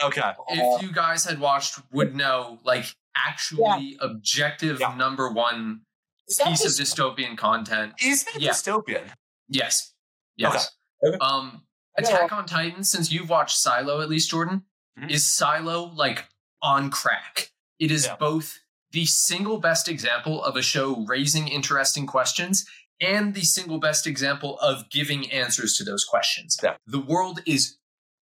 Okay. 0.00 0.34
if 0.50 0.82
you 0.82 0.92
guys 0.92 1.24
had 1.24 1.38
watched 1.40 1.80
would 1.90 2.14
know 2.14 2.60
like 2.62 2.94
actually 3.14 3.96
objective 4.00 4.78
Yeah. 4.80 4.94
number 4.94 5.28
one 5.30 5.84
is 6.28 6.36
that 6.38 6.46
piece 6.48 6.64
of 6.64 6.70
dystopian 6.72 7.36
content. 7.36 7.94
Is 8.00 8.24
that 8.24 8.40
Yeah. 8.40 8.50
dystopian? 8.52 9.12
Yes. 9.48 9.92
Yes. 10.36 10.70
Okay. 11.04 11.14
Okay. 11.16 11.18
Um 11.20 11.62
Attack 11.96 12.30
on 12.32 12.46
Titan, 12.46 12.84
since 12.84 13.10
you've 13.10 13.28
watched 13.28 13.56
Silo 13.58 14.00
at 14.00 14.08
least, 14.08 14.30
Jordan, 14.30 14.64
Mhm. 14.98 15.10
is 15.10 15.32
Silo 15.32 15.84
like 15.94 16.28
on 16.62 16.90
crack. 16.90 17.50
It 17.80 17.90
is 17.90 18.06
Yeah. 18.06 18.14
both 18.16 18.58
the 18.92 19.04
single 19.04 19.58
best 19.58 19.88
example 19.88 20.42
of 20.44 20.56
a 20.56 20.62
show 20.62 21.04
raising 21.06 21.48
interesting 21.48 22.06
questions 22.06 22.64
and 23.00 23.34
the 23.34 23.42
single 23.44 23.78
best 23.78 24.06
example 24.06 24.58
of 24.60 24.88
giving 24.90 25.30
answers 25.32 25.76
to 25.76 25.84
those 25.84 26.04
questions. 26.04 26.56
Yeah. 26.62 26.76
The 26.86 27.00
world 27.00 27.40
is 27.46 27.78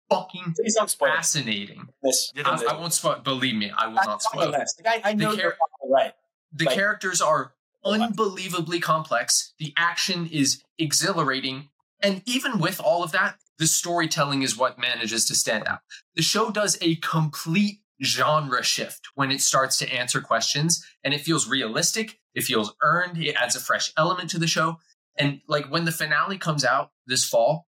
fucking 0.10 0.54
Please 0.58 0.76
don't 0.76 0.90
spoil 0.90 1.10
fascinating. 1.16 1.88
this. 2.02 2.32
I, 2.46 2.64
I 2.70 2.74
won't 2.74 2.94
spoil. 2.94 3.20
Believe 3.20 3.56
me, 3.56 3.72
I 3.72 3.88
will 3.88 3.96
That's 3.96 4.08
not 4.08 4.22
spoil. 4.22 4.52
Like, 4.52 4.68
I, 4.86 5.02
I 5.12 5.14
know 5.14 5.32
The 5.36 5.42
you're 5.42 5.52
char- 5.52 5.90
right. 5.90 6.14
The 6.52 6.66
Like- 6.66 6.76
characters 6.76 7.22
are 7.22 7.56
unbelievably 7.86 8.80
complex. 8.80 9.54
The 9.60 9.74
action 9.78 10.28
is 10.28 10.62
exhilarating. 10.78 11.70
And 12.02 12.22
even 12.26 12.60
with 12.60 12.80
all 12.80 13.04
of 13.04 13.12
that, 13.12 13.38
the 13.60 13.68
storytelling 13.68 14.42
is 14.42 14.58
what 14.58 14.80
manages 14.80 15.26
to 15.26 15.36
stand 15.36 15.68
out. 15.68 15.80
The 16.16 16.22
show 16.22 16.50
does 16.50 16.78
a 16.82 16.96
complete 16.96 17.80
genre 18.04 18.64
shift 18.64 19.08
when 19.16 19.32
it 19.32 19.42
starts 19.42 19.78
to 19.78 19.94
answer 19.94 20.20
questions 20.20 20.86
and 21.04 21.14
it 21.14 21.22
feels 21.22 21.48
realistic. 21.48 22.20
It 22.34 22.44
feels 22.44 22.74
earned. 22.82 23.18
It 23.18 23.36
adds 23.36 23.56
a 23.56 23.60
fresh 23.60 23.94
element 23.96 24.30
to 24.32 24.40
the 24.40 24.48
show. 24.48 24.80
And 25.18 25.42
like 25.48 25.72
when 25.72 25.86
the 25.86 25.92
finale 25.92 26.38
comes 26.38 26.66
out 26.66 26.92
this 27.06 27.26
fall, 27.26 27.68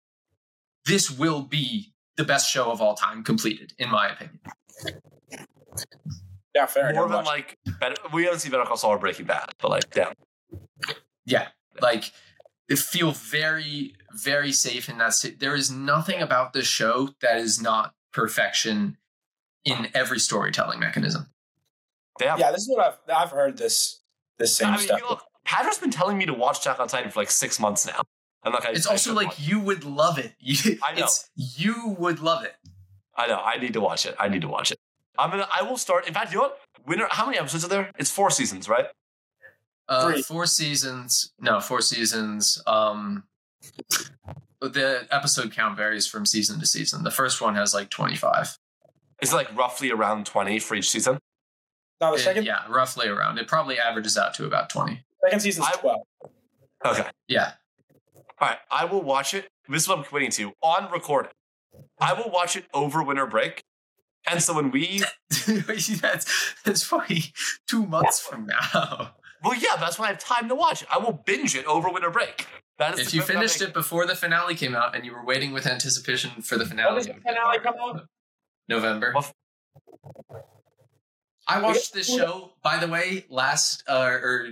this 0.86 1.10
will 1.10 1.42
be 1.42 1.92
the 2.16 2.24
best 2.24 2.50
show 2.50 2.70
of 2.70 2.80
all 2.80 2.94
time 2.94 3.24
completed, 3.24 3.72
in 3.78 3.90
my 3.90 4.08
opinion. 4.08 4.40
Yeah, 6.54 6.66
fair. 6.66 6.92
More 6.92 7.08
than 7.08 7.24
like 7.24 7.56
better. 7.80 7.96
We 8.12 8.24
haven't 8.24 8.40
seen 8.40 8.50
Better 8.52 8.64
Call 8.64 8.76
Saul 8.76 8.90
or 8.90 8.98
Breaking 8.98 9.26
Bad, 9.26 9.46
but 9.58 9.70
like, 9.70 9.90
damn. 9.90 10.12
Yeah, 11.24 11.48
like 11.80 12.12
it 12.68 12.78
feel 12.78 13.12
very, 13.12 13.94
very 14.12 14.52
safe 14.52 14.88
in 14.88 14.98
that. 14.98 15.14
si- 15.14 15.30
There 15.34 15.54
is 15.54 15.70
nothing 15.70 16.20
about 16.20 16.52
this 16.52 16.66
show 16.66 17.10
that 17.20 17.38
is 17.38 17.60
not 17.60 17.94
perfection 18.12 18.98
in 19.64 19.88
every 19.94 20.18
storytelling 20.18 20.80
mechanism. 20.80 21.30
Damn. 22.18 22.36
it. 22.38 22.40
Yeah, 22.40 22.50
this 22.50 22.62
is 22.62 22.68
what 22.68 22.84
I've 23.08 23.14
I've 23.16 23.30
heard 23.30 23.56
this 23.56 24.00
this 24.38 24.56
same 24.56 24.68
I 24.68 24.76
mean, 24.76 24.80
stuff. 24.80 25.00
you 25.00 25.08
look, 25.08 25.22
Patrick's 25.44 25.78
been 25.78 25.90
telling 25.90 26.18
me 26.18 26.26
to 26.26 26.34
watch 26.34 26.58
Attack 26.60 26.80
on 26.80 26.88
Titan 26.88 27.10
for 27.10 27.20
like 27.20 27.30
six 27.30 27.58
months 27.60 27.86
now. 27.86 28.02
I'm 28.44 28.52
like, 28.52 28.66
I, 28.66 28.70
It's 28.72 28.86
I 28.86 28.92
also 28.92 29.14
like 29.14 29.28
watch- 29.28 29.40
you 29.40 29.60
would 29.60 29.84
love 29.84 30.18
it. 30.18 30.32
You, 30.40 30.78
I 30.84 30.94
know. 30.98 31.04
It's, 31.04 31.30
you 31.36 31.94
would 31.98 32.20
love 32.20 32.44
it. 32.44 32.54
I 33.16 33.26
know. 33.28 33.38
I 33.38 33.58
need 33.58 33.72
to 33.74 33.80
watch 33.80 34.04
it. 34.04 34.16
I 34.18 34.28
need 34.28 34.42
to 34.42 34.48
watch 34.48 34.72
it. 34.72 34.78
I'm 35.18 35.30
gonna. 35.30 35.48
I 35.52 35.62
will 35.62 35.76
start. 35.76 36.06
In 36.08 36.14
fact, 36.14 36.32
you 36.32 36.38
know 36.38 36.44
what? 36.44 36.58
Winter. 36.86 37.06
How 37.10 37.26
many 37.26 37.38
episodes 37.38 37.64
are 37.64 37.68
there? 37.68 37.90
It's 37.98 38.10
four 38.10 38.30
seasons, 38.30 38.68
right? 38.68 38.86
Uh, 39.88 40.10
Three. 40.12 40.22
four 40.22 40.46
seasons. 40.46 41.32
No, 41.38 41.60
four 41.60 41.80
seasons. 41.80 42.62
Um, 42.66 43.24
the 44.60 45.06
episode 45.10 45.52
count 45.52 45.76
varies 45.76 46.06
from 46.06 46.24
season 46.24 46.60
to 46.60 46.66
season. 46.66 47.02
The 47.04 47.10
first 47.10 47.40
one 47.40 47.54
has 47.56 47.74
like 47.74 47.90
twenty 47.90 48.16
five. 48.16 48.56
Is 49.20 49.32
it 49.32 49.36
like 49.36 49.54
roughly 49.56 49.90
around 49.90 50.26
twenty 50.26 50.58
for 50.58 50.74
each 50.74 50.90
season. 50.90 51.18
no, 52.00 52.12
the 52.12 52.18
second 52.18 52.44
yeah, 52.46 52.60
roughly 52.68 53.08
around. 53.08 53.38
It 53.38 53.46
probably 53.48 53.78
averages 53.78 54.16
out 54.16 54.34
to 54.34 54.46
about 54.46 54.70
twenty. 54.70 55.04
second 55.24 55.40
season's 55.40 55.66
I- 55.66 55.72
twelve. 55.72 56.02
Okay. 56.84 57.04
Yeah. 57.28 57.52
All 58.40 58.48
right. 58.48 58.58
I 58.70 58.84
will 58.86 59.02
watch 59.02 59.34
it. 59.34 59.48
This 59.68 59.82
is 59.82 59.88
what 59.88 59.98
I'm 59.98 60.04
committing 60.04 60.30
to 60.32 60.52
on 60.62 60.90
recording. 60.90 61.30
I 62.00 62.12
will 62.14 62.30
watch 62.30 62.56
it 62.56 62.64
over 62.74 63.02
winter 63.02 63.26
break. 63.26 63.62
And 64.28 64.42
so 64.42 64.54
when 64.54 64.70
we, 64.70 65.02
that's 66.00 66.54
that's 66.64 66.86
probably 66.86 67.24
two 67.68 67.86
months 67.86 68.20
from 68.20 68.46
now. 68.46 69.12
well, 69.42 69.54
yeah, 69.54 69.76
that's 69.78 69.98
when 69.98 70.08
I 70.08 70.12
have 70.12 70.20
time 70.20 70.48
to 70.48 70.54
watch 70.54 70.82
it. 70.82 70.88
I 70.90 70.98
will 70.98 71.22
binge 71.26 71.56
it 71.56 71.66
over 71.66 71.88
winter 71.90 72.10
break. 72.10 72.46
That 72.78 72.98
is 72.98 73.08
If 73.08 73.14
you 73.14 73.22
finished 73.22 73.60
it 73.60 73.74
before 73.74 74.06
the 74.06 74.14
finale 74.14 74.54
came 74.54 74.74
out 74.74 74.94
and 74.94 75.04
you 75.04 75.12
were 75.12 75.24
waiting 75.24 75.52
with 75.52 75.66
anticipation 75.66 76.42
for 76.42 76.56
the 76.56 76.64
finale, 76.64 76.94
When 76.94 76.96
does 76.98 77.06
the 77.06 77.20
finale 77.20 77.58
come 77.58 77.74
out? 77.80 78.06
November. 78.68 79.12
Well, 79.14 79.26
I 81.46 81.60
watched 81.60 81.92
this 81.92 82.06
show, 82.06 82.52
by 82.62 82.78
the 82.78 82.88
way, 82.88 83.26
last 83.28 83.82
uh, 83.88 84.18
or 84.22 84.50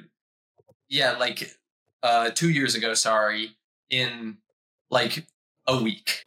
yeah, 0.89 1.13
like 1.13 1.51
uh, 2.03 2.31
two 2.31 2.51
years 2.51 2.75
ago. 2.75 2.95
Sorry, 2.95 3.57
in 3.89 4.39
like 4.91 5.27
a 5.67 5.81
week. 5.83 6.25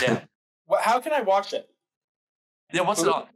Yeah. 0.00 0.22
What, 0.66 0.82
how 0.82 1.00
can 1.00 1.12
I 1.12 1.20
watch 1.20 1.52
it? 1.52 1.68
Yeah. 2.74 2.82
What's 2.82 3.02
it 3.02 3.08
on? 3.08 3.26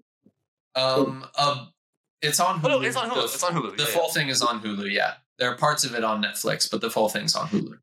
Um, 0.74 1.26
um, 1.36 1.68
it's 2.22 2.40
on 2.40 2.60
Hulu. 2.60 2.64
Oh, 2.64 2.68
no, 2.68 2.80
it's 2.82 2.96
on 2.96 3.08
Hulu. 3.10 3.14
The, 3.14 3.24
It's 3.24 3.42
on 3.44 3.54
Hulu. 3.54 3.76
the 3.76 3.82
Yeah, 3.84 3.88
full 3.88 4.08
thing 4.10 4.28
is 4.28 4.42
on 4.42 4.60
Hulu. 4.62 4.90
Yeah, 4.92 5.14
there 5.38 5.50
are 5.50 5.56
parts 5.56 5.84
of 5.84 5.94
it 5.94 6.04
on 6.04 6.22
Netflix, 6.22 6.70
but 6.70 6.80
the 6.80 6.90
full 6.90 7.08
thing's 7.08 7.34
on 7.34 7.48
Hulu. 7.48 7.78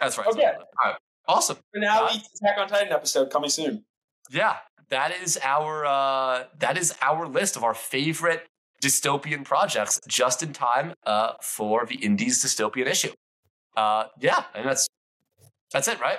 That's 0.00 0.18
right. 0.18 0.26
Okay. 0.26 0.44
All 0.44 0.52
right. 0.84 0.96
Awesome. 1.28 1.56
Finale 1.74 2.22
Attack 2.42 2.58
on 2.58 2.68
Titan 2.68 2.92
episode 2.92 3.30
coming 3.30 3.50
soon. 3.50 3.84
Yeah, 4.30 4.56
that 4.90 5.12
is 5.22 5.38
our 5.42 5.84
uh, 5.86 6.44
that 6.58 6.76
is 6.78 6.94
our 7.00 7.26
list 7.26 7.56
of 7.56 7.64
our 7.64 7.74
favorite 7.74 8.46
dystopian 8.82 9.44
projects, 9.44 10.00
just 10.06 10.42
in 10.42 10.52
time 10.52 10.94
uh, 11.04 11.32
for 11.42 11.86
the 11.86 11.96
Indies 11.96 12.44
dystopian 12.44 12.86
issue. 12.86 13.12
Uh, 13.76 14.04
yeah, 14.20 14.44
and 14.54 14.66
that's 14.68 14.86
that's 15.72 15.88
it, 15.88 16.00
right? 16.00 16.18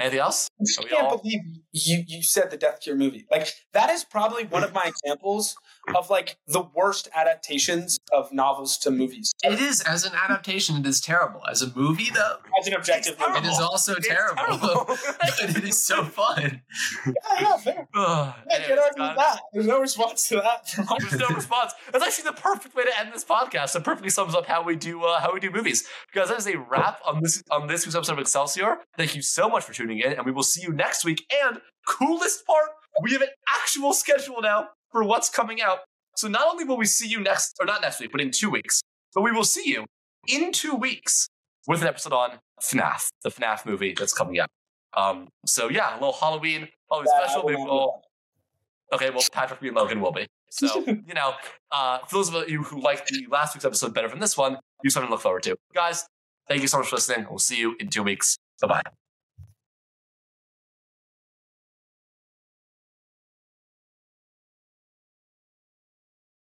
Anything 0.00 0.20
else? 0.20 0.48
I 0.78 0.82
can't 0.84 1.02
all- 1.02 1.18
believe 1.18 1.40
you 1.72 2.04
you 2.06 2.22
said 2.22 2.50
the 2.50 2.56
Death 2.56 2.80
Cure 2.80 2.96
movie. 2.96 3.26
Like 3.30 3.48
that 3.72 3.90
is 3.90 4.04
probably 4.04 4.44
one 4.44 4.64
of 4.64 4.72
my 4.72 4.84
examples 4.86 5.54
of 5.94 6.10
like 6.10 6.36
the 6.46 6.62
worst 6.74 7.08
adaptations 7.14 7.98
of 8.12 8.32
novels 8.32 8.78
to 8.78 8.90
movies. 8.90 9.32
It 9.42 9.60
is 9.60 9.80
as 9.82 10.04
an 10.04 10.12
adaptation. 10.14 10.76
It 10.76 10.86
is 10.86 11.00
terrible. 11.00 11.40
As 11.50 11.62
a 11.62 11.72
movie, 11.74 12.10
though, 12.12 12.36
As 12.60 12.66
an 12.66 12.74
objective 12.74 13.16
movie. 13.18 13.38
it 13.38 13.44
is 13.46 13.58
also 13.58 13.94
It's 13.96 14.06
terrible. 14.06 14.36
terrible. 14.58 14.84
but 15.20 15.56
it 15.56 15.64
is 15.64 15.82
so 15.82 16.04
fun. 16.04 16.62
Yeah, 17.06 17.12
yeah, 17.40 17.56
fair. 17.56 17.88
Ugh. 17.94 18.34
Yeah, 18.50 18.58
can't 18.66 18.80
argue 18.80 19.02
with 19.02 19.16
that. 19.16 19.40
There's 19.52 19.66
no 19.66 19.80
response 19.80 20.28
to 20.28 20.36
that. 20.36 20.72
There's 21.00 21.18
no 21.18 21.28
response. 21.34 21.72
That's 21.92 22.04
actually 22.04 22.24
the 22.24 22.40
perfect 22.40 22.74
way 22.74 22.84
to 22.84 22.98
end 23.00 23.12
this 23.12 23.24
podcast. 23.24 23.74
It 23.76 23.84
perfectly 23.84 24.10
sums 24.10 24.34
up 24.34 24.46
how 24.46 24.62
we 24.62 24.76
do 24.76 25.02
uh, 25.04 25.20
how 25.20 25.32
we 25.32 25.40
do 25.40 25.50
movies. 25.50 25.86
Because 26.12 26.28
that 26.28 26.38
is 26.38 26.46
a 26.46 26.58
wrap 26.58 27.00
on 27.06 27.20
this 27.22 27.42
on 27.50 27.66
this 27.66 27.86
week's 27.86 27.96
episode 27.96 28.14
of 28.14 28.18
Excelsior. 28.20 28.78
Thank 28.96 29.14
you 29.16 29.22
so 29.22 29.48
much 29.48 29.64
for 29.64 29.72
tuning 29.72 29.98
in, 29.98 30.12
and 30.12 30.24
we 30.26 30.32
will 30.32 30.42
see 30.42 30.62
you 30.62 30.72
next 30.72 31.04
week. 31.04 31.24
And 31.44 31.60
coolest 31.86 32.46
part, 32.46 32.68
we 33.02 33.12
have 33.12 33.22
an 33.22 33.28
actual 33.48 33.92
schedule 33.92 34.40
now 34.42 34.68
for 34.90 35.04
what's 35.04 35.28
coming 35.28 35.60
out. 35.60 35.80
So 36.16 36.28
not 36.28 36.46
only 36.48 36.64
will 36.64 36.76
we 36.76 36.86
see 36.86 37.08
you 37.08 37.20
next, 37.20 37.56
or 37.60 37.66
not 37.66 37.82
next 37.82 38.00
week, 38.00 38.12
but 38.12 38.20
in 38.20 38.30
two 38.30 38.50
weeks, 38.50 38.82
but 39.14 39.22
we 39.22 39.32
will 39.32 39.44
see 39.44 39.68
you 39.70 39.86
in 40.28 40.52
two 40.52 40.74
weeks 40.74 41.28
with 41.66 41.82
an 41.82 41.88
episode 41.88 42.12
on 42.12 42.38
FNAF, 42.60 43.08
the 43.22 43.30
FNAF 43.30 43.64
movie 43.64 43.94
that's 43.98 44.12
coming 44.12 44.38
out. 44.40 44.48
Um, 44.96 45.28
so 45.46 45.70
yeah, 45.70 45.92
a 45.92 45.96
little 45.98 46.12
Halloween, 46.12 46.68
Halloween 46.90 47.08
Yeah, 47.16 47.26
special. 47.26 47.44
Maybe 47.44 47.62
we'll 47.62 48.02
Okay, 48.92 49.10
well, 49.10 49.22
Patrick, 49.32 49.62
me, 49.62 49.68
and 49.68 49.76
Logan 49.76 50.00
will 50.00 50.12
be. 50.12 50.26
So, 50.50 50.84
you 50.86 51.14
know, 51.14 51.34
uh, 51.70 51.98
for 52.08 52.16
those 52.16 52.34
of 52.34 52.48
you 52.48 52.62
who 52.62 52.80
liked 52.80 53.08
the 53.08 53.26
last 53.30 53.54
week's 53.54 53.64
episode 53.64 53.94
better 53.94 54.08
than 54.08 54.18
this 54.18 54.36
one, 54.36 54.52
you 54.82 54.88
have 54.88 54.92
something 54.92 55.08
to 55.08 55.12
look 55.12 55.22
forward 55.22 55.42
to. 55.44 55.56
Guys, 55.74 56.06
thank 56.48 56.62
you 56.62 56.68
so 56.68 56.78
much 56.78 56.88
for 56.88 56.96
listening. 56.96 57.26
We'll 57.28 57.38
see 57.38 57.58
you 57.58 57.76
in 57.78 57.88
two 57.88 58.02
weeks. 58.02 58.36
Bye 58.60 58.68
bye. 58.68 58.82